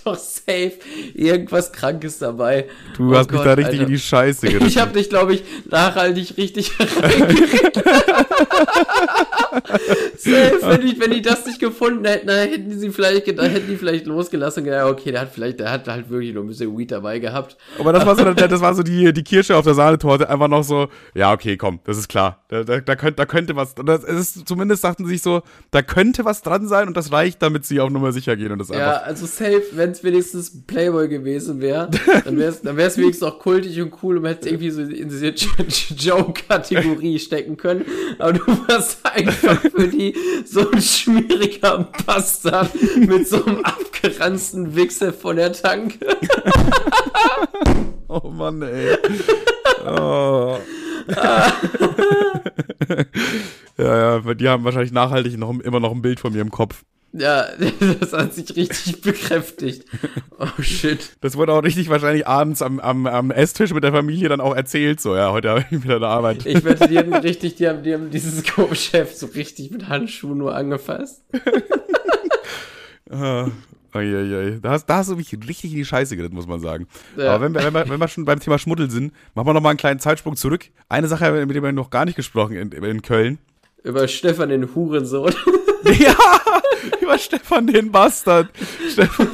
doch 0.05 0.17
safe 0.17 0.73
irgendwas 1.13 1.71
Krankes 1.71 2.19
dabei. 2.19 2.67
Du 2.97 3.11
Oh 3.13 3.15
hast 3.17 3.29
mich 3.31 3.37
Gott, 3.37 3.45
da 3.47 3.53
richtig 3.53 3.79
Alter. 3.79 3.83
in 3.83 3.89
die 3.89 3.99
Scheiße 3.99 4.47
gerissen. 4.47 4.67
Ich 4.67 4.77
habe 4.77 4.93
dich, 4.93 5.09
glaube 5.09 5.33
ich, 5.35 5.43
nachhaltig 5.69 6.37
richtig 6.37 6.71
reingeritten. 6.79 7.83
Safe, 10.17 10.57
wenn 10.61 10.81
die, 10.81 10.99
wenn 10.99 11.11
die 11.11 11.21
das 11.21 11.45
nicht 11.45 11.59
gefunden 11.59 12.05
hätten, 12.05 12.27
dann 12.27 12.47
hätten 12.49 12.69
die 12.69 12.75
sie 12.77 12.89
vielleicht, 12.91 13.27
dann 13.37 13.49
hätten 13.51 13.67
die 13.67 13.75
vielleicht 13.77 14.05
losgelassen 14.05 14.61
und 14.61 14.65
gedacht, 14.65 14.89
okay, 14.91 15.11
der 15.11 15.21
hat 15.21 15.31
vielleicht, 15.33 15.59
der 15.59 15.71
hat 15.71 15.87
halt 15.87 16.09
wirklich 16.09 16.33
nur 16.33 16.43
ein 16.43 16.47
bisschen 16.47 16.75
Weed 16.77 16.91
dabei 16.91 17.19
gehabt. 17.19 17.57
Aber 17.79 17.93
das 17.93 18.05
war 18.05 18.15
so, 18.15 18.33
das 18.33 18.61
war 18.61 18.73
so 18.73 18.83
die, 18.83 19.13
die 19.13 19.23
Kirsche 19.23 19.55
auf 19.55 19.63
der 19.65 19.73
Sahnetorte, 19.73 20.29
einfach 20.29 20.47
noch 20.47 20.63
so, 20.63 20.87
ja, 21.13 21.31
okay, 21.33 21.57
komm, 21.57 21.79
das 21.83 21.97
ist 21.97 22.07
klar. 22.09 22.43
Da, 22.47 22.63
da, 22.63 22.79
da, 22.79 22.95
könnte, 22.95 23.15
da 23.15 23.25
könnte 23.25 23.55
was, 23.55 23.75
das 23.75 24.03
ist, 24.03 24.47
zumindest 24.47 24.83
dachten 24.83 25.05
sie 25.05 25.11
sich 25.13 25.21
so, 25.21 25.41
da 25.71 25.81
könnte 25.81 26.25
was 26.25 26.41
dran 26.41 26.67
sein 26.67 26.87
und 26.87 26.97
das 26.97 27.11
reicht, 27.11 27.41
damit 27.41 27.65
sie 27.65 27.79
auf 27.79 27.89
Nummer 27.89 28.11
sicher 28.11 28.35
gehen 28.35 28.51
und 28.51 28.59
das 28.59 28.69
Ja, 28.69 28.93
einfach. 28.95 29.07
also 29.07 29.25
safe, 29.25 29.63
wenn 29.73 29.92
es 29.93 30.03
wenigstens 30.03 30.63
Playboy 30.65 31.07
gewesen 31.07 31.61
wäre, 31.61 31.89
dann 32.25 32.37
wäre 32.37 32.49
es 32.49 32.61
dann 32.61 32.77
wär's 32.77 32.97
wenigstens 32.97 33.27
auch 33.27 33.39
kultig 33.39 33.79
und 33.81 33.93
cool 34.03 34.17
und 34.17 34.23
man 34.23 34.33
hätte 34.33 34.49
irgendwie 34.49 34.69
so 34.69 34.81
in 34.81 35.09
diese 35.09 35.27
Joe-Kategorie 35.29 37.19
stecken 37.19 37.57
können. 37.57 37.85
Aber 38.19 38.33
du 38.33 38.45
warst 38.67 39.05
einfach 39.05 39.61
für 39.61 39.87
die 39.87 40.15
so 40.45 40.69
ein 40.69 40.81
schmieriger 40.81 41.89
Bastard 42.05 42.71
mit 42.97 43.27
so 43.27 43.43
einem 43.45 43.63
abgeranzten 43.63 44.75
Wichser 44.75 45.13
von 45.13 45.37
der 45.37 45.53
Tanke. 45.53 45.99
Oh 48.09 48.29
Mann, 48.29 48.61
ey. 48.61 48.95
Oh. 49.87 50.59
ja, 53.77 54.19
ja, 54.19 54.33
die 54.35 54.49
haben 54.49 54.63
wahrscheinlich 54.63 54.91
nachhaltig 54.91 55.35
noch, 55.37 55.59
immer 55.61 55.79
noch 55.79 55.91
ein 55.91 56.03
Bild 56.03 56.19
von 56.19 56.31
mir 56.31 56.41
im 56.41 56.51
Kopf. 56.51 56.83
Ja, 57.13 57.45
das 57.99 58.11
hat 58.11 58.33
sich 58.33 58.55
richtig 58.55 59.01
bekräftigt. 59.01 59.85
Oh 60.39 60.61
shit. 60.61 61.15
Das 61.21 61.37
wurde 61.37 61.53
auch 61.53 61.63
richtig 61.63 61.89
wahrscheinlich 61.89 62.27
abends 62.27 62.61
am, 62.61 62.79
am, 62.79 63.05
am 63.05 63.31
Esstisch 63.31 63.71
mit 63.71 63.83
der 63.83 63.91
Familie 63.91 64.29
dann 64.29 64.41
auch 64.41 64.55
erzählt, 64.55 64.99
so, 64.99 65.15
ja, 65.15 65.31
heute 65.31 65.49
habe 65.49 65.65
ich 65.69 65.83
wieder 65.83 65.97
eine 65.97 66.07
Arbeit. 66.07 66.45
Ich 66.45 66.63
wette, 66.63 66.87
die 66.87 66.97
haben 66.97 67.13
richtig, 67.13 67.55
die 67.55 67.67
haben, 67.67 67.83
die 67.83 67.93
haben 67.93 68.09
dieses 68.09 68.43
Chef 68.73 69.13
so 69.13 69.27
richtig 69.27 69.71
mit 69.71 69.87
Handschuhen 69.87 70.39
nur 70.39 70.55
angefasst. 70.55 71.23
Ah, 73.09 73.47
Uiuiui. 73.93 74.59
Da 74.59 74.71
hast, 74.71 74.87
da 74.87 74.97
hast 74.97 75.11
du 75.11 75.15
mich 75.15 75.31
richtig 75.31 75.71
in 75.71 75.77
die 75.77 75.85
Scheiße 75.85 76.17
geritten, 76.17 76.35
muss 76.35 76.47
man 76.47 76.59
sagen. 76.59 76.87
Ja. 77.15 77.35
Aber 77.35 77.45
wenn 77.45 77.53
wir, 77.53 77.63
wenn, 77.63 77.73
wir, 77.73 77.87
wenn 77.87 77.99
wir 77.99 78.07
schon 78.07 78.25
beim 78.25 78.39
Thema 78.39 78.57
Schmuddel 78.57 78.89
sind, 78.89 79.13
machen 79.35 79.47
wir 79.47 79.53
noch 79.53 79.61
mal 79.61 79.69
einen 79.69 79.77
kleinen 79.77 79.99
Zeitsprung 79.99 80.35
zurück. 80.35 80.65
Eine 80.89 81.07
Sache, 81.07 81.31
mit 81.45 81.55
der 81.55 81.61
wir 81.61 81.71
noch 81.73 81.91
gar 81.91 82.05
nicht 82.05 82.15
gesprochen 82.15 82.55
in, 82.55 82.71
in 82.71 83.01
Köln. 83.03 83.37
Über 83.83 84.07
Stefan 84.07 84.49
den 84.49 84.73
Hurensohn. 84.73 85.35
ja, 85.99 86.15
über 87.01 87.17
Stefan 87.17 87.67
den 87.67 87.91
Bastard. 87.91 88.49
Stefan. 88.91 89.27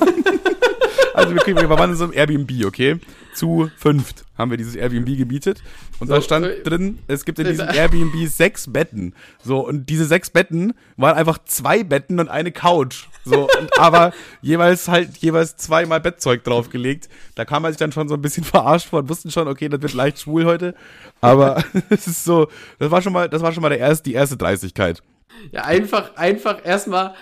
Also 1.14 1.34
wir, 1.34 1.42
kriegen, 1.42 1.60
wir 1.60 1.70
waren 1.70 1.92
in 1.92 1.96
so 1.96 2.06
einem 2.06 2.14
Airbnb, 2.14 2.66
okay? 2.66 3.00
Zu 3.34 3.70
fünft 3.78 4.26
haben 4.38 4.52
wir 4.52 4.58
dieses 4.58 4.76
Airbnb 4.76 5.18
gemietet. 5.18 5.62
Und 6.00 6.10
da 6.10 6.16
So, 6.16 6.22
stand 6.22 6.46
äh, 6.46 6.64
drin, 6.64 7.00
es 7.08 7.26
gibt 7.26 7.40
in 7.40 7.48
diesem 7.48 7.68
Airbnb 7.68 8.28
sechs 8.28 8.72
Betten. 8.72 9.14
So, 9.44 9.60
und 9.60 9.90
diese 9.90 10.06
sechs 10.06 10.30
Betten 10.30 10.74
waren 10.96 11.16
einfach 11.16 11.40
zwei 11.44 11.84
Betten 11.84 12.20
und 12.20 12.30
eine 12.30 12.52
Couch. 12.52 13.08
So, 13.26 13.44
und 13.44 13.70
aber 13.80 14.14
jeweils 14.42 14.88
halt 14.88 15.18
jeweils 15.18 15.58
zweimal 15.58 16.00
Bettzeug 16.00 16.44
draufgelegt. 16.46 17.10
Da 17.36 17.44
kam 17.44 17.64
man 17.64 17.74
sich 17.74 17.80
dann 17.80 17.92
schon 17.92 18.08
so 18.08 18.16
ein 18.16 18.22
bisschen 18.22 18.44
verarscht 18.46 18.88
vor 18.88 19.00
und 19.00 19.10
wussten 19.10 19.30
schon, 19.30 19.48
okay, 19.48 19.68
das 19.68 19.82
wird 19.82 19.94
leicht 19.94 20.20
schwul 20.20 20.46
heute. 20.46 20.74
Aber 21.20 21.64
es 21.90 22.08
ist 22.08 22.24
so, 22.24 22.48
das 22.80 22.92
war 22.92 23.02
schon 23.02 23.14
mal, 23.14 23.28
das 23.28 23.42
war 23.42 23.52
schon 23.52 23.62
mal 23.62 23.70
der 23.70 23.80
erste, 23.80 24.04
die 24.04 24.14
erste 24.14 24.38
Dreistigkeit. 24.38 25.04
Ja, 25.52 25.64
einfach, 25.64 26.16
einfach 26.16 26.66
erstmal 26.66 27.16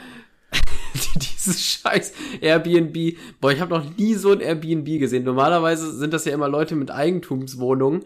dieses 1.16 1.64
scheiß 1.64 2.14
Airbnb. 2.41 3.18
Boah, 3.39 3.51
ich 3.51 3.60
habe 3.60 3.74
noch 3.74 3.97
nie 3.97 4.16
so 4.16 4.32
ein 4.32 4.41
Airbnb 4.41 4.99
gesehen. 4.99 5.24
Normalerweise 5.24 5.95
sind 5.95 6.14
das 6.14 6.26
ja 6.26 6.34
immer 6.34 6.47
Leute 6.47 6.76
mit 6.76 6.91
Eigentumswohnungen, 6.91 8.05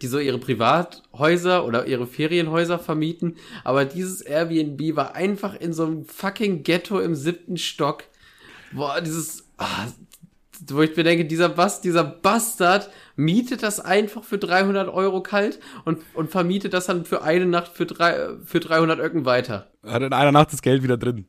die 0.00 0.06
so 0.06 0.18
ihre 0.18 0.38
Privathäuser 0.38 1.64
oder 1.64 1.86
ihre 1.86 2.06
Ferienhäuser 2.06 2.78
vermieten. 2.78 3.36
Aber 3.64 3.84
dieses 3.84 4.20
Airbnb 4.20 4.96
war 4.96 5.14
einfach 5.14 5.54
in 5.54 5.72
so 5.72 5.84
einem 5.84 6.04
fucking 6.04 6.62
Ghetto 6.62 7.00
im 7.00 7.14
siebten 7.14 7.56
Stock. 7.56 8.04
Boah, 8.72 9.00
dieses, 9.00 9.44
ah, 9.58 9.88
wo 10.68 10.82
ich 10.82 10.96
mir 10.96 11.04
denke, 11.04 11.24
dieser, 11.24 11.48
Bast, 11.48 11.84
dieser 11.84 12.04
Bastard 12.04 12.90
mietet 13.16 13.62
das 13.62 13.80
einfach 13.80 14.24
für 14.24 14.38
300 14.38 14.88
Euro 14.88 15.22
kalt 15.22 15.60
und, 15.84 15.98
und 16.14 16.30
vermietet 16.30 16.74
das 16.74 16.86
dann 16.86 17.04
für 17.04 17.22
eine 17.22 17.46
Nacht 17.46 17.72
für, 17.72 17.86
drei, 17.86 18.30
für 18.44 18.60
300 18.60 18.98
Öcken 18.98 19.24
weiter. 19.24 19.70
Hat 19.84 20.02
in 20.02 20.12
einer 20.12 20.32
Nacht 20.32 20.52
das 20.52 20.62
Geld 20.62 20.82
wieder 20.82 20.96
drin. 20.96 21.26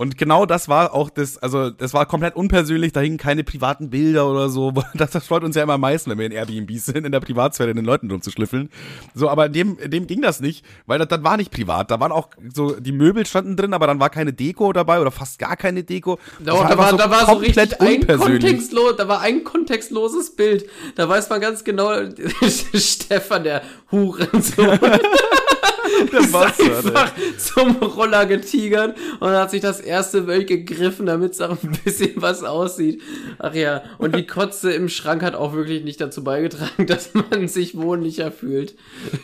Und 0.00 0.16
genau 0.16 0.46
das 0.46 0.66
war 0.70 0.94
auch 0.94 1.10
das, 1.10 1.36
also 1.36 1.68
das 1.68 1.92
war 1.92 2.06
komplett 2.06 2.34
unpersönlich, 2.34 2.94
da 2.94 3.00
hingen 3.00 3.18
keine 3.18 3.44
privaten 3.44 3.90
Bilder 3.90 4.30
oder 4.30 4.48
so. 4.48 4.72
Das, 4.94 5.10
das 5.10 5.26
freut 5.26 5.44
uns 5.44 5.56
ja 5.56 5.62
immer 5.62 5.74
am 5.74 5.82
meisten, 5.82 6.10
wenn 6.10 6.18
wir 6.18 6.24
in 6.24 6.32
Airbnb 6.32 6.70
sind, 6.78 7.04
in 7.04 7.12
der 7.12 7.20
Privatsphäre 7.20 7.74
den 7.74 7.84
Leuten 7.84 8.10
rumzuschlüffeln. 8.10 8.70
So, 9.14 9.28
aber 9.28 9.46
in 9.46 9.52
dem, 9.52 9.78
in 9.78 9.90
dem 9.90 10.06
ging 10.06 10.22
das 10.22 10.40
nicht, 10.40 10.64
weil 10.86 10.98
das, 10.98 11.08
das 11.08 11.22
war 11.22 11.36
nicht 11.36 11.50
privat. 11.50 11.90
Da 11.90 12.00
waren 12.00 12.12
auch 12.12 12.30
so, 12.54 12.80
die 12.80 12.92
Möbel 12.92 13.26
standen 13.26 13.56
drin, 13.56 13.74
aber 13.74 13.86
dann 13.86 14.00
war 14.00 14.08
keine 14.08 14.32
Deko 14.32 14.72
dabei 14.72 15.02
oder 15.02 15.10
fast 15.10 15.38
gar 15.38 15.56
keine 15.56 15.84
Deko. 15.84 16.18
Das 16.38 16.54
Doch, 16.54 16.66
da 16.66 16.78
war, 16.78 16.96
da 16.96 17.10
war 17.10 17.20
so 17.20 17.32
komplett 17.32 17.78
richtig 17.80 17.80
ein 17.80 18.96
da 18.96 19.08
war 19.08 19.20
ein 19.20 19.44
kontextloses 19.44 20.34
Bild. 20.34 20.64
Da 20.96 21.10
weiß 21.10 21.28
man 21.28 21.42
ganz 21.42 21.62
genau, 21.62 21.92
Stefan, 22.74 23.44
der 23.44 23.62
Hurensohn, 23.92 24.78
Der 26.12 26.20
ist 26.20 26.32
Bastard, 26.32 26.68
ey. 26.68 26.76
einfach 26.76 27.12
zum 27.38 27.76
Roller 27.76 28.26
getigert 28.26 28.96
und 29.20 29.30
hat 29.30 29.50
sich 29.50 29.60
das 29.60 29.80
erste 29.80 30.26
Wölk 30.26 30.48
gegriffen, 30.48 31.06
damit 31.06 31.32
es 31.32 31.40
auch 31.40 31.56
ein 31.62 31.78
bisschen 31.84 32.12
was 32.16 32.42
aussieht. 32.42 33.02
Ach 33.38 33.54
ja, 33.54 33.82
und 33.98 34.16
die 34.16 34.26
Kotze 34.26 34.72
im 34.72 34.88
Schrank 34.88 35.22
hat 35.22 35.34
auch 35.34 35.52
wirklich 35.52 35.84
nicht 35.84 36.00
dazu 36.00 36.24
beigetragen, 36.24 36.86
dass 36.86 37.10
man 37.14 37.48
sich 37.48 37.76
wohnlicher 37.76 38.32
fühlt. 38.32 38.74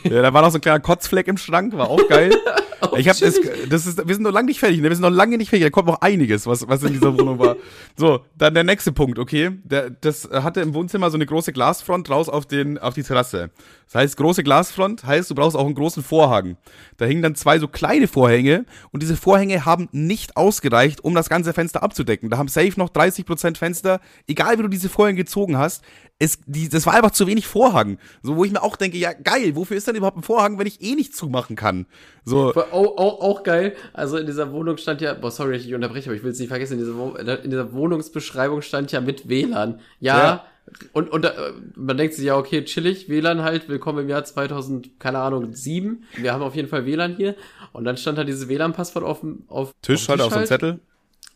Ja, 0.03 0.21
da 0.21 0.33
war 0.33 0.41
noch 0.41 0.51
so 0.51 0.57
ein 0.57 0.61
kleiner 0.61 0.79
Kotzfleck 0.79 1.27
im 1.27 1.37
Schrank, 1.37 1.75
war 1.77 1.89
auch 1.89 2.07
geil. 2.07 2.31
Auch 2.79 2.97
ich 2.97 3.09
hab 3.09 3.17
das, 3.17 3.39
das 3.69 3.87
ist, 3.87 4.07
wir 4.07 4.13
sind 4.13 4.23
noch 4.23 4.31
lange 4.31 4.47
nicht 4.47 4.59
fertig, 4.59 4.81
ne? 4.81 4.89
Wir 4.89 4.95
sind 4.95 5.01
noch 5.01 5.09
lange 5.09 5.37
nicht 5.37 5.49
fertig. 5.49 5.65
Da 5.65 5.69
kommt 5.71 5.87
noch 5.87 6.01
einiges, 6.01 6.45
was, 6.45 6.67
was 6.67 6.83
in 6.83 6.93
dieser 6.93 7.17
Wohnung 7.17 7.39
war. 7.39 7.55
So, 7.95 8.21
dann 8.37 8.53
der 8.53 8.63
nächste 8.63 8.91
Punkt, 8.91 9.17
okay? 9.17 9.51
Der, 9.63 9.89
das 9.89 10.29
hatte 10.31 10.61
im 10.61 10.73
Wohnzimmer 10.73 11.09
so 11.09 11.17
eine 11.17 11.25
große 11.25 11.53
Glasfront 11.53 12.09
raus 12.09 12.29
auf 12.29 12.45
den, 12.45 12.77
auf 12.77 12.93
die 12.93 13.03
Terrasse. 13.03 13.49
Das 13.85 13.95
heißt, 13.95 14.17
große 14.17 14.43
Glasfront 14.43 15.03
heißt, 15.03 15.29
du 15.31 15.35
brauchst 15.35 15.55
auch 15.55 15.65
einen 15.65 15.75
großen 15.75 16.03
Vorhang. 16.03 16.57
Da 16.97 17.05
hingen 17.05 17.21
dann 17.21 17.35
zwei 17.35 17.59
so 17.59 17.67
kleine 17.67 18.07
Vorhänge 18.07 18.65
und 18.91 19.03
diese 19.03 19.15
Vorhänge 19.15 19.65
haben 19.65 19.87
nicht 19.91 20.37
ausgereicht, 20.37 21.03
um 21.03 21.13
das 21.13 21.29
ganze 21.29 21.53
Fenster 21.53 21.83
abzudecken. 21.83 22.29
Da 22.29 22.37
haben 22.37 22.47
safe 22.47 22.73
noch 22.77 22.89
30% 22.89 23.57
Fenster, 23.57 23.99
egal 24.27 24.57
wie 24.57 24.63
du 24.63 24.67
diese 24.67 24.89
Vorhänge 24.89 25.17
gezogen 25.17 25.57
hast. 25.57 25.83
Es, 26.19 26.39
die, 26.47 26.67
das 26.67 26.87
war 26.87 26.95
einfach 26.95 27.11
zu 27.11 27.27
wenig 27.27 27.45
Vorhang. 27.45 27.99
So, 28.23 28.37
wo 28.37 28.43
ich 28.43 28.51
mir 28.51 28.63
auch 28.63 28.75
denke, 28.75 28.97
ja 28.97 29.13
geil, 29.13 29.55
wofür 29.55 29.77
ist 29.77 29.87
denn 29.87 29.95
überhaupt 29.95 30.17
ein 30.17 30.23
Vorhang, 30.23 30.57
wenn 30.57 30.65
ich 30.65 30.81
eh 30.81 30.95
nicht 30.95 31.15
zumachen 31.15 31.55
kann? 31.55 31.85
So, 32.25 32.55
Auch, 32.55 32.97
auch, 32.97 33.21
auch 33.21 33.43
geil. 33.43 33.75
Also 33.93 34.17
in 34.17 34.25
dieser 34.25 34.51
Wohnung 34.51 34.77
stand 34.77 35.01
ja, 35.01 35.13
boah, 35.13 35.31
sorry, 35.31 35.57
ich 35.57 35.73
unterbreche, 35.73 36.09
aber 36.09 36.15
ich 36.15 36.23
will 36.23 36.31
es 36.31 36.39
nicht 36.39 36.49
vergessen, 36.49 36.79
in 36.79 36.79
dieser, 36.79 37.43
in 37.43 37.51
dieser 37.51 37.71
Wohnungsbeschreibung 37.71 38.61
stand 38.63 38.91
ja 38.91 39.01
mit 39.01 39.29
WLAN. 39.29 39.79
Ja. 39.99 40.17
Ja. 40.17 40.45
Und, 40.93 41.09
und 41.09 41.25
äh, 41.25 41.53
man 41.75 41.97
denkt 41.97 42.15
sich 42.15 42.25
ja, 42.25 42.37
okay, 42.37 42.63
chillig, 42.63 43.09
WLAN 43.09 43.41
halt, 43.41 43.69
willkommen 43.69 43.99
im 43.99 44.09
Jahr 44.09 44.23
2000, 44.23 44.99
keine 44.99 45.19
Ahnung, 45.19 45.53
7. 45.53 46.03
Wir 46.17 46.33
haben 46.33 46.41
auf 46.41 46.55
jeden 46.55 46.67
Fall 46.67 46.85
WLAN 46.85 47.15
hier. 47.15 47.35
Und 47.73 47.85
dann 47.85 47.97
stand 47.97 48.17
da 48.17 48.23
dieses 48.23 48.49
WLAN-Passwort 48.49 49.05
auf 49.05 49.21
dem 49.21 49.43
auf, 49.47 49.73
Tisch 49.81 50.03
auf 50.03 50.09
halt 50.09 50.19
dem 50.19 50.25
auf 50.25 50.31
so 50.31 50.37
einem 50.37 50.47
Zettel. 50.47 50.79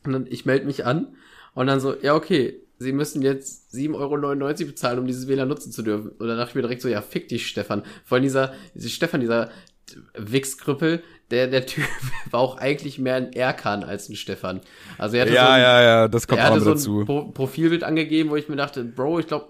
Und 0.04 0.14
dann, 0.14 0.28
ich 0.30 0.46
melde 0.46 0.66
mich 0.66 0.86
an. 0.86 1.16
Und 1.54 1.68
dann 1.68 1.80
so, 1.80 1.96
ja, 2.02 2.16
okay, 2.16 2.62
Sie 2.78 2.94
müssen 2.94 3.22
jetzt 3.22 3.74
7,99 3.76 3.94
Euro 3.96 4.70
bezahlen, 4.72 5.00
um 5.00 5.06
dieses 5.06 5.28
WLAN 5.28 5.48
nutzen 5.48 5.72
zu 5.72 5.84
dürfen. 5.84 6.10
Und 6.10 6.28
dann 6.28 6.38
dachte 6.38 6.50
ich 6.50 6.56
mir 6.56 6.64
direkt 6.64 6.82
so, 6.82 6.90
ja, 6.90 7.02
fick 7.02 7.28
dich, 7.28 7.48
Stefan. 7.48 7.84
Vor 8.04 8.16
allem 8.16 8.24
dieser, 8.24 8.54
dieser 8.74 8.90
Stefan, 8.90 9.22
dieser 9.22 9.52
Wichskrüppel, 10.16 11.04
der, 11.32 11.48
der 11.48 11.66
Typ 11.66 11.86
war 12.32 12.40
auch 12.42 12.58
eigentlich 12.58 13.00
mehr 13.00 13.16
ein 13.16 13.34
Erkan 13.34 13.84
als 13.84 14.10
ein 14.10 14.16
Stefan. 14.16 14.62
Also 14.98 15.18
er 15.18 15.24
hatte 15.24 15.36
so 15.36 15.36
Ja, 15.36 15.50
ein, 15.50 15.62
ja, 15.62 15.82
ja, 15.82 16.08
das 16.08 16.28
kommt 16.28 16.46
auch 16.46 16.58
so 16.60 16.66
dazu. 16.66 17.06
Pro 17.06 17.26
Profilbild 17.32 17.84
angegeben, 17.84 18.30
wo 18.30 18.36
ich 18.36 18.50
mir 18.50 18.56
dachte, 18.56 18.84
Bro, 18.84 19.20
ich 19.20 19.28
glaube 19.28 19.50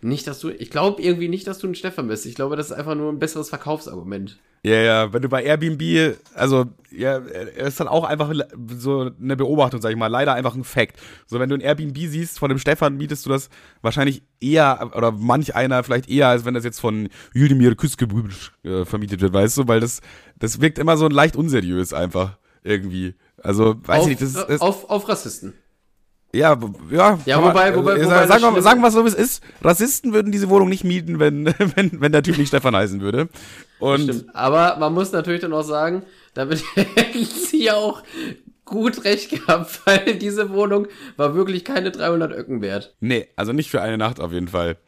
nicht, 0.00 0.26
dass 0.26 0.40
du, 0.40 0.50
ich 0.50 0.70
glaube 0.70 1.02
irgendwie 1.02 1.28
nicht, 1.28 1.46
dass 1.46 1.58
du 1.58 1.68
ein 1.68 1.74
Stefan 1.74 2.08
bist. 2.08 2.26
Ich 2.26 2.34
glaube, 2.34 2.56
das 2.56 2.66
ist 2.66 2.72
einfach 2.72 2.94
nur 2.94 3.12
ein 3.12 3.18
besseres 3.18 3.48
Verkaufsargument. 3.50 4.38
Ja, 4.64 4.76
ja, 4.76 5.12
wenn 5.12 5.22
du 5.22 5.28
bei 5.28 5.42
Airbnb, 5.42 6.16
also 6.34 6.66
ja, 6.92 7.16
ist 7.16 7.80
dann 7.80 7.88
auch 7.88 8.04
einfach 8.04 8.32
so 8.76 9.10
eine 9.20 9.36
Beobachtung, 9.36 9.80
sag 9.80 9.90
ich 9.90 9.96
mal, 9.96 10.06
leider 10.06 10.34
einfach 10.34 10.54
ein 10.54 10.62
Fact. 10.62 11.00
So, 11.26 11.40
wenn 11.40 11.48
du 11.48 11.56
ein 11.56 11.60
Airbnb 11.60 11.98
siehst 11.98 12.38
von 12.38 12.48
dem 12.48 12.58
Stefan, 12.58 12.96
mietest 12.96 13.26
du 13.26 13.30
das 13.30 13.48
wahrscheinlich 13.80 14.22
eher, 14.40 14.92
oder 14.94 15.10
manch 15.10 15.56
einer 15.56 15.82
vielleicht 15.82 16.08
eher, 16.08 16.28
als 16.28 16.44
wenn 16.44 16.54
das 16.54 16.62
jetzt 16.62 16.80
von 16.80 17.08
Judimir 17.34 17.74
Küskebrübisch 17.74 18.52
äh, 18.62 18.84
vermietet 18.84 19.20
wird, 19.20 19.32
weißt 19.32 19.58
du, 19.58 19.66
weil 19.66 19.80
das, 19.80 20.00
das 20.38 20.60
wirkt 20.60 20.78
immer 20.78 20.96
so 20.96 21.08
leicht 21.08 21.34
unseriös 21.34 21.92
einfach, 21.92 22.38
irgendwie. 22.62 23.16
Also, 23.38 23.74
weiß 23.84 24.02
auf, 24.02 24.08
ich 24.08 24.20
nicht, 24.20 24.36
das 24.36 24.44
ist. 24.48 24.60
Auf, 24.60 24.88
auf 24.88 25.08
Rassisten. 25.08 25.54
Ja, 26.34 26.58
ja. 26.90 27.18
Ja, 27.26 27.42
wobei, 27.42 27.76
wobei, 27.76 27.96
äh, 27.96 28.04
wobei 28.04 28.26
sagen, 28.26 28.54
wir, 28.54 28.62
sagen 28.62 28.80
wir 28.80 28.90
so, 28.90 29.04
wie 29.04 29.08
es 29.08 29.14
ist. 29.14 29.42
Rassisten 29.60 30.14
würden 30.14 30.32
diese 30.32 30.48
Wohnung 30.48 30.70
nicht 30.70 30.82
mieten, 30.82 31.20
wenn, 31.20 31.46
wenn, 31.76 32.00
wenn 32.00 32.12
der 32.12 32.22
Typ 32.22 32.38
nicht 32.38 32.48
Stefan 32.48 32.74
heißen 32.74 33.00
würde. 33.02 33.28
Und 33.78 34.02
Stimmt. 34.04 34.34
Aber 34.34 34.76
man 34.78 34.94
muss 34.94 35.12
natürlich 35.12 35.42
dann 35.42 35.52
auch 35.52 35.62
sagen, 35.62 36.04
damit 36.34 36.64
hätten 36.74 37.24
sie 37.50 37.64
ja 37.64 37.74
auch 37.74 38.02
gut 38.64 39.04
recht 39.04 39.30
gehabt, 39.30 39.80
weil 39.86 40.16
diese 40.16 40.50
Wohnung 40.50 40.88
war 41.16 41.34
wirklich 41.34 41.64
keine 41.64 41.90
300 41.90 42.32
Öcken 42.32 42.62
wert. 42.62 42.94
Nee, 43.00 43.28
also 43.36 43.52
nicht 43.52 43.70
für 43.70 43.82
eine 43.82 43.98
Nacht 43.98 44.18
auf 44.18 44.32
jeden 44.32 44.48
Fall. 44.48 44.78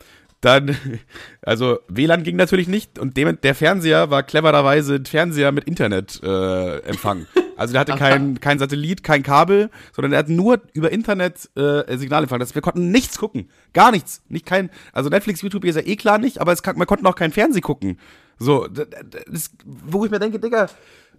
Dann, 0.44 0.76
also 1.42 1.78
WLAN 1.88 2.22
ging 2.22 2.36
natürlich 2.36 2.68
nicht 2.68 2.98
und 2.98 3.16
dem, 3.16 3.40
der 3.40 3.54
Fernseher 3.54 4.10
war 4.10 4.22
clevererweise 4.22 4.96
ein 4.96 5.06
Fernseher 5.06 5.52
mit 5.52 5.64
Internetempfang. 5.64 7.22
Äh, 7.22 7.40
also 7.56 7.72
der 7.72 7.80
hatte 7.80 7.94
kein, 7.94 8.40
kein 8.40 8.58
Satellit, 8.58 9.02
kein 9.02 9.22
Kabel, 9.22 9.70
sondern 9.94 10.12
er 10.12 10.18
hat 10.18 10.28
nur 10.28 10.60
über 10.74 10.92
Internet 10.92 11.48
äh, 11.56 11.96
Signalempfang. 11.96 12.40
Das, 12.40 12.54
wir 12.54 12.60
konnten 12.60 12.90
nichts 12.90 13.16
gucken. 13.16 13.48
Gar 13.72 13.90
nichts. 13.92 14.22
Nicht 14.28 14.44
kein, 14.44 14.70
also 14.92 15.08
Netflix, 15.08 15.40
YouTube 15.40 15.64
ist 15.64 15.76
ja 15.76 15.82
eh 15.82 15.96
klar 15.96 16.18
nicht, 16.18 16.40
aber 16.40 16.52
es 16.52 16.62
kann, 16.62 16.76
man 16.76 16.86
konnte 16.86 17.08
auch 17.08 17.14
kein 17.14 17.32
Fernsehen 17.32 17.62
gucken. 17.62 17.98
So, 18.38 18.66
das, 18.66 19.50
wo 19.64 20.04
ich 20.04 20.10
mir 20.10 20.18
denke, 20.18 20.40
Digga, 20.40 20.68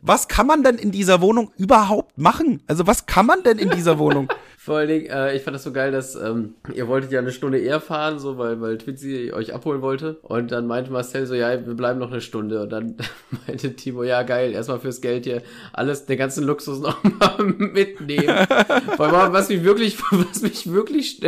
was 0.02 0.28
kann 0.28 0.46
man 0.46 0.62
denn 0.62 0.76
in 0.76 0.92
dieser 0.92 1.20
Wohnung 1.22 1.52
überhaupt 1.58 2.18
machen? 2.20 2.62
Also 2.68 2.86
was 2.86 3.08
kann 3.08 3.26
man 3.26 3.42
denn 3.42 3.58
in 3.58 3.72
dieser 3.72 3.98
Wohnung? 3.98 4.28
Vor 4.66 4.78
allen 4.78 4.88
Dingen, 4.88 5.06
äh, 5.12 5.36
ich 5.36 5.44
fand 5.44 5.54
das 5.54 5.64
so 5.64 5.72
geil, 5.72 5.92
dass 5.92 6.16
ähm, 6.16 6.56
ihr 6.74 6.88
wolltet 6.88 7.12
ja 7.12 7.20
eine 7.20 7.32
Stunde 7.32 7.60
eher 7.60 7.80
fahren, 7.80 8.18
so 8.18 8.40
weil, 8.40 8.60
weil 8.62 8.80
Twitzy 8.80 9.32
euch 9.32 9.54
abholen 9.54 9.84
wollte. 9.84 10.18
Und 10.24 10.52
dann 10.52 10.66
meinte 10.66 10.92
Marcel 10.92 11.28
so, 11.28 11.36
ja, 11.36 11.52
wir 11.68 11.76
bleiben 11.76 12.00
noch 12.00 12.10
eine 12.10 12.20
Stunde. 12.20 12.64
Und 12.64 12.72
dann 12.72 12.96
meinte 13.48 13.76
Timo, 13.76 14.02
ja 14.02 14.24
geil, 14.24 14.54
erstmal 14.54 14.80
fürs 14.80 15.02
Geld 15.02 15.26
hier 15.26 15.44
alles, 15.72 16.08
den 16.08 16.18
ganzen 16.18 16.46
Luxus 16.46 16.80
nochmal 16.82 17.46
mitnehmen. 17.46 18.26
Weil 18.98 19.34
was 19.34 19.50
mich 19.50 19.64
wirklich, 19.64 20.02
was 20.10 20.42
mich 20.42 20.72
wirklich, 20.74 21.22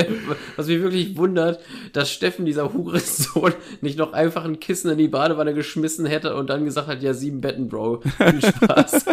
was 0.56 0.66
mich 0.66 0.82
wirklich 0.82 1.16
wundert, 1.16 1.60
dass 1.94 2.12
Steffen, 2.12 2.44
dieser 2.44 2.74
Hurensohn, 2.74 3.54
nicht 3.82 4.00
noch 4.00 4.14
einfach 4.14 4.46
ein 4.46 4.60
Kissen 4.60 4.90
in 4.90 4.98
die 4.98 5.10
Badewanne 5.10 5.54
geschmissen 5.54 6.08
hätte 6.08 6.36
und 6.36 6.50
dann 6.50 6.66
gesagt 6.66 6.88
hat, 6.88 7.04
ja, 7.04 7.14
sieben 7.14 7.42
Betten, 7.42 7.68
Bro. 7.68 8.02
Viel 8.02 8.42
Spaß. 8.42 9.06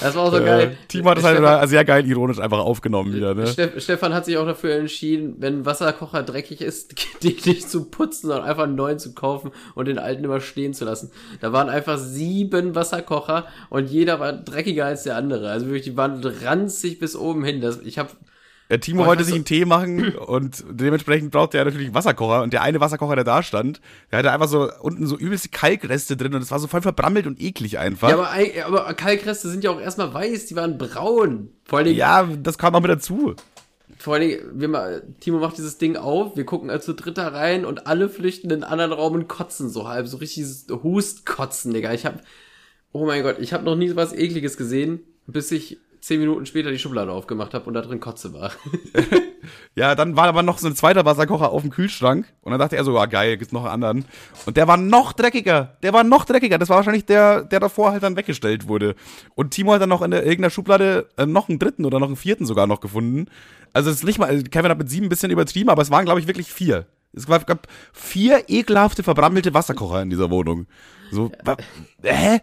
Das 0.00 0.14
war 0.14 0.24
auch 0.24 0.30
so 0.30 0.38
äh, 0.38 0.44
geil. 0.44 0.78
Timo 0.88 1.10
hat 1.10 1.18
das 1.18 1.24
halt 1.24 1.38
Stefan, 1.38 1.68
sehr 1.68 1.84
geil 1.84 2.06
ironisch 2.06 2.38
einfach 2.38 2.58
aufgenommen 2.58 3.12
wieder, 3.12 3.34
ne? 3.34 3.46
Stefan 3.78 4.14
hat 4.14 4.24
sich 4.24 4.36
auch 4.36 4.46
dafür 4.46 4.74
entschieden, 4.74 5.36
wenn 5.38 5.66
Wasserkocher 5.66 6.22
dreckig 6.22 6.60
ist, 6.60 6.94
den 7.22 7.36
nicht 7.44 7.70
zu 7.70 7.90
putzen, 7.90 8.28
sondern 8.28 8.48
einfach 8.48 8.64
einen 8.64 8.76
neuen 8.76 8.98
zu 8.98 9.14
kaufen 9.14 9.50
und 9.74 9.86
den 9.86 9.98
alten 9.98 10.24
immer 10.24 10.40
stehen 10.40 10.74
zu 10.74 10.84
lassen. 10.84 11.10
Da 11.40 11.52
waren 11.52 11.68
einfach 11.68 11.98
sieben 11.98 12.74
Wasserkocher 12.74 13.46
und 13.68 13.90
jeder 13.90 14.20
war 14.20 14.32
dreckiger 14.32 14.86
als 14.86 15.02
der 15.04 15.16
andere. 15.16 15.50
Also 15.50 15.66
wirklich, 15.66 15.84
die 15.84 15.96
waren 15.96 16.22
ranzig 16.44 16.98
bis 16.98 17.16
oben 17.16 17.44
hin. 17.44 17.60
Das, 17.60 17.80
ich 17.80 17.98
habe 17.98 18.10
der 18.70 18.78
Timo 18.78 19.04
wollte 19.04 19.24
sich 19.24 19.34
einen 19.34 19.44
Tee 19.44 19.64
machen 19.64 20.14
und 20.16 20.64
dementsprechend 20.70 21.32
brauchte 21.32 21.58
er 21.58 21.64
natürlich 21.64 21.88
einen 21.88 21.94
Wasserkocher. 21.94 22.42
Und 22.42 22.52
der 22.52 22.62
eine 22.62 22.80
Wasserkocher, 22.80 23.16
der 23.16 23.24
da 23.24 23.42
stand, 23.42 23.80
der 24.10 24.20
hatte 24.20 24.30
einfach 24.30 24.46
so 24.46 24.70
unten 24.80 25.06
so 25.08 25.18
übelste 25.18 25.48
Kalkreste 25.48 26.16
drin 26.16 26.34
und 26.34 26.42
es 26.42 26.52
war 26.52 26.60
so 26.60 26.68
voll 26.68 26.80
verbrammelt 26.80 27.26
und 27.26 27.40
eklig 27.40 27.78
einfach. 27.78 28.08
Ja, 28.08 28.14
aber, 28.14 28.30
aber 28.80 28.94
Kalkreste 28.94 29.48
sind 29.48 29.64
ja 29.64 29.70
auch 29.72 29.80
erstmal 29.80 30.14
weiß, 30.14 30.46
die 30.46 30.54
waren 30.54 30.78
braun. 30.78 31.50
Vor 31.64 31.82
Dingen, 31.82 31.96
ja, 31.96 32.28
das 32.40 32.58
kam 32.58 32.76
auch 32.76 32.80
mit 32.80 32.90
dazu. 32.90 33.34
Vor 33.98 34.20
Dingen, 34.20 34.38
wir, 34.54 35.02
Timo 35.18 35.40
macht 35.40 35.58
dieses 35.58 35.78
Ding 35.78 35.96
auf, 35.96 36.36
wir 36.36 36.44
gucken 36.44 36.70
also 36.70 36.92
dritter 36.92 37.34
rein 37.34 37.64
und 37.64 37.88
alle 37.88 38.08
flüchten 38.08 38.50
in 38.50 38.62
einen 38.62 38.72
anderen 38.72 38.92
Raum 38.92 39.14
und 39.14 39.26
kotzen 39.26 39.68
so 39.68 39.88
halb, 39.88 40.06
so 40.06 40.18
richtiges 40.18 40.66
Hustkotzen, 40.70 41.74
Digga. 41.74 41.92
Ich 41.92 42.06
hab, 42.06 42.22
oh 42.92 43.04
mein 43.04 43.24
Gott, 43.24 43.38
ich 43.40 43.52
habe 43.52 43.64
noch 43.64 43.74
nie 43.74 43.88
so 43.88 43.96
was 43.96 44.12
ekliges 44.12 44.56
gesehen, 44.56 45.00
bis 45.26 45.50
ich 45.50 45.78
zehn 46.10 46.18
Minuten 46.18 46.44
später 46.44 46.72
die 46.72 46.78
Schublade 46.80 47.12
aufgemacht 47.12 47.54
habe 47.54 47.66
und 47.66 47.74
da 47.74 47.82
drin 47.82 48.00
Kotze 48.00 48.32
war. 48.32 48.50
ja, 49.76 49.94
dann 49.94 50.16
war 50.16 50.26
aber 50.26 50.42
noch 50.42 50.58
so 50.58 50.66
ein 50.66 50.74
zweiter 50.74 51.04
Wasserkocher 51.04 51.52
auf 51.52 51.62
dem 51.62 51.70
Kühlschrank 51.70 52.26
und 52.42 52.50
dann 52.50 52.58
dachte 52.58 52.76
er 52.76 52.82
so, 52.82 52.98
ah 52.98 53.06
geil, 53.06 53.36
gibt's 53.36 53.52
noch 53.52 53.64
einen 53.64 53.84
anderen. 53.84 54.04
Und 54.44 54.56
der 54.56 54.66
war 54.66 54.76
noch 54.76 55.12
dreckiger. 55.12 55.76
Der 55.84 55.92
war 55.92 56.02
noch 56.02 56.24
dreckiger. 56.24 56.58
Das 56.58 56.68
war 56.68 56.78
wahrscheinlich 56.78 57.04
der, 57.04 57.44
der 57.44 57.60
davor 57.60 57.92
halt 57.92 58.02
dann 58.02 58.16
weggestellt 58.16 58.66
wurde. 58.66 58.96
Und 59.36 59.52
Timo 59.52 59.72
hat 59.72 59.82
dann 59.82 59.88
noch 59.88 60.02
in 60.02 60.10
der, 60.10 60.24
irgendeiner 60.24 60.50
Schublade 60.50 61.08
äh, 61.16 61.26
noch 61.26 61.48
einen 61.48 61.60
dritten 61.60 61.84
oder 61.84 62.00
noch 62.00 62.08
einen 62.08 62.16
vierten 62.16 62.44
sogar 62.44 62.66
noch 62.66 62.80
gefunden. 62.80 63.26
Also 63.72 63.88
es 63.88 63.98
ist 63.98 64.04
nicht 64.04 64.18
mal, 64.18 64.28
also 64.28 64.42
Kevin 64.50 64.72
hat 64.72 64.78
mit 64.78 64.90
sieben 64.90 65.06
ein 65.06 65.10
bisschen 65.10 65.30
übertrieben, 65.30 65.70
aber 65.70 65.82
es 65.82 65.92
waren, 65.92 66.06
glaube 66.06 66.18
ich, 66.18 66.26
wirklich 66.26 66.52
vier. 66.52 66.86
Es 67.12 67.28
gab 67.28 67.68
vier 67.92 68.48
ekelhafte, 68.48 69.04
verbrammelte 69.04 69.54
Wasserkocher 69.54 70.02
in 70.02 70.10
dieser 70.10 70.28
Wohnung. 70.28 70.66
So, 71.12 71.30
hä? 72.02 72.40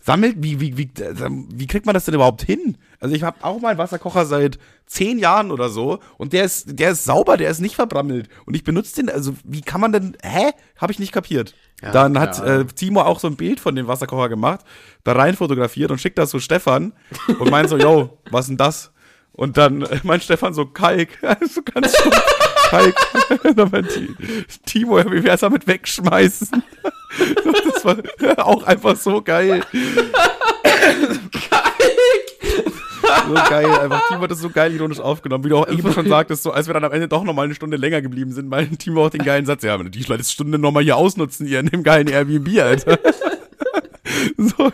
Sammelt, 0.00 0.36
wie, 0.38 0.60
wie, 0.60 0.76
wie, 0.78 0.90
wie 0.94 1.66
kriegt 1.66 1.86
man 1.86 1.94
das 1.94 2.06
denn 2.06 2.14
überhaupt 2.14 2.42
hin? 2.42 2.76
Also 2.98 3.14
ich 3.14 3.22
habe 3.22 3.36
auch 3.42 3.60
mal 3.60 3.70
einen 3.70 3.78
Wasserkocher 3.78 4.24
seit 4.26 4.58
zehn 4.86 5.18
Jahren 5.18 5.50
oder 5.50 5.68
so 5.68 6.00
und 6.16 6.32
der 6.32 6.44
ist, 6.44 6.78
der 6.78 6.92
ist 6.92 7.04
sauber, 7.04 7.36
der 7.36 7.50
ist 7.50 7.60
nicht 7.60 7.76
verbrammelt 7.76 8.28
und 8.46 8.54
ich 8.54 8.64
benutze 8.64 8.96
den, 8.96 9.10
also 9.10 9.34
wie 9.44 9.60
kann 9.60 9.80
man 9.80 9.92
denn, 9.92 10.16
hä? 10.22 10.50
Habe 10.78 10.92
ich 10.92 10.98
nicht 10.98 11.12
kapiert. 11.12 11.54
Ja, 11.82 11.92
Dann 11.92 12.18
hat 12.18 12.38
ja. 12.38 12.60
äh, 12.60 12.64
Timo 12.64 13.02
auch 13.02 13.20
so 13.20 13.28
ein 13.28 13.36
Bild 13.36 13.60
von 13.60 13.74
dem 13.74 13.86
Wasserkocher 13.86 14.28
gemacht, 14.28 14.64
da 15.04 15.12
rein 15.12 15.36
fotografiert 15.36 15.90
und 15.90 16.00
schickt 16.00 16.18
das 16.18 16.30
so 16.30 16.40
Stefan 16.40 16.92
und 17.38 17.50
meint 17.50 17.68
so, 17.68 17.78
yo, 17.78 18.18
was 18.30 18.46
denn 18.46 18.56
das? 18.56 18.92
Und 19.40 19.56
dann 19.56 19.80
äh, 19.80 20.00
meint 20.02 20.22
Stefan 20.22 20.52
so, 20.52 20.66
Kalk, 20.66 21.08
so 21.48 21.62
ganz 21.62 21.94
so, 21.94 22.10
Kalk. 22.68 22.94
dann 23.56 23.70
meint 23.70 23.88
Timo, 24.66 24.98
wie 25.10 25.24
wär's 25.24 25.40
damit 25.40 25.66
wegschmeißen? 25.66 26.62
das 27.72 27.84
war 27.86 27.96
auch 28.46 28.64
einfach 28.64 28.96
so 28.96 29.22
geil. 29.22 29.62
so 33.28 33.34
geil, 33.48 33.70
einfach 33.78 34.08
Timo 34.08 34.20
hat 34.20 34.30
das 34.30 34.40
so 34.40 34.50
geil 34.50 34.74
ironisch 34.74 35.00
aufgenommen, 35.00 35.42
wie 35.44 35.48
du 35.48 35.56
auch 35.56 35.68
eben 35.68 35.90
schon 35.90 36.06
sagtest, 36.06 36.42
so 36.42 36.50
als 36.50 36.66
wir 36.66 36.74
dann 36.74 36.84
am 36.84 36.92
Ende 36.92 37.08
doch 37.08 37.24
nochmal 37.24 37.46
eine 37.46 37.54
Stunde 37.54 37.78
länger 37.78 38.02
geblieben 38.02 38.32
sind, 38.32 38.50
meinte 38.50 38.76
Timo 38.76 39.06
auch 39.06 39.10
den 39.10 39.24
geilen 39.24 39.46
Satz, 39.46 39.62
ja, 39.62 39.78
die 39.78 40.02
letzte 40.02 40.34
Stunde 40.34 40.58
nochmal 40.58 40.82
hier 40.82 40.98
ausnutzen, 40.98 41.46
ihr 41.46 41.60
in 41.60 41.70
dem 41.70 41.82
geilen 41.82 42.08
Airbnb, 42.08 42.60
Alter. 42.60 42.98
So, 44.36 44.72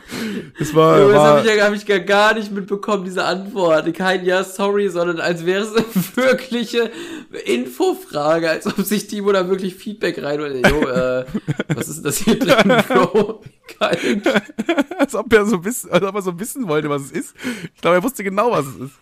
das 0.58 0.74
war. 0.74 0.98
Ja, 1.00 1.08
das 1.08 1.18
habe 1.18 1.40
ich 1.40 1.56
ja 1.56 1.64
hab 1.64 1.74
ich 1.74 2.06
gar 2.06 2.34
nicht 2.34 2.52
mitbekommen, 2.52 3.04
diese 3.04 3.24
Antwort. 3.24 3.92
Kein 3.94 4.24
Ja, 4.24 4.44
sorry, 4.44 4.88
sondern 4.88 5.20
als 5.20 5.44
wäre 5.44 5.64
es 5.64 5.74
eine 5.74 5.84
wirkliche 6.16 6.90
Infofrage, 7.44 8.50
als 8.50 8.66
ob 8.66 8.80
sich 8.84 9.06
Timo 9.06 9.32
da 9.32 9.48
wirklich 9.48 9.74
Feedback 9.74 10.22
rein 10.22 10.40
und 10.40 10.66
jo, 10.68 10.88
äh, 10.88 11.24
was 11.74 11.88
ist 11.88 12.04
das 12.04 12.18
hier 12.18 12.38
drin, 12.38 12.82
Bro? 12.88 13.42
Geil. 13.78 14.22
als 14.98 15.14
ob 15.14 15.32
er 15.32 15.46
so 15.46 15.64
wissen, 15.64 15.90
als 15.90 16.04
ob 16.04 16.14
er 16.14 16.22
so 16.22 16.38
wissen 16.38 16.68
wollte, 16.68 16.88
was 16.88 17.02
es 17.02 17.10
ist. 17.10 17.34
Ich 17.74 17.80
glaube, 17.80 17.96
er 17.96 18.02
wusste 18.02 18.22
genau, 18.24 18.52
was 18.52 18.66
es 18.66 18.76
ist. 18.76 18.94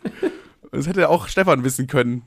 Das 0.72 0.86
hätte 0.86 1.08
auch 1.08 1.28
Stefan 1.28 1.62
wissen 1.64 1.86
können. 1.86 2.22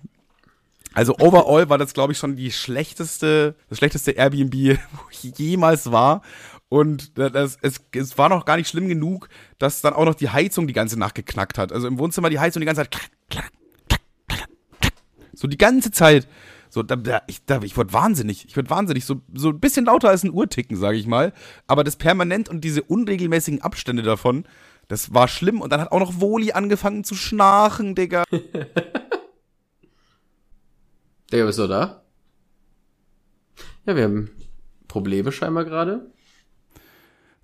Also 0.93 1.15
overall 1.19 1.69
war 1.69 1.77
das, 1.77 1.93
glaube 1.93 2.13
ich, 2.13 2.17
schon 2.17 2.35
die 2.35 2.51
schlechteste, 2.51 3.53
das 3.69 3.77
schlechteste 3.77 4.11
Airbnb, 4.11 4.79
wo 4.93 5.01
ich 5.11 5.37
jemals 5.37 5.91
war. 5.91 6.23
Und 6.69 7.17
das, 7.17 7.57
es, 7.61 7.81
es 7.93 8.17
war 8.17 8.29
noch 8.29 8.45
gar 8.45 8.57
nicht 8.57 8.67
schlimm 8.67 8.89
genug, 8.89 9.29
dass 9.57 9.81
dann 9.81 9.93
auch 9.93 10.05
noch 10.05 10.15
die 10.15 10.29
Heizung 10.29 10.67
die 10.67 10.73
ganze 10.73 10.99
Nacht 10.99 11.15
geknackt 11.15 11.57
hat. 11.57 11.71
Also 11.71 11.87
im 11.87 11.97
Wohnzimmer 11.97 12.29
die 12.29 12.39
Heizung 12.39 12.59
die 12.59 12.65
ganze 12.65 12.81
Zeit. 12.81 12.91
Klack, 12.91 13.09
klack, 13.29 13.51
klack, 13.87 14.01
klack, 14.27 14.49
klack. 14.81 14.93
So 15.33 15.47
die 15.47 15.57
ganze 15.57 15.91
Zeit. 15.91 16.27
So, 16.69 16.83
da, 16.83 16.97
da, 16.97 17.21
ich, 17.27 17.45
da, 17.45 17.61
ich 17.61 17.77
wurde 17.77 17.93
wahnsinnig. 17.93 18.45
Ich 18.45 18.57
wurde 18.57 18.69
wahnsinnig. 18.69 19.05
So, 19.05 19.21
so 19.33 19.49
ein 19.49 19.59
bisschen 19.61 19.85
lauter 19.85 20.09
als 20.09 20.23
ein 20.23 20.33
Uhrticken, 20.33 20.75
sage 20.75 20.97
ich 20.97 21.07
mal. 21.07 21.31
Aber 21.67 21.85
das 21.85 21.95
permanent 21.95 22.49
und 22.49 22.61
diese 22.61 22.83
unregelmäßigen 22.83 23.61
Abstände 23.61 24.03
davon, 24.03 24.45
das 24.89 25.13
war 25.13 25.29
schlimm. 25.29 25.61
Und 25.61 25.71
dann 25.71 25.79
hat 25.79 25.93
auch 25.93 25.99
noch 25.99 26.19
Woli 26.19 26.51
angefangen 26.51 27.05
zu 27.05 27.15
schnarchen, 27.15 27.95
Digga. 27.95 28.25
Digga, 31.31 31.45
bist 31.45 31.59
du 31.59 31.67
da? 31.67 32.03
Ja, 33.85 33.95
wir 33.95 34.03
haben 34.03 34.29
Probleme 34.89 35.31
scheinbar 35.31 35.63
gerade. 35.63 36.11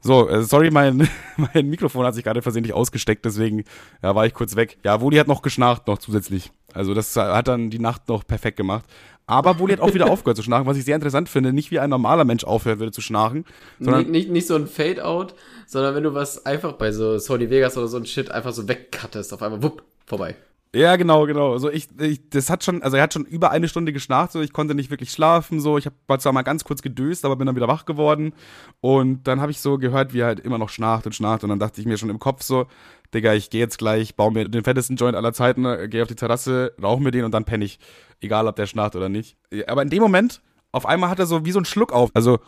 So, 0.04 0.28
äh, 0.28 0.44
sorry, 0.44 0.70
mein, 0.70 1.08
mein 1.38 1.70
Mikrofon 1.70 2.06
hat 2.06 2.14
sich 2.14 2.26
gerade 2.26 2.42
versehentlich 2.42 2.74
ausgesteckt, 2.74 3.24
deswegen 3.24 3.64
ja, 4.04 4.14
war 4.14 4.26
ich 4.26 4.34
kurz 4.34 4.56
weg. 4.56 4.78
Ja, 4.84 5.00
Woli 5.00 5.18
hat 5.18 5.28
noch 5.28 5.42
geschnarcht, 5.42 5.88
noch 5.88 5.98
zusätzlich. 5.98 6.52
Also 6.74 6.94
das 6.94 7.16
hat 7.16 7.48
dann 7.48 7.70
die 7.70 7.80
Nacht 7.80 8.10
noch 8.10 8.28
perfekt 8.28 8.58
gemacht. 8.58 8.84
Aber 9.26 9.60
Woli 9.60 9.74
hat 9.74 9.80
auch 9.80 9.94
wieder 9.94 10.10
aufgehört 10.12 10.36
zu 10.36 10.44
schnarchen, 10.44 10.68
was 10.68 10.78
ich 10.78 10.84
sehr 10.84 10.96
interessant 10.96 11.30
finde. 11.30 11.54
Nicht 11.54 11.72
wie 11.72 11.80
ein 11.80 11.90
normaler 11.90 12.26
Mensch 12.26 12.44
aufhören 12.44 12.80
würde 12.80 12.92
zu 12.92 13.00
schnarchen. 13.02 13.46
Sondern 13.80 14.02
nicht, 14.02 14.12
nicht, 14.12 14.32
nicht 14.32 14.48
so 14.48 14.56
ein 14.56 14.68
Fade-out, 14.68 15.36
sondern 15.66 15.96
wenn 15.96 16.04
du 16.04 16.14
was 16.14 16.46
einfach 16.46 16.74
bei 16.74 16.92
so 16.92 17.18
Sony 17.18 17.50
Vegas 17.50 17.78
oder 17.78 17.88
so 17.88 17.98
ein 17.98 18.06
Shit 18.06 18.30
einfach 18.30 18.52
so 18.52 18.68
wegcuttest, 18.68 19.34
auf 19.34 19.42
einmal 19.42 19.64
wupp, 19.64 19.84
vorbei. 20.06 20.36
Ja, 20.76 20.96
genau, 20.96 21.28
genau. 21.28 21.52
Also 21.52 21.70
ich, 21.70 21.88
ich, 22.00 22.30
das 22.30 22.50
hat 22.50 22.64
schon, 22.64 22.82
also 22.82 22.98
er 22.98 23.04
hat 23.04 23.14
schon 23.14 23.26
über 23.26 23.52
eine 23.52 23.68
Stunde 23.68 23.94
geschnarcht, 23.94 24.32
so 24.32 24.42
ich 24.42 24.54
konnte 24.54 24.74
nicht 24.74 24.90
wirklich 24.90 25.12
schlafen, 25.12 25.60
so. 25.60 25.78
Ich 25.78 25.86
habe 25.86 26.20
zwar 26.20 26.34
mal 26.34 26.42
ganz 26.42 26.64
kurz 26.64 26.82
gedöst, 26.82 27.26
aber 27.26 27.36
bin 27.36 27.46
dann 27.46 27.56
wieder 27.56 27.68
wach 27.68 27.86
geworden. 27.86 28.34
Und 28.82 29.28
dann 29.28 29.40
habe 29.40 29.52
ich 29.52 29.60
so 29.60 29.78
gehört, 29.78 30.14
wie 30.14 30.22
er 30.22 30.28
halt 30.28 30.40
immer 30.40 30.58
noch 30.58 30.70
schnarcht 30.70 31.06
und 31.06 31.14
schnarcht. 31.14 31.44
Und 31.44 31.52
dann 31.52 31.60
dachte 31.60 31.80
ich 31.80 31.86
mir 31.86 31.98
schon 31.98 32.10
im 32.10 32.18
Kopf 32.18 32.42
so, 32.42 32.66
Digga, 33.14 33.34
ich 33.34 33.52
gehe 33.52 33.62
jetzt 33.62 33.78
gleich, 33.78 34.16
baue 34.16 34.32
mir 34.32 34.50
den 34.50 34.64
fettesten 34.64 34.96
Joint 34.96 35.16
aller 35.16 35.34
Zeiten, 35.34 35.64
gehe 35.92 36.02
auf 36.02 36.08
die 36.08 36.16
Terrasse, 36.16 36.74
rauche 36.82 37.04
mir 37.04 37.12
den 37.12 37.26
und 37.26 37.32
dann 37.32 37.46
penne 37.46 37.66
ich, 37.66 37.78
egal 38.20 38.48
ob 38.48 38.56
der 38.56 38.66
schnarcht 38.66 38.96
oder 38.96 39.10
nicht. 39.10 39.38
Aber 39.68 39.84
in 39.84 39.92
dem 39.92 40.02
Moment, 40.02 40.42
auf 40.72 40.88
einmal 40.88 41.12
hat 41.12 41.20
er 41.20 41.28
so 41.28 41.46
wie 41.46 41.52
so 41.52 41.60
einen 41.60 41.66
Schluck 41.66 41.92
auf, 41.94 42.10
also 42.16 42.40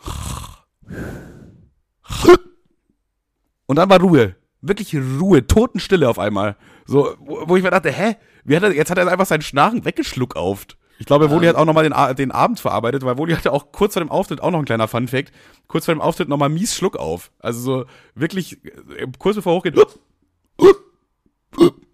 und 3.67 3.76
dann 3.76 3.89
war 3.89 3.99
Ruhe 3.99 4.36
wirklich 4.68 4.95
Ruhe, 4.95 5.45
Totenstille 5.45 6.09
auf 6.09 6.20
einmal. 6.20 6.55
So, 6.86 7.16
wo, 7.20 7.49
wo 7.49 7.55
ich 7.55 7.63
mir 7.63 7.72
dachte, 7.72 7.91
hä? 7.91 8.16
Wie 8.43 8.55
hat 8.55 8.63
er, 8.63 8.74
jetzt 8.74 8.91
hat 8.91 8.97
er 8.97 9.07
einfach 9.07 9.26
seinen 9.26 9.41
Schnarchen 9.41 9.86
weggeschluckauft. 9.86 10.78
Ich 10.97 11.05
glaube, 11.05 11.30
Woli 11.30 11.47
hat 11.47 11.55
auch 11.55 11.66
nochmal 11.66 11.84
den, 11.89 12.16
den 12.16 12.32
Abend 12.32 12.59
verarbeitet, 12.59 13.03
weil 13.03 13.18
Woli 13.18 13.34
hatte 13.34 13.51
auch 13.51 13.72
kurz 13.72 13.93
vor 13.93 14.01
dem 14.01 14.11
Auftritt 14.11 14.41
auch 14.41 14.51
noch 14.51 14.59
ein 14.59 14.66
kleiner 14.66 14.88
Funfact. 14.88 15.34
Kurz 15.68 15.86
vor 15.86 15.93
dem 15.93 16.01
Auftritt 16.01 16.30
nochmal 16.30 16.49
mies 16.49 16.76
Schluck 16.76 16.95
auf. 16.95 17.32
Also 17.39 17.59
so 17.59 17.86
wirklich 18.13 18.63
äh, 18.63 19.07
kurz 19.20 19.36
bevor 19.36 19.55
hochgeht. 19.55 19.76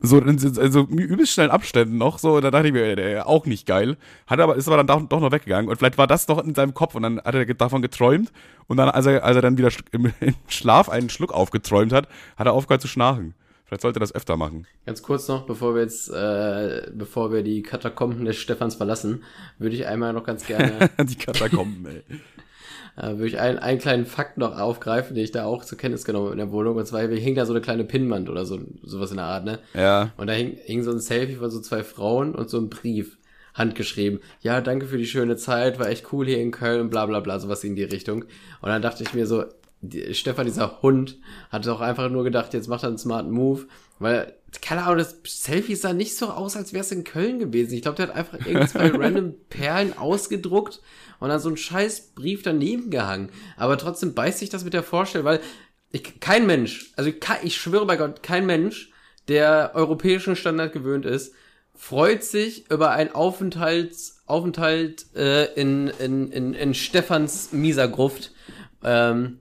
So, 0.04 0.18
in 0.18 0.40
so 0.40 0.82
übelst 0.88 1.34
schnellen 1.34 1.52
Abständen 1.52 1.98
noch, 1.98 2.18
so, 2.18 2.42
da 2.42 2.50
dachte 2.50 2.68
ich 2.68 2.74
mir, 2.74 2.96
der, 2.96 3.28
auch 3.28 3.46
nicht 3.46 3.68
geil. 3.68 3.98
Hat 4.26 4.40
aber, 4.40 4.56
ist 4.56 4.68
aber 4.68 4.84
dann 4.84 5.08
doch, 5.08 5.20
noch 5.20 5.32
weggegangen. 5.32 5.70
Und 5.70 5.78
vielleicht 5.78 6.00
war 6.00 6.08
das 6.08 6.26
doch 6.26 6.44
in 6.44 6.56
seinem 6.56 6.74
Kopf 6.74 6.96
und 6.96 7.04
dann 7.04 7.22
hat 7.22 7.36
er 7.36 7.46
davon 7.46 7.84
geträumt. 7.84 8.32
Und 8.68 8.78
dann, 8.78 8.90
als 8.90 9.06
er, 9.06 9.24
als 9.24 9.36
er 9.36 9.44
dann 9.44 9.58
wieder 9.60 9.70
im, 9.92 10.12
im 10.20 10.36
Schlaf 10.48 10.90
einen 10.90 11.10
Schluck 11.10 11.32
aufgeträumt 11.32 11.94
hat, 11.94 12.08
hat 12.36 12.48
er 12.48 12.54
aufgehört 12.54 12.82
zu 12.82 12.88
schnarchen. 12.88 13.36
Vielleicht 13.66 13.84
sollte 13.84 14.00
er 14.00 14.02
das 14.02 14.14
öfter 14.14 14.36
machen. 14.36 14.68
Ganz 14.86 15.02
kurz 15.02 15.28
noch, 15.28 15.46
bevor 15.46 15.76
wir 15.76 15.82
jetzt, 15.84 16.10
äh, 16.10 16.90
bevor 16.94 17.32
wir 17.32 17.42
die 17.44 17.62
Katakomben 17.62 18.26
des 18.26 18.38
Stefans 18.38 18.76
verlassen, 18.76 19.24
würde 19.60 19.76
ich 19.76 19.86
einmal 19.86 20.12
noch 20.14 20.26
ganz 20.26 20.46
gerne. 20.46 20.90
die 21.06 21.16
Katakomben, 21.16 21.86
ey. 21.86 22.04
Äh, 22.98 23.10
würde 23.10 23.28
ich 23.28 23.40
einen, 23.40 23.60
einen 23.60 23.80
kleinen 23.80 24.06
Fakt 24.06 24.38
noch 24.38 24.58
aufgreifen, 24.58 25.16
den 25.16 25.24
ich 25.24 25.32
da 25.32 25.46
auch 25.46 25.66
zur 25.66 25.78
Kenntnis 25.78 26.06
genommen 26.06 26.26
habe 26.26 26.34
in 26.34 26.40
der 26.40 26.52
Wohnung. 26.52 26.76
Und 26.76 26.86
zwar 26.86 27.02
hing 27.08 27.36
da 27.36 27.46
so 27.46 27.54
eine 27.54 27.62
kleine 27.62 27.84
Pinnwand 27.84 28.30
oder 28.30 28.46
so, 28.46 28.60
sowas 28.84 29.12
in 29.12 29.18
der 29.18 29.26
Art, 29.26 29.46
ne? 29.46 29.60
Ja. 29.74 30.12
Und 30.18 30.28
da 30.28 30.34
hing, 30.34 30.58
hing 30.64 30.84
so 30.84 30.92
ein 30.92 31.00
Selfie 31.00 31.36
von 31.36 31.50
so 31.50 31.60
zwei 31.60 31.84
Frauen 31.84 32.36
und 32.36 32.50
so 32.50 32.58
ein 32.58 32.70
Brief 32.70 33.18
handgeschrieben. 33.54 34.20
Ja, 34.42 34.62
danke 34.62 34.86
für 34.86 34.98
die 34.98 35.06
schöne 35.06 35.36
Zeit, 35.36 35.80
war 35.80 35.90
echt 35.90 36.12
cool 36.14 36.26
hier 36.26 36.40
in 36.40 36.52
Köln, 36.52 36.90
bla 36.90 37.06
bla 37.06 37.20
bla, 37.20 37.40
sowas 37.40 37.64
in 37.64 37.76
die 37.76 37.84
Richtung. 37.84 38.24
Und 38.62 38.70
dann 38.70 38.82
dachte 38.82 39.04
ich 39.04 39.14
mir 39.14 39.28
so, 39.28 39.46
die, 39.82 40.14
Stefan, 40.14 40.46
dieser 40.46 40.82
Hund, 40.82 41.18
hat 41.50 41.66
doch 41.66 41.82
einfach 41.82 42.10
nur 42.10 42.24
gedacht, 42.24 42.54
jetzt 42.54 42.68
macht 42.68 42.84
er 42.84 42.90
einen 42.90 42.98
smarten 42.98 43.32
Move, 43.32 43.66
weil, 44.00 44.34
keine 44.62 44.84
Ahnung, 44.84 44.98
das 44.98 45.16
Selfie 45.26 45.76
sah 45.76 45.94
nicht 45.94 46.16
so 46.16 46.30
aus, 46.30 46.56
als 46.58 46.74
wäre 46.74 46.84
es 46.84 46.92
in 46.92 47.04
Köln 47.04 47.40
gewesen. 47.40 47.74
Ich 47.74 47.82
glaube, 47.82 47.96
der 47.96 48.08
hat 48.08 48.16
einfach 48.16 48.46
irgend 48.46 48.70
zwei 48.70 48.88
random 48.94 49.36
Perlen 49.50 49.98
ausgedruckt 49.98 50.82
und 51.20 51.30
dann 51.30 51.40
so 51.40 51.48
einen 51.48 51.58
scheiß 51.58 52.14
Brief 52.16 52.44
daneben 52.44 52.90
gehangen. 52.90 53.30
Aber 53.56 53.78
trotzdem 53.78 54.14
beißt 54.14 54.40
sich 54.40 54.50
das 54.50 54.64
mit 54.64 54.74
der 54.74 54.84
Vorstellung, 54.84 55.26
weil 55.26 55.40
ich, 55.92 56.20
kein 56.20 56.46
Mensch, 56.46 56.92
also 56.96 57.10
ich, 57.10 57.18
ich 57.44 57.58
schwöre 57.58 57.86
bei 57.86 57.98
Gott, 57.98 58.24
kein 58.24 58.46
Mensch, 58.46 58.92
der 59.28 59.72
europäischen 59.74 60.36
Standard 60.36 60.74
gewöhnt 60.74 61.06
ist, 61.06 61.34
freut 61.76 62.24
sich 62.24 62.70
über 62.70 62.92
einen 62.92 63.14
Aufenthalt, 63.14 63.96
Aufenthalt 64.26 65.06
äh, 65.16 65.46
in, 65.54 65.88
in, 65.88 66.32
in, 66.32 66.54
in 66.54 66.74
Stefans 66.74 67.52
mieser 67.52 67.88
Gruft. 67.88 68.32
Ähm, 68.84 69.41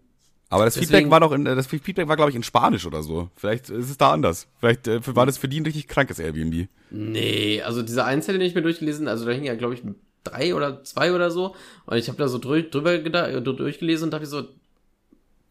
aber 0.51 0.65
das 0.65 0.75
Deswegen, 0.75 0.91
Feedback 0.91 1.11
war 1.13 1.21
doch 1.21 1.33
in, 1.33 1.45
das 1.45 1.69
Feedback 1.69 2.09
war, 2.09 2.17
glaube 2.17 2.31
ich, 2.31 2.37
in 2.37 2.43
Spanisch 2.43 2.85
oder 2.85 3.05
so. 3.05 3.31
Vielleicht 3.37 3.71
ist 3.71 3.89
es 3.89 3.97
da 3.97 4.11
anders. 4.11 4.49
Vielleicht 4.59 4.89
äh, 4.89 5.01
war 5.15 5.25
das 5.25 5.39
für 5.39 5.47
die 5.47 5.61
ein 5.61 5.65
richtig 5.65 5.87
krankes 5.87 6.19
Airbnb. 6.19 6.67
Nee, 6.91 7.63
also 7.63 7.83
diese 7.83 8.05
Einzelle, 8.05 8.41
die 8.41 8.47
ich 8.47 8.57
mir 8.57 8.63
durchgelesen, 8.63 9.07
also 9.07 9.25
da 9.25 9.31
hing 9.31 9.45
ja, 9.45 9.55
glaube 9.55 9.75
ich, 9.75 9.83
drei 10.25 10.57
oder 10.57 10.83
zwei 10.83 11.15
oder 11.15 11.31
so. 11.31 11.55
Und 11.87 11.97
ich 11.97 12.09
habe 12.09 12.19
da 12.19 12.27
so 12.27 12.39
drü 12.39 12.65
drüber 12.65 12.99
gedacht, 12.99 13.31
durchgelesen 13.47 14.07
und 14.07 14.11
dachte 14.11 14.27
so, 14.27 14.43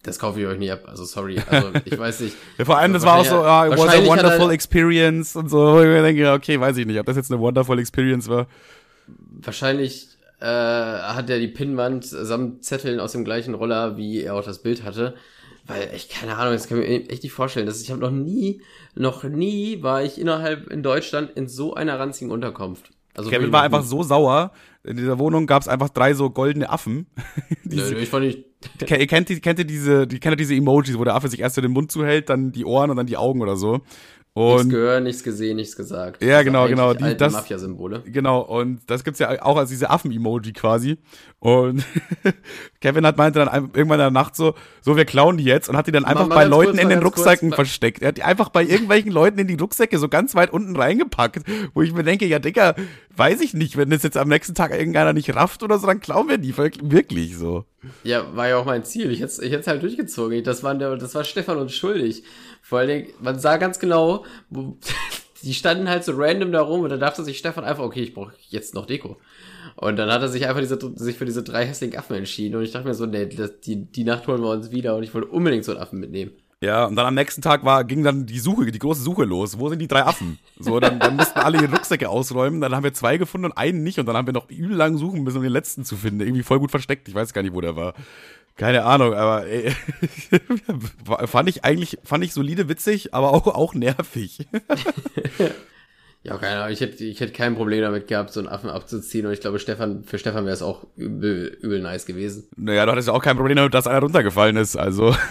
das 0.04 0.20
kaufe 0.20 0.42
ich 0.42 0.48
euch 0.48 0.60
nicht 0.60 0.72
ab. 0.74 0.84
Also 0.86 1.06
sorry. 1.06 1.42
Also 1.50 1.72
ich 1.86 1.98
weiß 1.98 2.20
nicht. 2.20 2.36
ja, 2.58 2.66
vor 2.66 2.78
allem, 2.78 2.92
das 2.92 3.04
war 3.04 3.20
auch 3.20 3.26
so, 3.26 3.38
ah, 3.38 3.68
it 3.68 3.78
was 3.78 3.94
a 3.94 4.06
wonderful 4.06 4.52
experience 4.52 5.38
und 5.38 5.50
so. 5.50 5.82
Ich 5.82 6.02
denke, 6.02 6.34
okay, 6.34 6.60
weiß 6.60 6.76
ich 6.76 6.86
nicht, 6.86 7.00
ob 7.00 7.06
das 7.06 7.16
jetzt 7.16 7.32
eine 7.32 7.40
wonderful 7.40 7.80
experience 7.80 8.28
war. 8.28 8.48
Wahrscheinlich 9.08 10.09
äh, 10.40 10.46
hat 10.46 11.30
er 11.30 11.40
die 11.40 11.48
Pinnwand 11.48 12.06
samt 12.06 12.64
Zetteln 12.64 13.00
aus 13.00 13.12
dem 13.12 13.26
gleichen 13.26 13.54
Roller, 13.54 13.98
wie 13.98 14.22
er 14.22 14.36
auch 14.36 14.44
das 14.44 14.62
Bild 14.62 14.84
hatte. 14.84 15.16
Weil, 15.68 15.92
ich 15.96 16.10
keine 16.10 16.38
Ahnung, 16.38 16.54
das 16.54 16.68
kann 16.68 16.82
ich 16.82 16.88
mir 16.88 17.10
echt 17.10 17.24
nicht 17.24 17.32
vorstellen. 17.32 17.66
Dass 17.66 17.82
ich 17.82 17.92
habe 17.92 18.02
noch 18.02 18.12
nie, 18.12 18.62
noch 18.96 19.24
nie 19.24 19.84
war 19.84 20.04
ich 20.04 20.20
innerhalb 20.20 20.68
in 20.68 20.82
Deutschland 20.82 21.32
in 21.36 21.48
so 21.48 21.74
einer 21.74 22.00
ranzigen 22.00 22.32
Unterkunft. 22.32 22.92
Also 23.14 23.30
Kevin 23.30 23.52
war 23.52 23.64
einfach 23.64 23.84
so 23.84 24.02
sauer. 24.02 24.52
In 24.84 24.96
dieser 24.96 25.20
Wohnung 25.20 25.46
gab 25.46 25.62
es 25.62 25.68
einfach 25.68 25.90
drei 25.90 26.14
so 26.14 26.30
goldene 26.30 26.70
Affen. 26.70 27.08
Nö, 27.64 27.98
ich 27.98 28.10
fand 28.10 28.26
nicht. 28.26 28.46
Ihr 28.80 29.08
kennt, 29.08 29.42
kennt 29.42 29.60
ihr 29.60 29.66
diese, 29.66 30.08
die 30.08 30.20
kennt 30.20 30.34
ihr 30.34 30.38
diese 30.38 30.56
Emojis, 30.56 30.98
wo 30.98 31.04
der 31.04 31.16
Affe 31.16 31.28
sich 31.28 31.40
erst 31.40 31.58
den 31.58 31.72
Mund 31.72 31.92
zuhält, 31.92 32.30
dann 32.30 32.52
die 32.52 32.66
Ohren 32.66 32.90
und 32.90 32.98
dann 32.98 33.06
die 33.06 33.18
Augen 33.18 33.42
oder 33.42 33.56
so. 33.56 33.82
Und 34.40 34.56
nichts 34.56 34.70
gehört, 34.70 35.04
nichts 35.04 35.24
gesehen, 35.24 35.58
nichts 35.58 35.76
gesagt. 35.76 36.24
Ja, 36.24 36.42
genau, 36.44 36.68
genau. 36.68 36.94
Die, 36.94 37.18
das, 37.18 37.34
Mafia-Symbole. 37.34 38.04
Genau, 38.06 38.42
und 38.42 38.82
das 38.88 39.04
gibt's 39.04 39.20
ja 39.20 39.42
auch 39.42 39.58
als 39.58 39.70
diese 39.70 39.90
Affen-Emoji 39.90 40.54
quasi. 40.54 40.98
Und 41.40 41.84
Kevin 42.82 43.06
hat 43.06 43.18
meinte 43.18 43.40
dann 43.40 43.72
irgendwann 43.74 44.00
in 44.00 44.06
der 44.06 44.12
Nacht 44.12 44.38
so, 44.38 44.56
so, 44.82 44.96
wir 44.96 45.04
klauen 45.04 45.36
die 45.38 45.44
jetzt 45.44 45.68
und 45.68 45.76
hat 45.76 45.88
die 45.88 45.92
dann 45.92 46.06
einfach 46.06 46.28
mal, 46.28 46.36
bei 46.36 46.44
Leuten 46.46 46.72
kurz, 46.72 46.82
in 46.82 46.90
den 46.90 47.00
Rucksäcken 47.00 47.50
kurz, 47.50 47.56
versteckt. 47.56 48.02
Er 48.02 48.10
hat 48.10 48.18
die 48.18 48.24
einfach 48.24 48.50
bei 48.50 48.64
irgendwelchen 48.64 49.12
Leuten 49.12 49.38
in 49.38 49.48
die 49.48 49.56
Rucksäcke 49.56 50.00
so 50.00 50.08
ganz 50.08 50.34
weit 50.34 50.52
unten 50.52 50.78
reingepackt, 50.78 51.44
wo 51.74 51.82
ich 51.82 51.92
mir 51.92 52.04
denke, 52.04 52.26
ja, 52.26 52.40
Digga, 52.40 52.76
weiß 53.18 53.42
ich 53.42 53.54
nicht, 53.54 53.76
wenn 53.76 53.90
das 53.90 54.04
jetzt 54.04 54.16
am 54.16 54.30
nächsten 54.30 54.56
Tag 54.56 54.72
irgendeiner 54.72 55.12
nicht 55.12 55.36
rafft 55.36 55.62
oder 55.62 55.78
so, 55.78 55.88
dann 55.88 56.00
klauen 56.00 56.30
wir 56.30 56.38
die 56.38 56.56
wirklich 56.58 57.38
so. 57.38 57.66
Ja, 58.04 58.34
war 58.36 58.48
ja 58.48 58.58
auch 58.58 58.66
mein 58.66 58.86
Ziel. 58.86 59.12
Ich 59.12 59.20
hätte 59.20 59.42
es 59.42 59.68
halt 59.68 59.84
durchgezogen. 59.84 60.42
Das 60.46 60.64
war, 60.64 60.74
der, 60.76 60.96
das 60.96 61.16
war 61.16 61.26
Stefan 61.26 61.58
uns 61.58 61.76
schuldig. 61.76 62.24
Vor 62.62 62.80
allen 62.80 62.88
Dingen, 62.88 63.08
man 63.20 63.40
sah 63.40 63.58
ganz 63.58 63.80
genau, 63.80 64.24
die 65.44 65.54
standen 65.54 65.90
halt 65.90 66.06
so 66.06 66.14
random 66.16 66.54
da 66.54 66.62
rum 66.62 66.82
und 66.82 66.90
da 66.90 66.98
dachte 66.98 67.26
sich 67.26 67.38
Stefan 67.38 67.66
einfach, 67.66 67.84
okay, 67.84 68.02
ich 68.02 68.14
brauche 68.14 68.34
jetzt 68.50 68.74
noch 68.74 68.86
Deko. 68.86 69.18
Und 69.76 69.98
dann 69.98 70.12
hat 70.12 70.22
er 70.22 70.30
sich 70.30 70.48
einfach 70.48 70.62
diese, 70.62 70.80
sich 70.96 71.18
für 71.18 71.26
diese 71.26 71.44
drei 71.44 71.66
hässlichen 71.66 71.98
Affen 71.98 72.16
entschieden 72.16 72.56
und 72.56 72.64
ich 72.64 72.72
dachte 72.72 72.88
mir 72.88 72.94
so, 72.94 73.06
nee, 73.06 73.26
das, 73.26 73.60
die, 73.62 73.86
die 73.86 74.04
Nacht 74.04 74.28
holen 74.28 74.42
wir 74.42 74.50
uns 74.50 74.72
wieder 74.72 74.96
und 74.96 75.04
ich 75.04 75.14
wollte 75.14 75.28
unbedingt 75.28 75.66
so 75.66 75.72
einen 75.72 75.82
Affen 75.82 76.00
mitnehmen. 76.00 76.32
Ja, 76.62 76.86
und 76.86 76.98
dann 76.98 77.06
am 77.06 77.16
nächsten 77.16 77.42
Tag 77.42 77.64
war, 77.64 77.86
ging 77.86 78.04
dann 78.04 78.26
die 78.26 78.40
Suche, 78.40 78.70
die 78.70 78.80
große 78.80 79.02
Suche 79.02 79.24
los. 79.24 79.60
Wo 79.60 79.70
sind 79.70 79.80
die 79.80 79.88
drei 79.88 80.04
Affen? 80.04 80.40
So, 80.60 80.82
dann, 80.82 81.00
dann 81.00 81.16
mussten 81.16 81.40
alle 81.40 81.58
ihre 81.58 81.72
Rucksäcke 81.72 82.10
ausräumen. 82.10 82.60
Dann 82.60 82.76
haben 82.76 82.84
wir 82.84 82.94
zwei 82.94 83.16
gefunden 83.16 83.46
und 83.46 83.58
einen 83.58 83.82
nicht. 83.82 83.98
Und 83.98 84.08
dann 84.08 84.18
haben 84.18 84.28
wir 84.28 84.34
noch 84.34 84.50
übel 84.50 84.76
lang 84.76 84.98
suchen 84.98 85.24
müssen, 85.24 85.38
um 85.38 85.44
den 85.44 85.54
letzten 85.54 85.86
zu 85.86 85.96
finden. 85.96 86.20
Irgendwie 86.20 86.44
voll 86.44 86.60
gut 86.60 86.72
versteckt. 86.72 87.08
Ich 87.08 87.16
weiß 87.16 87.32
gar 87.32 87.44
nicht, 87.44 87.54
wo 87.54 87.62
der 87.62 87.78
war. 87.78 87.94
Keine 88.58 88.84
Ahnung, 88.84 89.14
aber 89.14 89.48
ey, 89.48 89.72
fand 91.28 91.48
ich 91.48 91.64
eigentlich, 91.64 91.98
fand 92.04 92.26
ich 92.26 92.34
solide 92.34 92.68
witzig, 92.68 93.14
aber 93.14 93.32
auch, 93.32 93.48
auch 93.48 93.74
nervig. 93.74 94.46
ja, 96.24 96.38
keine 96.38 96.58
Ahnung, 96.58 96.74
ich 96.74 96.82
hätte, 96.82 97.04
ich 97.04 97.20
hätte 97.20 97.32
kein 97.32 97.56
Problem 97.56 97.82
damit 97.82 98.08
gehabt, 98.08 98.32
so 98.34 98.40
einen 98.40 98.50
Affen 98.50 98.70
abzuziehen 98.70 99.26
und 99.26 99.32
ich 99.32 99.40
glaube, 99.40 99.60
Stefan, 99.60 100.04
für 100.04 100.20
Stefan 100.20 100.46
wäre 100.46 100.54
es 100.54 100.62
auch 100.62 100.86
übel, 100.98 101.58
übel 101.62 101.82
nice 101.82 102.06
gewesen. 102.06 102.48
Naja, 102.58 102.86
du 102.86 102.92
hattest 102.92 103.08
ja 103.08 103.14
auch 103.14 103.24
kein 103.24 103.38
Problem 103.38 103.56
damit, 103.56 103.74
dass 103.74 103.88
einer 103.88 104.02
runtergefallen 104.02 104.58
ist, 104.58 104.76
also. 104.76 105.16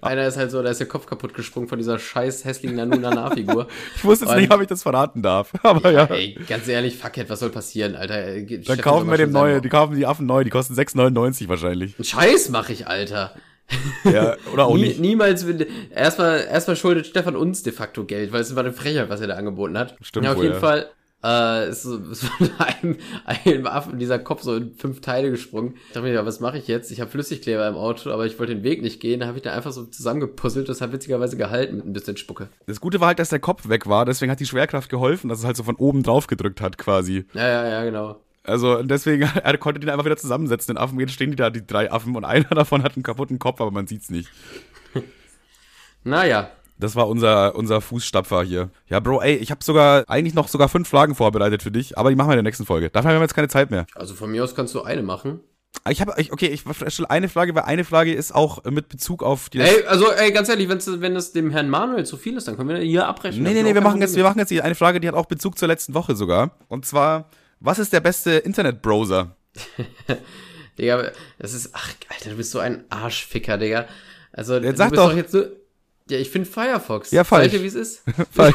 Einer 0.00 0.26
ist 0.26 0.36
halt 0.36 0.50
so, 0.50 0.60
da 0.62 0.70
ist 0.70 0.80
der 0.80 0.88
Kopf 0.88 1.06
kaputt 1.06 1.34
gesprungen 1.34 1.68
von 1.68 1.78
dieser 1.78 1.98
scheiß 1.98 2.44
hässlichen 2.44 2.76
Nanunana-Figur. 2.76 3.68
ich 3.96 4.04
wusste 4.04 4.24
jetzt 4.24 4.34
nicht, 4.34 4.52
ob 4.52 4.60
ich 4.60 4.66
das 4.66 4.82
verraten 4.82 5.22
darf. 5.22 5.52
Aber 5.62 5.90
ja. 5.90 6.06
ja. 6.06 6.14
Ey, 6.14 6.36
ganz 6.48 6.66
ehrlich, 6.66 6.96
fuckhead, 6.96 7.30
was 7.30 7.40
soll 7.40 7.50
passieren, 7.50 7.94
Alter? 7.94 8.24
Dann 8.24 8.48
Stefan 8.48 8.80
kaufen 8.80 9.10
wir 9.10 9.18
den 9.18 9.30
neue, 9.30 9.60
die 9.60 9.68
kaufen 9.68 9.94
die 9.94 10.06
Affen 10.06 10.26
neu, 10.26 10.42
die 10.42 10.50
kosten 10.50 10.74
6,99 10.74 11.48
wahrscheinlich. 11.48 11.94
Scheiß 12.00 12.48
mach 12.48 12.68
ich, 12.70 12.88
Alter. 12.88 13.36
Ja, 14.04 14.36
oder 14.52 14.66
auch 14.66 14.74
Nie, 14.74 14.82
nicht. 14.82 15.00
Niemals, 15.00 15.46
erstmal, 15.94 16.40
erstmal 16.40 16.76
schuldet 16.76 17.06
Stefan 17.06 17.36
uns 17.36 17.62
de 17.62 17.72
facto 17.72 18.04
Geld, 18.04 18.32
weil 18.32 18.40
es 18.40 18.54
war 18.54 18.64
eine 18.64 18.72
Frechheit, 18.72 19.08
was 19.08 19.20
er 19.20 19.28
da 19.28 19.34
angeboten 19.34 19.78
hat. 19.78 19.96
Stimmt 20.00 20.26
ja, 20.26 20.32
auf 20.32 20.38
wohl, 20.38 20.44
jeden 20.44 20.54
ja. 20.54 20.60
Fall 20.60 20.90
äh, 21.22 21.68
ist, 21.68 21.84
ist 22.10 22.24
von 22.24 22.50
einem, 22.58 22.96
einem 23.24 23.66
Affen 23.66 23.98
dieser 23.98 24.18
Kopf 24.18 24.42
so 24.42 24.56
in 24.56 24.74
fünf 24.74 25.00
Teile 25.00 25.30
gesprungen. 25.30 25.74
Ich 25.88 25.92
dachte 25.92 26.06
mir, 26.06 26.12
ja, 26.12 26.26
was 26.26 26.40
mache 26.40 26.58
ich 26.58 26.68
jetzt? 26.68 26.90
Ich 26.90 27.00
habe 27.00 27.10
Flüssigkleber 27.10 27.66
im 27.68 27.76
Auto, 27.76 28.10
aber 28.10 28.26
ich 28.26 28.38
wollte 28.38 28.54
den 28.54 28.64
Weg 28.64 28.82
nicht 28.82 29.00
gehen. 29.00 29.20
Da 29.20 29.26
habe 29.26 29.38
ich 29.38 29.42
da 29.42 29.52
einfach 29.52 29.72
so 29.72 29.84
zusammengepuzzelt. 29.84 30.68
Das 30.68 30.80
hat 30.80 30.92
witzigerweise 30.92 31.36
gehalten 31.36 31.76
mit 31.76 31.86
ein 31.86 31.92
bisschen 31.92 32.16
Spucke. 32.16 32.48
Das 32.66 32.80
Gute 32.80 33.00
war 33.00 33.08
halt, 33.08 33.18
dass 33.18 33.30
der 33.30 33.40
Kopf 33.40 33.68
weg 33.68 33.86
war. 33.86 34.04
Deswegen 34.04 34.30
hat 34.30 34.40
die 34.40 34.46
Schwerkraft 34.46 34.90
geholfen, 34.90 35.28
dass 35.28 35.38
es 35.40 35.44
halt 35.44 35.56
so 35.56 35.62
von 35.62 35.76
oben 35.76 36.02
drauf 36.02 36.26
gedrückt 36.26 36.60
hat 36.60 36.78
quasi. 36.78 37.24
Ja, 37.34 37.48
ja, 37.48 37.68
ja, 37.68 37.84
genau. 37.84 38.16
Also 38.44 38.82
deswegen, 38.82 39.22
er 39.42 39.58
konnte 39.58 39.80
den 39.80 39.90
einfach 39.90 40.04
wieder 40.04 40.16
zusammensetzen, 40.16 40.74
den 40.74 40.82
Affen. 40.82 40.98
Jetzt 41.00 41.12
stehen 41.12 41.30
die 41.30 41.36
da, 41.36 41.50
die 41.50 41.66
drei 41.66 41.90
Affen, 41.90 42.16
und 42.16 42.24
einer 42.24 42.44
davon 42.50 42.82
hat 42.82 42.96
einen 42.96 43.02
kaputten 43.02 43.38
Kopf, 43.38 43.60
aber 43.60 43.70
man 43.70 43.86
sieht's 43.86 44.10
nicht. 44.10 44.30
naja, 46.04 46.50
das 46.78 46.96
war 46.96 47.08
unser, 47.08 47.54
unser 47.54 47.80
Fußstapfer 47.80 48.42
hier. 48.42 48.70
Ja, 48.88 48.98
Bro, 48.98 49.22
ey, 49.22 49.36
ich 49.36 49.50
habe 49.52 49.62
sogar 49.62 50.04
eigentlich 50.08 50.34
noch 50.34 50.48
sogar 50.48 50.68
fünf 50.68 50.88
Fragen 50.88 51.14
vorbereitet 51.14 51.62
für 51.62 51.70
dich, 51.70 51.96
aber 51.96 52.10
die 52.10 52.16
machen 52.16 52.28
wir 52.28 52.34
in 52.34 52.38
der 52.38 52.50
nächsten 52.50 52.66
Folge. 52.66 52.90
Dafür 52.90 53.10
haben 53.10 53.18
wir 53.18 53.22
jetzt 53.22 53.34
keine 53.34 53.48
Zeit 53.48 53.70
mehr. 53.70 53.86
Also 53.94 54.14
von 54.14 54.30
mir 54.30 54.42
aus 54.42 54.54
kannst 54.54 54.74
du 54.74 54.82
eine 54.82 55.02
machen. 55.02 55.40
Ich 55.88 56.00
habe, 56.00 56.12
okay, 56.30 56.48
ich 56.48 56.64
stelle 56.88 57.10
eine 57.10 57.28
Frage, 57.28 57.54
weil 57.54 57.62
eine 57.62 57.84
Frage 57.84 58.12
ist 58.12 58.34
auch 58.34 58.62
mit 58.64 58.88
Bezug 58.88 59.22
auf 59.22 59.48
die. 59.48 59.60
Ey, 59.60 59.84
also, 59.86 60.10
ey, 60.12 60.30
ganz 60.30 60.48
ehrlich, 60.48 60.68
wenn's, 60.68 60.88
wenn 61.00 61.16
es 61.16 61.32
dem 61.32 61.50
Herrn 61.50 61.70
Manuel 61.70 62.04
zu 62.04 62.16
viel 62.16 62.36
ist, 62.36 62.46
dann 62.46 62.56
können 62.56 62.68
wir 62.68 62.76
hier 62.78 63.06
abbrechen. 63.06 63.42
Nee, 63.42 63.54
nee, 63.54 63.62
nee, 63.62 63.74
wir 63.74 63.80
machen, 63.80 64.00
jetzt, 64.00 64.14
wir 64.14 64.22
machen 64.22 64.38
jetzt 64.38 64.52
eine 64.52 64.74
Frage, 64.74 65.00
die 65.00 65.08
hat 65.08 65.14
auch 65.14 65.26
Bezug 65.26 65.58
zur 65.58 65.68
letzten 65.68 65.94
Woche 65.94 66.14
sogar. 66.14 66.56
Und 66.68 66.84
zwar, 66.84 67.30
was 67.62 67.78
ist 67.78 67.92
der 67.92 68.00
beste 68.00 68.32
Internetbrowser? 68.32 69.36
Digga, 70.78 71.12
das 71.38 71.54
ist, 71.54 71.70
ach, 71.72 71.92
Alter, 72.08 72.30
du 72.30 72.36
bist 72.36 72.50
so 72.50 72.58
ein 72.58 72.84
Arschficker, 72.90 73.58
Digga. 73.58 73.86
Also, 74.32 74.56
jetzt 74.56 74.78
sag 74.78 74.92
doch. 74.92 75.10
doch 75.10 75.16
jetzt 75.16 75.32
so, 75.32 75.44
ja, 76.10 76.18
ich 76.18 76.30
finde 76.30 76.48
Firefox. 76.48 77.10
Ja, 77.10 77.24
falsch. 77.24 77.52
Weißt 77.52 77.62
wie 77.62 77.66
es 77.66 77.74
ist? 77.74 78.02
falsch. 78.30 78.54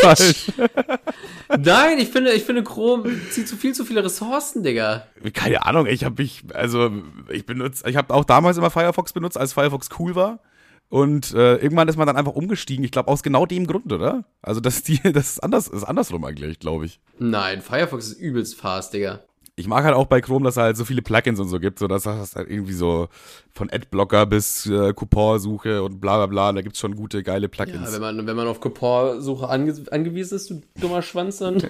falsch. 0.00 0.52
Nein, 1.58 1.98
ich 1.98 2.08
finde, 2.08 2.32
ich 2.32 2.44
finde 2.44 2.62
Chrome 2.62 3.10
zieht 3.30 3.48
zu 3.48 3.56
viel 3.56 3.74
zu 3.74 3.84
viele 3.84 4.04
Ressourcen, 4.04 4.62
Digga. 4.62 5.06
Keine 5.32 5.64
Ahnung, 5.64 5.86
ich 5.86 6.04
habe 6.04 6.22
mich, 6.22 6.44
also 6.54 6.90
ich 7.28 7.44
benutze, 7.46 7.88
ich 7.88 7.96
habe 7.96 8.14
auch 8.14 8.24
damals 8.24 8.56
immer 8.56 8.70
Firefox 8.70 9.12
benutzt, 9.12 9.36
als 9.36 9.52
Firefox 9.52 9.88
cool 9.98 10.14
war. 10.14 10.40
Und 10.88 11.34
äh, 11.34 11.56
irgendwann 11.56 11.88
ist 11.88 11.96
man 11.96 12.06
dann 12.06 12.16
einfach 12.16 12.34
umgestiegen. 12.34 12.84
Ich 12.84 12.92
glaube, 12.92 13.08
aus 13.08 13.22
genau 13.22 13.44
dem 13.44 13.66
Grund, 13.66 13.92
oder? 13.92 14.24
Also, 14.42 14.60
das, 14.60 14.82
die, 14.82 15.00
das 15.12 15.32
ist, 15.32 15.40
anders, 15.40 15.68
ist 15.68 15.84
andersrum 15.84 16.24
eigentlich, 16.24 16.58
glaube 16.58 16.86
ich. 16.86 17.00
Nein, 17.18 17.60
Firefox 17.60 18.08
ist 18.08 18.20
übelst 18.20 18.54
fast, 18.54 18.92
Digga 18.92 19.20
ich 19.58 19.66
mag 19.66 19.84
halt 19.84 19.94
auch 19.94 20.06
bei 20.06 20.20
Chrome, 20.20 20.44
dass 20.44 20.54
es 20.54 20.62
halt 20.62 20.76
so 20.76 20.84
viele 20.84 21.00
Plugins 21.00 21.40
und 21.40 21.48
so 21.48 21.58
gibt, 21.58 21.78
so 21.78 21.88
dass 21.88 22.02
das 22.02 22.36
halt 22.36 22.50
irgendwie 22.50 22.74
so 22.74 23.08
von 23.52 23.70
Adblocker 23.70 24.26
bis 24.26 24.66
äh, 24.66 24.92
Coupon-Suche 24.92 25.82
und 25.82 25.98
bla 25.98 26.18
bla 26.18 26.26
bla, 26.26 26.52
da 26.52 26.60
gibt's 26.60 26.78
schon 26.78 26.94
gute, 26.94 27.22
geile 27.22 27.48
Plugins. 27.48 27.88
Ja, 27.88 27.92
wenn 27.94 28.00
man, 28.02 28.26
wenn 28.26 28.36
man 28.36 28.48
auf 28.48 28.60
Coupon-Suche 28.60 29.48
ange 29.48 29.74
angewiesen 29.90 30.36
ist, 30.36 30.50
du 30.50 30.60
dummer 30.78 31.00
Schwanz, 31.00 31.38
dann. 31.38 31.56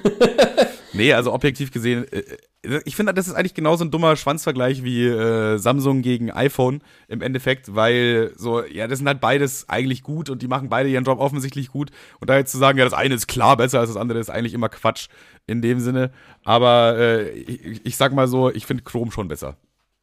nee, 0.92 1.12
also 1.12 1.32
objektiv 1.32 1.72
gesehen, 1.72 2.06
äh, 2.10 2.22
äh, 2.66 2.80
ich 2.84 2.96
finde, 2.96 3.14
das 3.14 3.28
ist 3.28 3.34
eigentlich 3.34 3.54
genauso 3.54 3.84
ein 3.84 3.90
dummer 3.90 4.16
Schwanzvergleich 4.16 4.82
wie 4.82 5.06
äh, 5.06 5.58
Samsung 5.58 6.02
gegen 6.02 6.30
iPhone 6.30 6.82
im 7.08 7.22
Endeffekt, 7.22 7.74
weil 7.74 8.32
so, 8.36 8.64
ja, 8.64 8.86
das 8.86 8.98
sind 8.98 9.08
halt 9.08 9.20
beides 9.20 9.68
eigentlich 9.68 10.02
gut 10.02 10.30
und 10.30 10.42
die 10.42 10.48
machen 10.48 10.68
beide 10.68 10.88
ihren 10.88 11.04
Job 11.04 11.18
offensichtlich 11.18 11.68
gut. 11.68 11.90
Und 12.20 12.30
da 12.30 12.36
jetzt 12.36 12.52
zu 12.52 12.58
sagen, 12.58 12.78
ja, 12.78 12.84
das 12.84 12.94
eine 12.94 13.14
ist 13.14 13.28
klar 13.28 13.56
besser 13.56 13.80
als 13.80 13.90
das 13.90 13.96
andere, 13.96 14.18
ist 14.18 14.30
eigentlich 14.30 14.54
immer 14.54 14.68
Quatsch 14.68 15.08
in 15.46 15.62
dem 15.62 15.80
Sinne. 15.80 16.10
Aber 16.44 16.96
äh, 16.98 17.30
ich, 17.30 17.84
ich 17.84 17.96
sag 17.96 18.12
mal 18.12 18.28
so, 18.28 18.50
ich 18.50 18.66
finde 18.66 18.84
Chrome 18.84 19.12
schon 19.12 19.28
besser. 19.28 19.56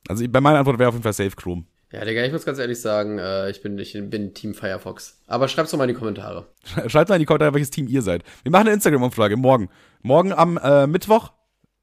Also 0.08 0.26
bei 0.28 0.42
meiner 0.42 0.60
Antwort 0.60 0.80
wäre 0.80 0.90
auf 0.90 0.96
jeden 0.96 1.04
Fall 1.04 1.14
Safe 1.14 1.36
Chrome. 1.36 1.66
Ja, 1.94 2.04
Digga, 2.04 2.26
ich 2.26 2.32
muss 2.32 2.44
ganz 2.44 2.58
ehrlich 2.58 2.82
sagen, 2.82 3.20
äh, 3.20 3.52
ich, 3.52 3.62
bin, 3.62 3.78
ich 3.78 3.94
bin 3.94 4.34
Team 4.34 4.56
Firefox. 4.56 5.22
Aber 5.28 5.48
schreibt's 5.48 5.72
doch 5.72 5.78
mal 5.78 5.84
in 5.84 5.94
die 5.94 6.00
Kommentare. 6.00 6.48
Schreibt 6.88 7.10
mal 7.10 7.16
in 7.16 7.20
die 7.20 7.26
Kommentare, 7.28 7.54
welches 7.54 7.70
Team 7.70 7.88
ihr 7.88 8.02
seid. 8.02 8.24
Wir 8.42 8.52
machen 8.52 8.66
eine 8.66 8.74
Instagram-Umfrage 8.74 9.38
morgen. 9.38 9.70
Morgen 10.04 10.34
am 10.34 10.58
äh, 10.58 10.86
Mittwoch. 10.86 11.32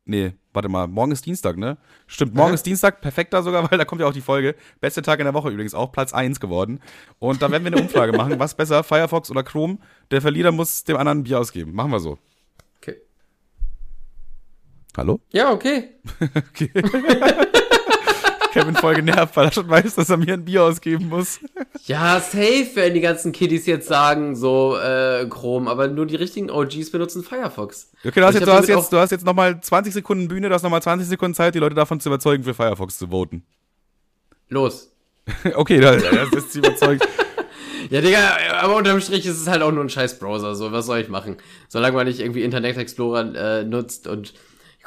Nee, 0.04 0.34
warte 0.52 0.68
mal, 0.68 0.86
morgen 0.88 1.10
ist 1.10 1.24
Dienstag, 1.24 1.56
ne? 1.56 1.78
Stimmt, 2.06 2.34
morgen 2.34 2.52
ist 2.52 2.66
Dienstag, 2.66 3.00
perfekter 3.00 3.42
sogar, 3.42 3.62
weil 3.70 3.78
da 3.78 3.86
kommt 3.86 4.02
ja 4.02 4.06
auch 4.06 4.12
die 4.12 4.20
Folge. 4.20 4.54
Beste 4.80 5.00
Tag 5.00 5.20
in 5.20 5.24
der 5.24 5.32
Woche 5.32 5.48
übrigens 5.48 5.74
auch, 5.74 5.90
Platz 5.90 6.12
1 6.12 6.38
geworden. 6.38 6.80
Und 7.18 7.40
dann 7.40 7.50
werden 7.50 7.64
wir 7.64 7.72
eine 7.72 7.80
Umfrage 7.80 8.12
machen, 8.12 8.38
was 8.38 8.54
besser, 8.54 8.84
Firefox 8.84 9.30
oder 9.30 9.42
Chrome. 9.42 9.78
Der 10.10 10.20
Verlierer 10.20 10.52
muss 10.52 10.84
dem 10.84 10.98
anderen 10.98 11.20
ein 11.20 11.24
Bier 11.24 11.40
ausgeben. 11.40 11.72
Machen 11.72 11.92
wir 11.92 12.00
so. 12.00 12.18
Okay. 12.76 12.96
Hallo? 14.98 15.20
Ja, 15.30 15.50
okay. 15.50 15.94
okay. 16.36 16.70
Kevin 18.52 18.74
voll 18.74 18.94
genervt, 18.94 19.36
weil 19.36 19.46
er 19.46 19.52
schon 19.52 19.68
weiß, 19.68 19.94
dass 19.94 20.10
er 20.10 20.16
mir 20.16 20.34
ein 20.34 20.44
Bier 20.44 20.64
ausgeben 20.64 21.08
muss. 21.08 21.40
Ja, 21.86 22.20
safe, 22.20 22.70
wenn 22.74 22.94
die 22.94 23.00
ganzen 23.00 23.32
Kiddies 23.32 23.66
jetzt 23.66 23.88
sagen, 23.88 24.36
so 24.36 24.76
äh, 24.76 25.26
Chrome, 25.28 25.70
aber 25.70 25.88
nur 25.88 26.06
die 26.06 26.16
richtigen 26.16 26.50
OGs 26.50 26.90
benutzen 26.90 27.22
Firefox. 27.22 27.92
Okay, 28.04 28.20
du 28.20 28.26
hast, 28.26 28.34
jetzt, 28.34 28.46
du, 28.46 28.52
hast 28.52 28.68
jetzt, 28.68 28.92
du 28.92 28.98
hast 28.98 29.10
jetzt 29.10 29.24
nochmal 29.24 29.60
20 29.60 29.92
Sekunden 29.92 30.28
Bühne, 30.28 30.48
du 30.48 30.54
hast 30.54 30.62
nochmal 30.62 30.82
20 30.82 31.08
Sekunden 31.08 31.34
Zeit, 31.34 31.54
die 31.54 31.58
Leute 31.58 31.74
davon 31.74 32.00
zu 32.00 32.08
überzeugen, 32.08 32.44
für 32.44 32.54
Firefox 32.54 32.98
zu 32.98 33.08
voten. 33.08 33.44
Los. 34.48 34.90
okay, 35.54 35.80
das, 35.80 36.02
das 36.02 36.44
ist 36.44 36.56
überzeugt. 36.56 37.06
Ja, 37.88 38.00
Digga, 38.00 38.36
aber 38.60 38.76
unterm 38.76 39.00
Strich 39.00 39.26
ist 39.26 39.40
es 39.40 39.48
halt 39.48 39.62
auch 39.62 39.72
nur 39.72 39.82
ein 39.82 39.88
scheiß 39.88 40.20
Browser, 40.20 40.54
so, 40.54 40.70
was 40.70 40.86
soll 40.86 41.00
ich 41.00 41.08
machen? 41.08 41.38
Solange 41.68 41.96
man 41.96 42.06
nicht 42.06 42.20
irgendwie 42.20 42.44
Internet 42.44 42.76
Explorer 42.76 43.34
äh, 43.34 43.64
nutzt 43.64 44.06
und 44.06 44.32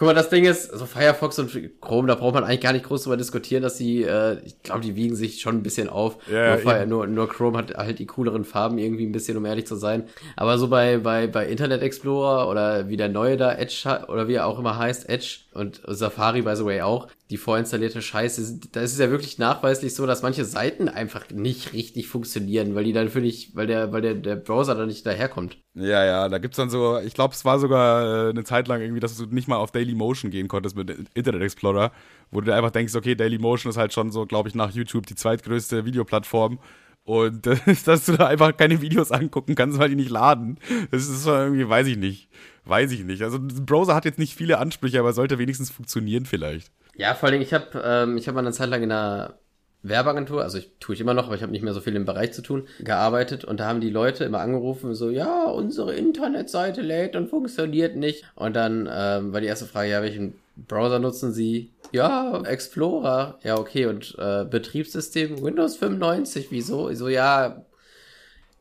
Guck 0.03 0.09
mal, 0.09 0.15
das 0.15 0.29
Ding 0.29 0.43
ist, 0.43 0.69
also 0.69 0.85
Firefox 0.85 1.39
und 1.39 1.79
Chrome, 1.79 2.09
da 2.09 2.15
braucht 2.15 2.33
man 2.33 2.43
eigentlich 2.43 2.59
gar 2.59 2.73
nicht 2.73 2.83
groß 2.83 3.03
drüber 3.03 3.15
diskutieren, 3.15 3.63
dass 3.63 3.77
sie, 3.77 4.03
äh, 4.03 4.37
ich 4.43 4.61
glaube, 4.61 4.81
die 4.81 4.97
wiegen 4.97 5.15
sich 5.15 5.39
schon 5.39 5.55
ein 5.55 5.63
bisschen 5.63 5.87
auf. 5.87 6.17
Ja, 6.29 6.57
nur, 6.57 6.85
nur, 6.85 7.07
nur, 7.07 7.29
Chrome 7.29 7.57
hat 7.57 7.73
halt 7.75 7.99
die 7.99 8.05
cooleren 8.05 8.43
Farben 8.43 8.79
irgendwie 8.79 9.05
ein 9.05 9.13
bisschen, 9.13 9.37
um 9.37 9.45
ehrlich 9.45 9.65
zu 9.65 9.77
sein. 9.77 10.09
Aber 10.35 10.57
so 10.57 10.67
bei, 10.67 10.97
bei, 10.97 11.27
bei 11.27 11.47
Internet 11.47 11.81
Explorer 11.81 12.49
oder 12.49 12.89
wie 12.89 12.97
der 12.97 13.07
neue 13.07 13.37
da, 13.37 13.53
Edge, 13.53 14.05
oder 14.09 14.27
wie 14.27 14.33
er 14.33 14.45
auch 14.45 14.59
immer 14.59 14.77
heißt, 14.77 15.07
Edge 15.07 15.37
und 15.53 15.81
Safari, 15.87 16.41
by 16.41 16.57
the 16.57 16.65
way, 16.65 16.81
auch, 16.81 17.07
die 17.33 17.37
vorinstallierte 17.37 17.99
Scheiße, 17.99 18.59
da 18.73 18.81
ist 18.81 18.93
es 18.93 18.99
ja 18.99 19.09
wirklich 19.09 19.39
nachweislich 19.39 19.95
so, 19.95 20.05
dass 20.05 20.21
manche 20.21 20.45
Seiten 20.45 20.87
einfach 20.87 21.31
nicht 21.31 21.73
richtig 21.73 22.07
funktionieren, 22.07 22.75
weil 22.75 22.83
die 22.83 22.93
dann 22.93 23.09
für 23.09 23.23
dich, 23.23 23.55
weil 23.55 23.65
der, 23.65 23.91
weil 23.91 24.03
der, 24.03 24.13
der 24.13 24.35
Browser 24.35 24.75
dann 24.75 24.85
nicht 24.85 25.03
daherkommt. 25.03 25.57
Ja, 25.73 26.05
ja, 26.05 26.29
da 26.29 26.37
gibt's 26.37 26.57
dann 26.57 26.69
so, 26.69 26.99
ich 26.99 27.15
glaube, 27.15 27.33
es 27.33 27.43
war 27.43 27.57
sogar 27.57 28.27
äh, 28.27 28.29
eine 28.29 28.43
Zeit 28.43 28.67
lang 28.67 28.81
irgendwie, 28.81 28.99
dass 28.99 29.17
du 29.17 29.25
nicht 29.25 29.47
mal 29.47 29.55
auf 29.55 29.71
Daily 29.71 29.95
Motion 29.95 30.29
gehen 30.29 30.47
konntest 30.47 30.75
mit 30.75 30.95
Internet 31.15 31.41
Explorer, 31.41 31.91
wo 32.29 32.39
du 32.39 32.53
einfach 32.53 32.69
denkst, 32.69 32.93
okay, 32.93 33.15
Daily 33.15 33.39
Motion 33.39 33.71
ist 33.71 33.77
halt 33.77 33.93
schon 33.93 34.11
so, 34.11 34.27
glaube 34.27 34.47
ich, 34.47 34.53
nach 34.53 34.69
YouTube 34.69 35.07
die 35.07 35.15
zweitgrößte 35.15 35.85
Videoplattform. 35.85 36.59
Und 37.03 37.47
dass 37.85 38.05
du 38.05 38.15
da 38.15 38.27
einfach 38.27 38.55
keine 38.55 38.79
Videos 38.79 39.11
angucken 39.11 39.55
kannst, 39.55 39.79
weil 39.79 39.89
die 39.89 39.95
nicht 39.95 40.11
laden. 40.11 40.59
Das 40.91 41.09
ist 41.09 41.25
irgendwie, 41.25 41.67
weiß 41.67 41.87
ich 41.87 41.97
nicht. 41.97 42.29
Weiß 42.63 42.91
ich 42.91 43.03
nicht. 43.03 43.23
Also, 43.23 43.39
ein 43.39 43.65
Browser 43.65 43.95
hat 43.95 44.05
jetzt 44.05 44.19
nicht 44.19 44.35
viele 44.35 44.59
Ansprüche, 44.59 44.99
aber 44.99 45.13
sollte 45.13 45.39
wenigstens 45.39 45.71
funktionieren 45.71 46.27
vielleicht. 46.27 46.71
Ja, 46.95 47.15
vor 47.15 47.29
allem, 47.29 47.41
ich 47.41 47.53
habe 47.53 47.81
ähm, 47.83 48.17
ich 48.17 48.27
hab 48.27 48.37
eine 48.37 48.51
Zeit 48.51 48.69
lang 48.69 48.83
in 48.83 48.91
einer 48.91 49.39
Werbeagentur, 49.83 50.41
also 50.41 50.57
ich 50.57 50.71
tue 50.79 50.95
ich 50.95 51.01
immer 51.01 51.13
noch, 51.13 51.25
aber 51.25 51.35
ich 51.35 51.41
habe 51.41 51.51
nicht 51.51 51.63
mehr 51.63 51.73
so 51.73 51.81
viel 51.81 51.95
im 51.95 52.05
Bereich 52.05 52.31
zu 52.31 52.41
tun, 52.41 52.67
gearbeitet 52.79 53.43
und 53.43 53.59
da 53.59 53.67
haben 53.67 53.81
die 53.81 53.89
Leute 53.89 54.23
immer 54.23 54.39
angerufen, 54.39 54.95
so, 54.95 55.09
ja, 55.09 55.45
unsere 55.45 55.93
Internetseite 55.93 56.81
lädt 56.81 57.15
und 57.17 57.29
funktioniert 57.29 57.97
nicht. 57.97 58.23
Und 58.35 58.55
dann 58.55 58.89
ähm, 58.91 59.33
war 59.33 59.41
die 59.41 59.47
erste 59.47 59.65
Frage, 59.65 59.89
ja, 59.89 60.01
welchen 60.01 60.35
Browser 60.55 60.99
nutzen 60.99 61.33
Sie? 61.33 61.71
Ja, 61.91 62.41
Explorer. 62.45 63.39
Ja, 63.43 63.57
okay, 63.57 63.87
und 63.87 64.15
äh, 64.17 64.45
Betriebssystem 64.45 65.43
Windows 65.43 65.75
95, 65.75 66.47
wieso? 66.49 66.93
So, 66.93 67.09
ja, 67.09 67.65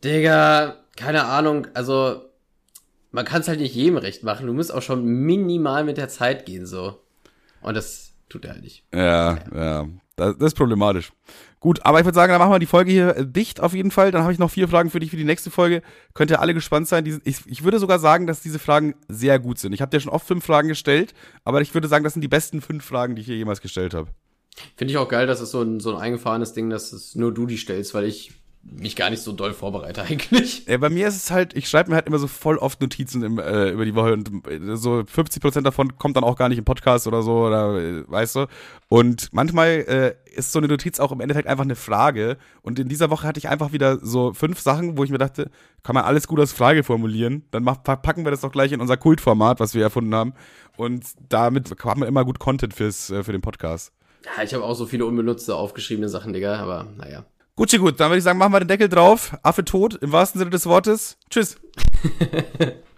Digga, 0.02 0.76
keine 0.96 1.26
Ahnung, 1.26 1.68
also 1.74 2.22
man 3.12 3.24
kann 3.24 3.42
es 3.42 3.48
halt 3.48 3.60
nicht 3.60 3.74
jedem 3.74 3.98
recht 3.98 4.24
machen. 4.24 4.46
Du 4.46 4.54
musst 4.54 4.74
auch 4.74 4.82
schon 4.82 5.04
minimal 5.04 5.84
mit 5.84 5.98
der 5.98 6.08
Zeit 6.08 6.46
gehen, 6.46 6.66
so. 6.66 6.98
Und 7.60 7.76
das 7.76 8.11
tut 8.32 8.44
er 8.44 8.52
halt 8.52 8.62
nicht. 8.62 8.84
Ja, 8.92 9.38
ja. 9.54 9.86
Das, 10.16 10.36
das 10.36 10.48
ist 10.48 10.54
problematisch. 10.54 11.12
Gut, 11.60 11.84
aber 11.84 12.00
ich 12.00 12.04
würde 12.04 12.16
sagen, 12.16 12.32
dann 12.32 12.40
machen 12.40 12.52
wir 12.52 12.58
die 12.58 12.66
Folge 12.66 12.90
hier 12.90 13.16
äh, 13.16 13.26
dicht 13.26 13.60
auf 13.60 13.72
jeden 13.72 13.90
Fall. 13.90 14.10
Dann 14.10 14.22
habe 14.22 14.32
ich 14.32 14.38
noch 14.38 14.50
vier 14.50 14.68
Fragen 14.68 14.90
für 14.90 14.98
dich 14.98 15.10
für 15.10 15.16
die 15.16 15.24
nächste 15.24 15.50
Folge. 15.50 15.82
Könnt 16.12 16.30
ihr 16.30 16.40
alle 16.40 16.54
gespannt 16.54 16.88
sein. 16.88 17.20
Ich, 17.24 17.38
ich 17.46 17.64
würde 17.64 17.78
sogar 17.78 17.98
sagen, 17.98 18.26
dass 18.26 18.40
diese 18.40 18.58
Fragen 18.58 18.94
sehr 19.08 19.38
gut 19.38 19.58
sind. 19.58 19.72
Ich 19.72 19.80
habe 19.80 19.90
dir 19.90 20.00
schon 20.00 20.12
oft 20.12 20.26
fünf 20.26 20.44
Fragen 20.44 20.68
gestellt, 20.68 21.14
aber 21.44 21.60
ich 21.60 21.72
würde 21.72 21.88
sagen, 21.88 22.04
das 22.04 22.14
sind 22.14 22.22
die 22.22 22.28
besten 22.28 22.60
fünf 22.60 22.84
Fragen, 22.84 23.14
die 23.14 23.20
ich 23.20 23.26
hier 23.26 23.36
jemals 23.36 23.60
gestellt 23.60 23.94
habe. 23.94 24.08
Finde 24.76 24.92
ich 24.92 24.98
auch 24.98 25.08
geil, 25.08 25.26
dass 25.26 25.40
es 25.40 25.50
so 25.50 25.62
ein, 25.62 25.80
so 25.80 25.94
ein 25.94 26.00
eingefahrenes 26.00 26.52
Ding, 26.52 26.68
dass 26.68 26.92
es 26.92 27.14
nur 27.14 27.32
du 27.32 27.46
die 27.46 27.56
stellst, 27.56 27.94
weil 27.94 28.04
ich 28.04 28.41
mich 28.64 28.96
gar 28.96 29.10
nicht 29.10 29.22
so 29.22 29.32
doll 29.32 29.52
vorbereite 29.52 30.02
eigentlich. 30.08 30.66
Ja, 30.66 30.78
bei 30.78 30.88
mir 30.88 31.08
ist 31.08 31.16
es 31.16 31.30
halt, 31.30 31.56
ich 31.56 31.68
schreibe 31.68 31.90
mir 31.90 31.96
halt 31.96 32.06
immer 32.06 32.18
so 32.18 32.28
voll 32.28 32.58
oft 32.58 32.80
Notizen 32.80 33.22
im, 33.22 33.38
äh, 33.38 33.70
über 33.70 33.84
die 33.84 33.94
Woche 33.94 34.12
und 34.12 34.46
äh, 34.48 34.76
so 34.76 35.00
50% 35.00 35.62
davon 35.62 35.98
kommt 35.98 36.16
dann 36.16 36.24
auch 36.24 36.36
gar 36.36 36.48
nicht 36.48 36.58
im 36.58 36.64
Podcast 36.64 37.06
oder 37.06 37.22
so, 37.22 37.46
oder 37.46 37.78
äh, 37.78 38.04
weißt 38.06 38.36
du. 38.36 38.46
Und 38.88 39.30
manchmal 39.32 39.68
äh, 39.68 40.14
ist 40.36 40.52
so 40.52 40.58
eine 40.58 40.68
Notiz 40.68 41.00
auch 41.00 41.12
im 41.12 41.20
Endeffekt 41.20 41.48
einfach 41.48 41.64
eine 41.64 41.76
Frage. 41.76 42.36
Und 42.62 42.78
in 42.78 42.88
dieser 42.88 43.10
Woche 43.10 43.26
hatte 43.26 43.38
ich 43.38 43.48
einfach 43.48 43.72
wieder 43.72 43.98
so 43.98 44.32
fünf 44.32 44.60
Sachen, 44.60 44.96
wo 44.96 45.04
ich 45.04 45.10
mir 45.10 45.18
dachte, 45.18 45.50
kann 45.82 45.94
man 45.94 46.04
alles 46.04 46.28
gut 46.28 46.40
als 46.40 46.52
Frage 46.52 46.84
formulieren. 46.84 47.44
Dann 47.50 47.64
mach, 47.64 47.82
packen 47.82 48.24
wir 48.24 48.30
das 48.30 48.42
doch 48.42 48.52
gleich 48.52 48.72
in 48.72 48.80
unser 48.80 48.96
Kultformat, 48.96 49.60
was 49.60 49.74
wir 49.74 49.82
erfunden 49.82 50.14
haben. 50.14 50.34
Und 50.76 51.04
damit 51.28 51.74
haben 51.84 52.00
wir 52.00 52.08
immer 52.08 52.24
gut 52.24 52.38
Content 52.38 52.74
fürs, 52.74 53.10
äh, 53.10 53.22
für 53.22 53.32
den 53.32 53.40
Podcast. 53.40 53.92
Ja, 54.24 54.42
ich 54.42 54.54
habe 54.54 54.64
auch 54.64 54.74
so 54.74 54.86
viele 54.86 55.04
unbenutzte, 55.04 55.54
aufgeschriebene 55.54 56.08
Sachen, 56.08 56.32
Digga, 56.32 56.56
aber 56.56 56.86
naja. 56.96 57.24
Gucci 57.56 57.78
gut, 57.78 58.00
dann 58.00 58.10
würde 58.10 58.18
ich 58.18 58.24
sagen, 58.24 58.38
machen 58.38 58.52
wir 58.52 58.60
den 58.60 58.68
Deckel 58.68 58.88
drauf. 58.88 59.36
Affe 59.42 59.64
tot, 59.64 59.94
im 59.96 60.12
wahrsten 60.12 60.38
Sinne 60.38 60.50
des 60.50 60.66
Wortes. 60.66 61.18
Tschüss. 61.28 61.56